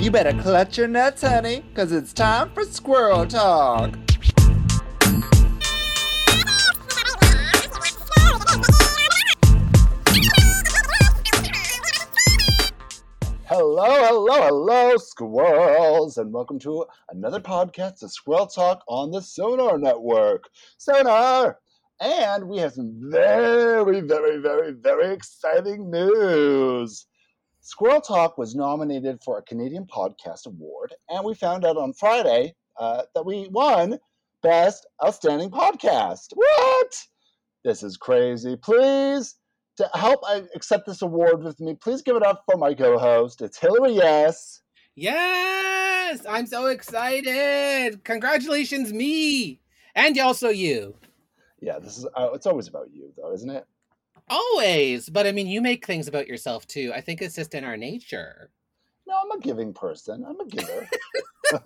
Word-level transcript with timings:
You 0.00 0.12
better 0.12 0.32
clutch 0.32 0.78
your 0.78 0.86
nuts, 0.86 1.22
honey, 1.22 1.64
because 1.70 1.90
it's 1.90 2.12
time 2.12 2.52
for 2.54 2.62
Squirrel 2.62 3.26
Talk. 3.26 3.96
Hello, 13.46 13.86
hello, 13.88 14.42
hello, 14.42 14.96
squirrels, 14.98 16.16
and 16.16 16.32
welcome 16.32 16.60
to 16.60 16.86
another 17.10 17.40
podcast 17.40 18.04
of 18.04 18.12
Squirrel 18.12 18.46
Talk 18.46 18.84
on 18.86 19.10
the 19.10 19.20
Sonar 19.20 19.78
Network. 19.78 20.48
Sonar! 20.76 21.58
And 22.00 22.48
we 22.48 22.58
have 22.58 22.74
some 22.74 23.10
very, 23.10 24.00
very, 24.00 24.36
very, 24.36 24.70
very 24.74 25.12
exciting 25.12 25.90
news. 25.90 27.07
Squirrel 27.68 28.00
Talk 28.00 28.38
was 28.38 28.54
nominated 28.54 29.22
for 29.22 29.36
a 29.36 29.42
Canadian 29.42 29.84
Podcast 29.84 30.46
Award, 30.46 30.94
and 31.10 31.22
we 31.22 31.34
found 31.34 31.66
out 31.66 31.76
on 31.76 31.92
Friday 31.92 32.54
uh, 32.80 33.02
that 33.14 33.26
we 33.26 33.46
won 33.48 33.98
Best 34.42 34.86
Outstanding 35.04 35.50
Podcast. 35.50 36.28
What? 36.34 37.06
This 37.66 37.82
is 37.82 37.98
crazy. 37.98 38.56
Please 38.56 39.34
to 39.76 39.86
help 39.92 40.20
I 40.26 40.44
accept 40.54 40.86
this 40.86 41.02
award 41.02 41.44
with 41.44 41.60
me, 41.60 41.74
please 41.74 42.00
give 42.00 42.16
it 42.16 42.22
up 42.22 42.42
for 42.46 42.56
my 42.56 42.72
co-host. 42.72 43.42
It's 43.42 43.58
Hillary 43.58 43.92
Yes. 43.92 44.62
Yes, 44.96 46.24
I'm 46.26 46.46
so 46.46 46.68
excited. 46.68 48.02
Congratulations, 48.02 48.94
me, 48.94 49.60
and 49.94 50.18
also 50.18 50.48
you. 50.48 50.94
Yeah, 51.60 51.78
this 51.78 51.98
is. 51.98 52.06
Uh, 52.16 52.30
it's 52.32 52.46
always 52.46 52.68
about 52.68 52.88
you, 52.94 53.12
though, 53.14 53.34
isn't 53.34 53.50
it? 53.50 53.66
Always, 54.30 55.08
but 55.08 55.26
I 55.26 55.32
mean, 55.32 55.46
you 55.46 55.60
make 55.60 55.86
things 55.86 56.08
about 56.08 56.26
yourself 56.28 56.66
too. 56.66 56.92
I 56.94 57.00
think 57.00 57.22
it's 57.22 57.34
just 57.36 57.54
in 57.54 57.64
our 57.64 57.76
nature. 57.76 58.50
No, 59.06 59.14
I'm 59.22 59.30
a 59.38 59.40
giving 59.40 59.72
person. 59.72 60.24
I'm 60.28 60.38
a 60.40 60.46
giver. 60.46 60.88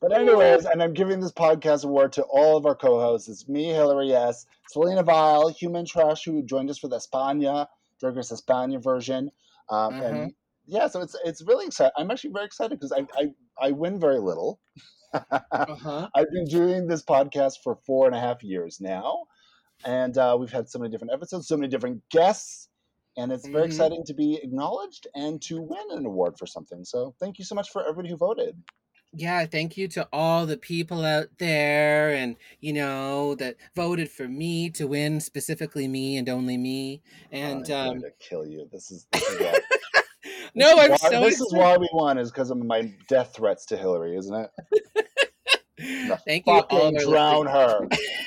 but 0.00 0.12
anyways, 0.12 0.64
and 0.64 0.82
I'm 0.82 0.92
giving 0.92 1.20
this 1.20 1.30
podcast 1.32 1.84
award 1.84 2.12
to 2.14 2.22
all 2.24 2.56
of 2.56 2.66
our 2.66 2.74
co-hosts. 2.74 3.28
It's 3.28 3.48
me, 3.48 3.66
Hillary 3.66 4.12
S, 4.12 4.44
Selena 4.68 5.04
Vyle, 5.04 5.48
Human 5.50 5.84
Trash, 5.84 6.24
who 6.24 6.42
joined 6.42 6.68
us 6.68 6.78
for 6.78 6.88
the 6.88 6.96
España, 6.96 7.66
Drag 8.00 8.16
Race 8.16 8.32
España 8.32 8.82
version. 8.82 9.30
Um, 9.68 9.94
Mhm. 9.94 10.08
And 10.08 10.34
yeah, 10.66 10.88
so 10.88 11.00
it's 11.00 11.16
it's 11.24 11.42
really 11.42 11.66
exciting. 11.66 11.92
I'm 11.96 12.10
actually 12.10 12.32
very 12.32 12.46
excited 12.46 12.78
because 12.78 12.92
I, 12.92 13.06
I 13.16 13.28
I 13.60 13.70
win 13.72 14.00
very 14.00 14.18
little. 14.18 14.60
Uh-huh. 15.12 16.08
I've 16.14 16.30
been 16.30 16.44
doing 16.44 16.86
this 16.86 17.02
podcast 17.02 17.54
for 17.64 17.74
four 17.84 18.06
and 18.06 18.14
a 18.14 18.20
half 18.20 18.44
years 18.44 18.80
now, 18.80 19.24
and 19.84 20.16
uh, 20.18 20.36
we've 20.38 20.52
had 20.52 20.68
so 20.68 20.78
many 20.78 20.90
different 20.90 21.12
episodes, 21.12 21.48
so 21.48 21.56
many 21.56 21.68
different 21.68 22.02
guests, 22.10 22.68
and 23.16 23.32
it's 23.32 23.46
very 23.48 23.64
Mhm. 23.64 23.66
exciting 23.66 24.04
to 24.06 24.14
be 24.14 24.36
acknowledged 24.42 25.06
and 25.14 25.40
to 25.42 25.60
win 25.60 25.90
an 25.90 26.06
award 26.06 26.38
for 26.38 26.46
something. 26.46 26.84
So 26.84 27.14
thank 27.20 27.38
you 27.38 27.44
so 27.44 27.54
much 27.54 27.70
for 27.70 27.82
everybody 27.82 28.08
who 28.10 28.16
voted. 28.16 28.56
Yeah, 29.12 29.44
thank 29.46 29.76
you 29.76 29.88
to 29.88 30.08
all 30.12 30.46
the 30.46 30.56
people 30.56 31.04
out 31.04 31.26
there 31.38 32.12
and 32.14 32.36
you 32.60 32.72
know 32.72 33.34
that 33.36 33.56
voted 33.74 34.08
for 34.08 34.28
me 34.28 34.70
to 34.70 34.86
win, 34.86 35.18
specifically 35.20 35.88
me 35.88 36.16
and 36.16 36.28
only 36.28 36.56
me. 36.56 37.02
And 37.32 37.68
Oh, 37.70 37.74
I'm 37.74 37.86
um 37.88 37.98
going 37.98 38.12
to 38.12 38.12
kill 38.28 38.46
you. 38.46 38.68
This 38.70 38.92
is, 38.92 39.06
this 39.10 39.28
is 39.28 39.40
why, 39.40 39.58
no, 40.54 40.76
I'm 40.78 40.90
why- 40.90 40.96
so 41.10 41.20
This 41.20 41.40
is 41.40 41.52
why 41.52 41.76
we 41.76 41.88
won 41.92 42.18
is 42.18 42.30
because 42.30 42.50
of 42.52 42.58
my 42.58 42.94
death 43.08 43.34
threats 43.34 43.66
to 43.66 43.76
Hillary, 43.76 44.16
isn't 44.16 44.34
it? 44.34 44.50
Thank 46.26 46.46
you 46.46 46.52
all 46.52 46.92
Fucking 46.92 46.98
drown 47.10 47.46
her. 47.46 47.88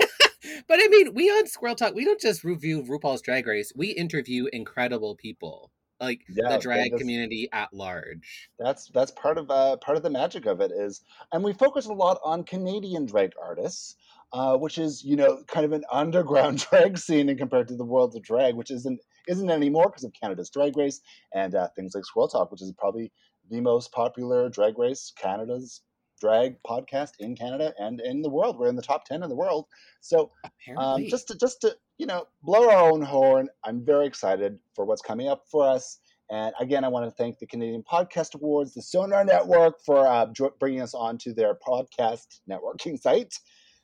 But 0.67 0.79
I 0.81 0.87
mean, 0.87 1.13
we 1.13 1.29
on 1.29 1.47
Squirrel 1.47 1.75
Talk, 1.75 1.93
we 1.95 2.05
don't 2.05 2.19
just 2.21 2.43
review 2.43 2.83
RuPaul's 2.83 3.21
Drag 3.21 3.45
Race. 3.47 3.71
We 3.75 3.89
interview 3.89 4.47
incredible 4.53 5.15
people, 5.15 5.71
like 5.99 6.21
Yeah, 6.27 6.49
the 6.49 6.57
drag 6.57 6.95
community 6.97 7.49
at 7.51 7.73
large. 7.73 8.49
that's 8.59 8.89
that's 8.93 9.11
part 9.11 9.37
of 9.37 9.49
uh, 9.49 9.77
part 9.77 9.97
of 9.97 10.03
the 10.03 10.09
magic 10.09 10.45
of 10.45 10.61
it 10.61 10.71
is, 10.71 11.01
and 11.31 11.43
we 11.43 11.53
focus 11.53 11.85
a 11.85 11.93
lot 11.93 12.19
on 12.23 12.43
Canadian 12.43 13.05
drag 13.05 13.31
artists, 13.41 13.95
uh, 14.31 14.57
which 14.57 14.77
is 14.77 15.03
you 15.03 15.15
know 15.15 15.43
kind 15.47 15.65
of 15.65 15.71
an 15.71 15.83
underground 15.91 16.59
drag 16.69 16.97
scene 16.97 17.29
in 17.29 17.37
compared 17.37 17.67
to 17.67 17.75
the 17.75 17.85
world 17.85 18.15
of 18.15 18.23
drag, 18.23 18.55
which 18.55 18.71
isn't 18.71 19.01
isn't 19.27 19.49
anymore 19.49 19.87
because 19.87 20.03
of 20.03 20.13
Canada's 20.13 20.49
Drag 20.49 20.75
Race 20.77 21.01
and 21.33 21.55
uh, 21.55 21.67
things 21.75 21.95
like 21.95 22.05
Squirrel 22.05 22.27
Talk, 22.27 22.51
which 22.51 22.61
is 22.61 22.71
probably 22.77 23.11
the 23.49 23.61
most 23.61 23.91
popular 23.91 24.49
drag 24.49 24.77
race 24.77 25.11
Canada's 25.17 25.81
drag 26.19 26.55
podcast 26.63 27.11
in 27.19 27.35
Canada 27.35 27.73
and 27.79 27.99
in 28.01 28.21
the 28.21 28.29
world. 28.29 28.57
We're 28.57 28.69
in 28.69 28.75
the 28.75 28.81
top 28.81 29.05
ten 29.05 29.23
in 29.23 29.29
the 29.29 29.35
world, 29.35 29.65
so 30.01 30.31
um, 30.77 31.03
just 31.09 31.27
to 31.27 31.37
just 31.37 31.61
to 31.61 31.75
you 31.97 32.05
know 32.05 32.25
blow 32.41 32.69
our 32.69 32.89
own 32.91 33.01
horn 33.03 33.47
i'm 33.63 33.85
very 33.85 34.07
excited 34.07 34.57
for 34.75 34.83
what's 34.83 35.01
coming 35.03 35.27
up 35.27 35.43
for 35.51 35.67
us 35.67 35.99
and 36.31 36.51
again 36.59 36.83
i 36.83 36.87
want 36.87 37.05
to 37.05 37.11
thank 37.11 37.37
the 37.37 37.45
canadian 37.45 37.83
podcast 37.83 38.33
awards 38.33 38.73
the 38.73 38.81
sonar 38.81 39.23
network 39.23 39.75
for 39.85 40.07
uh, 40.07 40.25
jo- 40.33 40.53
bringing 40.59 40.81
us 40.81 40.95
onto 40.95 41.33
their 41.33 41.53
podcast 41.55 42.39
networking 42.49 42.99
site 43.07 43.35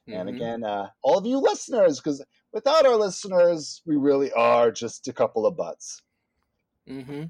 and 0.08 0.28
Mhm. 0.28 0.36
again 0.36 0.64
uh, 0.64 0.88
all 1.04 1.20
of 1.20 1.26
you 1.28 1.38
listeners 1.38 2.00
because 2.00 2.26
without 2.52 2.88
our 2.88 2.96
listeners 2.96 3.84
we 3.86 3.96
really 3.96 4.32
are 4.34 4.72
just 4.72 5.08
a 5.08 5.14
couple 5.14 5.46
of 5.46 5.56
butts 5.56 6.02
Mm-hmm. 6.90 7.26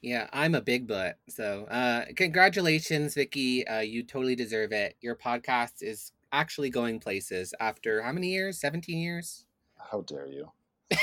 Yeah, 0.00 0.28
I'm 0.32 0.54
a 0.54 0.60
big 0.60 0.86
butt. 0.86 1.18
So, 1.28 1.64
uh, 1.64 2.04
congratulations, 2.16 3.14
Vicky. 3.14 3.66
Uh, 3.66 3.80
you 3.80 4.02
totally 4.04 4.36
deserve 4.36 4.72
it. 4.72 4.96
Your 5.00 5.16
podcast 5.16 5.82
is 5.82 6.12
actually 6.32 6.70
going 6.70 7.00
places 7.00 7.52
after 7.58 8.02
how 8.02 8.12
many 8.12 8.28
years? 8.28 8.60
17 8.60 8.98
years? 8.98 9.44
how 9.90 10.02
dare 10.02 10.26
you 10.26 10.50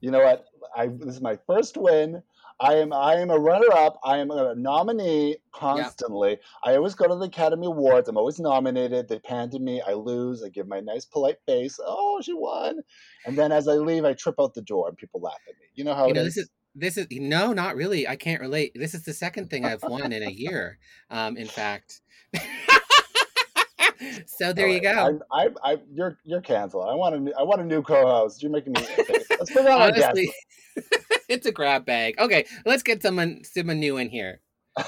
you 0.00 0.10
know 0.10 0.20
what 0.20 0.44
i 0.76 0.86
this 0.86 1.14
is 1.14 1.20
my 1.20 1.36
first 1.46 1.76
win 1.76 2.22
I 2.60 2.74
am 2.74 2.92
I 2.92 3.14
am 3.14 3.30
a 3.30 3.38
runner 3.38 3.70
up. 3.72 4.00
I 4.02 4.18
am 4.18 4.30
a 4.32 4.54
nominee 4.56 5.36
constantly. 5.52 6.38
I 6.64 6.74
always 6.74 6.94
go 6.94 7.06
to 7.06 7.14
the 7.14 7.26
Academy 7.26 7.66
Awards. 7.66 8.08
I'm 8.08 8.16
always 8.16 8.40
nominated. 8.40 9.08
They 9.08 9.20
pan 9.20 9.50
to 9.50 9.60
me. 9.60 9.80
I 9.80 9.92
lose. 9.92 10.42
I 10.42 10.48
give 10.48 10.66
my 10.66 10.80
nice 10.80 11.04
polite 11.04 11.36
face. 11.46 11.78
Oh, 11.84 12.20
she 12.20 12.32
won. 12.32 12.80
And 13.26 13.38
then 13.38 13.52
as 13.52 13.68
I 13.68 13.74
leave, 13.74 14.04
I 14.04 14.14
trip 14.14 14.36
out 14.40 14.54
the 14.54 14.62
door 14.62 14.88
and 14.88 14.96
people 14.96 15.20
laugh 15.20 15.38
at 15.48 15.54
me. 15.54 15.66
You 15.74 15.84
know 15.84 15.94
how 15.94 16.08
you 16.08 16.14
know, 16.14 16.22
is. 16.22 16.34
this 16.34 16.44
is 16.44 16.50
this 16.74 16.96
is 16.96 17.06
no, 17.10 17.52
not 17.52 17.76
really. 17.76 18.08
I 18.08 18.16
can't 18.16 18.40
relate. 18.40 18.72
This 18.74 18.94
is 18.94 19.04
the 19.04 19.14
second 19.14 19.50
thing 19.50 19.64
I've 19.64 19.82
won 19.84 20.12
in 20.12 20.24
a 20.24 20.30
year. 20.30 20.78
Um, 21.10 21.36
in 21.36 21.46
fact. 21.46 22.00
so 24.26 24.52
there 24.52 24.68
you 24.68 24.80
go. 24.80 24.92
right. 24.92 25.14
I, 25.32 25.44
I, 25.44 25.72
I, 25.72 25.76
you're 25.92 26.18
you're 26.24 26.40
canceled. 26.40 26.88
I 26.88 26.94
want 26.94 27.14
a 27.14 27.20
new, 27.20 27.32
I 27.38 27.44
want 27.44 27.60
a 27.60 27.64
new 27.64 27.82
co-host. 27.82 28.42
You're 28.42 28.50
making 28.50 28.72
me. 28.72 28.84
Let's 29.30 29.56
on 29.56 29.66
our 29.68 29.92
guest. 29.92 30.18
It's 31.28 31.46
a 31.46 31.52
grab 31.52 31.84
bag. 31.84 32.14
Okay, 32.18 32.46
let's 32.64 32.82
get 32.82 33.02
someone 33.02 33.42
someone 33.44 33.80
new 33.80 33.96
in 33.98 34.08
here. 34.08 34.40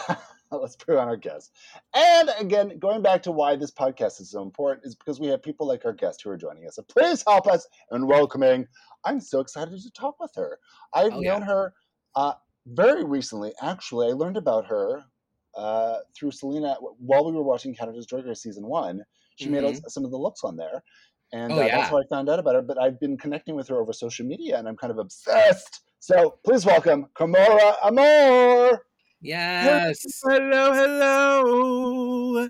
Let's 0.53 0.75
put 0.75 0.97
on 0.97 1.07
our 1.07 1.17
guest. 1.17 1.53
And 1.95 2.29
again, 2.41 2.79
going 2.81 3.03
back 3.03 3.23
to 3.23 3.31
why 3.31 3.55
this 3.55 3.71
podcast 3.71 4.21
is 4.21 4.33
so 4.33 4.43
important 4.43 4.85
is 4.85 4.97
because 4.97 5.21
we 5.21 5.29
have 5.29 5.45
people 5.45 5.65
like 5.69 5.85
our 5.85 5.93
guest 5.93 6.23
who 6.25 6.31
are 6.31 6.37
joining 6.37 6.67
us. 6.67 6.75
So 6.75 6.83
please 6.89 7.23
help 7.25 7.47
us 7.47 7.69
in 7.93 8.05
welcoming. 8.09 8.67
I'm 9.05 9.21
so 9.21 9.39
excited 9.39 9.81
to 9.81 9.91
talk 9.93 10.17
with 10.19 10.33
her. 10.35 10.59
I've 10.93 11.13
Oh, 11.13 11.21
known 11.21 11.23
yeah. 11.23 11.45
her 11.45 11.75
uh, 12.17 12.33
very 12.67 13.05
recently. 13.05 13.53
Actually, 13.63 14.09
I 14.09 14.11
learned 14.13 14.37
about 14.39 14.67
her 14.67 15.05
uh, 15.57 15.99
through 16.19 16.33
Selena 16.33 16.75
while 16.99 17.25
we 17.25 17.31
were 17.33 17.45
watching 17.45 17.73
Canada's 17.73 18.07
Drag 18.07 18.27
Race 18.27 18.43
season 18.43 18.67
one. 18.67 19.03
She 19.37 19.49
made 19.49 19.63
us 19.63 19.81
some 19.87 20.05
of 20.05 20.11
the 20.11 20.19
looks 20.19 20.43
on 20.43 20.57
there. 20.57 20.83
And 21.33 21.53
Mm-hmm. 21.53 21.59
Oh, 21.61 21.63
uh, 21.63 21.67
yeah. 21.67 21.77
that's 21.79 21.91
how 21.91 21.99
I 21.99 22.03
found 22.11 22.29
out 22.29 22.41
about 22.41 22.57
her. 22.57 22.63
But 22.63 22.77
I've 22.77 22.99
been 22.99 23.17
connecting 23.17 23.55
with 23.55 23.69
her 23.69 23.77
over 23.81 23.93
social 23.93 24.27
media 24.27 24.59
and 24.59 24.67
I'm 24.67 24.77
kind 24.77 24.91
of 24.91 24.99
obsessed. 24.99 25.83
So 26.03 26.39
please 26.43 26.65
welcome 26.65 27.09
Kimora 27.15 27.75
Amour. 27.85 28.87
Yes. 29.21 29.99
Hello, 30.25 30.73
hello. 30.73 32.49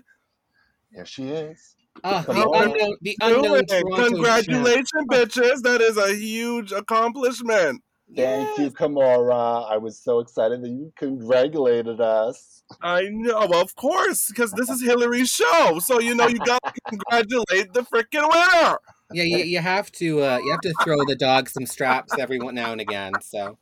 Here 0.93 1.05
she 1.05 1.27
is. 1.27 1.75
Oh, 2.01 2.23
Come 2.25 2.35
the 2.37 2.45
on. 2.45 2.71
unknown, 2.71 2.97
the 3.01 3.17
unknown 3.19 3.57
it. 3.57 3.67
Toronto 3.67 3.97
champ. 3.97 4.07
Congratulations, 4.13 5.07
bitches. 5.11 5.61
That 5.63 5.81
is 5.81 5.97
a 5.97 6.15
huge 6.15 6.71
accomplishment. 6.71 7.83
Thank 8.15 8.57
you, 8.57 8.71
Kamora. 8.71 9.69
I 9.69 9.75
was 9.75 9.99
so 9.99 10.19
excited 10.19 10.61
that 10.61 10.69
you 10.69 10.93
congratulated 10.95 11.99
us. 11.99 12.63
I 12.81 13.09
know, 13.11 13.47
of 13.53 13.75
course, 13.75 14.27
because 14.29 14.53
this 14.53 14.69
is 14.69 14.81
Hillary's 14.81 15.29
show. 15.29 15.79
So, 15.79 15.99
you 15.99 16.15
know, 16.15 16.27
you 16.27 16.39
got 16.39 16.61
to 16.63 16.73
congratulate 16.87 17.73
the 17.73 17.81
freaking 17.81 18.29
winner. 18.31 18.77
Yeah, 19.13 19.23
you, 19.23 19.37
you 19.37 19.59
have 19.59 19.91
to 19.93 20.21
uh, 20.21 20.39
you 20.43 20.51
have 20.51 20.61
to 20.61 20.73
throw 20.83 20.97
the 21.05 21.15
dog 21.15 21.49
some 21.49 21.65
straps 21.65 22.17
every 22.17 22.39
now 22.39 22.71
and 22.71 22.81
again. 22.81 23.13
So 23.21 23.57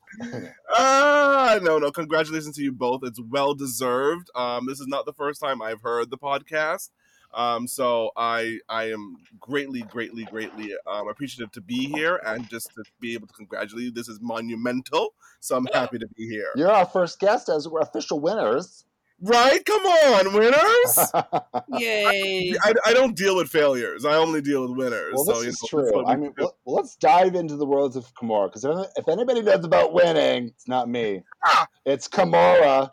Ah, 0.75 1.60
no, 1.62 1.78
no. 1.78 1.92
Congratulations 1.92 2.56
to 2.56 2.63
you 2.63 2.72
both. 2.72 3.01
It's 3.04 3.19
well 3.19 3.54
deserved. 3.54 4.30
Um, 4.36 4.66
this 4.68 4.80
is 4.80 4.88
not 4.88 5.06
the 5.06 5.13
first 5.13 5.42
time 5.42 5.62
I've 5.62 5.81
heard 5.81 6.10
the 6.10 6.18
podcast. 6.18 6.90
Um, 7.34 7.68
so 7.68 8.12
I 8.18 8.60
I 8.69 8.86
am 8.92 9.18
greatly, 9.40 9.81
greatly, 9.84 10.25
greatly 10.25 10.74
um, 10.88 11.07
appreciative 11.07 11.52
to 11.54 11.62
be 11.62 11.86
here 11.88 12.19
and 12.25 12.50
just 12.50 12.74
to 12.74 12.84
be 13.00 13.13
able 13.13 13.28
to 13.28 13.34
congratulate 13.34 13.86
you. 13.86 13.92
This 13.92 14.07
is 14.07 14.19
monumental. 14.22 15.13
So 15.40 15.56
I'm 15.56 15.68
happy 15.74 16.00
to 16.00 16.07
be 16.07 16.28
here. 16.28 16.50
You're 16.56 16.72
our 16.72 16.86
first 16.86 17.19
guest 17.19 17.50
as 17.50 17.68
we're 17.68 17.81
official 17.81 18.19
winners. 18.19 18.86
Right? 19.21 19.63
Come 19.66 19.81
on, 19.86 20.33
winners. 20.33 21.12
yay! 21.80 22.54
I, 22.63 22.74
I 22.86 22.94
don't 22.94 23.16
deal 23.16 23.36
with 23.36 23.50
failures. 23.50 24.06
I 24.06 24.16
only 24.16 24.42
deal 24.42 24.62
with 24.68 24.77
winners. 24.77 25.13
well, 25.16 25.25
so, 25.25 25.33
this 25.33 25.44
you 25.44 25.50
is 25.50 25.62
know, 25.74 25.81
true. 25.92 26.06
I 26.06 26.16
mean, 26.16 26.33
well, 26.38 26.56
let's 26.66 26.95
dive 26.95 27.36
into 27.36 27.56
the 27.57 27.66
worlds 27.66 27.95
of 27.95 28.06
Kimora 28.13 28.48
because 28.48 28.63
if, 28.63 28.88
if 28.95 29.07
anybody 29.10 29.42
knows 29.42 29.66
about 29.66 29.94
winning, 29.94 30.48
it's 30.48 30.68
not 30.68 30.88
me. 30.89 31.24
Ah! 31.45 31.68
It's 31.86 32.07
Kimora. 32.07 32.89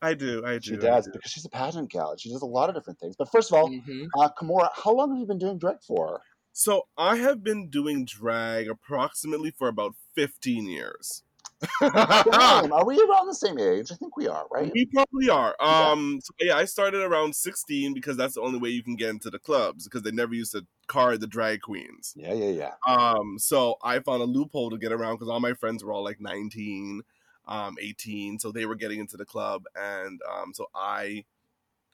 I 0.00 0.14
do. 0.14 0.44
I 0.44 0.54
do. 0.54 0.60
She 0.62 0.76
does 0.76 1.06
do. 1.06 1.12
because 1.12 1.30
she's 1.30 1.44
a 1.44 1.48
pageant 1.50 1.90
gal. 1.90 2.16
She 2.16 2.30
does 2.30 2.42
a 2.42 2.46
lot 2.46 2.68
of 2.68 2.74
different 2.74 2.98
things. 2.98 3.14
But 3.16 3.30
first 3.30 3.50
of 3.52 3.58
all, 3.58 3.68
Mhm. 3.68 4.08
uh, 4.18 4.28
Kimora, 4.40 4.68
how 4.74 4.92
long 4.92 5.10
have 5.10 5.18
you 5.18 5.26
been 5.26 5.38
doing 5.38 5.58
drag 5.58 5.76
for? 5.86 6.20
So 6.52 6.82
I 6.98 7.16
have 7.16 7.42
been 7.42 7.68
doing 7.68 8.04
drag 8.04 8.68
approximately 8.68 9.50
for 9.52 9.68
about 9.68 9.94
15 10.14 10.68
years. 10.68 11.22
Are 11.80 12.84
we 12.84 12.96
around 12.96 13.26
the 13.26 13.34
same 13.34 13.58
age? 13.58 13.92
I 13.92 13.94
think 13.94 14.16
we 14.16 14.28
are, 14.28 14.46
right? 14.50 14.70
We 14.72 14.86
probably 14.86 15.28
are. 15.28 15.54
Um, 15.60 16.20
so 16.22 16.32
yeah, 16.40 16.56
I 16.56 16.64
started 16.64 17.02
around 17.02 17.34
16 17.34 17.94
because 17.94 18.16
that's 18.16 18.34
the 18.34 18.40
only 18.40 18.58
way 18.58 18.70
you 18.70 18.82
can 18.82 18.96
get 18.96 19.10
into 19.10 19.30
the 19.30 19.38
clubs 19.38 19.84
because 19.84 20.02
they 20.02 20.10
never 20.10 20.34
used 20.34 20.52
to 20.52 20.66
card 20.86 21.20
the 21.20 21.26
drag 21.26 21.60
queens. 21.60 22.12
Yeah, 22.16 22.34
yeah, 22.34 22.50
yeah. 22.50 22.72
Um, 22.86 23.38
so 23.38 23.76
I 23.82 23.98
found 24.00 24.22
a 24.22 24.26
loophole 24.26 24.70
to 24.70 24.78
get 24.78 24.92
around 24.92 25.14
because 25.14 25.28
all 25.28 25.40
my 25.40 25.54
friends 25.54 25.84
were 25.84 25.92
all 25.92 26.04
like 26.04 26.20
19, 26.20 27.02
um, 27.46 27.76
18, 27.80 28.38
so 28.38 28.52
they 28.52 28.66
were 28.66 28.74
getting 28.74 29.00
into 29.00 29.16
the 29.16 29.24
club, 29.24 29.64
and 29.76 30.20
um, 30.30 30.52
so 30.54 30.66
I 30.74 31.24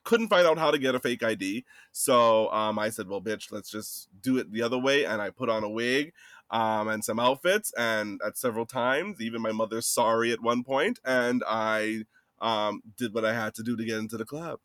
couldn't 0.04 0.28
find 0.28 0.46
out 0.46 0.58
how 0.58 0.70
to 0.70 0.78
get 0.78 0.94
a 0.94 1.00
fake 1.00 1.22
ID. 1.22 1.66
So 1.92 2.50
um, 2.50 2.78
I 2.78 2.88
said, 2.88 3.08
"Well, 3.08 3.20
bitch, 3.20 3.52
let's 3.52 3.70
just 3.70 4.08
do 4.22 4.38
it 4.38 4.50
the 4.50 4.62
other 4.62 4.78
way." 4.78 5.04
And 5.04 5.20
I 5.20 5.30
put 5.30 5.50
on 5.50 5.64
a 5.64 5.68
wig 5.68 6.12
um, 6.50 6.88
and 6.88 7.04
some 7.04 7.18
outfits, 7.18 7.72
and 7.76 8.20
at 8.26 8.38
several 8.38 8.66
times, 8.66 9.20
even 9.20 9.42
my 9.42 9.52
mother's 9.52 9.86
sorry 9.86 10.32
at 10.32 10.42
one 10.42 10.64
point, 10.64 10.98
and 11.04 11.42
I 11.46 12.04
um, 12.40 12.82
did 12.96 13.14
what 13.14 13.24
I 13.24 13.34
had 13.34 13.54
to 13.54 13.62
do 13.62 13.76
to 13.76 13.84
get 13.84 13.98
into 13.98 14.16
the 14.16 14.24
club. 14.24 14.58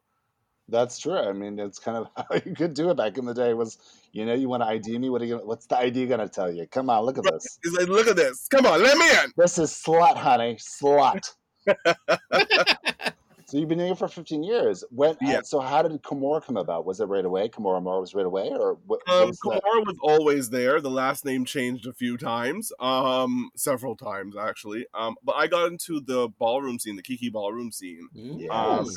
That's 0.69 0.97
true. 0.97 1.17
I 1.17 1.33
mean, 1.33 1.59
it's 1.59 1.79
kind 1.79 1.97
of 1.97 2.07
how 2.29 2.35
you 2.45 2.55
could 2.55 2.73
do 2.73 2.89
it 2.89 2.97
back 2.97 3.17
in 3.17 3.25
the 3.25 3.33
day. 3.33 3.53
Was 3.53 3.77
you 4.11 4.25
know, 4.25 4.33
you 4.33 4.47
want 4.47 4.63
to 4.63 4.67
ID 4.67 4.97
me? 4.97 5.09
What 5.09 5.21
are 5.21 5.25
you? 5.25 5.35
Gonna, 5.35 5.45
what's 5.45 5.65
the 5.65 5.77
ID 5.77 6.07
going 6.07 6.19
to 6.19 6.29
tell 6.29 6.51
you? 6.51 6.67
Come 6.67 6.89
on, 6.89 7.03
look 7.03 7.17
at 7.17 7.23
this. 7.25 7.59
He's 7.63 7.73
like, 7.73 7.87
"Look 7.87 8.07
at 8.07 8.15
this! 8.15 8.47
Come 8.49 8.65
on, 8.65 8.81
let 8.81 8.97
me 8.97 9.09
in." 9.09 9.31
This 9.35 9.57
is 9.57 9.71
slut, 9.71 10.15
honey, 10.17 10.55
slut. 10.55 11.33
so 13.53 13.59
you've 13.59 13.69
been 13.69 13.77
doing 13.77 13.91
it 13.91 13.99
for 13.99 14.07
15 14.07 14.41
years. 14.41 14.83
When? 14.89 15.15
Yeah. 15.21 15.41
so 15.43 15.59
how 15.59 15.83
did 15.83 16.01
Kimora 16.01 16.43
come 16.43 16.57
about? 16.57 16.85
Was 16.87 16.99
it 16.99 17.05
right 17.05 17.23
away? 17.23 17.49
Kimora 17.49 17.77
Amour 17.77 18.01
was 18.01 18.15
right 18.15 18.25
away, 18.25 18.49
or 18.49 18.79
what? 18.87 19.07
Um, 19.07 19.27
was 19.27 19.39
Kimora 19.41 19.85
was 19.85 19.95
always 20.01 20.49
there. 20.49 20.81
The 20.81 20.89
last 20.89 21.23
name 21.23 21.45
changed 21.45 21.85
a 21.85 21.93
few 21.93 22.17
times, 22.17 22.71
um, 22.79 23.51
several 23.55 23.95
times 23.95 24.35
actually. 24.35 24.87
Um, 24.95 25.17
but 25.23 25.35
I 25.35 25.45
got 25.45 25.67
into 25.67 26.01
the 26.01 26.29
ballroom 26.39 26.79
scene, 26.79 26.95
the 26.95 27.03
Kiki 27.03 27.29
ballroom 27.29 27.71
scene. 27.71 28.09
Mm. 28.17 28.49
Um, 28.49 28.89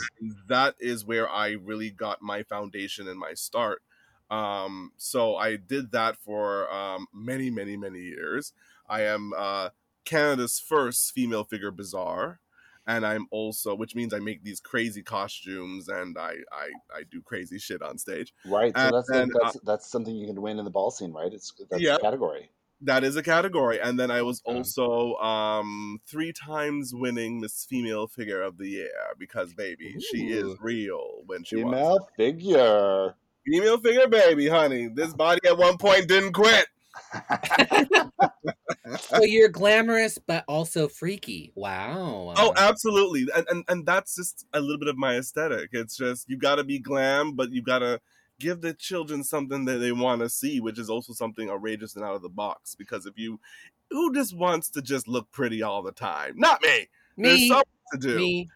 that 0.49 0.75
is 0.81 1.05
where 1.05 1.29
I 1.29 1.57
really 1.63 1.91
got 1.91 2.23
my 2.23 2.43
foundation 2.43 3.09
and 3.09 3.19
my 3.19 3.35
start. 3.35 3.83
Um, 4.31 4.93
so 4.97 5.37
I 5.37 5.57
did 5.57 5.93
that 5.93 6.17
for 6.17 6.73
um, 6.73 7.09
many, 7.13 7.51
many, 7.51 7.77
many 7.77 8.01
years. 8.01 8.55
I 8.89 9.03
am 9.03 9.35
uh, 9.37 9.69
Canada's 10.07 10.59
first 10.59 11.13
female 11.13 11.45
figure 11.45 11.71
bizarre. 11.71 12.41
And 12.89 13.05
I'm 13.05 13.27
also, 13.31 13.75
which 13.75 13.95
means 13.95 14.15
I 14.15 14.19
make 14.21 14.45
these 14.45 14.61
crazy 14.61 15.03
costumes 15.03 15.89
and 15.89 16.17
I 16.19 16.35
I, 16.53 16.69
I 16.95 17.03
do 17.11 17.21
crazy 17.23 17.59
shit 17.59 17.83
on 17.83 17.99
stage. 17.99 18.33
Right. 18.45 18.73
So 18.77 18.83
and 18.85 18.95
that's 18.95 19.11
then, 19.11 19.29
that's 19.43 19.57
that's 19.65 19.91
something 19.91 20.15
you 20.15 20.27
can 20.27 20.41
win 20.41 20.59
in 20.59 20.65
the 20.65 20.71
ball 20.71 20.91
scene, 20.91 21.13
right? 21.13 21.33
It's 21.33 21.53
that's 21.71 21.83
Yeah. 21.83 21.97
a 21.97 22.01
category. 22.01 22.51
that 22.83 23.03
is 23.05 23.17
a 23.17 23.23
category 23.23 23.81
and 23.81 23.99
then 23.99 24.11
i 24.11 24.21
was 24.21 24.43
Yeah. 24.47 24.53
also 24.57 25.15
um 25.17 25.99
three 26.07 26.31
times 26.31 26.93
winning 26.95 27.41
miss 27.41 27.65
female 27.65 28.07
figure 28.07 28.43
of 28.43 28.59
the 28.59 28.69
year 28.69 28.91
because 29.19 29.55
baby 29.55 29.97
she 29.99 30.27
is 30.41 30.49
real 30.61 31.23
when 31.25 31.43
she 31.43 31.57
wants 31.57 31.79
Female 31.79 32.09
figure. 32.19 33.15
female 33.47 33.79
figure 33.79 34.09
baby 34.09 34.47
honey 34.49 34.89
this 34.89 35.15
body 35.15 35.41
at 35.49 35.57
one 35.57 35.79
point 35.79 36.07
didn't 36.07 36.35
quit 36.35 36.67
So 38.99 39.25
you're 39.25 39.49
glamorous 39.49 40.19
but 40.19 40.45
also 40.47 40.89
freaky. 40.89 41.53
Wow. 41.55 42.35
oh 42.37 42.53
absolutely. 42.57 43.27
And, 43.35 43.47
and 43.51 43.65
and 43.69 43.87
that's 43.87 44.15
just 44.15 44.47
a 44.53 44.61
little 44.61 44.79
bit 44.79 44.89
of 44.89 44.97
my 44.97 45.17
aesthetic. 45.17 45.71
It's 45.73 45.97
just 45.97 46.29
you 46.29 46.37
gotta 46.37 46.65
be 46.65 46.79
glam 46.79 47.33
but 47.33 47.51
you 47.51 47.63
gotta 47.63 48.01
give 48.39 48.61
the 48.61 48.75
children 48.75 49.25
something 49.25 49.65
that 49.65 49.79
they 49.79 49.93
want 49.93 50.21
to 50.21 50.29
see 50.29 50.61
which 50.61 50.79
is 50.79 50.91
also 50.91 51.13
something 51.15 51.51
outrageous 51.51 51.97
and 51.97 52.05
out 52.05 52.15
of 52.15 52.23
the 52.23 52.29
box. 52.29 52.75
Because 52.75 53.07
if 53.07 53.19
you 53.19 53.41
who 53.91 54.13
just 54.15 54.37
wants 54.37 54.71
to 54.71 54.83
just 54.83 55.09
look 55.09 55.31
pretty 55.33 55.63
all 55.63 55.83
the 55.83 55.93
time? 55.93 56.35
Not 56.37 56.63
me. 56.63 56.87
Me. 57.17 57.29
there's 57.29 57.49
something 57.49 57.73
to 57.93 57.99
do. 57.99 58.17
Me. 58.17 58.49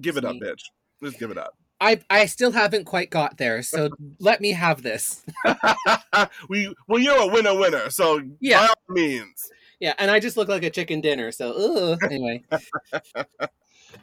give 0.00 0.16
it 0.16 0.24
up 0.24 0.34
me. 0.34 0.40
bitch. 0.40 0.62
Just 1.02 1.18
give 1.18 1.30
it 1.30 1.38
up 1.38 1.54
I 1.80 2.00
I 2.08 2.26
still 2.26 2.52
haven't 2.52 2.84
quite 2.84 3.10
got 3.10 3.36
there, 3.38 3.62
so 3.62 3.90
let 4.20 4.40
me 4.40 4.52
have 4.52 4.82
this. 4.82 5.24
we 6.48 6.74
well, 6.88 7.00
you're 7.00 7.18
a 7.18 7.26
winner, 7.26 7.54
winner. 7.54 7.90
So 7.90 8.22
Yeah. 8.40 8.60
by 8.60 8.66
all 8.68 8.94
means, 8.94 9.50
Yeah, 9.80 9.94
and 9.98 10.10
I 10.10 10.20
just 10.20 10.36
look 10.36 10.48
like 10.48 10.62
a 10.62 10.70
chicken 10.70 11.00
dinner. 11.00 11.30
So 11.32 11.52
ugh. 11.52 11.98
anyway, 12.10 12.42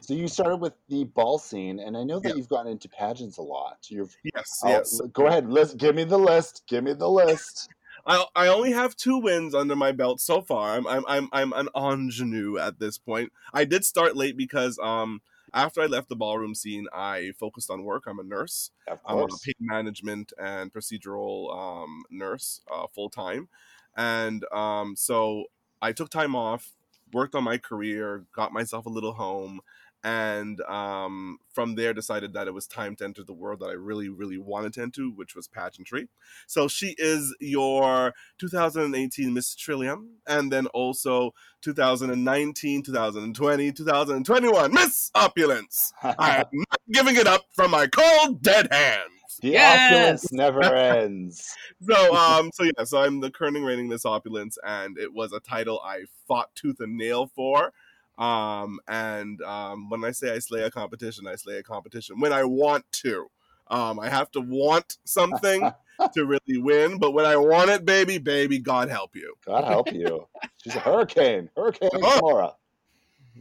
So 0.00 0.14
you 0.14 0.28
started 0.28 0.56
with 0.56 0.74
the 0.88 1.04
ball 1.04 1.38
scene, 1.38 1.80
and 1.80 1.96
I 1.96 2.04
know 2.04 2.20
that 2.20 2.28
Yeah. 2.28 2.34
you've 2.36 2.48
gotten 2.48 2.72
into 2.72 2.88
pageants 2.88 3.38
a 3.38 3.42
lot. 3.42 3.78
You've 3.88 4.16
yes, 4.34 4.60
oh, 4.64 4.68
yes. 4.68 5.00
Go 5.12 5.26
ahead, 5.26 5.48
list. 5.50 5.76
Give 5.76 5.94
me 5.94 6.04
the 6.04 6.18
list. 6.18 6.62
Give 6.68 6.84
me 6.84 6.92
the 6.92 7.08
list. 7.08 7.68
I 8.06 8.24
I 8.36 8.48
only 8.48 8.72
have 8.72 8.96
two 8.96 9.18
wins 9.18 9.54
under 9.54 9.76
my 9.76 9.92
belt 9.92 10.20
so 10.20 10.42
far. 10.42 10.76
I'm 10.76 10.86
I'm 10.86 11.04
I'm 11.08 11.28
I'm 11.32 11.52
an 11.54 11.68
ingenue 11.74 12.58
at 12.58 12.78
this 12.78 12.98
point. 12.98 13.32
I 13.52 13.64
did 13.64 13.84
start 13.84 14.16
late 14.16 14.36
because 14.36 14.78
um 14.78 15.20
after 15.54 15.80
I 15.80 15.86
left 15.86 16.08
the 16.08 16.16
ballroom 16.16 16.54
scene, 16.54 16.86
I 16.92 17.32
focused 17.38 17.70
on 17.70 17.84
work. 17.84 18.04
I'm 18.06 18.18
a 18.18 18.24
nurse. 18.24 18.70
I'm 19.06 19.18
a 19.20 19.38
pain 19.44 19.54
management 19.60 20.32
and 20.38 20.72
procedural 20.72 21.56
um, 21.56 22.04
nurse 22.10 22.60
uh, 22.72 22.86
full 22.94 23.10
time, 23.10 23.48
and 23.96 24.44
um, 24.52 24.96
so 24.96 25.44
I 25.80 25.92
took 25.92 26.10
time 26.10 26.34
off, 26.34 26.72
worked 27.12 27.34
on 27.34 27.44
my 27.44 27.58
career, 27.58 28.26
got 28.34 28.52
myself 28.52 28.86
a 28.86 28.90
little 28.90 29.12
home, 29.12 29.60
and 30.04 30.60
um, 30.62 31.38
from 31.52 31.74
there 31.74 31.94
decided 31.94 32.34
that 32.34 32.46
it 32.46 32.52
was 32.54 32.66
time 32.66 32.94
to 32.96 33.04
enter 33.04 33.24
the 33.24 33.32
world 33.32 33.60
that 33.60 33.70
I 33.70 33.72
really, 33.72 34.10
really 34.10 34.36
wanted 34.38 34.74
to 34.74 34.82
enter, 34.82 35.04
which 35.04 35.34
was 35.34 35.48
pageantry. 35.48 36.08
So 36.46 36.68
she 36.68 36.94
is 36.98 37.34
your 37.40 38.12
2018 38.38 39.32
Miss 39.32 39.54
Trillium, 39.54 40.10
and 40.26 40.52
then 40.52 40.66
also 40.68 41.32
2019, 41.62 42.82
2020, 42.82 43.72
2021 43.72 44.72
Miss 44.74 45.10
Opulence. 45.14 45.92
I'm 46.02 46.44
not 46.52 46.80
giving 46.92 47.16
it 47.16 47.26
up 47.26 47.46
from 47.54 47.70
my 47.70 47.86
cold 47.86 48.42
dead 48.42 48.68
hands. 48.70 49.38
the 49.40 49.52
Yes! 49.52 49.90
opulence 49.90 50.32
never 50.32 50.62
ends. 50.74 51.54
So 51.82 52.14
um 52.16 52.50
so 52.52 52.64
yeah, 52.64 52.84
so 52.84 52.98
I'm 53.02 53.20
the 53.20 53.30
current 53.30 53.56
reigning 53.64 53.88
Miss 53.88 54.04
Opulence 54.04 54.58
and 54.64 54.98
it 54.98 55.12
was 55.12 55.32
a 55.32 55.40
title 55.40 55.80
I 55.84 56.04
fought 56.28 56.54
tooth 56.54 56.80
and 56.80 56.96
nail 56.96 57.26
for. 57.26 57.72
Um 58.18 58.78
and 58.86 59.42
um 59.42 59.90
when 59.90 60.04
I 60.04 60.12
say 60.12 60.32
I 60.32 60.38
slay 60.38 60.62
a 60.62 60.70
competition, 60.70 61.26
I 61.26 61.34
slay 61.36 61.58
a 61.58 61.62
competition 61.62 62.20
when 62.20 62.32
I 62.32 62.44
want 62.44 62.84
to. 63.02 63.26
Um 63.68 63.98
I 63.98 64.08
have 64.08 64.30
to 64.32 64.40
want 64.40 64.98
something 65.04 65.70
to 66.12 66.24
really 66.24 66.58
win, 66.58 66.98
but 66.98 67.12
when 67.12 67.24
I 67.26 67.36
want 67.36 67.70
it, 67.70 67.84
baby, 67.84 68.18
baby, 68.18 68.58
God 68.58 68.88
help 68.88 69.16
you. 69.16 69.34
God 69.46 69.64
help 69.64 69.92
you. 69.92 70.28
She's 70.62 70.76
a 70.76 70.80
hurricane. 70.80 71.50
Hurricane 71.56 71.90
Oh. 71.94 72.20
Kimora. 72.20 72.54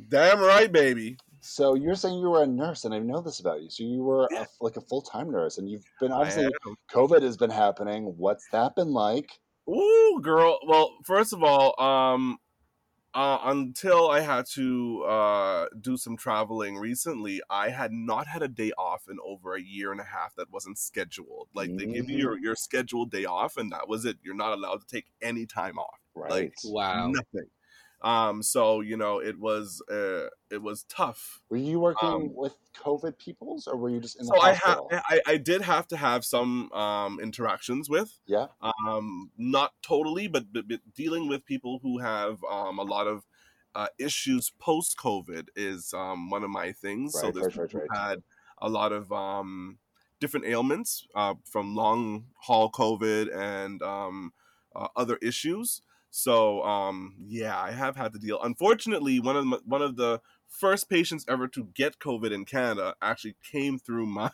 Damn 0.10 0.40
right, 0.40 0.72
baby. 0.72 1.18
So 1.46 1.76
you're 1.76 1.96
saying 1.96 2.20
you 2.20 2.30
were 2.30 2.44
a 2.44 2.48
nurse, 2.48 2.86
and 2.86 2.94
I 2.96 3.00
know 3.00 3.22
this 3.22 3.40
about 3.42 3.62
you. 3.62 3.70
So 3.70 3.84
you 3.84 4.02
were 4.02 4.28
a, 4.32 4.48
like 4.62 4.78
a 4.78 4.82
full 4.82 5.02
time 5.02 5.30
nurse, 5.30 5.58
and 5.58 5.70
you've 5.70 5.84
been 6.00 6.12
obviously. 6.12 6.50
COVID 6.92 7.22
has 7.22 7.36
been 7.38 7.50
happening. 7.50 8.06
What's 8.18 8.48
that 8.54 8.76
been 8.76 8.94
like? 8.94 9.30
Ooh, 9.70 10.20
girl. 10.22 10.58
Well, 10.66 10.96
first 11.04 11.34
of 11.34 11.44
all, 11.44 11.80
um, 11.84 12.38
uh, 13.14 13.40
until 13.46 14.10
I 14.10 14.22
had 14.22 14.46
to 14.54 15.04
uh, 15.04 15.66
do 15.80 15.98
some 15.98 16.18
traveling 16.18 16.78
recently, 16.78 17.42
I 17.50 17.70
had 17.70 17.92
not 17.92 18.26
had 18.28 18.42
a 18.42 18.48
day 18.48 18.72
off 18.78 19.04
in 19.10 19.18
over 19.24 19.56
a 19.56 19.62
year 19.62 19.92
and 19.92 20.02
a 20.02 20.06
half 20.06 20.36
that 20.36 20.52
wasn't 20.52 20.80
scheduled. 20.80 21.48
Like 21.54 21.76
they 21.78 21.86
give 21.86 22.10
you 22.10 22.18
your, 22.18 22.40
your 22.40 22.56
scheduled 22.56 23.12
day 23.12 23.26
off, 23.26 23.58
and 23.58 23.72
that 23.72 23.88
was 23.88 24.06
it. 24.06 24.18
You're 24.24 24.36
not 24.36 24.54
allowed 24.54 24.82
to 24.82 24.88
take 24.88 25.06
any 25.22 25.46
time 25.46 25.78
off. 25.78 26.00
Right. 26.16 26.32
Like 26.32 26.54
wow. 26.66 27.08
nothing. 27.08 27.50
Um, 28.04 28.44
so 28.44 28.82
you 28.82 28.98
know, 28.98 29.20
it 29.20 29.40
was 29.40 29.82
uh, 29.90 30.28
it 30.52 30.62
was 30.62 30.84
tough. 30.84 31.42
Were 31.50 31.58
you 31.58 31.80
working 31.80 32.10
Um, 32.10 32.36
with 32.36 32.56
COVID 32.76 33.18
peoples, 33.18 33.66
or 33.66 33.78
were 33.78 33.90
you 33.90 34.02
just 34.02 34.20
in 34.20 34.26
the 34.26 34.34
So 34.36 34.42
I, 34.42 34.54
ha- 34.54 34.82
I 34.92 35.22
I 35.26 35.38
did 35.38 35.62
have 35.62 35.88
to 35.88 35.98
have 35.98 36.26
some 36.26 36.72
um, 36.74 37.20
interactions 37.22 37.90
with, 37.90 38.20
yeah. 38.26 38.48
um, 38.62 39.32
not 39.38 39.72
totally, 39.82 40.28
but, 40.28 40.52
but, 40.52 40.68
but 40.68 40.82
dealing 40.94 41.30
with 41.30 41.46
people 41.46 41.80
who 41.82 42.00
have 42.00 42.44
um, 42.44 42.78
a 42.78 42.84
lot 42.84 43.08
of 43.08 43.26
uh, 43.74 43.88
issues 43.98 44.52
post 44.60 44.98
COVID 44.98 45.48
is 45.56 45.94
um, 45.94 46.30
one 46.30 46.44
of 46.44 46.50
my 46.50 46.74
things. 46.74 47.14
so 47.14 47.28
Right, 47.28 47.34
there's 47.36 47.58
right, 47.58 47.74
right, 47.74 47.84
right. 47.90 48.00
had 48.00 48.24
a 48.58 48.70
lot 48.70 48.92
of 48.92 49.12
um, 49.12 49.78
different 50.20 50.46
ailments 50.46 51.08
uh, 51.16 51.36
from 51.46 51.76
long 51.76 52.26
haul 52.36 52.70
COVID 52.70 53.34
and 53.36 53.82
um, 53.82 54.34
uh, 54.76 54.88
other 54.96 55.18
issues. 55.22 55.82
So 56.16 56.62
um, 56.62 57.16
yeah, 57.26 57.60
I 57.60 57.72
have 57.72 57.96
had 57.96 58.14
to 58.14 58.20
deal. 58.20 58.40
Unfortunately, 58.44 59.20
one 59.20 59.36
of 59.36 59.46
my, 59.46 59.58
one 59.66 59.82
of 59.82 59.96
the 59.96 60.22
first 60.48 60.88
patients 60.88 61.26
ever 61.28 61.48
to 61.48 61.68
get 61.74 61.98
COVID 61.98 62.32
in 62.32 62.46
Canada 62.46 62.94
actually 63.02 63.36
came 63.52 63.80
through 63.80 64.06
my 64.06 64.30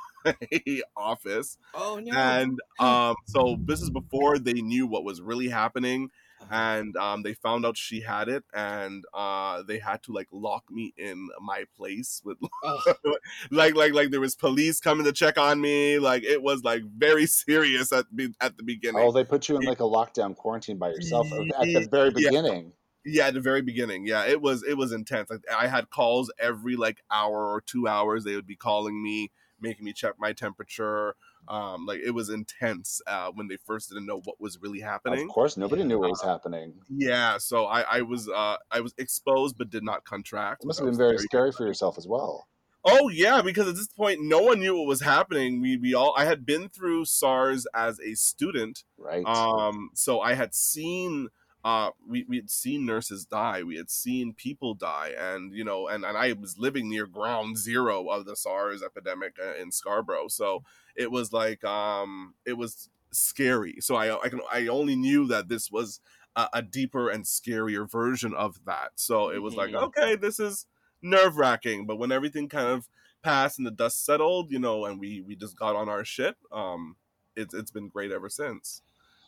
office 0.97 1.57
Oh 1.73 1.97
no. 2.03 2.11
and 2.17 2.59
um, 2.81 3.15
so 3.27 3.57
this 3.63 3.81
is 3.81 3.89
before 3.89 4.39
they 4.39 4.55
knew 4.55 4.87
what 4.87 5.05
was 5.05 5.21
really 5.21 5.47
happening. 5.47 6.09
And 6.51 6.95
um, 6.97 7.23
they 7.23 7.33
found 7.33 7.65
out 7.65 7.77
she 7.77 8.01
had 8.01 8.29
it 8.29 8.43
and 8.53 9.03
uh, 9.13 9.61
they 9.63 9.79
had 9.79 10.01
to 10.03 10.11
like 10.13 10.27
lock 10.31 10.63
me 10.71 10.93
in 10.97 11.29
my 11.41 11.65
place 11.75 12.21
with 12.23 12.37
like 13.51 13.75
like 13.75 13.93
like 13.93 14.11
there 14.11 14.19
was 14.19 14.35
police 14.35 14.79
coming 14.79 15.05
to 15.05 15.11
check 15.11 15.37
on 15.37 15.59
me 15.61 15.99
like 15.99 16.23
it 16.23 16.41
was 16.41 16.63
like 16.63 16.83
very 16.83 17.25
serious 17.27 17.91
at 17.91 18.05
be- 18.15 18.33
at 18.41 18.57
the 18.57 18.63
beginning. 18.63 19.01
Oh, 19.01 19.11
they 19.11 19.23
put 19.23 19.49
you 19.49 19.57
in 19.57 19.63
like 19.63 19.79
a 19.79 19.83
lockdown 19.83 20.35
quarantine 20.35 20.77
by 20.77 20.89
yourself 20.89 21.27
at 21.31 21.61
the 21.61 21.87
very 21.91 22.09
Yeah. 22.15 22.29
beginning. 22.29 22.73
yeah 23.05 23.27
at 23.27 23.33
the 23.33 23.41
very 23.41 23.61
beginning 23.61 24.05
yeah. 24.05 24.25
It 24.25 24.41
was 24.41 24.63
it 24.63 24.75
was 24.77 24.91
intense. 24.91 25.29
Like 25.29 25.41
i 25.55 25.67
had 25.67 25.89
calls 25.89 26.31
every 26.39 26.75
like 26.75 27.01
hour 27.11 27.47
or 27.47 27.61
two 27.61 27.87
hours 27.87 28.23
they 28.23 28.35
would 28.35 28.47
be 28.47 28.55
calling 28.55 29.01
me 29.01 29.31
making 29.61 29.83
me 29.85 29.93
check 29.93 30.13
my 30.17 30.31
temperature 30.33 31.15
um 31.49 31.85
like 31.85 31.99
it 32.05 32.11
was 32.11 32.29
intense 32.29 33.01
uh 33.07 33.31
when 33.33 33.47
they 33.47 33.57
first 33.57 33.89
didn't 33.89 34.05
know 34.05 34.21
what 34.23 34.39
was 34.39 34.59
really 34.61 34.79
happening 34.79 35.27
Of 35.27 35.33
course, 35.33 35.57
nobody 35.57 35.83
knew 35.83 35.99
what 35.99 36.11
was 36.11 36.21
happening. 36.21 36.73
yeah 36.89 37.37
so 37.37 37.65
i 37.65 37.81
i 37.81 38.01
was 38.01 38.29
uh 38.29 38.57
i 38.71 38.79
was 38.79 38.93
exposed 38.97 39.57
but 39.57 39.69
did 39.69 39.83
not 39.83 40.05
contract 40.05 40.63
It 40.63 40.67
must 40.67 40.79
have 40.79 40.87
been 40.87 40.97
very 40.97 41.17
scary 41.17 41.51
for 41.51 41.65
yourself 41.65 41.97
as 41.97 42.07
well. 42.07 42.47
Oh 42.85 43.09
yeah, 43.09 43.41
because 43.41 43.67
at 43.67 43.75
this 43.75 43.87
point, 43.89 44.21
no 44.21 44.39
one 44.41 44.59
knew 44.61 44.73
what 44.77 44.87
was 44.87 45.01
happening. 45.01 45.59
We 45.59 45.75
we 45.75 45.93
all 45.93 46.13
I 46.15 46.23
had 46.23 46.45
been 46.45 46.69
through 46.69 47.03
SARS 47.05 47.67
as 47.75 47.99
a 47.99 48.13
student, 48.15 48.85
Right. 48.97 49.25
um, 49.25 49.89
so 49.95 50.21
I 50.21 50.33
had 50.35 50.55
seen 50.55 51.27
uh 51.63 51.91
we 52.07 52.23
we 52.23 52.37
had 52.37 52.49
seen 52.49 52.85
nurses 52.85 53.25
die, 53.25 53.63
we 53.63 53.75
had 53.77 53.89
seen 53.89 54.33
people 54.33 54.73
die, 54.73 55.13
and 55.17 55.53
you 55.53 55.63
know, 55.63 55.87
and 55.87 56.05
and 56.05 56.17
I 56.17 56.33
was 56.33 56.57
living 56.57 56.89
near 56.89 57.05
ground 57.05 57.57
zero 57.57 58.07
of 58.09 58.25
the 58.25 58.35
SARS 58.35 58.81
epidemic 58.83 59.37
uh, 59.43 59.55
in 59.55 59.71
Scarborough, 59.71 60.29
so 60.29 60.63
it 60.95 61.11
was 61.11 61.33
like 61.33 61.63
um 61.65 62.35
it 62.45 62.53
was 62.53 62.89
scary. 63.11 63.77
So 63.81 63.95
I 63.95 64.17
I 64.23 64.29
can 64.29 64.41
I 64.51 64.67
only 64.67 64.95
knew 64.95 65.27
that 65.27 65.49
this 65.49 65.69
was 65.71 65.99
a, 66.35 66.47
a 66.53 66.61
deeper 66.61 67.09
and 67.09 67.25
scarier 67.25 67.89
version 67.89 68.33
of 68.33 68.63
that. 68.65 68.91
So 68.95 69.29
it 69.29 69.39
was 69.39 69.55
like 69.57 69.71
Mhm. 69.71 69.83
okay, 69.87 70.15
this 70.15 70.39
is 70.39 70.65
nerve 71.01 71.37
wracking. 71.37 71.85
But 71.85 71.97
when 71.97 72.11
everything 72.11 72.47
kind 72.49 72.67
of 72.67 72.89
passed 73.21 73.57
and 73.57 73.67
the 73.67 73.71
dust 73.71 74.05
settled, 74.05 74.51
you 74.51 74.59
know, 74.59 74.85
and 74.85 74.99
we 74.99 75.21
we 75.21 75.35
just 75.35 75.57
got 75.57 75.75
on 75.75 75.89
our 75.89 76.05
shit, 76.05 76.37
um, 76.51 76.95
it's 77.35 77.53
it's 77.53 77.71
been 77.71 77.87
great 77.89 78.11
ever 78.11 78.29
since. 78.29 78.81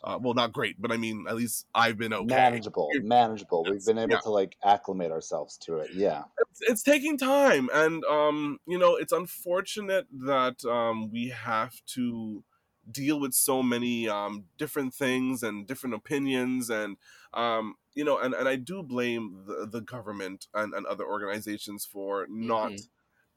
Uh, 0.04 0.18
well, 0.20 0.34
not 0.34 0.52
great, 0.52 0.80
but 0.80 0.90
I 0.90 0.96
mean, 0.96 1.26
at 1.28 1.36
least 1.36 1.66
I've 1.74 1.96
been 1.96 2.12
okay. 2.12 2.34
Manageable, 2.34 2.90
manageable. 3.02 3.64
We've 3.68 3.84
been 3.84 3.98
able 3.98 4.12
yeah. 4.12 4.18
to 4.18 4.30
like 4.30 4.56
acclimate 4.64 5.12
ourselves 5.12 5.56
to 5.58 5.76
it. 5.78 5.90
Yeah. 5.94 6.24
It's, 6.40 6.60
it's 6.62 6.82
taking 6.82 7.16
time, 7.16 7.68
and 7.72 8.04
um, 8.06 8.58
you 8.66 8.78
know, 8.78 8.96
it's 8.96 9.12
unfortunate 9.12 10.06
that 10.24 10.64
um, 10.64 11.10
we 11.12 11.28
have 11.28 11.74
to 11.94 12.42
deal 12.90 13.20
with 13.20 13.32
so 13.32 13.62
many 13.62 14.08
um, 14.08 14.44
different 14.58 14.92
things 14.92 15.42
and 15.42 15.66
different 15.66 15.94
opinions 15.94 16.68
and 16.68 16.96
um, 17.32 17.76
you 17.94 18.04
know 18.04 18.18
and, 18.18 18.34
and 18.34 18.48
i 18.48 18.56
do 18.56 18.82
blame 18.82 19.44
the, 19.46 19.66
the 19.70 19.80
government 19.80 20.46
and, 20.54 20.74
and 20.74 20.86
other 20.86 21.06
organizations 21.06 21.84
for 21.84 22.26
not 22.28 22.72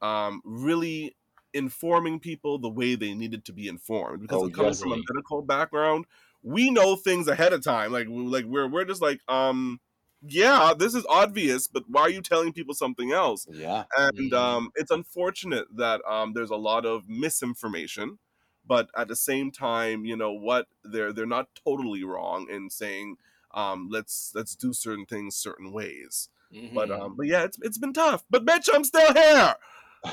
um, 0.01 0.41
really 0.43 1.15
informing 1.53 2.19
people 2.19 2.57
the 2.57 2.69
way 2.69 2.95
they 2.95 3.13
needed 3.13 3.45
to 3.45 3.53
be 3.53 3.67
informed 3.67 4.21
because 4.21 4.41
Oh, 4.41 4.45
I'm 4.45 4.51
coming 4.51 4.71
yes. 4.71 4.81
from 4.81 4.91
a 4.93 4.97
medical 4.97 5.41
background 5.41 6.05
we 6.45 6.69
know 6.69 6.95
things 6.95 7.27
ahead 7.27 7.53
of 7.53 7.63
time 7.63 7.91
like 7.91 8.05
like 8.09 8.45
we're 8.45 8.67
we're 8.69 8.85
just 8.85 9.01
like 9.01 9.19
um 9.27 9.79
yeah 10.21 10.73
this 10.77 10.93
is 10.93 11.03
obvious 11.09 11.67
but 11.67 11.83
why 11.87 12.01
are 12.01 12.09
you 12.09 12.21
telling 12.21 12.53
people 12.53 12.73
something 12.75 13.11
else 13.11 13.47
Yeah. 13.51 13.85
and 13.97 14.31
Mhm. 14.31 14.37
um, 14.37 14.69
it's 14.75 14.91
unfortunate 14.91 15.65
that 15.75 16.01
um, 16.07 16.33
there's 16.33 16.51
a 16.51 16.55
lot 16.55 16.85
of 16.85 17.09
misinformation 17.09 18.19
but 18.65 18.89
at 18.95 19.07
the 19.07 19.15
same 19.15 19.51
time 19.51 20.05
you 20.05 20.15
know 20.15 20.31
what 20.31 20.67
they're 20.83 21.11
they're 21.11 21.25
not 21.25 21.47
totally 21.65 22.03
wrong 22.03 22.47
in 22.49 22.69
saying 22.69 23.17
um, 23.53 23.89
let's 23.91 24.31
let's 24.35 24.55
do 24.55 24.71
certain 24.73 25.05
things 25.05 25.35
certain 25.35 25.71
ways 25.71 26.29
but 26.73 26.89
Mhm. 26.89 26.99
um 27.01 27.15
but 27.17 27.25
yeah 27.25 27.43
it's 27.43 27.57
it's 27.63 27.79
been 27.79 27.93
tough 27.93 28.23
but 28.29 28.45
bitch 28.45 28.69
i'm 28.73 28.83
still 28.83 29.13
here 29.13 29.55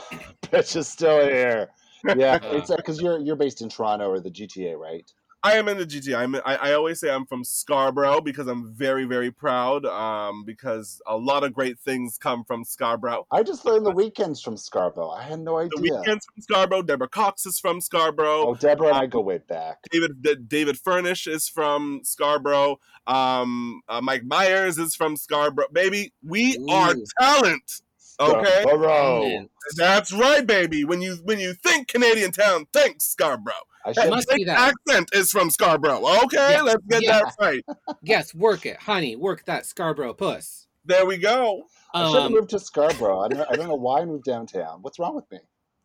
Bitch 0.44 0.76
is 0.76 0.88
still 0.88 1.20
here. 1.20 1.68
Yeah. 2.16 2.38
Uh. 2.42 2.56
It's 2.56 2.74
because 2.74 3.00
you're 3.00 3.18
you're 3.20 3.36
based 3.36 3.60
in 3.62 3.68
Toronto 3.68 4.08
or 4.08 4.20
the 4.20 4.30
GTA, 4.30 4.76
right? 4.78 5.10
I 5.44 5.54
am 5.54 5.68
in 5.68 5.78
the 5.78 5.86
gta 5.86 6.16
I'm 6.16 6.34
in, 6.34 6.42
I, 6.44 6.56
I 6.56 6.72
always 6.74 7.00
say 7.00 7.10
i'm 7.10 7.26
from 7.26 7.44
scarborough 7.44 8.20
because 8.20 8.46
i'm 8.46 8.72
very 8.72 9.04
very 9.04 9.30
proud 9.30 9.84
um 9.86 10.44
because 10.44 11.00
a 11.06 11.16
lot 11.16 11.44
of 11.44 11.52
great 11.52 11.78
things 11.78 12.18
come 12.18 12.44
from 12.44 12.64
scarborough 12.64 13.26
I 13.30 13.42
just 13.42 13.64
learned 13.64 13.86
the 13.86 13.92
Weeknd's 13.92 14.40
from 14.42 14.56
Scarborough. 14.56 15.10
I 15.10 15.22
had 15.22 15.40
no 15.40 15.58
idea. 15.58 15.70
the 15.76 15.82
Weeknd's 15.82 16.26
from 16.26 16.42
scarborough 16.42 16.82
deborah 16.82 17.08
cox 17.08 17.46
is 17.46 17.58
from 17.58 17.80
scarborough 17.80 18.46
Oh, 18.46 18.54
Deborah 18.54 18.88
and 18.88 18.96
I 18.96 19.06
go 19.06 19.20
way 19.20 19.38
back. 19.38 19.78
David 19.90 20.22
D- 20.22 20.36
David 20.46 20.78
Furnish 20.78 21.26
is 21.26 21.48
from 21.48 22.00
Scarborough. 22.02 22.78
Um, 23.06 23.82
uh, 23.88 24.00
Mike 24.00 24.24
Myers 24.24 24.78
is 24.78 24.94
from 24.94 25.16
Scarborough. 25.16 25.68
Baby, 25.72 26.12
we 26.22 26.56
are 26.70 26.94
Ooh. 26.94 27.04
talent. 27.20 27.82
Okay. 28.20 28.62
Scarborough. 28.62 29.48
That's 29.76 30.12
right, 30.12 30.46
baby. 30.46 30.84
When 30.84 31.00
you 31.00 31.16
when 31.24 31.38
you 31.38 31.54
think 31.54 31.88
Canadian 31.88 32.32
town, 32.32 32.66
think 32.72 33.00
Scarborough. 33.00 33.54
I 33.84 33.92
That 33.92 34.02
should 34.02 34.10
must 34.10 34.28
be 34.28 34.36
thick 34.36 34.46
that. 34.46 34.72
accent 34.88 35.10
is 35.12 35.30
from 35.30 35.50
Scarborough. 35.50 36.02
Okay, 36.24 36.52
Yeah, 36.52 36.62
let's 36.62 36.84
get 36.88 37.02
yeah. 37.02 37.20
that 37.22 37.34
right. 37.40 37.64
yes, 38.02 38.34
work 38.34 38.64
it, 38.66 38.76
honey. 38.76 39.16
Work 39.16 39.44
that 39.46 39.66
Scarborough 39.66 40.14
puss. 40.14 40.66
There 40.84 41.06
we 41.06 41.18
go. 41.18 41.64
I 41.94 42.06
should 42.06 42.14
have 42.16 42.26
Um, 42.26 42.32
moved 42.32 42.50
to 42.50 42.58
Scarborough. 42.58 43.20
I 43.20 43.28
don't, 43.28 43.46
I 43.50 43.54
don't 43.56 43.68
know 43.68 43.74
why 43.74 44.00
I 44.00 44.04
moved 44.04 44.24
downtown. 44.24 44.78
What's 44.82 44.98
wrong 44.98 45.14
with 45.14 45.30
me? 45.30 45.38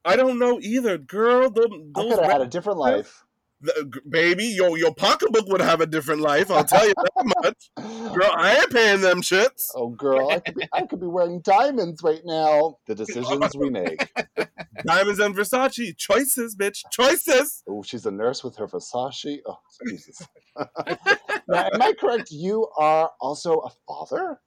I 0.06 0.16
don't 0.16 0.40
know 0.40 0.60
either, 0.62 0.98
girl. 0.98 1.50
Those, 1.50 1.68
I 1.96 2.02
could 2.04 2.20
have 2.20 2.32
had 2.32 2.42
a 2.42 2.48
different 2.48 2.80
life. 2.80 3.26
The- 3.62 4.02
baby, 4.10 4.46
your 4.46 4.78
your 4.78 4.94
pocketbook 4.94 5.48
would 5.48 5.62
have 5.62 5.82
a 5.82 5.86
different 5.86 6.22
life. 6.22 6.52
I'll 6.52 6.64
tell 6.64 6.88
you 6.88 6.94
that 6.96 7.34
much, 7.44 8.14
girl. 8.14 8.32
I 8.36 8.58
ain't 8.58 8.72
paying 8.72 9.02
them 9.02 9.22
shits. 9.22 9.70
Oh, 9.76 9.90
girl, 9.90 10.30
I 10.32 10.40
could 10.40 10.56
be 10.56 10.68
I 10.74 10.86
could 10.86 11.00
be 11.02 11.08
wearing 11.08 11.42
diamonds 11.42 12.02
right 12.04 12.22
now. 12.24 12.78
The 12.88 12.96
decisions 12.96 13.56
we 13.56 13.70
make. 13.70 14.10
Diamonds 14.86 15.20
and 15.20 15.36
Versace 15.36 15.98
choices, 15.98 16.56
bitch, 16.56 16.84
choices. 16.92 17.64
Oh, 17.68 17.82
she's 17.82 18.06
a 18.06 18.12
nurse 18.12 18.44
with 18.44 18.56
her 18.58 18.68
Versace. 18.68 19.40
Oh, 19.48 19.58
Jesus. 19.88 20.22
now, 20.56 21.70
am 21.74 21.82
I 21.82 21.94
correct? 22.00 22.30
You 22.32 22.68
are 22.78 23.10
also 23.20 23.56
a 23.60 23.70
father. 23.88 24.40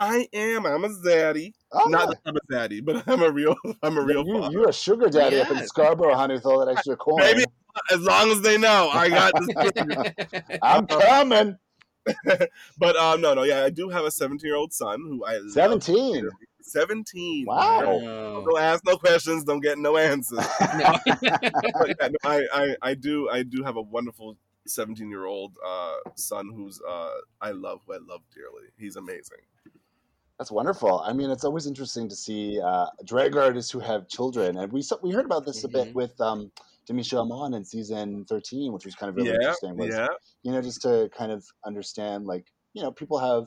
I 0.00 0.28
am. 0.32 0.66
I'm 0.66 0.84
a 0.84 0.88
zaddy. 0.88 1.52
Oh, 1.72 1.88
Not 1.88 2.08
that 2.08 2.18
I'm 2.26 2.36
a 2.36 2.52
zaddy, 2.52 2.84
but 2.84 3.04
I'm 3.08 3.22
a 3.22 3.30
real. 3.30 3.54
I'm 3.82 3.96
a 3.96 4.00
yeah. 4.00 4.06
real 4.06 4.26
You, 4.26 4.50
you're 4.50 4.68
a 4.68 4.72
sugar 4.72 5.08
daddy 5.08 5.40
up 5.40 5.50
in 5.50 5.66
Scarborough, 5.66 6.14
honey. 6.14 6.34
With 6.34 6.46
all 6.46 6.64
that 6.64 6.76
extra 6.76 6.96
coin. 6.96 7.18
Baby, 7.18 7.44
As 7.92 8.00
long 8.00 8.30
as 8.30 8.40
they 8.42 8.58
know, 8.58 8.90
I 8.92 9.08
got 9.08 9.32
this. 9.38 10.58
I'm 10.62 10.86
coming. 10.86 11.56
but 12.78 12.96
um, 12.96 13.20
no, 13.20 13.34
no, 13.34 13.44
yeah, 13.44 13.64
I 13.64 13.70
do 13.70 13.88
have 13.88 14.04
a 14.04 14.10
17 14.10 14.46
year 14.46 14.56
old 14.56 14.72
son 14.72 15.00
who 15.00 15.24
I 15.24 15.38
love. 15.38 15.52
17. 15.52 16.28
17. 16.60 17.44
Wow. 17.46 18.42
Don't 18.44 18.60
ask 18.60 18.84
no 18.84 18.96
questions. 18.96 19.44
Don't 19.44 19.60
get 19.60 19.78
no 19.78 19.96
answers. 19.96 20.38
No. 20.78 20.98
But 21.04 21.96
yeah, 22.00 22.08
no, 22.08 22.16
I, 22.24 22.46
I, 22.52 22.76
I 22.82 22.94
do, 22.94 23.28
I 23.30 23.42
do 23.42 23.62
have 23.62 23.76
a 23.76 23.82
wonderful 23.82 24.36
17 24.66 25.08
year 25.10 25.26
old 25.26 25.52
uh, 25.64 25.96
son 26.14 26.50
who's 26.54 26.80
uh, 26.88 27.10
I 27.40 27.50
love, 27.50 27.80
who 27.86 27.94
I 27.94 27.98
love 27.98 28.22
dearly. 28.34 28.68
He's 28.78 28.96
amazing. 28.96 29.38
That's 30.38 30.50
wonderful. 30.50 31.00
I 31.00 31.12
mean, 31.12 31.30
it's 31.30 31.44
always 31.44 31.66
interesting 31.66 32.08
to 32.08 32.16
see 32.16 32.60
uh, 32.60 32.86
drag 33.04 33.36
artists 33.36 33.70
who 33.70 33.78
have 33.80 34.08
children, 34.08 34.58
and 34.58 34.72
we 34.72 34.82
saw, 34.82 34.96
we 35.02 35.12
heard 35.12 35.24
about 35.26 35.46
this 35.46 35.62
a 35.64 35.68
bit 35.68 35.88
Mhm. 35.88 35.94
with 35.94 36.20
um, 36.20 36.50
Tamisha 36.88 37.20
Iman 37.24 37.54
in 37.54 37.64
season 37.64 38.24
thirteen, 38.24 38.72
which 38.72 38.84
was 38.84 38.94
kind 38.96 39.10
of 39.10 39.16
really 39.16 39.28
yeah, 39.30 39.36
interesting. 39.36 39.76
Was 39.76 39.94
yeah. 39.94 40.08
you 40.42 40.50
know 40.52 40.60
just 40.60 40.82
to 40.82 41.08
kind 41.16 41.30
of 41.30 41.44
understand, 41.64 42.26
like 42.26 42.46
you 42.72 42.82
know, 42.82 42.90
people 42.90 43.18
have 43.18 43.46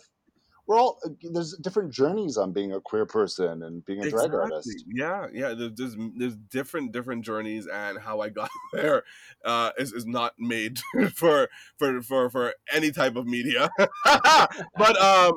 we're 0.67 0.77
all 0.77 0.99
there's 1.21 1.53
different 1.57 1.91
journeys 1.91 2.37
on 2.37 2.51
being 2.51 2.73
a 2.73 2.81
queer 2.81 3.05
person 3.05 3.63
and 3.63 3.85
being 3.85 4.03
a 4.03 4.09
drag 4.09 4.33
artist. 4.33 4.83
Yeah, 4.87 5.27
yeah. 5.33 5.53
There's 5.53 5.95
there's 6.17 6.35
different 6.35 6.91
different 6.91 7.23
journeys, 7.23 7.67
and 7.67 7.97
how 7.97 8.19
I 8.19 8.29
got 8.29 8.49
there 8.73 9.03
uh, 9.45 9.71
is 9.77 9.93
is 9.93 10.05
not 10.05 10.33
made 10.37 10.79
for 11.15 11.47
for 11.77 12.01
for 12.01 12.29
for 12.29 12.53
any 12.73 12.91
type 12.91 13.15
of 13.15 13.25
media. 13.25 13.69
but 14.05 15.01
um, 15.01 15.33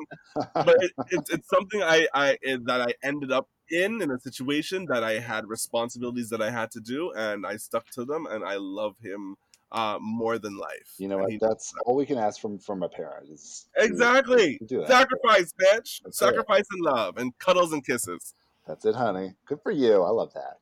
but 0.53 0.75
it, 0.83 0.91
it's 1.09 1.29
it's 1.31 1.49
something 1.49 1.81
I 1.81 2.07
I 2.13 2.37
that 2.65 2.81
I 2.81 2.93
ended 3.01 3.31
up 3.31 3.47
in 3.69 4.01
in 4.01 4.11
a 4.11 4.19
situation 4.19 4.85
that 4.87 5.01
I 5.01 5.19
had 5.19 5.47
responsibilities 5.47 6.29
that 6.29 6.41
I 6.41 6.51
had 6.51 6.71
to 6.71 6.81
do, 6.81 7.13
and 7.13 7.45
I 7.45 7.55
stuck 7.55 7.89
to 7.91 8.03
them, 8.03 8.27
and 8.29 8.43
I 8.43 8.57
love 8.57 8.95
him 9.01 9.37
uh, 9.71 9.97
more 10.01 10.37
than 10.37 10.57
life. 10.57 10.93
You 10.97 11.07
know 11.07 11.17
what? 11.17 11.31
That's 11.39 11.73
all 11.85 11.95
we 11.95 12.05
can 12.05 12.17
ask 12.17 12.39
from 12.39 12.59
from 12.59 12.83
a 12.83 12.89
parent. 12.89 13.29
Is 13.29 13.67
exactly 13.77 14.59
do 14.65 14.85
sacrifice, 14.87 15.53
bitch. 15.53 16.01
That's 16.03 16.05
it. 16.05 16.13
Sacrifice 16.15 16.65
and 16.71 16.81
love, 16.81 17.17
and 17.17 17.37
cuddles 17.39 17.73
and 17.73 17.85
kisses. 17.85 18.33
That's 18.67 18.85
it, 18.85 18.95
honey. 18.95 19.33
Good 19.45 19.59
for 19.63 19.71
you. 19.71 20.03
I 20.03 20.09
love 20.09 20.33
that. 20.33 20.57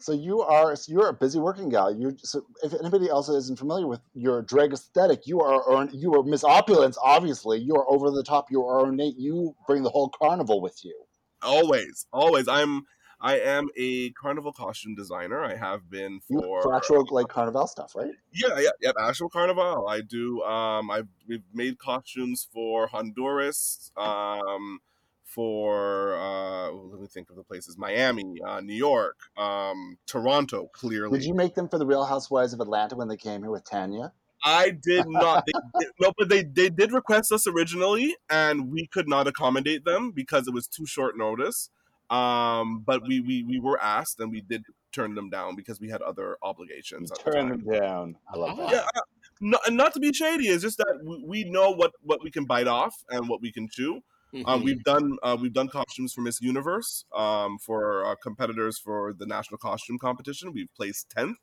So 0.00 0.12
you 0.12 0.40
are 0.40 0.76
so 0.76 0.92
you're 0.92 1.08
a 1.08 1.12
busy 1.12 1.40
working 1.40 1.68
gal. 1.68 1.92
You 1.92 2.16
so 2.22 2.44
if 2.62 2.72
anybody 2.72 3.08
else 3.08 3.28
isn't 3.28 3.58
familiar 3.58 3.88
with 3.88 4.00
your 4.14 4.42
drag 4.42 4.72
aesthetic, 4.72 5.26
you 5.26 5.40
are 5.40 5.60
or 5.60 5.88
you 5.92 6.14
are 6.14 6.22
Miss 6.22 6.44
Opulence. 6.44 6.96
Obviously, 7.02 7.58
you 7.58 7.74
are 7.74 7.84
over 7.90 8.10
the 8.10 8.22
top. 8.22 8.50
You 8.50 8.64
are 8.64 8.80
ornate. 8.80 9.16
You 9.18 9.56
bring 9.66 9.82
the 9.82 9.90
whole 9.90 10.08
carnival 10.10 10.60
with 10.60 10.84
you. 10.84 10.96
Always, 11.42 12.06
always. 12.12 12.46
I'm. 12.48 12.84
I 13.20 13.38
am 13.40 13.68
a 13.76 14.10
carnival 14.10 14.52
costume 14.52 14.94
designer. 14.94 15.42
I 15.42 15.56
have 15.56 15.90
been 15.90 16.20
for, 16.20 16.62
for 16.62 16.76
actual 16.76 17.06
like 17.10 17.28
carnival 17.28 17.66
stuff, 17.66 17.94
right? 17.96 18.12
yeah, 18.32 18.58
yeah, 18.60 18.70
yeah. 18.80 18.92
Actual 19.00 19.28
carnival. 19.28 19.88
I 19.88 20.02
do. 20.02 20.42
Um, 20.42 20.90
I've 20.90 21.08
we've 21.26 21.42
made 21.52 21.78
costumes 21.78 22.46
for 22.52 22.86
Honduras. 22.86 23.90
Um, 23.96 24.80
for 25.24 26.16
uh, 26.16 26.70
let 26.70 27.00
me 27.00 27.06
think 27.06 27.30
of 27.30 27.36
the 27.36 27.42
places: 27.42 27.76
Miami, 27.76 28.40
uh, 28.46 28.60
New 28.60 28.74
York, 28.74 29.16
um, 29.36 29.98
Toronto. 30.06 30.68
Clearly, 30.72 31.18
Did 31.18 31.26
you 31.26 31.34
make 31.34 31.54
them 31.54 31.68
for 31.68 31.78
the 31.78 31.86
Real 31.86 32.04
Housewives 32.04 32.52
of 32.52 32.60
Atlanta 32.60 32.96
when 32.96 33.08
they 33.08 33.16
came 33.16 33.42
here 33.42 33.50
with 33.50 33.64
Tanya? 33.64 34.12
I 34.44 34.70
did 34.70 35.06
not. 35.08 35.44
They, 35.46 35.52
did- 35.80 35.92
no, 36.00 36.12
but 36.16 36.28
they 36.28 36.44
they 36.44 36.70
did 36.70 36.92
request 36.92 37.32
us 37.32 37.46
originally, 37.46 38.16
and 38.30 38.70
we 38.70 38.86
could 38.86 39.08
not 39.08 39.26
accommodate 39.26 39.84
them 39.84 40.12
because 40.12 40.46
it 40.46 40.54
was 40.54 40.66
too 40.66 40.86
short 40.86 41.18
notice. 41.18 41.70
Um, 42.10 42.82
but 42.86 43.02
we 43.06 43.20
we 43.20 43.42
we 43.44 43.60
were 43.60 43.80
asked, 43.80 44.20
and 44.20 44.30
we 44.30 44.40
did 44.40 44.64
turn 44.92 45.14
them 45.14 45.28
down 45.28 45.54
because 45.56 45.80
we 45.80 45.88
had 45.90 46.02
other 46.02 46.38
obligations. 46.42 47.12
At 47.12 47.18
the 47.24 47.30
Turn 47.30 47.48
them 47.50 47.64
down. 47.64 48.16
I 48.32 48.38
love 48.38 48.56
that. 48.56 48.70
Yeah, 48.70 48.86
uh, 48.96 49.00
no, 49.40 49.58
and 49.66 49.76
not 49.76 49.92
to 49.94 50.00
be 50.00 50.12
shady, 50.12 50.48
it's 50.48 50.62
just 50.62 50.78
that 50.78 51.00
we, 51.04 51.24
we 51.24 51.44
know 51.44 51.70
what 51.70 51.92
what 52.02 52.22
we 52.22 52.30
can 52.30 52.44
bite 52.44 52.66
off 52.66 52.94
and 53.10 53.28
what 53.28 53.40
we 53.42 53.52
can 53.52 53.68
chew. 53.68 54.00
Mhm. 54.34 54.42
Um, 54.46 54.62
we've 54.62 54.82
done 54.84 55.16
uh, 55.22 55.36
we've 55.40 55.52
done 55.52 55.68
costumes 55.68 56.12
for 56.12 56.20
Miss 56.20 56.40
Universe 56.40 57.04
um, 57.14 57.58
for 57.58 58.04
uh, 58.04 58.14
competitors 58.22 58.78
for 58.78 59.14
the 59.14 59.26
national 59.26 59.58
costume 59.58 59.98
competition. 59.98 60.52
We've 60.52 60.72
placed 60.74 61.10
tenth. 61.10 61.38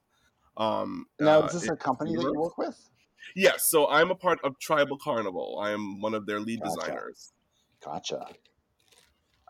Um, 0.58 1.08
Now, 1.20 1.42
uh, 1.42 1.46
is 1.46 1.62
this 1.62 1.70
a 1.70 1.76
company 1.76 2.16
that 2.16 2.22
you 2.22 2.40
work 2.40 2.58
with? 2.58 2.78
Yes, 3.36 3.70
so 3.70 3.88
I'm 3.88 4.12
a 4.12 4.16
part 4.16 4.40
of 4.44 4.60
Tribal 4.60 4.98
Carnival. 4.98 5.60
I 5.60 5.72
am 5.72 6.00
one 6.00 6.14
of 6.14 6.26
their 6.26 6.40
lead 6.40 6.62
Gotcha. 6.62 6.76
designers. 6.76 7.34
Gotcha. 7.84 8.28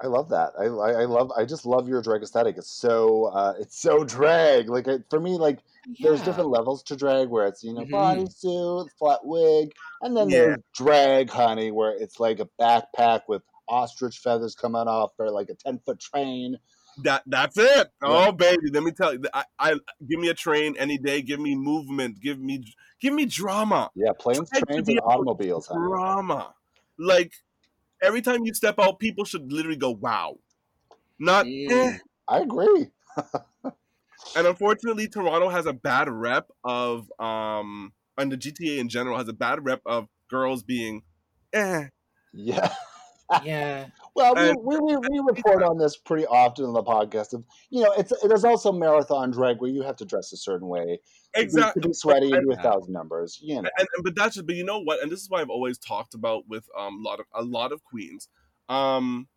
I 0.04 0.08
love 0.08 0.30
that. 0.30 0.52
I, 0.60 0.66
I, 0.66 1.02
I 1.02 1.06
love. 1.06 1.32
I 1.38 1.46
just 1.46 1.66
love 1.66 1.88
your 1.88 2.02
drag 2.02 2.22
aesthetic. 2.22 2.58
It's 2.58 2.70
so. 2.72 3.25
Uh, 3.25 3.54
it's 3.60 3.80
so 3.80 4.04
drag. 4.04 4.70
Like 4.70 4.88
I, 4.88 5.00
for 5.10 5.20
me, 5.20 5.38
like 5.38 5.60
there's 6.02 6.22
different 6.22 6.50
levels 6.50 6.84
to 6.84 6.96
drag 6.96 7.30
where 7.30 7.48
it's 7.48 7.64
you 7.64 7.74
know 7.74 7.86
Mhm. 7.86 7.92
bodysuit, 7.92 8.90
flat 9.00 9.25
wig, 9.25 9.72
and 10.02 10.16
then 10.16 10.30
Yeah. 10.30 10.38
there's 10.38 10.58
drag, 10.75 11.30
honey, 11.30 11.72
where 11.72 11.92
it's 11.92 12.20
like 12.20 12.40
a 12.40 12.50
backpack 12.60 13.22
with 13.28 13.42
ostrich 13.68 14.20
feathers 14.20 14.54
coming 14.54 14.88
off 14.88 15.12
or 15.18 15.32
like 15.32 15.50
a 15.50 15.56
ten 15.56 15.80
foot 15.86 16.00
train. 16.00 16.58
That 17.04 17.24
that's 17.25 17.58
it. 17.58 17.90
Oh 18.02 18.32
baby, 18.32 18.70
let 18.72 18.84
me 18.84 18.92
tell 18.92 19.14
you. 19.14 19.24
I, 19.34 19.44
I 19.60 19.72
give 20.08 20.20
me 20.20 20.30
a 20.30 20.34
train 20.34 20.75
any 20.78 20.98
day. 20.98 21.22
Give 21.22 21.40
me 21.40 21.56
movement. 21.56 22.22
Give 22.22 22.40
me 22.40 22.74
give 23.02 23.14
me 23.14 23.25
drama. 23.25 23.92
Yeah, 23.96 24.12
planes, 24.18 24.50
trains, 24.50 24.88
and 24.88 25.00
automobiles. 25.04 25.68
Honey. 25.68 25.88
Drama. 25.88 26.54
Like 26.98 27.34
every 28.06 28.22
time 28.22 28.46
you 28.46 28.54
step 28.54 28.80
out, 28.80 29.00
people 29.00 29.26
should 29.26 29.52
literally 29.52 29.78
go, 29.78 29.92
"Wow." 29.92 30.38
Not. 31.20 31.46
Mm. 31.46 31.72
eh. 31.72 31.98
I 32.28 32.40
agree. 32.40 32.88
And 34.36 34.48
unfortunately, 34.48 35.08
Toronto 35.08 35.50
has 35.50 35.66
a 35.66 35.74
bad 35.74 36.10
rep 36.10 36.50
of 36.64 37.10
um, 37.20 37.94
and 38.18 38.32
the 38.32 38.38
GTA 38.38 38.80
in 38.80 38.90
general 38.90 39.18
has 39.18 39.28
a 39.28 39.34
bad 39.34 39.64
rep 39.66 39.82
of 39.86 40.08
girls 40.30 40.64
being, 40.64 41.04
eh. 41.54 41.86
Yeah. 42.34 42.74
yeah. 43.44 43.88
Well, 44.16 44.34
we, 44.36 44.78
we, 44.78 44.80
we, 44.80 44.98
we 45.10 45.20
report 45.28 45.62
on 45.62 45.78
this 45.78 45.98
pretty 45.98 46.26
often 46.26 46.64
on 46.66 46.74
the 46.74 46.84
podcast. 46.84 47.34
Of 47.34 47.44
you 47.70 47.84
know, 47.84 47.92
it's 47.98 48.14
there's 48.24 48.46
also 48.46 48.72
marathon 48.72 49.32
drag 49.32 49.60
where 49.60 49.70
you 49.70 49.82
have 49.82 49.98
to 49.98 50.06
dress 50.06 50.32
a 50.32 50.38
certain 50.38 50.68
way, 50.70 50.84
to 50.84 50.88
be- 50.88 51.42
Exactly. 51.44 51.82
to 51.82 51.88
be 51.90 51.94
sweaty 51.94 52.32
and 52.32 52.44
do 52.46 52.54
a 52.54 52.56
thousand 52.56 52.94
numbers. 52.94 53.38
You 53.42 53.56
know, 53.56 53.70
and, 53.78 53.88
and 53.96 54.04
but 54.04 54.16
that's 54.16 54.36
just 54.36 54.48
but 54.48 54.56
you 54.56 54.64
know 54.64 54.80
what 54.80 55.01
and 55.04 55.12
this 55.12 55.22
is 55.22 55.30
why 55.30 55.42
i've 55.42 55.50
always 55.50 55.78
talked 55.78 56.14
about 56.14 56.48
with 56.48 56.66
um 56.78 57.00
a 57.06 57.10
lot 57.10 57.20
of 57.20 57.25
a 57.34 57.44
lot 57.44 57.72
of 57.74 57.84
queens 57.84 58.30
um 58.70 59.28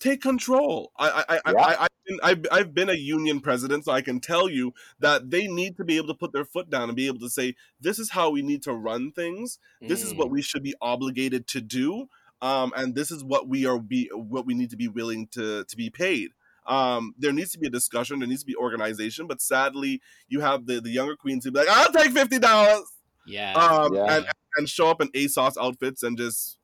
take 0.00 0.20
control 0.22 0.92
i 0.98 1.24
i 1.28 1.40
i, 1.44 1.52
Yeah. 1.52 1.60
I 1.60 1.82
I've, 1.84 1.88
been, 2.06 2.18
I've, 2.22 2.46
I've 2.52 2.74
been 2.74 2.88
a 2.90 2.94
union 2.94 3.40
president 3.40 3.84
so 3.84 3.92
i 3.92 4.00
can 4.00 4.20
tell 4.20 4.48
you 4.48 4.72
that 5.00 5.30
they 5.30 5.46
need 5.48 5.76
to 5.78 5.84
be 5.84 5.96
able 5.96 6.08
to 6.08 6.14
put 6.14 6.32
their 6.32 6.44
foot 6.44 6.70
down 6.70 6.88
and 6.88 6.94
be 6.96 7.06
able 7.06 7.18
to 7.20 7.30
say 7.30 7.54
this 7.80 7.98
is 7.98 8.10
how 8.10 8.30
we 8.30 8.42
need 8.42 8.62
to 8.64 8.72
run 8.72 9.10
things 9.12 9.58
this 9.80 10.02
is 10.04 10.12
Mm. 10.12 10.18
what 10.18 10.30
we 10.30 10.42
should 10.42 10.62
be 10.62 10.74
obligated 10.80 11.46
to 11.48 11.60
do 11.60 12.08
um 12.42 12.72
and 12.76 12.94
this 12.94 13.10
is 13.10 13.24
what 13.24 13.48
we 13.48 13.66
are 13.66 13.78
be 13.78 14.08
what 14.14 14.46
we 14.46 14.54
need 14.54 14.70
to 14.70 14.76
be 14.76 14.88
willing 14.88 15.26
to 15.28 15.64
to 15.64 15.76
be 15.76 15.90
paid 15.90 16.30
um, 16.68 17.14
there 17.18 17.32
needs 17.32 17.50
to 17.52 17.58
be 17.58 17.66
a 17.66 17.70
discussion. 17.70 18.18
There 18.18 18.28
needs 18.28 18.42
to 18.42 18.46
be 18.46 18.54
organization, 18.54 19.26
but 19.26 19.40
sadly, 19.40 20.02
you 20.28 20.40
have 20.40 20.66
the, 20.66 20.80
the 20.80 20.90
younger 20.90 21.16
queens 21.16 21.44
who 21.44 21.50
be 21.50 21.60
like, 21.60 21.68
"I'll 21.68 21.90
take 21.90 22.12
fifty 22.12 22.38
dollars," 22.38 22.84
Yeah. 23.26 23.54
um, 23.54 23.94
Yeah. 23.94 24.16
and 24.16 24.26
and 24.56 24.68
show 24.68 24.88
up 24.88 25.00
in 25.00 25.08
ASOS 25.12 25.56
outfits 25.58 26.02
and 26.02 26.18
just 26.18 26.58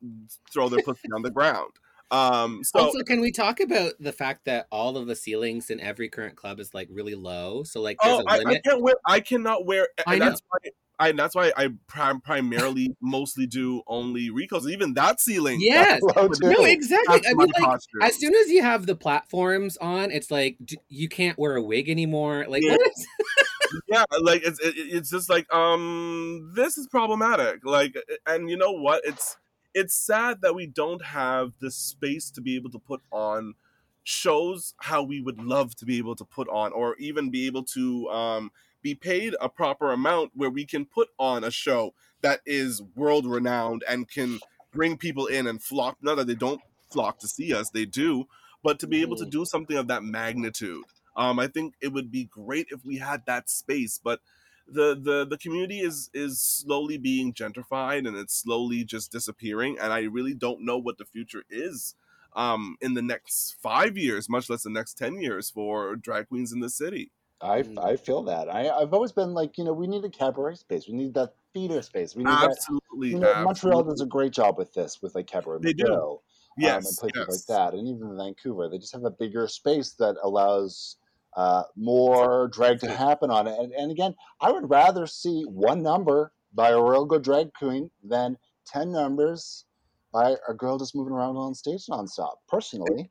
throw 0.52 0.68
their 0.68 0.82
pussy 0.82 1.08
on 1.14 1.22
the 1.22 1.30
ground. 1.30 1.72
Um, 2.10 2.62
so 2.62 2.80
also, 2.80 3.02
can 3.02 3.20
we 3.22 3.32
talk 3.32 3.60
about 3.60 3.94
the 3.98 4.12
fact 4.12 4.44
that 4.44 4.66
all 4.70 4.98
of 4.98 5.06
the 5.06 5.16
ceilings 5.16 5.70
in 5.70 5.80
every 5.80 6.10
current 6.10 6.36
club 6.36 6.60
is 6.60 6.74
like 6.74 6.88
really 6.90 7.14
low? 7.14 7.64
So 7.64 7.80
like 7.80 7.96
there's 8.02 8.18
oh, 8.18 8.20
a 8.20 8.30
I, 8.30 8.34
I 8.34 8.38
limit. 8.38 8.64
can't 8.64 8.82
wear. 8.82 8.94
I 9.06 9.20
cannot 9.20 9.64
wear. 9.64 9.88
And 9.98 10.04
I 10.06 10.18
know. 10.18 10.26
that's 10.26 10.42
why. 10.48 10.70
I, 10.98 11.12
that's 11.12 11.34
why 11.34 11.52
I 11.56 11.70
prim- 11.86 12.20
primarily 12.20 12.94
mostly 13.00 13.46
do 13.46 13.82
only 13.86 14.30
Ricos. 14.30 14.66
Even 14.68 14.94
that 14.94 15.20
ceiling. 15.20 15.60
yes. 15.60 16.00
No, 16.40 16.64
exactly. 16.64 17.20
I 17.26 17.34
mean, 17.34 17.50
like 17.58 17.80
as 18.02 18.18
soon 18.18 18.34
as 18.34 18.48
you 18.48 18.62
have 18.62 18.86
the 18.86 18.94
platforms 18.94 19.76
on, 19.78 20.10
it's 20.10 20.30
like 20.30 20.56
d- 20.64 20.78
you 20.88 21.08
can't 21.08 21.38
wear 21.38 21.56
a 21.56 21.62
wig 21.62 21.88
anymore. 21.88 22.46
Like 22.48 22.62
Yeah. 22.62 22.76
is? 22.80 23.06
yeah 23.88 24.04
like 24.20 24.42
it's 24.44 24.60
it, 24.60 24.74
it's 24.76 25.10
just 25.10 25.28
like 25.28 25.52
um 25.52 26.52
this 26.54 26.78
is 26.78 26.86
problematic 26.86 27.64
like 27.64 27.96
and 28.26 28.48
you 28.48 28.56
know 28.56 28.70
what 28.70 29.00
it's 29.04 29.36
it's 29.74 29.94
sad 29.94 30.40
that 30.42 30.54
we 30.54 30.66
don't 30.66 31.04
have 31.04 31.52
the 31.60 31.70
space 31.70 32.30
to 32.30 32.40
be 32.40 32.54
able 32.54 32.70
to 32.70 32.78
put 32.78 33.00
on 33.10 33.54
shows 34.04 34.74
how 34.78 35.02
we 35.02 35.20
would 35.20 35.42
love 35.42 35.74
to 35.74 35.84
be 35.84 35.98
able 35.98 36.14
to 36.14 36.24
put 36.24 36.48
on 36.48 36.72
or 36.72 36.94
even 36.96 37.30
be 37.30 37.46
able 37.46 37.64
to 37.64 38.08
um 38.10 38.50
be 38.84 38.94
paid 38.94 39.34
a 39.42 39.50
proper 39.50 39.92
amount 39.92 40.32
where 40.36 40.50
we 40.50 40.66
can 40.66 40.86
put 40.86 41.08
on 41.18 41.44
a 41.44 41.52
show 41.52 41.94
that 42.22 42.42
is 42.46 42.82
world 42.96 43.26
renowned 43.26 43.84
and 43.88 44.08
can 44.10 44.40
bring 44.72 44.98
people 44.98 45.26
in 45.26 45.48
and 45.48 45.62
flock 45.62 45.98
not 46.02 46.16
that 46.16 46.28
they 46.28 46.36
don't 46.36 46.62
flock 46.92 47.18
to 47.20 47.28
see 47.28 47.54
us 47.54 47.70
they 47.70 47.86
do 47.86 48.26
but 48.62 48.80
to 48.80 48.88
be 48.88 49.02
able 49.02 49.16
to 49.16 49.26
Mhm. 49.26 49.30
do 49.30 49.46
something 49.46 49.78
of 49.78 49.88
that 49.88 50.04
magnitude 50.04 50.84
um, 51.16 51.38
I 51.40 51.48
think 51.48 51.74
it 51.82 51.88
would 51.92 52.12
be 52.12 52.24
great 52.26 52.68
if 52.70 52.84
we 52.84 52.98
had 52.98 53.26
that 53.26 53.50
space, 53.50 54.00
but 54.02 54.20
the 54.66 54.96
the 55.00 55.26
the 55.26 55.38
community 55.38 55.80
is 55.80 56.10
is 56.14 56.40
slowly 56.40 56.98
being 56.98 57.32
gentrified 57.34 58.08
and 58.08 58.16
it's 58.16 58.34
slowly 58.34 58.84
just 58.84 59.12
disappearing. 59.12 59.78
And 59.78 59.92
I 59.92 60.02
really 60.04 60.34
don't 60.34 60.62
know 60.64 60.78
what 60.78 60.98
the 60.98 61.04
future 61.04 61.44
is 61.50 61.94
um, 62.34 62.76
in 62.80 62.94
the 62.94 63.02
next 63.02 63.56
five 63.60 63.96
years, 63.98 64.28
much 64.28 64.50
less 64.50 64.64
the 64.64 64.70
next 64.70 64.98
ten 64.98 65.20
years 65.20 65.50
for 65.50 65.96
drag 65.96 66.28
queens 66.28 66.52
in 66.52 66.60
the 66.60 66.70
city. 66.70 67.12
I, 67.40 67.62
Mm. 67.62 67.84
I 67.84 67.96
feel 67.96 68.22
that. 68.24 68.48
I, 68.48 68.70
I've 68.70 68.94
always 68.94 69.12
been 69.12 69.34
like, 69.34 69.58
you 69.58 69.64
know, 69.64 69.72
we 69.72 69.86
need 69.86 70.04
a 70.04 70.10
cabaret 70.10 70.54
space. 70.54 70.88
We 70.88 70.94
need 70.94 71.14
that 71.14 71.34
theater 71.52 71.82
space. 71.82 72.14
We 72.14 72.24
need 72.24 72.30
that. 72.30 72.50
Absolutely, 72.50 73.10
You 73.10 73.18
know, 73.18 73.42
Montreal 73.42 73.84
does 73.84 74.00
a 74.00 74.06
great 74.06 74.32
job 74.32 74.56
with 74.58 74.72
this, 74.72 75.02
with 75.02 75.14
like 75.14 75.26
Cabaret 75.26 75.60
They 75.62 75.72
do. 75.72 75.84
Miguel, 75.84 76.22
um, 76.58 76.64
and 76.64 76.84
places 76.84 77.12
yes. 77.14 77.28
like 77.28 77.46
that, 77.48 77.74
and 77.78 77.88
even 77.88 78.16
Vancouver. 78.16 78.68
They 78.68 78.78
just 78.78 78.92
have 78.92 79.04
a 79.04 79.10
bigger 79.10 79.46
space 79.48 79.92
that 79.98 80.16
allows 80.22 80.96
uh, 81.36 81.64
more 81.76 82.48
drag 82.48 82.78
to 82.80 82.90
happen 82.90 83.30
on 83.30 83.46
it. 83.46 83.58
And, 83.58 83.72
and 83.72 83.90
again, 83.90 84.14
I 84.40 84.52
would 84.52 84.70
rather 84.70 85.06
see 85.06 85.42
one 85.42 85.82
number 85.82 86.32
by 86.54 86.70
a 86.70 86.80
real 86.80 87.04
good 87.04 87.22
drag 87.22 87.52
queen 87.54 87.90
than 88.02 88.38
ten 88.66 88.92
numbers 88.92 89.64
by 90.12 90.36
a 90.48 90.54
girl 90.54 90.78
just 90.78 90.94
moving 90.94 91.12
around 91.12 91.36
on 91.36 91.54
stage 91.54 91.86
nonstop. 91.86 92.36
Personally, 92.48 93.10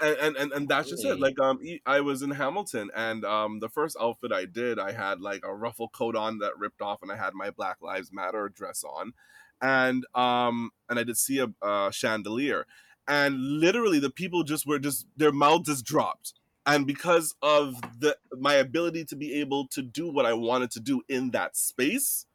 and 0.00 0.36
and 0.36 0.52
and, 0.52 0.68
that's 0.68 0.88
just 0.90 1.04
it. 1.04 1.20
Like 1.20 1.38
um 1.40 1.60
i 1.86 2.00
was 2.00 2.22
in 2.22 2.30
hamilton 2.30 2.90
and 2.96 3.24
um 3.24 3.60
the 3.60 3.68
first 3.68 3.96
outfit 4.00 4.32
i 4.32 4.44
did 4.44 4.78
i 4.80 4.90
had 4.90 5.20
like 5.20 5.44
a 5.44 5.54
ruffle 5.54 5.88
coat 5.88 6.16
on 6.16 6.38
that 6.38 6.58
ripped 6.58 6.82
off 6.82 7.00
and 7.02 7.12
i 7.12 7.16
had 7.16 7.32
my 7.34 7.50
black 7.50 7.76
lives 7.80 8.12
matter 8.12 8.48
dress 8.48 8.84
on. 8.84 9.12
And 9.60 10.04
um 10.14 10.70
and 10.88 10.98
I 10.98 11.04
did 11.04 11.16
see 11.16 11.38
a, 11.38 11.48
a 11.64 11.92
chandelier, 11.92 12.66
and 13.06 13.60
literally 13.60 14.00
the 14.00 14.10
people 14.10 14.42
just 14.42 14.66
were 14.66 14.80
just 14.80 15.06
their 15.16 15.30
mouths 15.30 15.68
just 15.68 15.84
dropped, 15.84 16.34
and 16.66 16.84
because 16.84 17.36
of 17.42 17.76
the 18.00 18.16
my 18.36 18.54
ability 18.54 19.04
to 19.04 19.14
be 19.16 19.34
able 19.34 19.68
to 19.68 19.80
do 19.80 20.10
what 20.10 20.26
I 20.26 20.32
wanted 20.32 20.72
to 20.72 20.80
do 20.80 21.02
in 21.08 21.30
that 21.30 21.56
space, 21.56 22.26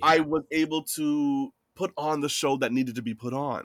I 0.00 0.20
was 0.20 0.44
able 0.52 0.84
to 0.94 1.52
put 1.74 1.92
on 1.96 2.20
the 2.20 2.28
show 2.28 2.56
that 2.58 2.70
needed 2.72 2.94
to 2.94 3.02
be 3.02 3.14
put 3.14 3.34
on, 3.34 3.64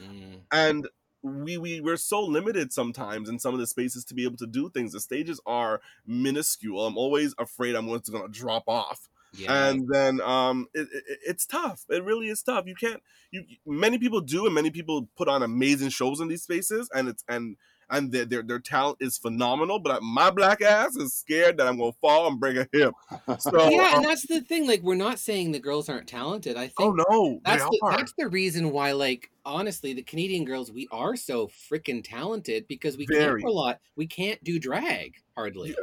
Mm. 0.00 0.42
and 0.52 0.88
we 1.26 1.58
we 1.58 1.80
we're 1.80 1.96
so 1.96 2.22
limited 2.22 2.72
sometimes 2.72 3.28
in 3.28 3.38
some 3.38 3.54
of 3.54 3.60
the 3.60 3.66
spaces 3.66 4.04
to 4.06 4.14
be 4.14 4.24
able 4.24 4.36
to 4.38 4.46
do 4.46 4.70
things. 4.70 4.92
The 4.92 5.00
stages 5.00 5.40
are 5.46 5.80
minuscule. 6.06 6.86
I'm 6.86 6.96
always 6.96 7.34
afraid 7.38 7.74
I'm 7.74 7.86
going 7.86 8.00
to 8.02 8.28
drop 8.30 8.64
off 8.68 9.08
Yeah. 9.32 9.48
and 9.48 9.86
then 9.92 10.20
um 10.22 10.66
it, 10.74 10.88
it, 10.92 11.18
it's 11.26 11.46
tough 11.46 11.84
it 11.88 12.02
really 12.02 12.28
is 12.28 12.42
tough 12.42 12.66
you 12.66 12.74
can't 12.74 13.02
you 13.30 13.44
many 13.66 13.98
people 13.98 14.20
do 14.20 14.46
and 14.46 14.54
many 14.54 14.70
people 14.70 15.08
put 15.16 15.28
on 15.28 15.42
amazing 15.42 15.88
shows 15.88 16.20
in 16.20 16.28
these 16.28 16.42
spaces 16.42 16.88
and 16.94 17.08
it's 17.08 17.24
and 17.28 17.56
and 17.90 18.10
their 18.12 18.24
their, 18.24 18.42
their 18.42 18.58
talent 18.58 18.96
is 19.00 19.16
phenomenal 19.18 19.78
but 19.78 20.02
my 20.02 20.30
black 20.30 20.62
ass 20.62 20.96
is 20.96 21.14
scared 21.14 21.56
that 21.56 21.66
i'm 21.66 21.78
gonna 21.78 21.92
fall 22.00 22.26
and 22.26 22.40
break 22.40 22.56
a 22.56 22.68
hip 22.72 22.92
so 23.38 23.68
yeah, 23.68 23.90
um, 23.90 23.96
and 23.96 24.04
that's 24.04 24.26
the 24.26 24.40
thing. 24.40 24.66
Like, 24.66 24.82
we're 24.82 24.94
not 24.94 25.18
saying 25.18 25.52
the 25.52 25.58
girls 25.58 25.88
aren't 25.88 26.06
talented. 26.08 26.56
I 26.56 26.68
think 26.68 26.74
oh 26.80 26.92
no 26.92 27.40
that's 27.44 27.62
they 27.62 27.68
the, 27.70 27.80
are. 27.82 27.96
that's 27.96 28.12
the 28.18 28.28
reason 28.28 28.70
why 28.70 28.92
like 28.92 29.30
honestly 29.44 29.92
the 29.92 30.02
canadian 30.02 30.44
girls 30.44 30.72
we 30.72 30.88
are 30.90 31.14
so 31.16 31.46
freaking 31.46 32.02
talented 32.02 32.66
because 32.66 32.96
we 32.96 33.06
Very. 33.06 33.42
can't 33.42 33.50
a 33.50 33.54
lot 33.54 33.78
we 33.94 34.06
can't 34.06 34.42
do 34.42 34.58
drag 34.58 35.14
hardly 35.36 35.76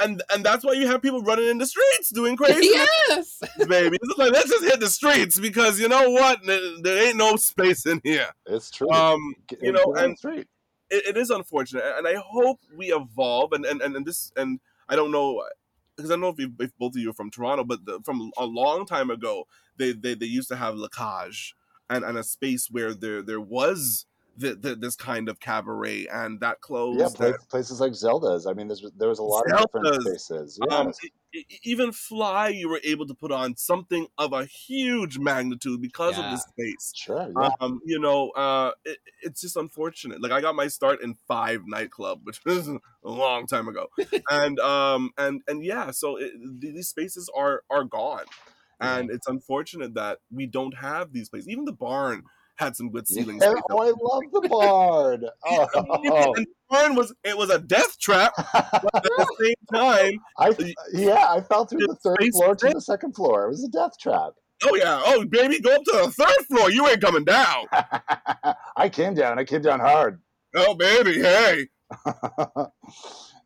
and 0.00 0.22
and 0.32 0.44
that's 0.44 0.64
why 0.64 0.72
you 0.72 0.86
have 0.86 1.00
people 1.00 1.22
running 1.22 1.48
in 1.48 1.58
the 1.58 1.66
streets 1.66 2.10
doing 2.10 2.36
crazy 2.36 2.68
yes 2.72 3.40
baby 3.68 3.96
it's 4.02 4.18
like 4.18 4.32
let's 4.32 4.48
just 4.48 4.64
hit 4.64 4.80
the 4.80 4.88
streets 4.88 5.38
because 5.38 5.78
you 5.78 5.88
know 5.88 6.10
what 6.10 6.40
there, 6.44 6.60
there 6.82 7.06
ain't 7.06 7.16
no 7.16 7.36
space 7.36 7.86
in 7.86 8.00
here 8.02 8.26
It's 8.46 8.70
true. 8.70 8.90
um 8.90 9.34
you 9.60 9.70
know 9.72 9.94
and 9.96 10.18
street. 10.18 10.48
It, 10.90 11.06
it 11.08 11.16
is 11.16 11.30
unfortunate 11.30 11.84
and 11.96 12.06
i 12.06 12.14
hope 12.14 12.60
we 12.76 12.92
evolve 12.92 13.52
and 13.52 13.64
and, 13.64 13.80
and, 13.82 14.06
this 14.06 14.32
and 14.36 14.60
i 14.88 14.96
don't 14.96 15.10
know 15.10 15.42
because 15.96 16.10
i 16.10 16.14
don't 16.14 16.20
know 16.20 16.28
if, 16.28 16.38
you, 16.38 16.52
if 16.58 16.76
both 16.78 16.94
of 16.94 17.00
you 17.00 17.10
are 17.10 17.14
from 17.14 17.30
toronto 17.30 17.64
but 17.64 17.84
the, 17.84 18.00
from 18.04 18.30
a 18.36 18.44
long 18.44 18.86
time 18.86 19.10
ago 19.10 19.44
they, 19.76 19.92
they 19.92 20.14
they 20.14 20.26
used 20.26 20.48
to 20.48 20.56
have 20.56 20.74
lacage 20.74 21.52
and, 21.88 22.04
and 22.04 22.18
a 22.18 22.22
space 22.22 22.68
where 22.70 22.94
there 22.94 23.22
there 23.22 23.40
was 23.40 24.06
the, 24.40 24.54
the, 24.54 24.74
this 24.74 24.96
kind 24.96 25.28
of 25.28 25.38
cabaret 25.40 26.06
and 26.12 26.40
that 26.40 26.60
closed 26.60 26.98
Yeah, 26.98 27.06
and- 27.06 27.14
pla- 27.14 27.32
places 27.50 27.80
like 27.80 27.94
Zelda's. 27.94 28.46
I 28.46 28.52
mean, 28.54 28.68
there's 28.68 28.84
there 28.96 29.08
was 29.08 29.18
a 29.18 29.22
lot 29.22 29.44
of 29.50 29.60
different 29.60 29.86
Zelda's. 30.02 30.24
spaces. 30.24 30.60
um, 30.70 30.86
Yes. 30.88 30.98
e- 31.34 31.44
even 31.62 31.92
fly 31.92 32.48
you 32.48 32.68
were 32.68 32.80
able 32.82 33.06
to 33.06 33.14
put 33.14 33.30
on 33.30 33.56
something 33.56 34.06
of 34.18 34.32
a 34.32 34.44
huge 34.46 35.18
magnitude 35.18 35.80
because 35.80 36.18
of 36.18 36.24
Yeah. 36.24 36.30
this 36.32 36.42
space 36.42 36.92
sure. 36.96 37.28
Yeah. 37.40 37.50
um 37.60 37.80
you 37.84 38.00
know 38.00 38.30
uh 38.30 38.72
it, 38.84 38.98
it's 39.22 39.40
just 39.40 39.56
unfortunate 39.56 40.20
like 40.20 40.32
i 40.32 40.40
got 40.40 40.56
my 40.56 40.66
start 40.66 41.00
in 41.02 41.14
five 41.28 41.60
nightclub 41.66 42.20
which 42.24 42.40
was 42.46 42.66
a 42.68 42.78
long 43.04 43.46
time 43.46 43.68
ago 43.68 43.86
and 44.30 44.58
um 44.58 45.10
and 45.18 45.42
and 45.46 45.64
yeah 45.64 45.92
so 45.92 46.16
it, 46.16 46.32
these 46.60 46.88
spaces 46.88 47.30
are 47.36 47.62
are 47.70 47.84
gone 47.84 48.24
and 48.80 49.10
it's 49.10 49.28
unfortunate 49.28 49.94
that 49.94 50.18
we 50.32 50.46
don't 50.46 50.74
have 50.78 51.12
these 51.12 51.28
places 51.28 51.48
even 51.48 51.64
the 51.64 51.72
barn 51.72 52.22
had 52.60 52.76
some 52.76 52.90
good 52.90 53.08
ceilings. 53.08 53.42
Yeah, 53.42 53.54
oh, 53.70 53.82
I 53.82 53.86
love 53.86 54.22
the 54.32 54.48
barn. 54.48 55.24
Oh. 55.44 56.34
and 56.36 56.46
the 56.46 56.46
barn 56.68 56.94
was 56.94 57.12
it 57.24 57.36
was 57.36 57.50
a 57.50 57.58
death 57.58 57.98
trap 57.98 58.32
at 58.54 58.82
the 58.92 59.36
same 59.40 59.54
time 59.74 60.12
I 60.38 60.48
uh, 60.50 60.54
yeah, 60.92 61.26
I 61.28 61.40
fell 61.40 61.64
through 61.64 61.80
the 61.88 61.96
third 61.96 62.30
floor 62.32 62.54
to 62.54 62.68
the 62.68 62.80
second 62.80 63.14
floor. 63.16 63.46
It 63.46 63.50
was 63.50 63.64
a 63.64 63.68
death 63.68 63.98
trap. 63.98 64.34
oh 64.66 64.76
yeah 64.76 65.00
oh 65.06 65.24
baby 65.24 65.58
go 65.60 65.74
up 65.74 65.82
to 65.84 65.92
the 65.92 66.10
third 66.12 66.46
floor 66.46 66.70
you 66.70 66.86
ain't 66.86 67.00
coming 67.00 67.24
down 67.24 67.64
I 68.76 68.88
came 68.90 69.14
down. 69.14 69.38
I 69.38 69.44
came 69.44 69.62
down 69.62 69.80
hard. 69.80 70.20
oh 70.54 70.74
baby 70.74 71.14
hey 71.20 71.66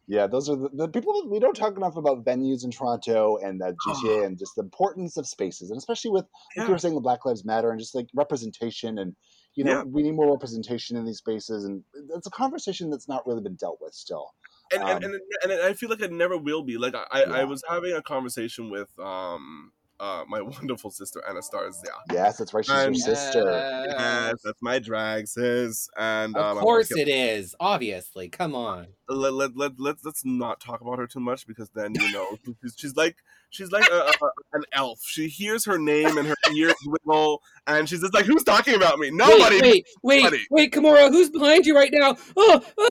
yeah, 0.06 0.26
those 0.26 0.48
are 0.48 0.56
the, 0.56 0.68
the 0.72 0.88
people 0.88 1.28
we 1.30 1.38
don't 1.38 1.56
talk 1.56 1.76
enough 1.76 1.96
about 1.96 2.24
venues 2.24 2.64
in 2.64 2.70
Toronto 2.70 3.36
and 3.38 3.60
the 3.60 3.74
GTA 3.86 4.26
and 4.26 4.38
just 4.38 4.54
the 4.56 4.62
importance 4.62 5.16
of 5.16 5.26
spaces, 5.26 5.70
and 5.70 5.78
especially 5.78 6.10
with 6.10 6.26
like 6.56 6.66
you 6.68 6.72
were 6.72 6.78
saying, 6.78 6.94
the 6.94 7.00
Black 7.00 7.24
Lives 7.24 7.44
Matter 7.44 7.70
and 7.70 7.80
just 7.80 7.94
like 7.94 8.06
representation 8.14 8.98
and 8.98 9.16
you 9.54 9.64
know 9.64 9.70
Yeah. 9.72 9.82
we 9.84 10.02
need 10.02 10.12
more 10.14 10.30
representation 10.32 10.96
in 10.96 11.04
these 11.04 11.18
spaces, 11.18 11.64
and 11.64 11.82
it's 12.14 12.26
a 12.26 12.30
conversation 12.30 12.90
that's 12.90 13.08
not 13.08 13.26
really 13.26 13.42
been 13.42 13.56
dealt 13.56 13.78
with 13.80 13.94
still. 13.94 14.34
and, 14.72 14.82
Um, 14.82 15.02
and, 15.02 15.04
and 15.04 15.20
and 15.44 15.52
I 15.52 15.72
feel 15.74 15.88
like 15.88 16.00
it 16.00 16.12
never 16.12 16.36
will 16.36 16.62
be. 16.62 16.76
Like 16.76 16.94
I, 16.94 17.04
I, 17.10 17.22
I 17.40 17.44
was 17.44 17.62
having 17.68 17.92
a 17.92 18.02
conversation 18.02 18.70
with 18.70 18.90
um 18.98 19.72
uh 20.04 20.24
my 20.28 20.40
wonderful 20.56 20.90
sister 20.90 21.22
Anastasia. 21.28 21.92
Yes, 22.12 22.36
that's 22.36 22.52
right. 22.52 22.64
She's 22.64 22.74
And- 22.74 22.96
your 22.96 23.04
sister. 23.16 23.86
Yes, 23.88 24.34
that's 24.44 24.60
my 24.60 24.78
drag 24.78 25.26
sis. 25.26 25.88
And 25.96 26.36
of 26.36 26.58
um, 26.58 26.62
course 26.62 26.90
it 26.90 27.08
is 27.08 27.54
obviously 27.58 28.28
come 28.28 28.54
on 28.54 28.88
Let, 29.08 29.32
let, 29.34 29.56
let, 29.56 29.80
let, 29.80 29.96
let's 30.04 30.24
not 30.24 30.60
talk 30.60 30.80
about 30.80 30.98
her 30.98 31.06
too 31.06 31.20
much 31.20 31.46
because 31.46 31.70
then 31.70 31.94
you 31.94 32.12
know 32.12 32.36
she's, 32.62 32.74
she's 32.76 32.96
like 32.96 33.16
she's 33.50 33.70
like 33.70 33.88
a, 33.90 34.12
a, 34.22 34.26
an 34.52 34.64
elf. 34.72 35.00
She 35.02 35.28
hears 35.28 35.64
her 35.64 35.78
name 35.78 36.18
and 36.18 36.28
her 36.28 36.36
ears 36.54 36.74
wiggle, 36.84 37.42
and 37.66 37.88
she's 37.88 38.00
just 38.00 38.14
like, 38.14 38.26
"Who's 38.26 38.44
talking 38.44 38.74
about 38.74 38.98
me? 38.98 39.10
Nobody." 39.10 39.60
wait 39.60 39.86
wait 40.02 40.22
Nobody. 40.22 40.46
wait 40.50 40.72
wait 40.72 40.72
Kimora, 40.72 41.08
who's 41.08 41.30
behind 41.30 41.66
you 41.66 41.74
right 41.74 41.90
now 41.92 42.16
oh, 42.36 42.64
oh. 42.76 42.88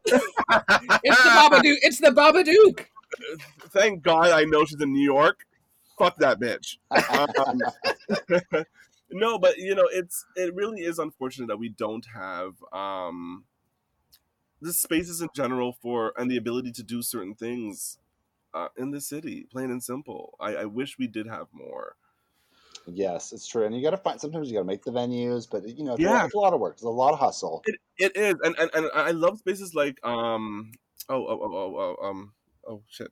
it's 1.03 1.23
the 1.23 1.29
babadook 1.29 1.77
it's 1.81 1.99
the 1.99 2.09
babadook 2.09 2.85
Thank 3.69 4.03
God 4.03 4.29
I 4.31 4.43
know 4.45 4.65
she's 4.65 4.81
in 4.81 4.91
New 4.91 5.03
York. 5.03 5.45
Fuck 6.03 6.17
that 6.19 6.39
bitch. 6.39 6.77
Um, 7.09 7.59
no, 9.11 9.37
but 9.37 9.57
you 9.57 9.75
know, 9.75 9.87
it's 9.91 10.25
it 10.35 10.53
really 10.55 10.81
is 10.81 10.99
unfortunate 10.99 11.47
that 11.47 11.57
we 11.59 11.69
don't 11.69 12.05
have 12.13 12.53
um 12.71 13.45
the 14.61 14.73
spaces 14.73 15.21
in 15.21 15.29
general 15.35 15.73
for 15.81 16.13
and 16.17 16.29
the 16.29 16.37
ability 16.37 16.71
to 16.73 16.83
do 16.83 17.01
certain 17.01 17.35
things 17.35 17.99
uh, 18.53 18.67
in 18.77 18.91
the 18.91 19.01
city, 19.01 19.47
plain 19.51 19.71
and 19.71 19.83
simple. 19.83 20.35
I, 20.39 20.55
I 20.55 20.65
wish 20.65 20.97
we 20.97 21.07
did 21.07 21.27
have 21.27 21.47
more. 21.51 21.95
Yes, 22.85 23.31
it's 23.31 23.47
true, 23.47 23.65
and 23.65 23.75
you 23.75 23.81
got 23.81 23.91
to 23.91 23.97
find. 23.97 24.19
Sometimes 24.19 24.49
you 24.49 24.53
got 24.55 24.61
to 24.61 24.65
make 24.65 24.83
the 24.83 24.91
venues, 24.91 25.47
but 25.49 25.67
you 25.67 25.83
know, 25.83 25.93
it's, 25.93 26.03
a 26.03 26.07
Yeah. 26.07 26.13
lot, 26.13 26.25
it's 26.25 26.35
a 26.35 26.39
lot 26.39 26.53
of 26.53 26.59
work. 26.59 26.73
It's 26.73 26.83
a 26.83 26.89
lot 26.89 27.13
of 27.13 27.19
hustle. 27.19 27.63
It, 27.65 27.75
it 27.97 28.17
is, 28.17 28.35
and, 28.43 28.55
and 28.59 28.69
and 28.73 28.89
I 28.93 29.11
love 29.11 29.39
spaces 29.39 29.73
like 29.73 29.99
um 30.03 30.71
oh 31.09 31.25
oh 31.25 31.39
oh 31.41 31.53
oh, 31.53 31.97
oh 32.01 32.07
um 32.07 32.33
oh 32.67 32.83
shit. 32.89 33.11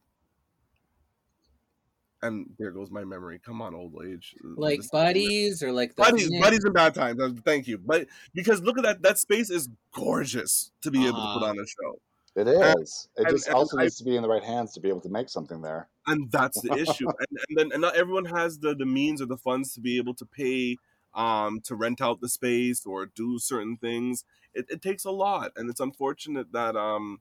And 2.23 2.45
there 2.59 2.71
goes 2.71 2.91
my 2.91 3.03
memory. 3.03 3.39
Come 3.43 3.61
on, 3.61 3.73
old 3.73 3.93
age. 4.05 4.35
like 4.43 4.77
This- 4.81 4.89
buddies 4.91 5.63
or 5.63 5.71
like 5.71 5.95
the 5.95 6.03
buddies, 6.03 6.27
Phoenix? 6.27 6.45
buddies 6.45 6.65
in 6.65 6.71
bad 6.73 6.93
times. 6.93 7.19
Uh, 7.19 7.31
Thank 7.43 7.67
you, 7.67 7.77
but 7.79 8.07
because 8.33 8.61
look 8.61 8.77
at 8.77 8.83
that, 8.83 9.01
that 9.01 9.17
space 9.17 9.49
is 9.49 9.69
gorgeous 9.93 10.71
to 10.81 10.91
be 10.91 10.99
able 11.07 11.17
to 11.17 11.33
put 11.33 11.43
Ah. 11.43 11.49
on 11.49 11.59
a 11.59 11.65
show, 11.65 11.99
It 12.35 12.47
is. 12.47 13.07
it 13.17 13.21
and- 13.25 13.29
just 13.35 13.47
and 13.47 13.55
also 13.55 13.77
I- 13.77 13.83
needs 13.83 13.97
to 13.97 14.03
be 14.03 14.15
in 14.15 14.21
the 14.21 14.29
right 14.29 14.43
hands 14.43 14.71
to 14.73 14.79
be 14.79 14.89
able 14.89 15.01
to 15.01 15.09
make 15.09 15.29
something 15.29 15.61
there. 15.61 15.89
and 16.07 16.31
that's 16.31 16.59
the 16.61 16.73
issue. 16.73 17.07
and, 17.19 17.37
and 17.49 17.57
then 17.57 17.71
and 17.71 17.81
not 17.81 17.95
everyone 17.95 18.25
has 18.25 18.59
the 18.59 18.75
the 18.75 18.85
means 18.85 19.21
or 19.21 19.25
the 19.25 19.37
funds 19.37 19.73
to 19.73 19.81
be 19.81 19.97
able 19.97 20.13
to 20.15 20.25
pay 20.25 20.77
um 21.13 21.59
to 21.61 21.75
rent 21.75 22.01
out 22.01 22.21
the 22.21 22.29
space 22.29 22.85
or 22.85 23.05
do 23.07 23.37
certain 23.39 23.77
things. 23.77 24.23
It, 24.53 24.65
it 24.69 24.81
takes 24.81 25.05
a 25.05 25.11
lot, 25.11 25.51
and 25.55 25.69
it's 25.69 25.79
unfortunate 25.79 26.51
that 26.53 26.75
um 26.75 27.19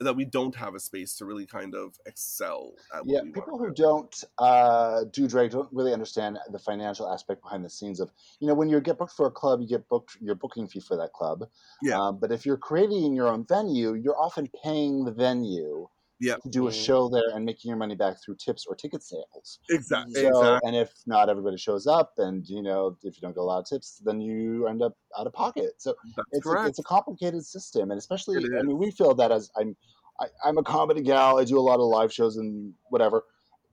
that 0.00 0.14
we 0.14 0.24
don't 0.24 0.54
have 0.54 0.74
a 0.74 0.80
space 0.80 1.14
to 1.16 1.24
really 1.24 1.46
kind 1.46 1.74
of 1.74 1.98
excel 2.06 2.72
at. 2.94 3.02
Yeah, 3.06 3.22
we 3.22 3.30
people 3.30 3.58
who 3.58 3.72
don't 3.72 4.24
uh, 4.38 5.04
do 5.12 5.28
drag 5.28 5.50
don't 5.50 5.68
really 5.72 5.92
understand 5.92 6.38
the 6.50 6.58
financial 6.58 7.12
aspect 7.12 7.42
behind 7.42 7.64
the 7.64 7.70
scenes 7.70 8.00
of, 8.00 8.10
you 8.40 8.48
know, 8.48 8.54
when 8.54 8.68
you 8.68 8.80
get 8.80 8.98
booked 8.98 9.12
for 9.12 9.26
a 9.26 9.30
club, 9.30 9.60
you 9.60 9.68
get 9.68 9.88
booked 9.88 10.16
your 10.20 10.34
booking 10.34 10.66
fee 10.66 10.80
for 10.80 10.96
that 10.96 11.12
club. 11.12 11.44
Yeah. 11.82 12.00
Um, 12.00 12.18
but 12.20 12.32
if 12.32 12.44
you're 12.44 12.56
creating 12.56 13.14
your 13.14 13.28
own 13.28 13.46
venue, 13.48 13.94
you're 13.94 14.18
often 14.20 14.48
paying 14.62 15.04
the 15.04 15.12
venue 15.12 15.88
Yeah. 16.24 16.36
to 16.36 16.48
do 16.48 16.66
a 16.68 16.70
Mhm. 16.70 16.84
show 16.86 17.08
there 17.08 17.28
and 17.34 17.44
making 17.44 17.68
your 17.68 17.76
money 17.76 17.94
back 17.94 18.20
through 18.22 18.36
tips 18.36 18.64
or 18.66 18.74
ticket 18.74 19.02
sales. 19.02 19.58
Exactly. 19.70 20.14
So, 20.14 20.28
exactly. 20.28 20.60
and 20.68 20.76
if 20.76 20.92
not 21.06 21.28
everybody 21.28 21.56
shows 21.58 21.86
up, 21.86 22.14
and 22.18 22.48
you 22.48 22.62
know, 22.62 22.96
if 23.02 23.16
you 23.16 23.20
don't 23.20 23.32
get 23.32 23.40
a 23.40 23.42
lot 23.52 23.58
of 23.60 23.66
tips, 23.66 24.00
then 24.04 24.20
you 24.20 24.66
end 24.66 24.82
up 24.82 24.96
out 25.18 25.26
of 25.26 25.32
pocket. 25.32 25.72
So 25.82 25.94
That's 26.16 26.28
it's 26.32 26.46
a, 26.46 26.66
it's 26.66 26.78
a 26.78 26.82
complicated 26.82 27.44
system, 27.44 27.90
and 27.90 27.98
especially 27.98 28.36
I 28.58 28.62
mean, 28.62 28.78
we 28.78 28.90
feel 28.90 29.14
that 29.14 29.30
as 29.30 29.50
I'm 29.56 29.76
I, 30.20 30.26
I'm 30.44 30.58
a 30.58 30.62
comedy 30.62 31.02
gal. 31.02 31.38
I 31.40 31.44
do 31.44 31.58
a 31.58 31.66
lot 31.70 31.80
of 31.80 31.86
live 31.86 32.12
shows 32.12 32.36
and 32.36 32.72
whatever. 32.90 33.24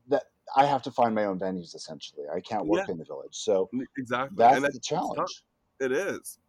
That 0.07 0.23
I 0.55 0.65
have 0.65 0.81
to 0.83 0.91
find 0.91 1.13
my 1.13 1.25
own 1.25 1.39
venues. 1.39 1.75
Essentially, 1.75 2.25
I 2.33 2.41
can't 2.41 2.65
work 2.65 2.89
in 2.89 2.97
the 2.97 3.05
village, 3.05 3.35
so 3.35 3.69
exactly. 3.97 4.35
that's 4.37 4.55
and 4.55 4.65
the 4.65 4.69
it's 4.69 4.87
tough. 4.87 5.15
challenge. 5.15 5.43
It 5.79 5.91
is. 5.91 6.39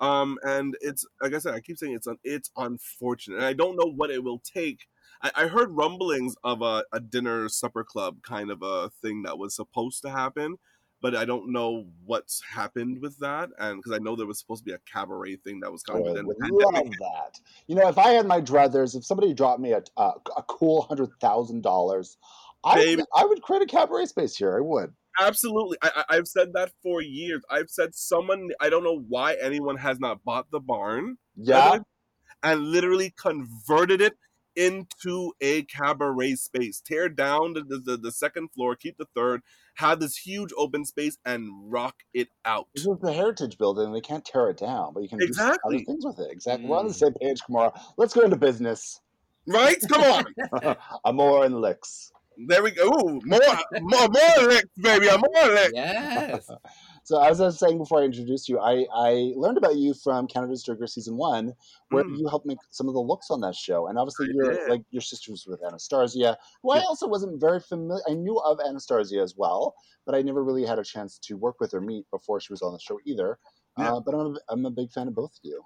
Um, 0.00 0.38
and 0.44 0.76
it's 0.80 1.04
like 1.20 1.34
I 1.34 1.38
said, 1.38 1.54
I 1.54 1.60
keep 1.60 1.76
saying 1.78 1.94
it's 1.94 2.06
un, 2.06 2.18
it's 2.22 2.50
unfortunate, 2.56 3.36
and 3.36 3.44
I 3.44 3.52
don't 3.52 3.76
know 3.76 3.90
what 3.90 4.10
it 4.10 4.22
will 4.22 4.38
take. 4.40 4.86
I, 5.22 5.30
I 5.34 5.46
heard 5.48 5.76
rumblings 5.76 6.34
of 6.44 6.62
a, 6.62 6.84
a 6.92 7.00
dinner 7.00 7.48
supper 7.48 7.84
club 7.84 8.22
kind 8.22 8.50
of 8.50 8.62
a 8.62 8.90
thing 9.02 9.22
that 9.22 9.38
was 9.38 9.54
supposed 9.54 10.02
to 10.02 10.10
happen, 10.10 10.56
but 11.00 11.14
I 11.14 11.24
don't 11.24 11.52
know 11.52 11.86
what's 12.04 12.42
happened 12.42 13.00
with 13.00 13.18
that. 13.18 13.50
And 13.58 13.78
because 13.78 13.92
I 13.92 14.02
know 14.02 14.16
there 14.16 14.26
was 14.26 14.38
supposed 14.38 14.64
to 14.64 14.70
be 14.70 14.74
a 14.74 14.80
cabaret 14.92 15.36
thing 15.36 15.60
that 15.60 15.72
was 15.72 15.82
Oh, 15.88 16.02
but 16.02 16.14
then 16.14 16.26
the 16.26 16.34
would 16.38 16.74
love 16.74 16.90
that. 17.00 17.40
You 17.66 17.76
know, 17.76 17.88
if 17.88 17.98
I 17.98 18.10
had 18.10 18.26
my 18.26 18.40
druthers, 18.40 18.96
if 18.96 19.04
somebody 19.04 19.34
dropped 19.34 19.60
me 19.60 19.72
a, 19.72 19.82
a, 19.96 20.12
a 20.36 20.42
cool 20.46 20.82
hundred 20.82 21.10
thousand 21.20 21.62
dollars, 21.62 22.16
I 22.64 22.96
would, 22.96 23.04
I 23.14 23.24
would 23.24 23.42
create 23.42 23.62
a 23.62 23.66
cabaret 23.66 24.06
space 24.06 24.36
here. 24.36 24.56
I 24.56 24.60
would. 24.60 24.92
Absolutely. 25.20 25.78
I, 25.82 25.90
I, 26.08 26.16
I've 26.16 26.28
said 26.28 26.52
that 26.54 26.72
for 26.82 27.02
years. 27.02 27.42
I've 27.50 27.70
said 27.70 27.94
someone, 27.94 28.50
I 28.60 28.68
don't 28.68 28.84
know 28.84 29.04
why 29.08 29.36
anyone 29.40 29.76
has 29.76 29.98
not 29.98 30.22
bought 30.24 30.46
the 30.50 30.60
barn 30.60 31.18
Yeah. 31.36 31.78
and 32.42 32.60
literally 32.62 33.14
converted 33.20 34.00
it 34.00 34.16
into 34.58 35.32
a 35.40 35.62
cabaret 35.62 36.34
space. 36.34 36.80
Tear 36.80 37.08
down 37.08 37.54
the, 37.54 37.80
the, 37.84 37.96
the 37.96 38.10
second 38.10 38.48
floor, 38.50 38.74
keep 38.74 38.98
the 38.98 39.06
third, 39.14 39.40
have 39.76 40.00
this 40.00 40.16
huge 40.16 40.50
open 40.58 40.84
space, 40.84 41.16
and 41.24 41.48
rock 41.70 41.94
it 42.12 42.28
out. 42.44 42.66
This 42.74 42.84
is 42.84 42.98
the 43.00 43.12
heritage 43.12 43.56
building. 43.56 43.92
They 43.92 44.00
can't 44.00 44.24
tear 44.24 44.50
it 44.50 44.58
down, 44.58 44.92
but 44.92 45.02
you 45.04 45.08
can 45.08 45.18
do 45.18 45.26
Exactly. 45.26 45.76
other 45.76 45.84
things 45.84 46.04
with 46.04 46.18
it. 46.18 46.32
Exactly. 46.32 46.68
We're 46.68 46.78
on 46.78 46.88
the 46.88 46.92
hmm. 46.92 46.98
same 46.98 47.14
page, 47.14 47.40
Kimora. 47.48 47.80
Let's 47.96 48.12
go 48.12 48.22
into 48.22 48.36
business. 48.36 49.00
Right? 49.46 49.76
Come 49.88 50.02
on. 50.02 50.76
Amor 51.06 51.44
and 51.44 51.60
licks. 51.60 52.12
There 52.46 52.62
we 52.62 52.72
go. 52.72 52.86
Ooh, 52.86 53.20
more, 53.24 53.40
more, 53.80 54.08
more 54.08 54.48
licks, 54.48 54.68
baby. 54.80 55.08
I'm 55.08 55.20
more 55.20 55.54
licks. 55.54 55.72
Yes. 55.74 56.50
So 57.08 57.22
as 57.22 57.40
I 57.40 57.46
was 57.46 57.58
saying 57.58 57.78
before 57.78 58.02
I 58.02 58.04
introduced 58.04 58.50
you, 58.50 58.58
I, 58.60 58.84
I 58.94 59.32
learned 59.34 59.56
about 59.56 59.76
you 59.76 59.94
from 59.94 60.26
Canada's 60.26 60.62
Drag 60.62 60.78
Race 60.78 60.92
season 60.92 61.16
one, 61.16 61.54
where 61.88 62.04
Mm. 62.04 62.18
you 62.18 62.28
helped 62.28 62.44
make 62.44 62.58
some 62.68 62.86
of 62.86 62.92
the 62.92 63.00
looks 63.00 63.30
on 63.30 63.40
that 63.40 63.54
show. 63.54 63.86
And 63.86 63.98
obviously, 63.98 64.26
I 64.26 64.32
you're 64.34 64.52
did. 64.52 64.68
like 64.68 64.82
your 64.90 65.00
sister 65.00 65.30
was 65.30 65.46
with 65.46 65.64
Anastasia, 65.64 66.36
who 66.62 66.72
I 66.72 66.80
also 66.80 67.08
wasn't 67.08 67.40
very 67.40 67.60
familiar. 67.60 68.02
I 68.06 68.12
knew 68.12 68.38
of 68.40 68.60
Anastasia 68.60 69.20
as 69.22 69.34
well, 69.38 69.74
but 70.04 70.14
I 70.14 70.20
never 70.20 70.44
really 70.44 70.66
had 70.66 70.78
a 70.78 70.84
chance 70.84 71.18
to 71.20 71.38
work 71.38 71.60
with 71.60 71.72
or 71.72 71.80
meet 71.80 72.04
before 72.10 72.40
she 72.42 72.52
was 72.52 72.60
on 72.60 72.74
the 72.74 72.78
show 72.78 72.98
either. 73.06 73.38
Yeah. 73.78 73.94
Uh, 73.94 74.00
but 74.00 74.14
I'm 74.14 74.36
a, 74.36 74.38
I'm 74.50 74.66
a 74.66 74.70
big 74.70 74.90
fan 74.92 75.08
of 75.08 75.14
both 75.14 75.32
of 75.32 75.40
you. 75.42 75.64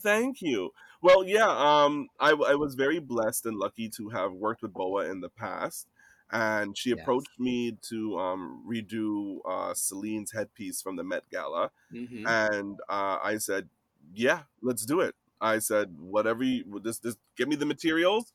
Thank 0.00 0.42
you. 0.42 0.70
Well, 1.00 1.22
yeah, 1.22 1.46
um, 1.46 2.08
I, 2.18 2.30
I 2.30 2.56
was 2.56 2.74
very 2.74 2.98
blessed 2.98 3.46
and 3.46 3.56
lucky 3.56 3.88
to 3.90 4.08
have 4.08 4.32
worked 4.32 4.62
with 4.62 4.72
Boa 4.72 5.08
in 5.08 5.20
the 5.20 5.28
past. 5.28 5.86
And 6.32 6.76
she 6.76 6.90
Yes. 6.90 6.98
approached 7.00 7.38
me 7.38 7.78
to 7.90 8.18
um, 8.18 8.64
redo 8.68 9.38
uh, 9.48 9.74
Celine's 9.74 10.32
headpiece 10.32 10.80
from 10.82 10.96
the 10.96 11.04
Met 11.04 11.24
Gala. 11.30 11.70
hmm 11.90 12.24
And 12.26 12.80
uh, 12.88 13.18
I 13.22 13.38
said, 13.38 13.68
yeah, 14.14 14.42
let's 14.62 14.84
do 14.86 15.00
it. 15.00 15.14
I 15.40 15.58
said, 15.58 15.96
whatever 15.98 16.42
you, 16.44 16.80
just, 16.84 17.02
just 17.02 17.18
give 17.36 17.48
me 17.48 17.56
the 17.56 17.66
materials. 17.66 18.32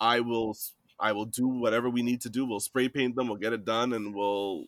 I 0.00 0.20
will, 0.20 0.56
I 0.98 1.12
will 1.12 1.26
do 1.26 1.46
whatever 1.48 1.90
we 1.90 2.02
need 2.02 2.20
to 2.22 2.30
do. 2.30 2.46
We'll 2.46 2.60
spray 2.60 2.88
paint 2.88 3.16
them. 3.16 3.28
We'll 3.28 3.36
get 3.36 3.52
it 3.52 3.64
done 3.64 3.92
and 3.92 4.14
we'll, 4.14 4.66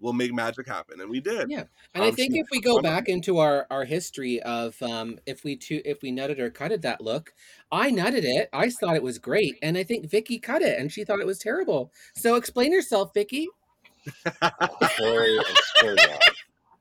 we'll 0.00 0.12
make 0.12 0.32
magic 0.34 0.66
happen. 0.66 1.00
And 1.00 1.08
we 1.10 1.20
did. 1.20 1.50
Yeah. 1.50 1.64
And 1.94 2.02
I 2.04 2.08
Um, 2.08 2.16
think 2.16 2.32
she- 2.34 2.40
if 2.40 2.46
we 2.50 2.60
go 2.60 2.80
back 2.80 3.08
into 3.08 3.38
our, 3.38 3.66
our 3.70 3.84
history 3.84 4.40
of 4.42 4.80
um, 4.82 5.18
if 5.26 5.44
we 5.44 5.56
tu- 5.56 5.82
if 5.84 6.02
we 6.02 6.10
nutted 6.10 6.38
or 6.38 6.50
cutted 6.50 6.82
that 6.82 7.00
look, 7.00 7.32
I 7.70 7.90
nutted 7.90 8.24
it. 8.24 8.48
I 8.52 8.70
thought 8.70 8.96
it 8.96 9.02
was 9.02 9.18
great, 9.18 9.56
and 9.62 9.76
I 9.78 9.84
think 9.84 10.10
Vicky 10.10 10.38
cut 10.38 10.62
it, 10.62 10.78
and 10.78 10.90
she 10.90 11.04
thought 11.04 11.20
it 11.20 11.26
was 11.26 11.38
terrible. 11.38 11.92
So 12.14 12.34
explain 12.36 12.72
yourself, 12.72 13.12
Vicky. 13.14 13.46
Very, 14.98 15.38
very. 15.82 15.96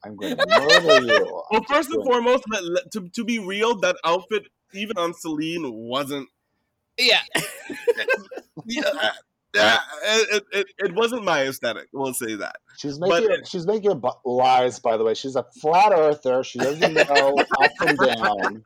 I'm 0.03 0.15
going 0.15 0.38
to 0.38 0.45
murder 0.47 1.05
you. 1.05 1.43
Well, 1.51 1.63
first 1.67 1.89
and 1.91 2.03
foremost, 2.05 2.45
let, 2.49 2.63
let- 2.63 2.91
to, 2.93 3.10
to 3.10 3.25
be 3.25 3.39
real, 3.39 3.75
that 3.82 3.97
outfit, 4.05 4.43
even 4.73 4.97
on 4.97 5.13
Celine, 5.13 5.69
wasn't 5.73 6.29
Yeah. 6.97 7.19
yeah, 8.65 9.12
uh, 9.57 9.77
it, 10.03 10.43
it, 10.51 10.67
it 10.77 10.95
wasn't 10.95 11.23
my 11.23 11.47
aesthetic. 11.47 11.88
We'll 11.91 12.13
say 12.13 12.35
that. 12.35 12.57
She's 12.77 12.99
making 12.99 13.31
it- 13.31 13.47
she's 13.47 13.65
making 13.65 14.01
lies. 14.25 14.79
By 14.79 14.97
the 14.97 15.03
way, 15.03 15.13
she's 15.13 15.35
a 15.35 15.43
flat 15.62 15.91
earther. 15.91 16.43
She 16.43 16.59
doesn't 16.59 16.93
know 17.09 17.35
up 17.59 17.71
and 17.81 17.97
down. 17.97 18.63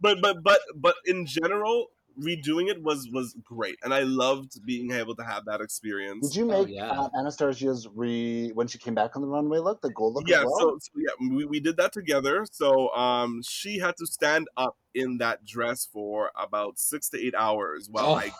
But 0.00 0.20
but 0.20 0.42
but 0.42 0.60
but 0.74 0.96
in 1.06 1.26
general, 1.26 1.88
redoing 2.20 2.68
it 2.68 2.82
was 2.82 3.08
was 3.12 3.36
great, 3.44 3.76
and 3.84 3.94
I 3.94 4.00
loved 4.00 4.64
being 4.66 4.90
able 4.90 5.14
to 5.14 5.22
have 5.22 5.44
that 5.44 5.60
experience. 5.60 6.28
Did 6.30 6.36
you 6.36 6.52
Oh, 6.52 6.64
make 6.64 6.74
yeah. 6.74 6.90
uh, 6.90 7.08
Anastasia's 7.16 7.86
re 7.94 8.50
when 8.54 8.66
she 8.66 8.78
came 8.78 8.94
back 8.94 9.14
on 9.14 9.22
the 9.22 9.28
runway 9.28 9.58
look 9.60 9.80
the 9.80 9.90
gold 9.90 10.14
look? 10.14 10.28
yeah, 10.28 10.42
well? 10.44 10.58
so, 10.58 10.78
so 10.80 10.90
yeah, 10.96 11.28
we, 11.36 11.44
we 11.44 11.60
did 11.60 11.76
that 11.76 11.92
together. 11.92 12.44
So 12.50 12.92
um, 12.94 13.42
she 13.48 13.78
had 13.78 13.96
to 13.98 14.06
stand 14.06 14.48
up 14.56 14.76
in 14.92 15.18
that 15.18 15.44
dress 15.44 15.86
for 15.90 16.32
about 16.36 16.80
six 16.80 17.08
to 17.10 17.24
eight 17.24 17.34
hours 17.38 17.88
while 17.88 18.06
Oh. 18.06 18.14
I 18.16 18.32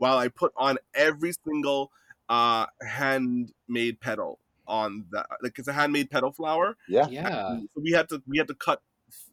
while 0.00 0.16
I 0.18 0.28
put 0.28 0.52
on 0.56 0.78
every 0.94 1.32
single 1.44 1.92
uh 2.28 2.66
handmade 2.82 4.00
petal 4.00 4.38
on 4.66 5.04
that. 5.10 5.26
Like 5.42 5.58
it's 5.58 5.68
a 5.68 5.72
handmade 5.72 6.10
petal 6.10 6.32
flower. 6.32 6.76
yeah. 6.88 7.06
Yeah. 7.08 7.58
So 7.74 7.80
we 7.82 7.92
had 7.92 8.08
to 8.08 8.22
we 8.26 8.38
had 8.38 8.48
to 8.48 8.54
cut 8.54 8.80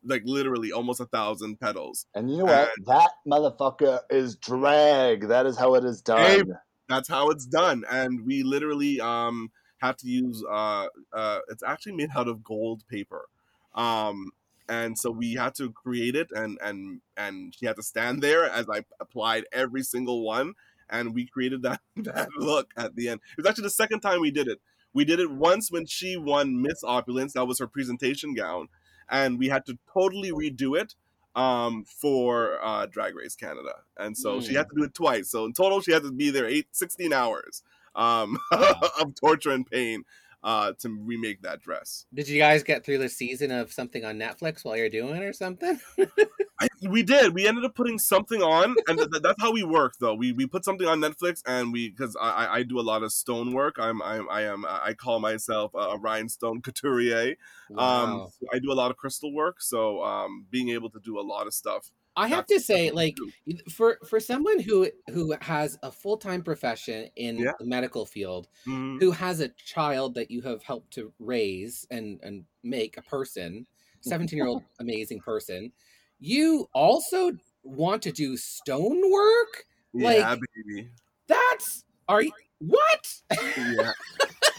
like 0.03 0.23
literally 0.25 0.71
almost 0.71 0.99
a 0.99 1.06
thousand 1.06 1.60
petals. 1.60 2.06
And 2.15 2.30
you 2.30 2.38
know 2.38 2.45
what? 2.45 2.71
That 2.86 3.12
motherfucker 3.27 4.01
is 4.10 4.36
drag. 4.36 5.27
That 5.30 5.45
is 5.45 5.58
how 5.58 5.75
it 5.75 5.86
is 5.86 6.01
done. 6.01 6.19
Hey. 6.19 6.43
That's 6.89 7.10
how 7.10 7.30
it's 7.32 7.45
done, 7.45 7.84
and 7.91 8.25
we 8.25 8.43
literally 8.43 9.01
um 9.01 9.51
had 9.80 9.97
to 9.99 10.08
use 10.08 10.43
uh 10.49 10.88
uh 11.13 11.39
it's 11.49 11.63
actually 11.63 11.93
made 11.93 12.10
out 12.15 12.27
of 12.27 12.43
gold 12.43 12.84
paper, 12.89 13.27
um 13.75 14.32
and 14.69 14.97
so 14.97 15.12
we 15.12 15.34
had 15.36 15.56
to 15.56 15.71
create 15.71 16.15
it 16.15 16.30
and 16.36 16.58
and 16.62 17.01
and 17.15 17.56
she 17.56 17.65
had 17.65 17.75
to 17.77 17.84
stand 17.84 18.21
there 18.21 18.43
as 18.45 18.67
I 18.69 18.84
applied 18.99 19.45
every 19.51 19.84
single 19.84 20.23
one, 20.23 20.53
and 20.89 21.13
we 21.13 21.25
created 21.25 21.62
that 21.63 21.82
that 21.97 22.30
look 22.38 22.71
at 22.77 22.95
the 22.95 23.10
end. 23.10 23.21
It 23.38 23.41
was 23.41 23.47
actually 23.47 23.63
the 23.63 23.69
second 23.71 24.01
time 24.01 24.21
we 24.21 24.32
did 24.32 24.47
it. 24.47 24.60
We 24.93 25.06
did 25.06 25.19
it 25.19 25.30
once 25.32 25.71
when 25.71 25.86
she 25.86 26.17
won 26.17 26.62
Miss 26.62 26.84
Opulence. 26.84 27.34
That 27.34 27.45
was 27.45 27.60
her 27.60 27.67
presentation 27.67 28.34
gown, 28.34 28.67
and 29.10 29.38
we 29.38 29.49
had 29.49 29.65
to 29.67 29.77
totally 29.93 30.32
redo 30.32 30.80
it 30.80 30.95
um, 31.36 31.84
for 31.86 32.58
uh, 32.63 32.88
Drag 32.88 33.15
Race 33.15 33.36
Canada. 33.36 33.75
And 33.97 34.17
so 34.17 34.39
she 34.41 34.53
Mm. 34.53 34.58
had 34.58 34.69
to 34.69 34.75
do 34.75 34.84
it 34.84 34.93
twice. 34.95 35.30
So 35.30 35.45
in 35.45 35.53
total, 35.53 35.82
she 35.82 35.91
had 35.91 36.01
to 36.03 36.12
be 36.12 36.32
there 36.32 36.47
eight, 36.47 36.67
16 36.71 37.13
hours 37.13 37.62
um, 37.95 38.38
Wow. 38.51 38.82
of 39.01 39.13
torture 39.13 39.51
and 39.51 39.65
pain 39.69 40.03
uh, 40.43 40.73
to 40.80 40.89
remake 40.89 41.41
that 41.41 41.60
dress. 41.62 42.06
Did 42.13 42.28
you 42.30 42.38
guys 42.38 42.63
get 42.63 42.86
through 42.86 43.00
the 43.00 43.10
season 43.10 43.52
of 43.52 43.71
something 43.73 44.06
on 44.06 44.17
Netflix 44.17 44.63
while 44.63 44.78
you're 44.78 44.89
doing 44.89 45.15
it 45.15 45.23
or 45.23 45.34
something? 45.34 45.80
I, 46.60 46.67
we 46.89 47.04
did. 47.04 47.34
We 47.34 47.47
ended 47.47 47.65
up 47.65 47.76
putting 47.76 48.00
something 48.00 48.41
on, 48.41 48.76
and 48.88 48.97
th- 48.97 49.10
th- 49.12 49.21
that's 49.21 49.41
how 49.41 49.52
we 49.52 49.63
work. 49.63 49.93
Though 50.00 50.15
we, 50.15 50.32
we 50.32 50.45
put 50.47 50.63
something 50.65 50.88
on 50.88 51.00
Netflix, 51.02 51.41
and 51.45 51.71
we 51.71 51.89
because 51.89 52.15
I, 52.19 52.30
I- 52.45 52.54
I 52.58 52.63
do 52.63 52.80
a 52.80 52.82
lot 52.82 53.04
of 53.04 53.12
stone 53.12 53.54
work. 53.54 53.76
I'm 53.80 54.02
I'm 54.02 54.30
I 54.30 54.43
am 54.43 54.65
I 54.67 54.93
call 54.93 55.19
myself 55.19 55.71
a 55.76 55.97
rhinestone 55.97 56.62
couturier. 56.62 57.36
Um, 57.71 57.76
Wow. 57.78 58.32
so 58.39 58.47
I 58.54 58.60
do 58.60 58.71
a 58.71 58.73
lot 58.76 58.91
of 58.91 58.97
crystal 58.97 59.34
work, 59.34 59.62
so 59.62 60.04
um, 60.04 60.45
being 60.50 60.69
able 60.69 60.89
to 60.91 61.00
do 61.04 61.19
a 61.19 61.21
lot 61.21 61.45
of 61.47 61.54
stuff. 61.54 61.91
I 62.17 62.27
have 62.27 62.45
to 62.47 62.60
say, 62.60 62.86
that's 62.89 62.95
what 62.95 63.19
we 63.45 63.53
like, 63.53 63.69
for 63.71 63.97
for 64.10 64.19
someone 64.19 64.60
who 64.60 64.89
who 65.12 65.36
has 65.41 65.77
a 65.84 65.91
full 65.91 66.17
time 66.17 66.41
profession 66.41 67.10
in 67.15 67.38
Yeah. 67.38 67.51
the 67.60 67.65
medical 67.65 68.06
field, 68.06 68.47
Mhm. 68.65 68.99
who 68.99 69.12
has 69.12 69.39
a 69.39 69.49
child 69.49 70.15
that 70.15 70.30
you 70.32 70.41
have 70.41 70.63
helped 70.63 70.91
to 70.95 71.13
raise 71.19 71.86
and 71.91 72.19
and 72.23 72.45
make 72.63 72.97
a 72.97 73.01
person, 73.03 73.67
seventeen 74.01 74.38
year 74.38 74.47
old 74.47 74.63
amazing 74.80 75.19
person, 75.19 75.71
you 76.19 76.67
also 76.73 77.32
want 77.63 78.01
to 78.03 78.12
do 78.12 78.36
stonework. 78.38 79.65
Like 79.93 80.17
yeah, 80.17 80.36
baby. 80.56 80.89
that's 81.27 81.84
are 82.10 82.21
you 82.23 82.32
what? 82.60 83.21
yeah. 83.32 83.91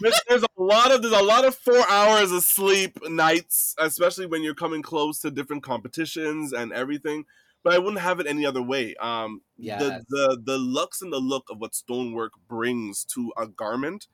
There's, 0.01 0.21
there's 0.29 0.45
a 0.45 0.63
lot 0.63 0.93
of 0.93 1.03
there's 1.03 1.13
a 1.13 1.21
lot 1.25 1.45
of 1.45 1.57
four 1.57 1.83
hours 1.91 2.31
of 2.31 2.45
sleep 2.45 2.99
nights, 3.09 3.75
especially 3.79 4.27
when 4.27 4.45
you're 4.45 4.55
coming 4.55 4.81
close 4.81 5.19
to 5.23 5.31
different 5.33 5.65
competitions 5.65 6.53
and 6.53 6.73
everything. 6.73 7.25
But 7.65 7.75
I 7.75 7.79
wouldn't 7.79 8.01
have 8.01 8.21
it 8.21 8.27
any 8.27 8.47
other 8.47 8.63
way. 8.63 8.95
Um, 9.01 9.43
Yes. 9.57 9.81
the 9.83 10.05
the 10.09 10.43
the 10.45 10.59
looks 10.59 11.03
and 11.03 11.13
the 11.13 11.19
look 11.19 11.45
of 11.51 11.59
what 11.59 11.75
stonework 11.75 12.33
brings 12.49 13.05
to 13.07 13.33
a 13.37 13.47
garment 13.47 14.07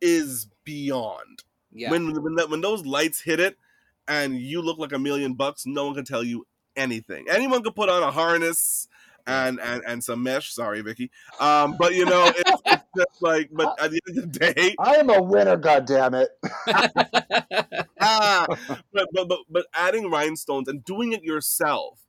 is 0.00 0.48
beyond. 0.64 1.44
yeah. 1.72 1.90
When 1.90 2.12
when 2.22 2.34
that, 2.36 2.50
when 2.50 2.60
those 2.60 2.84
lights 2.84 3.22
hit 3.22 3.40
it, 3.40 3.56
and 4.06 4.38
you 4.38 4.60
look 4.60 4.78
like 4.78 4.92
a 4.92 4.98
million 4.98 5.34
bucks, 5.34 5.64
no 5.64 5.86
one 5.86 5.94
can 5.94 6.04
tell 6.04 6.22
you 6.22 6.46
anything. 6.76 7.26
Anyone 7.30 7.62
could 7.62 7.74
put 7.74 7.88
on 7.88 8.02
a 8.02 8.10
harness 8.10 8.88
and 9.26 9.60
and 9.60 9.82
and 9.86 10.02
some 10.04 10.22
mesh. 10.22 10.52
Sorry, 10.52 10.82
Vicky. 10.82 11.10
Um, 11.40 11.76
but 11.78 11.94
you 11.94 12.04
know, 12.04 12.26
it's, 12.36 12.62
it's 12.66 12.84
just 12.96 13.22
like. 13.22 13.48
But 13.52 13.74
at 13.80 13.90
the 13.92 14.00
end 14.08 14.18
of 14.18 14.32
the 14.32 14.38
day, 14.52 14.74
I 14.80 14.96
am 14.96 15.08
a 15.08 15.22
winner, 15.22 15.56
goddammit. 15.56 16.26
ah, 18.00 18.46
but, 18.92 19.08
but 19.12 19.28
but 19.28 19.38
but 19.48 19.66
adding 19.74 20.10
rhinestones 20.10 20.68
and 20.68 20.84
doing 20.84 21.12
it 21.12 21.22
yourself 21.22 22.00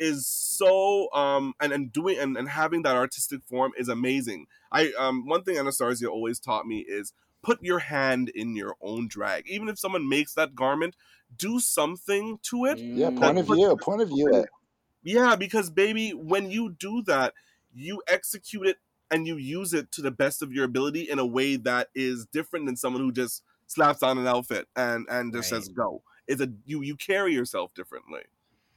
is 0.00 0.26
so 0.26 1.12
um 1.12 1.54
and 1.60 1.72
and 1.72 1.92
doing 1.92 2.18
and, 2.18 2.36
and 2.36 2.48
having 2.48 2.82
that 2.82 2.96
artistic 2.96 3.42
form 3.44 3.72
is 3.78 3.88
amazing. 3.88 4.46
I 4.72 4.92
um 4.98 5.26
one 5.26 5.44
thing 5.44 5.58
Anastasia 5.58 6.08
always 6.08 6.40
taught 6.40 6.66
me 6.66 6.80
is 6.80 7.12
put 7.42 7.62
your 7.62 7.78
hand 7.78 8.30
in 8.30 8.56
your 8.56 8.74
own 8.80 9.08
drag. 9.08 9.48
Even 9.48 9.68
if 9.68 9.78
someone 9.78 10.08
makes 10.08 10.34
that 10.34 10.54
garment, 10.54 10.96
do 11.36 11.60
something 11.60 12.38
to 12.42 12.64
it. 12.64 12.80
Yeah, 12.94 13.10
point 13.10 13.38
of 13.38 13.46
view. 13.46 13.76
Point 13.80 14.02
of 14.02 14.08
view. 14.08 14.28
It. 14.34 14.48
Yeah, 15.02 15.34
because 15.34 15.70
baby, 15.70 16.10
when 16.10 16.50
you 16.50 16.76
do 16.78 17.02
that, 17.06 17.32
you 17.74 18.02
execute 18.06 18.66
it 18.66 18.76
and 19.10 19.26
you 19.26 19.36
use 19.36 19.72
it 19.72 19.90
to 19.92 20.02
the 20.02 20.10
best 20.10 20.42
of 20.42 20.52
your 20.52 20.64
ability 20.66 21.08
in 21.08 21.18
a 21.18 21.24
way 21.26 21.56
that 21.56 21.88
is 21.94 22.26
different 22.26 22.66
than 22.66 22.76
someone 22.76 23.02
who 23.02 23.10
just 23.12 23.42
slaps 23.66 24.02
on 24.02 24.18
an 24.18 24.26
outfit 24.26 24.68
and 24.76 25.06
and 25.08 25.32
just 25.32 25.50
Right. 25.50 25.62
says 25.62 25.68
go. 25.70 26.02
It's 26.26 26.40
a 26.42 26.52
you 26.66 26.82
you 26.82 26.96
carry 26.96 27.32
yourself 27.32 27.72
differently. 27.74 28.22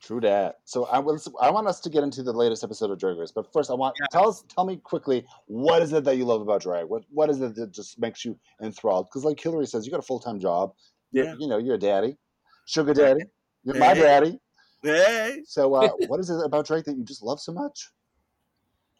True 0.03 0.19
that. 0.21 0.57
So 0.65 0.85
I 0.85 0.99
was 0.99 1.29
I 1.41 1.49
want 1.49 1.67
us 1.67 1.79
to 1.79 1.89
get 1.89 2.03
into 2.03 2.23
the 2.23 2.33
latest 2.33 2.63
episode 2.63 2.91
of 2.91 2.99
Drag 2.99 3.17
Race, 3.17 3.31
but 3.31 3.51
first 3.53 3.71
I 3.71 3.73
want 3.73 3.95
tell 4.11 4.27
us 4.27 4.43
tell 4.53 4.65
me 4.65 4.75
quickly 4.75 5.25
what 5.45 5.81
is 5.81 5.93
it 5.93 6.03
that 6.03 6.17
you 6.17 6.25
love 6.25 6.41
about 6.41 6.61
drag? 6.61 6.87
What 6.87 7.03
what 7.09 7.29
is 7.29 7.39
it 7.39 7.55
that 7.55 7.71
just 7.71 7.97
makes 7.99 8.25
you 8.25 8.37
enthralled? 8.61 9.07
Because 9.07 9.23
like 9.23 9.39
Hillary 9.39 9.65
says, 9.65 9.85
you 9.85 9.91
got 9.91 9.99
a 9.99 10.03
full 10.03 10.19
time 10.19 10.39
job. 10.39 10.73
You're, 11.11 11.25
Yeah. 11.25 11.35
You 11.39 11.47
know, 11.47 11.57
you're 11.57 11.75
a 11.75 11.79
daddy, 11.79 12.17
sugar 12.65 12.93
daddy. 12.93 13.21
You're 13.63 13.77
my 13.77 13.93
daddy. 13.93 14.39
Hey, 14.81 15.43
So 15.45 15.73
uh, 15.73 15.89
what 16.07 16.19
is 16.19 16.29
it 16.29 16.43
about 16.43 16.67
drag 16.67 16.83
that 16.83 16.97
you 16.97 17.05
just 17.05 17.23
love 17.23 17.39
so 17.39 17.53
much? 17.53 17.89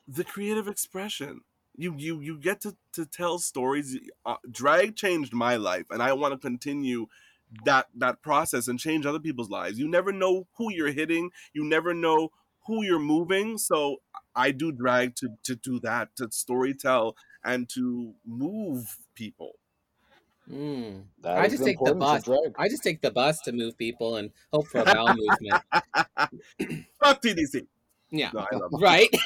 the 0.07 0.23
creative 0.23 0.67
expression. 0.67 1.41
You 1.75 1.95
you 1.97 2.21
you 2.21 2.37
get 2.37 2.61
to 2.61 2.75
to 2.93 3.05
tell 3.05 3.39
stories. 3.39 3.97
Uh, 4.25 4.35
drag 4.49 4.95
changed 4.95 5.33
my 5.33 5.55
life, 5.55 5.85
and 5.89 6.03
I 6.03 6.13
want 6.13 6.33
to 6.33 6.37
continue 6.37 7.07
that 7.65 7.87
that 7.95 8.21
process 8.21 8.67
and 8.67 8.79
change 8.79 9.05
other 9.05 9.19
people's 9.19 9.49
lives. 9.49 9.79
You 9.79 9.87
never 9.87 10.11
know 10.11 10.47
who 10.57 10.71
you're 10.71 10.91
hitting. 10.91 11.31
You 11.53 11.63
never 11.63 11.93
know 11.93 12.29
who 12.65 12.83
you're 12.83 12.99
moving. 12.99 13.57
So 13.57 13.97
I 14.35 14.51
do 14.51 14.71
drag 14.71 15.15
to 15.17 15.29
to 15.43 15.55
do 15.55 15.79
that, 15.81 16.15
to 16.17 16.31
story 16.31 16.73
tell 16.73 17.15
and 17.43 17.69
to 17.69 18.13
move 18.25 18.97
people. 19.15 19.53
Mm. 20.49 21.03
I 21.23 21.47
just 21.47 21.63
take 21.63 21.77
the 21.83 21.95
bus. 21.95 22.27
I 22.57 22.67
just 22.67 22.83
take 22.83 23.01
the 23.01 23.11
bus 23.11 23.39
to 23.41 23.51
move 23.51 23.77
people 23.77 24.17
and 24.17 24.29
hope 24.51 24.67
for 24.67 24.81
a 24.81 24.85
bowel 24.85 25.15
movement. 25.15 25.63
Fuck 26.99 27.21
TTC. 27.21 27.65
Yeah. 28.11 28.29
No, 28.33 28.45
I 28.51 28.55
love. 28.55 28.71
Right? 28.73 29.09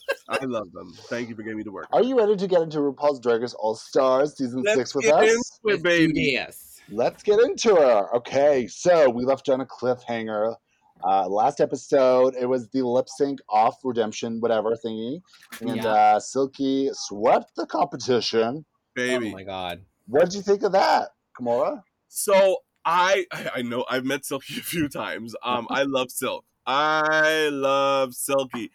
I 0.30 0.44
love 0.44 0.70
them. 0.72 0.92
Thank 1.08 1.28
you 1.28 1.34
for 1.34 1.42
getting 1.42 1.58
me 1.58 1.64
to 1.64 1.72
work. 1.72 1.88
Are 1.92 2.02
you 2.02 2.16
ready 2.16 2.36
to 2.36 2.46
get 2.46 2.62
into 2.62 2.78
RuPaul's 2.78 3.18
Drag 3.18 3.40
Race 3.40 3.54
All 3.54 3.74
Stars 3.74 4.36
season 4.36 4.62
Let's 4.62 4.78
six 4.78 4.94
with 4.94 5.04
get 5.04 5.14
us? 5.14 5.22
into 5.22 5.32
it, 5.32 5.42
Let's 5.64 5.82
do 5.82 5.82
baby. 5.82 6.36
this. 6.36 6.69
Let's 6.90 7.22
get 7.22 7.40
into 7.40 7.74
her. 7.76 8.14
Okay, 8.16 8.66
so 8.66 9.08
we 9.08 9.24
left 9.24 9.48
on 9.48 9.60
a 9.60 9.66
cliffhanger. 9.66 10.56
Uh, 11.02 11.26
last 11.28 11.60
episode, 11.60 12.34
it 12.38 12.46
was 12.46 12.68
the 12.70 12.82
lip 12.82 13.08
sync 13.08 13.38
off 13.48 13.76
redemption, 13.84 14.40
whatever 14.40 14.76
thingy. 14.84 15.20
And 15.60 15.76
Yeah. 15.76 15.86
uh, 15.86 16.20
Silky 16.20 16.90
swept 16.92 17.54
the 17.56 17.66
competition. 17.66 18.64
Baby. 18.94 19.28
Oh 19.28 19.32
my 19.32 19.44
god. 19.44 19.82
What 20.06 20.24
did 20.26 20.34
you 20.34 20.42
think 20.42 20.62
of 20.62 20.72
that, 20.72 21.10
Kimora? 21.38 21.82
So 22.08 22.58
I 22.84 23.24
I 23.54 23.62
know 23.62 23.84
I've 23.88 24.04
met 24.04 24.24
Silky 24.26 24.54
a 24.58 24.62
few 24.62 24.88
times. 24.88 25.34
Um, 25.42 25.66
I 25.70 25.84
love 25.84 26.10
Silk. 26.10 26.44
I 26.66 27.48
love 27.52 28.14
Silky. 28.14 28.70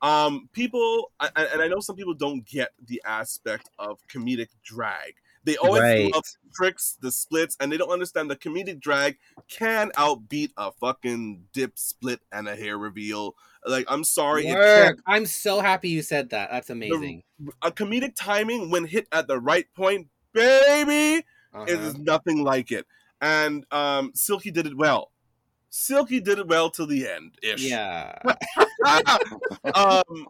Um, 0.00 0.48
people, 0.52 1.10
I, 1.20 1.30
I- 1.36 1.44
and 1.52 1.62
I 1.62 1.68
know 1.68 1.80
some 1.80 1.96
people 1.96 2.14
don't 2.14 2.44
get 2.46 2.70
the 2.86 3.00
aspect 3.04 3.68
of 3.78 3.98
comedic 4.12 4.48
drag. 4.64 5.14
They 5.48 5.56
always 5.56 5.80
Right. 5.80 6.12
love 6.12 6.24
tricks, 6.54 6.98
the 7.00 7.10
splits, 7.10 7.56
and 7.58 7.72
they 7.72 7.78
don't 7.78 7.88
understand 7.88 8.30
the 8.30 8.36
comedic 8.36 8.80
drag 8.80 9.16
can 9.48 9.90
outbeat 9.92 10.50
a 10.58 10.70
fucking 10.72 11.48
dip 11.54 11.78
split 11.78 12.20
and 12.30 12.46
a 12.46 12.54
hair 12.54 12.76
reveal. 12.76 13.34
Like, 13.64 13.86
I'm 13.88 14.04
sorry, 14.04 14.44
Work. 14.44 14.98
I'm 15.06 15.24
so 15.24 15.60
happy 15.60 15.88
you 15.88 16.02
said 16.02 16.28
that. 16.30 16.50
That's 16.50 16.68
amazing. 16.68 17.22
A 17.62 17.70
comedic 17.72 18.14
timing 18.14 18.70
when 18.70 18.84
hit 18.84 19.08
at 19.10 19.26
the 19.26 19.40
right 19.40 19.66
point, 19.74 20.08
baby, 20.34 21.24
Uh-huh. 21.54 21.64
it 21.66 21.80
is 21.80 21.96
nothing 21.96 22.44
like 22.44 22.70
it. 22.70 22.86
And 23.22 23.64
um, 23.70 24.12
Silky 24.14 24.50
did 24.50 24.66
it 24.66 24.76
well. 24.76 25.12
Silky 25.70 26.20
did 26.20 26.38
it 26.38 26.46
well 26.46 26.68
till 26.68 26.86
the 26.86 27.08
end 27.08 27.38
ish. 27.42 27.62
Yeah. 27.62 28.18
um, 29.74 30.28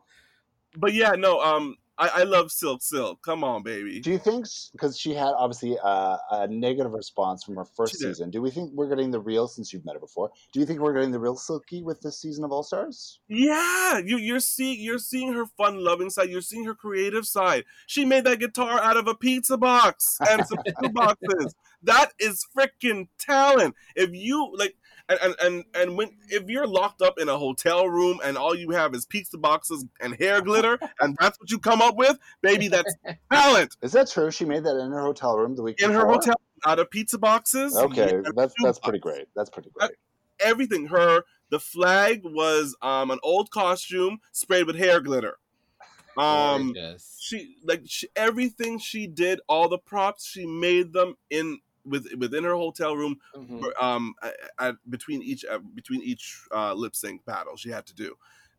but 0.76 0.94
yeah, 0.94 1.10
no. 1.18 1.40
Um, 1.40 1.76
I, 1.98 2.08
I 2.08 2.22
love 2.22 2.52
Silk 2.52 2.80
Silk. 2.82 3.20
Come 3.22 3.42
on, 3.42 3.62
baby. 3.64 4.00
Do 4.00 4.10
you 4.10 4.18
think, 4.18 4.46
because 4.72 4.96
she 4.96 5.14
had 5.14 5.32
obviously 5.36 5.76
uh, 5.82 6.16
a 6.30 6.46
negative 6.46 6.92
response 6.92 7.42
from 7.42 7.56
her 7.56 7.64
first 7.64 7.98
season, 7.98 8.30
do 8.30 8.40
we 8.40 8.50
think 8.50 8.72
we're 8.72 8.88
getting 8.88 9.10
the 9.10 9.18
real, 9.18 9.48
since 9.48 9.72
you've 9.72 9.84
met 9.84 9.94
her 9.94 10.00
before, 10.00 10.30
do 10.52 10.60
you 10.60 10.66
think 10.66 10.80
we're 10.80 10.94
getting 10.94 11.10
the 11.10 11.18
real 11.18 11.36
Silky 11.36 11.82
with 11.82 12.00
this 12.00 12.20
season 12.20 12.44
of 12.44 12.52
All 12.52 12.62
Stars? 12.62 13.18
Yeah, 13.26 13.98
you, 13.98 14.16
you're 14.16 14.38
seeing 14.38 14.80
you're 14.80 14.98
seeing 14.98 15.32
her 15.32 15.46
fun 15.56 15.82
loving 15.82 16.10
side. 16.10 16.30
You're 16.30 16.40
seeing 16.40 16.64
her 16.64 16.74
creative 16.74 17.26
side. 17.26 17.64
She 17.86 18.04
made 18.04 18.24
that 18.24 18.38
guitar 18.38 18.80
out 18.80 18.96
of 18.96 19.08
a 19.08 19.14
pizza 19.14 19.56
box 19.56 20.18
and 20.30 20.46
some 20.46 20.58
pizza 20.64 20.88
boxes. 20.90 21.54
That 21.82 22.12
is 22.18 22.46
freaking 22.56 23.08
talent. 23.18 23.74
If 23.96 24.10
you 24.12 24.52
like, 24.56 24.76
and, 25.08 25.18
and 25.22 25.34
and 25.40 25.64
and 25.74 25.96
when 25.96 26.10
if 26.28 26.48
you're 26.48 26.66
locked 26.66 27.02
up 27.02 27.18
in 27.18 27.28
a 27.28 27.36
hotel 27.36 27.88
room 27.88 28.20
and 28.24 28.36
all 28.36 28.54
you 28.54 28.70
have 28.70 28.94
is 28.94 29.06
pizza 29.06 29.38
boxes 29.38 29.84
and 30.00 30.14
hair 30.16 30.40
glitter, 30.40 30.78
and 31.00 31.16
that's 31.18 31.38
what 31.40 31.50
you 31.50 31.58
come 31.58 31.80
up 31.80 31.96
with, 31.96 32.18
baby, 32.42 32.68
that's 32.68 32.94
talent 33.32 33.76
Is 33.82 33.92
that 33.92 34.10
true? 34.10 34.30
She 34.30 34.44
made 34.44 34.64
that 34.64 34.76
in 34.76 34.90
her 34.90 35.02
hotel 35.02 35.36
room 35.36 35.56
the 35.56 35.62
week 35.62 35.80
in 35.80 35.90
her 35.90 36.06
hotel 36.06 36.34
out 36.66 36.78
of 36.78 36.90
pizza 36.90 37.18
boxes. 37.18 37.76
Okay, 37.76 38.20
that's 38.34 38.34
that's 38.34 38.54
shoebox. 38.58 38.78
pretty 38.80 38.98
great. 38.98 39.26
That's 39.34 39.50
pretty 39.50 39.70
great. 39.70 39.90
everything. 40.40 40.86
Her 40.86 41.22
the 41.50 41.60
flag 41.60 42.22
was 42.24 42.76
um 42.82 43.10
an 43.10 43.18
old 43.22 43.50
costume 43.50 44.18
sprayed 44.32 44.66
with 44.66 44.76
hair 44.76 45.00
glitter. 45.00 45.38
Um 46.18 46.72
Gorgeous. 46.72 47.16
she 47.20 47.56
like 47.64 47.82
she, 47.86 48.08
everything 48.14 48.78
she 48.78 49.06
did, 49.06 49.40
all 49.48 49.68
the 49.68 49.78
props 49.78 50.26
she 50.26 50.46
made 50.46 50.92
them 50.92 51.14
in 51.30 51.60
with 51.88 52.06
within 52.18 52.44
her 52.44 52.54
hotel 52.54 52.96
room 52.96 53.18
Mhm. 53.36 53.70
um 53.80 54.14
at, 54.22 54.34
at, 54.58 54.74
between 54.88 55.22
each 55.22 55.44
uh, 55.44 55.58
between 55.74 56.02
each 56.02 56.40
uh, 56.54 56.72
lip 56.74 56.94
sync 56.94 57.24
battle 57.24 57.56
she 57.56 57.70
had 57.70 57.86
to 57.86 57.94
do. 57.94 58.16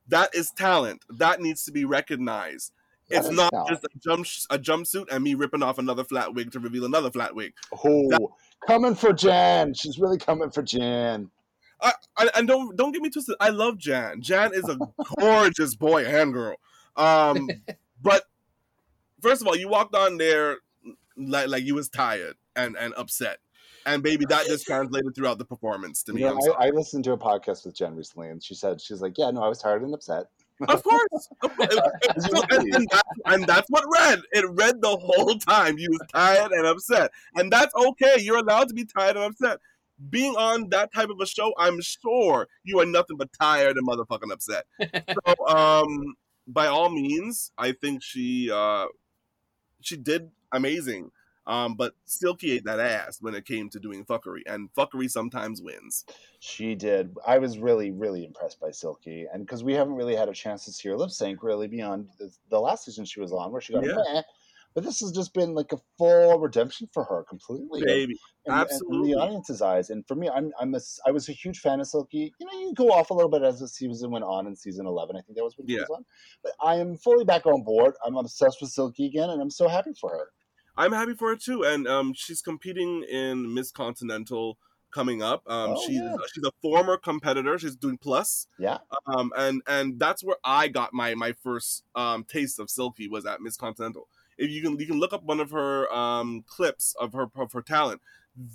That 0.08 0.34
is 0.34 0.52
talent. 0.52 1.06
That 1.10 1.40
needs 1.40 1.64
to 1.66 1.72
be 1.72 1.86
recognized. 1.86 2.74
That 3.10 3.20
it's 3.20 3.30
not 3.30 3.52
talent. 3.52 3.70
just 3.70 3.84
a 3.86 3.90
jump 4.00 4.26
a 4.50 4.58
jumpsuit 4.60 5.06
and 5.12 5.24
me 5.24 5.36
ripping 5.36 5.64
off 5.64 5.78
another 5.78 6.04
flat 6.04 6.34
wig 6.34 6.52
to 6.52 6.60
reveal 6.60 6.86
another 6.86 7.12
flat 7.12 7.36
wig. 7.36 7.54
Oh, 7.84 8.34
coming 8.68 8.96
for 8.96 9.14
Jan. 9.14 9.74
She's 9.74 10.00
really 10.00 10.18
coming 10.18 10.50
for 10.50 10.62
Jan. 10.64 11.30
I, 11.82 11.94
I, 12.18 12.30
and 12.36 12.48
don't 12.48 12.76
don't 12.76 12.92
get 12.92 13.02
me 13.02 13.10
twisted. 13.10 13.36
I 13.40 13.50
love 13.50 13.78
Jan. 13.78 14.22
Jan 14.22 14.54
is 14.54 14.68
a 14.68 14.78
gorgeous 15.20 15.76
boy 15.76 16.06
and 16.06 16.34
girl. 16.34 16.56
Um, 16.96 17.48
but 18.02 18.24
first 19.22 19.42
of 19.42 19.48
all, 19.48 19.56
you 19.56 19.70
walked 19.70 19.96
on 19.96 20.18
there 20.18 20.58
like 21.18 21.48
like 21.50 21.64
you 21.64 21.76
was 21.76 21.90
tired 21.90 22.36
and 22.56 22.76
and 22.78 22.94
upset, 22.96 23.38
and 23.86 24.04
baby, 24.04 24.26
that 24.30 24.46
just 24.48 24.66
translated 24.66 25.16
throughout 25.16 25.38
the 25.38 25.46
performance 25.46 26.04
to 26.04 26.14
me. 26.14 26.22
You 26.22 26.28
know, 26.28 26.40
I'm. 26.58 26.62
I, 26.62 26.68
I 26.68 26.70
listened 26.72 27.04
to 27.06 27.14
a 27.14 27.18
podcast 27.18 27.66
with 27.66 27.76
Jen 27.76 27.96
recently, 27.96 28.30
and 28.30 28.44
she 28.44 28.56
said 28.56 28.82
she's 28.82 29.02
like, 29.02 29.18
"Yeah, 29.18 29.32
no, 29.32 29.42
I 29.44 29.48
was 29.48 29.60
tired 29.60 29.82
and 29.82 29.94
upset." 29.94 30.26
Of 30.68 30.84
course, 30.84 31.30
Of 31.42 31.56
course. 31.56 31.78
And, 32.52 32.74
and 32.76 32.88
that- 32.92 33.04
and 33.28 33.48
that's 33.48 33.70
what 33.70 33.86
read. 33.98 34.20
It 34.34 34.46
read 34.50 34.82
the 34.82 34.98
whole 34.98 35.36
time. 35.40 35.78
You 35.78 35.88
was 35.92 36.02
tired 36.14 36.52
and 36.52 36.66
upset, 36.66 37.12
and 37.36 37.52
that's 37.52 37.74
okay. 37.76 38.16
You're 38.20 38.40
allowed 38.40 38.68
to 38.70 38.74
be 38.74 38.84
tired 38.86 39.16
and 39.16 39.26
upset. 39.26 39.60
Being 40.10 40.36
on 40.36 40.70
that 40.70 40.94
type 40.94 41.10
of 41.10 41.20
a 41.22 41.26
show, 41.26 41.54
I'm 41.58 41.80
sure 41.82 42.48
you 42.64 42.80
are 42.80 42.86
nothing 42.86 43.18
but 43.18 43.30
tired 43.40 43.78
and 43.78 43.88
motherfucking 43.88 44.32
upset. 44.32 44.66
so, 44.82 45.48
um, 45.48 46.16
by 46.48 46.68
all 46.68 46.90
means, 46.90 47.52
I 47.58 47.74
think 47.74 48.02
she 48.04 48.50
uh, 48.52 48.86
she 49.82 49.96
did 49.98 50.32
amazing. 50.52 51.12
Um, 51.50 51.74
but 51.74 51.94
Silky 52.06 52.52
ate 52.52 52.66
that 52.66 52.80
ass 52.80 53.18
when 53.20 53.34
it 53.34 53.44
came 53.44 53.70
to 53.72 53.80
doing 53.80 54.06
fuckery, 54.06 54.42
and 54.46 54.70
fuckery 54.78 55.10
sometimes 55.10 55.64
wins. 55.64 56.06
She 56.40 56.76
did. 56.76 57.16
I 57.26 57.40
was 57.40 57.58
really, 57.58 57.90
really 57.90 58.24
impressed 58.24 58.60
by 58.60 58.70
Silky, 58.70 59.26
and 59.34 59.46
because 59.46 59.64
we 59.64 59.74
haven't 59.74 59.96
really 59.96 60.16
had 60.16 60.30
a 60.30 60.34
chance 60.34 60.64
to 60.66 60.72
see 60.72 60.90
her 60.90 60.96
lip 60.96 61.10
sync 61.10 61.42
really 61.42 61.68
beyond 61.68 62.08
the, 62.20 62.32
the 62.52 62.60
last 62.60 62.86
season 62.86 63.04
she 63.04 63.20
was 63.20 63.34
on, 63.34 63.52
where 63.52 63.62
she 63.62 63.74
got 63.74 63.84
Yeah. 63.84 63.96
meh. 63.96 64.22
But 64.76 64.84
this 64.84 65.00
has 65.00 65.12
just 65.12 65.34
been 65.34 65.56
like 65.56 65.72
a 65.74 65.80
full 65.98 66.38
redemption 66.40 66.88
for 66.94 67.04
her 67.04 67.26
completely. 67.28 67.84
Baby, 67.84 68.16
in, 68.46 68.54
in 68.54 68.60
absolutely. 68.60 69.14
the 69.14 69.20
audience's 69.20 69.64
eyes. 69.64 69.90
And 69.90 70.08
for 70.08 70.14
me, 70.14 70.30
I'm 70.30 70.52
I'm 70.62 70.76
a, 70.76 70.80
I 71.08 71.10
was 71.10 71.28
a 71.28 71.32
huge 71.34 71.60
fan 71.62 71.80
of 71.80 71.88
Silky. 71.88 72.32
You 72.40 72.46
know, 72.46 72.60
you 72.60 72.74
go 72.76 72.92
off 72.92 73.10
a 73.10 73.14
little 73.16 73.32
bit 73.32 73.42
as 73.42 73.60
the 73.60 73.68
season 73.68 74.12
went 74.12 74.24
on 74.24 74.46
in 74.46 74.56
season 74.56 74.86
eleven. 74.86 75.16
I 75.18 75.22
think 75.22 75.36
that 75.36 75.44
was 75.44 75.58
when 75.58 75.68
she 75.68 75.78
was 75.78 75.90
on. 75.90 76.06
But 76.44 76.54
I 76.64 76.76
am 76.76 76.96
fully 76.96 77.26
back 77.26 77.48
on 77.48 77.64
board. 77.64 77.96
I'm 78.06 78.16
obsessed 78.16 78.62
with 78.62 78.70
Silky 78.70 79.08
again, 79.08 79.32
and 79.32 79.42
I'm 79.42 79.50
so 79.50 79.68
happy 79.68 79.94
for 80.00 80.12
her. 80.12 80.30
I'm 80.80 80.94
happy 80.94 81.14
for 81.14 81.30
her 81.30 81.36
too, 81.36 81.64
and 81.66 81.88
um, 81.88 82.14
she's 82.14 82.42
competing 82.42 83.04
in 83.04 83.54
Miss 83.54 83.70
Continental 83.72 84.58
coming 84.92 85.22
up. 85.22 85.44
Um, 85.50 85.76
Oh, 85.76 85.82
she's 85.86 86.02
yeah. 86.02 86.16
she's 86.34 86.44
a 86.46 86.52
former 86.62 86.98
competitor. 86.98 87.58
She's 87.60 87.76
doing 87.76 87.98
plus, 87.98 88.48
Yeah, 88.58 88.78
um, 89.06 89.32
and 89.38 89.62
and 89.68 90.00
that's 90.00 90.24
where 90.24 90.38
I 90.44 90.70
got 90.70 90.94
my 90.94 91.16
my 91.16 91.34
first 91.34 91.84
um 91.96 92.24
taste 92.24 92.60
of 92.60 92.70
Silky 92.70 93.08
was 93.10 93.26
at 93.26 93.42
Miss 93.42 93.58
Continental. 93.58 94.08
If 94.38 94.50
you 94.52 94.62
can 94.62 94.80
you 94.80 94.88
can 94.88 95.00
look 95.00 95.12
up 95.12 95.24
one 95.24 95.42
of 95.42 95.52
her 95.52 95.92
um 95.94 96.44
clips 96.48 96.96
of 97.00 97.12
her 97.14 97.28
of 97.36 97.52
her 97.52 97.62
talent. 97.62 98.02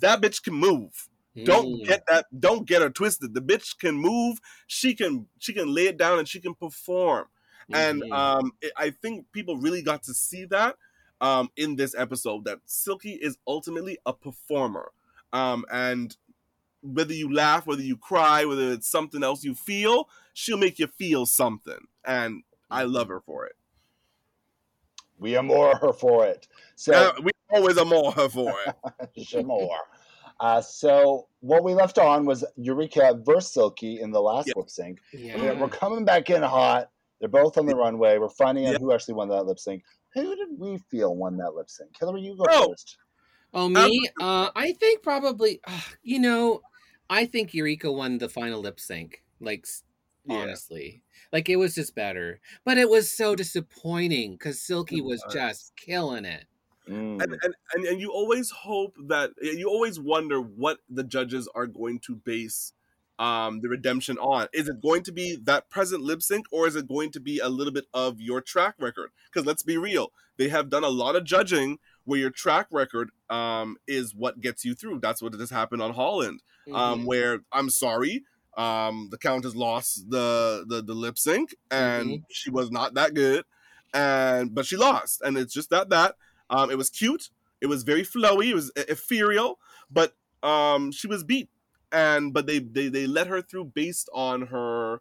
That 0.01 0.19
bitch 0.21 0.41
can 0.41 0.55
move. 0.55 1.07
Don't 1.43 1.81
Mm. 1.81 1.85
get 1.85 2.01
that. 2.07 2.25
Don't 2.39 2.65
get 2.67 2.81
her 2.81 2.89
twisted. 2.89 3.35
The 3.35 3.41
bitch 3.41 3.77
can 3.77 3.95
move. 3.95 4.39
She 4.65 4.95
can 4.95 5.27
she 5.37 5.53
can 5.53 5.71
lay 5.73 5.85
it 5.87 5.97
down 5.97 6.17
and 6.17 6.27
she 6.27 6.39
can 6.41 6.55
perform 6.55 7.27
and 7.73 8.01
Mhm. 8.03 8.11
um, 8.11 8.51
it, 8.61 8.71
I 8.77 8.89
think 8.89 9.31
people 9.31 9.57
really 9.57 9.81
got 9.81 10.03
to 10.03 10.13
see 10.13 10.45
that 10.45 10.75
um, 11.21 11.49
in 11.55 11.75
this 11.75 11.95
episode 11.97 12.45
that 12.45 12.59
Silky 12.65 13.13
is 13.13 13.37
ultimately 13.47 13.97
a 14.05 14.13
performer, 14.13 14.91
um, 15.33 15.65
and 15.71 16.15
whether 16.81 17.13
you 17.13 17.33
laugh, 17.33 17.65
whether 17.65 17.81
you 17.81 17.97
cry, 17.97 18.45
whether 18.45 18.71
it's 18.71 18.87
something 18.87 19.23
else 19.23 19.43
you 19.43 19.55
feel, 19.55 20.07
she'll 20.33 20.57
make 20.57 20.77
you 20.79 20.87
feel 20.87 21.25
something, 21.25 21.87
and 22.05 22.43
I 22.69 22.83
love 22.83 23.07
her 23.09 23.19
for 23.21 23.45
it. 23.45 23.55
we 25.17 25.35
are 25.37 25.43
more 25.43 25.75
her 25.77 25.93
for 25.93 26.25
it. 26.25 26.47
So 26.75 26.93
Uh, 26.93 27.21
we 27.23 27.31
always 27.49 27.77
are 27.77 27.85
more 27.85 28.11
her 28.11 28.27
for 28.29 28.53
it. 28.67 28.75
Shamor. 29.17 29.69
Uh, 30.41 30.59
so 30.59 31.27
what 31.39 31.63
we 31.63 31.73
left 31.73 31.97
on 31.97 32.25
was 32.25 32.43
Eureka 32.57 33.17
versus 33.23 33.53
Silky 33.53 34.01
in 34.01 34.11
the 34.11 34.19
last 34.21 34.47
Yeah. 34.47 34.53
lip 34.57 34.69
sync. 34.69 34.99
Yeah. 35.13 35.37
We're, 35.39 35.55
we're 35.61 35.69
coming 35.69 36.03
back 36.03 36.29
in 36.29 36.41
hot. 36.43 36.89
They're 37.19 37.29
both 37.29 37.57
on 37.57 37.65
the 37.65 37.75
runway. 37.75 38.17
We're 38.17 38.27
finding 38.27 38.65
out 38.67 38.73
Yeah. 38.73 38.79
who 38.79 38.91
actually 38.91 39.13
won 39.13 39.29
that 39.29 39.45
lip 39.45 39.57
sync. 39.57 39.83
Who 40.15 40.35
did 40.35 40.57
we 40.57 40.77
feel 40.89 41.15
won 41.15 41.37
that 41.37 41.53
lip 41.53 41.69
sync? 41.69 41.95
Hillary, 41.99 42.21
you 42.21 42.35
go 42.35 42.45
Oh. 42.49 42.67
first. 42.71 42.97
Oh 43.53 43.69
me? 43.69 44.09
Uh, 44.19 44.51
I 44.55 44.73
think 44.73 45.03
probably. 45.03 45.61
Uh, 45.65 45.81
you 46.03 46.19
know, 46.19 46.63
I 47.09 47.25
think 47.25 47.53
Eureka 47.53 47.91
won 47.91 48.17
the 48.17 48.29
final 48.29 48.61
lip 48.61 48.79
sync. 48.79 49.23
Like 49.39 49.61
s- 49.65 49.83
Yeah. 50.25 50.35
honestly, 50.35 51.03
like 51.33 51.49
it 51.49 51.57
was 51.57 51.75
just 51.75 51.95
better. 51.95 52.41
But 52.65 52.77
it 52.77 52.89
was 52.89 53.11
so 53.11 53.35
disappointing 53.35 54.33
because 54.33 54.61
Silky 54.61 55.01
was 55.01 55.23
was. 55.23 55.33
just 55.33 55.75
killing 55.75 56.25
it. 56.25 56.45
Mm. 56.87 57.23
and, 57.23 57.35
and, 57.43 57.55
and 57.73 57.85
and 57.85 57.99
you 58.01 58.11
always 58.11 58.51
hope 58.51 58.95
that 59.07 59.31
you 59.41 59.67
always 59.69 59.99
wonder 59.99 60.39
what 60.41 60.79
the 60.89 61.03
judges 61.03 61.47
are 61.55 61.67
going 61.67 61.99
to 62.01 62.15
base 62.15 62.73
um 63.19 63.61
the 63.61 63.69
redemption 63.69 64.17
on. 64.17 64.47
Is 64.53 64.67
it 64.67 64.81
going 64.81 65.03
to 65.03 65.11
be 65.11 65.37
that 65.43 65.69
present 65.69 66.01
lip 66.03 66.21
sync 66.21 66.45
or 66.51 66.67
is 66.67 66.75
it 66.75 66.87
going 66.87 67.11
to 67.11 67.19
be 67.19 67.39
a 67.39 67.49
little 67.49 67.73
bit 67.73 67.85
of 67.93 68.19
your 68.19 68.41
track 68.41 68.75
record? 68.79 69.11
Because 69.31 69.45
let's 69.45 69.63
be 69.63 69.77
real 69.77 70.11
they 70.37 70.49
have 70.49 70.69
done 70.69 70.83
a 70.83 70.89
lot 70.89 71.15
of 71.15 71.23
judging 71.23 71.77
where 72.03 72.19
your 72.19 72.29
track 72.29 72.67
record 72.71 73.09
um 73.29 73.77
is 73.87 74.13
what 74.13 74.41
gets 74.41 74.65
you 74.65 74.73
through. 74.75 74.99
That's 74.99 75.21
what 75.21 75.33
has 75.33 75.49
happened 75.49 75.81
on 75.81 75.93
holland 75.93 76.41
um 76.73 77.01
Mhm. 77.01 77.05
where 77.05 77.39
i'm 77.53 77.69
sorry 77.69 78.23
um 78.57 79.07
the 79.11 79.17
countess 79.17 79.55
lost 79.55 80.09
the 80.09 80.65
the, 80.67 80.81
the 80.81 80.93
lip 80.93 81.17
sync 81.17 81.55
and 81.71 82.09
she 82.29 82.49
was 82.49 82.71
not 82.71 82.93
that 82.95 83.13
good 83.13 83.45
and 83.93 84.53
but 84.55 84.65
she 84.65 84.75
lost 84.77 85.21
and 85.21 85.37
it's 85.37 85.53
just 85.53 85.69
that 85.69 85.89
that. 85.89 86.15
Um 86.49 86.69
it 86.69 86.77
was 86.77 86.89
cute 86.89 87.29
it 87.61 87.67
was 87.67 87.83
very 87.83 88.03
flowy 88.03 88.49
it 88.49 88.55
was 88.55 88.71
ethereal 88.75 89.59
but 89.89 90.13
um 90.43 90.91
she 90.91 91.07
was 91.07 91.23
beat 91.23 91.49
and 91.95 92.33
but 92.33 92.45
they 92.45 92.59
they, 92.59 92.89
they 92.89 93.07
let 93.07 93.27
her 93.27 93.41
through 93.41 93.65
based 93.65 94.09
on 94.13 94.41
her 94.47 94.99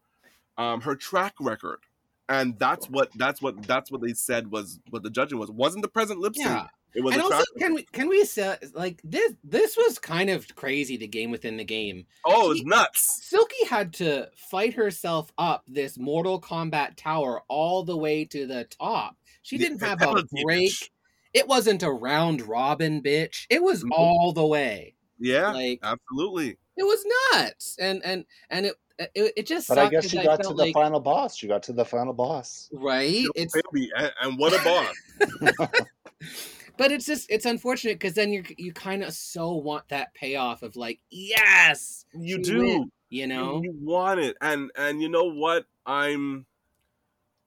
um 0.56 0.80
her 0.80 0.94
track 0.94 1.34
record 1.40 1.80
and 2.28 2.58
that's 2.58 2.88
what 2.88 3.10
that's 3.16 3.42
what 3.42 3.60
that's 3.66 3.90
what 3.90 4.00
they 4.00 4.14
said 4.14 4.50
was 4.50 4.78
what 4.90 5.02
the 5.02 5.10
judging 5.10 5.38
was 5.38 5.50
wasn't 5.50 5.82
the 5.82 5.88
present 5.88 6.20
lip 6.20 6.34
sync 6.36 6.46
Yeah. 6.46 6.66
it 6.94 7.02
was 7.02 7.14
and 7.14 7.22
also, 7.22 7.34
track 7.36 7.46
can 7.58 7.74
we 7.74 7.82
can 7.82 8.08
we 8.08 8.24
say 8.24 8.56
like 8.72 9.00
this? 9.02 9.32
This 9.42 9.76
was 9.76 9.98
kind 9.98 10.30
of 10.30 10.54
crazy. 10.54 10.96
The 10.96 11.08
game 11.08 11.30
within 11.32 11.56
the 11.56 11.64
game. 11.64 12.06
oh 12.24 12.46
it 12.46 12.48
was 12.50 12.62
nuts 12.62 13.26
Silky 13.28 13.66
had 13.68 13.92
to 13.94 14.30
fight 14.36 14.72
herself 14.74 15.32
up 15.36 15.64
this 15.66 15.98
Mortal 15.98 16.40
Kombat 16.40 16.96
tower 16.96 17.42
all 17.48 17.82
the 17.82 17.96
way 17.96 18.24
to 18.26 18.46
the 18.46 18.64
top. 18.64 19.16
She 19.42 19.58
didn't 19.58 19.80
the 19.80 19.86
have 19.88 20.00
a 20.00 20.22
break. 20.44 20.70
bitch. 20.70 20.88
It 21.34 21.48
wasn't 21.48 21.82
a 21.82 21.90
round 21.90 22.46
robin, 22.46 23.02
bitch. 23.02 23.46
It 23.50 23.60
was 23.60 23.84
all 23.90 24.32
the 24.32 24.46
way. 24.46 24.94
yeah 25.18 25.50
Like 25.50 25.80
absolutely 25.82 26.56
it 26.76 26.84
was 26.84 27.04
nuts, 27.32 27.76
and 27.80 28.04
and 28.04 28.24
and 28.50 28.66
it 28.66 28.74
it, 28.98 29.32
it 29.36 29.46
just. 29.46 29.68
But 29.68 29.78
I 29.78 29.82
sucked 29.82 29.92
guess 29.92 30.02
'cause 30.04 30.10
she 30.10 30.22
got 30.22 30.42
to 30.42 30.48
the 30.48 30.54
like, 30.54 30.74
final 30.74 31.00
boss. 31.00 31.36
She 31.36 31.46
got 31.46 31.62
to 31.64 31.72
the 31.72 31.84
final 31.84 32.12
boss. 32.12 32.68
right. 32.72 33.26
It's 33.34 33.54
Baby, 33.72 33.90
and, 33.96 34.12
and 34.22 34.38
what 34.38 34.52
a 34.52 34.62
boss 34.64 35.70
but 36.76 36.90
it's 36.92 37.06
just 37.06 37.30
it's 37.30 37.46
unfortunate 37.46 37.94
because 37.94 38.14
then 38.14 38.32
you 38.32 38.42
you 38.56 38.72
kind 38.72 39.02
of 39.02 39.12
so 39.12 39.52
want 39.52 39.88
that 39.88 40.12
payoff 40.14 40.62
of 40.62 40.76
like 40.76 41.00
yes 41.10 42.04
you 42.12 42.38
do 42.42 42.58
win, 42.58 42.68
you 43.10 43.20
you, 43.20 43.26
know 43.26 43.60
you 43.62 43.74
want 43.80 44.20
it 44.20 44.36
and 44.40 44.70
and 44.76 45.00
you 45.00 45.08
know 45.08 45.24
what 45.24 45.66
i'm 45.86 46.46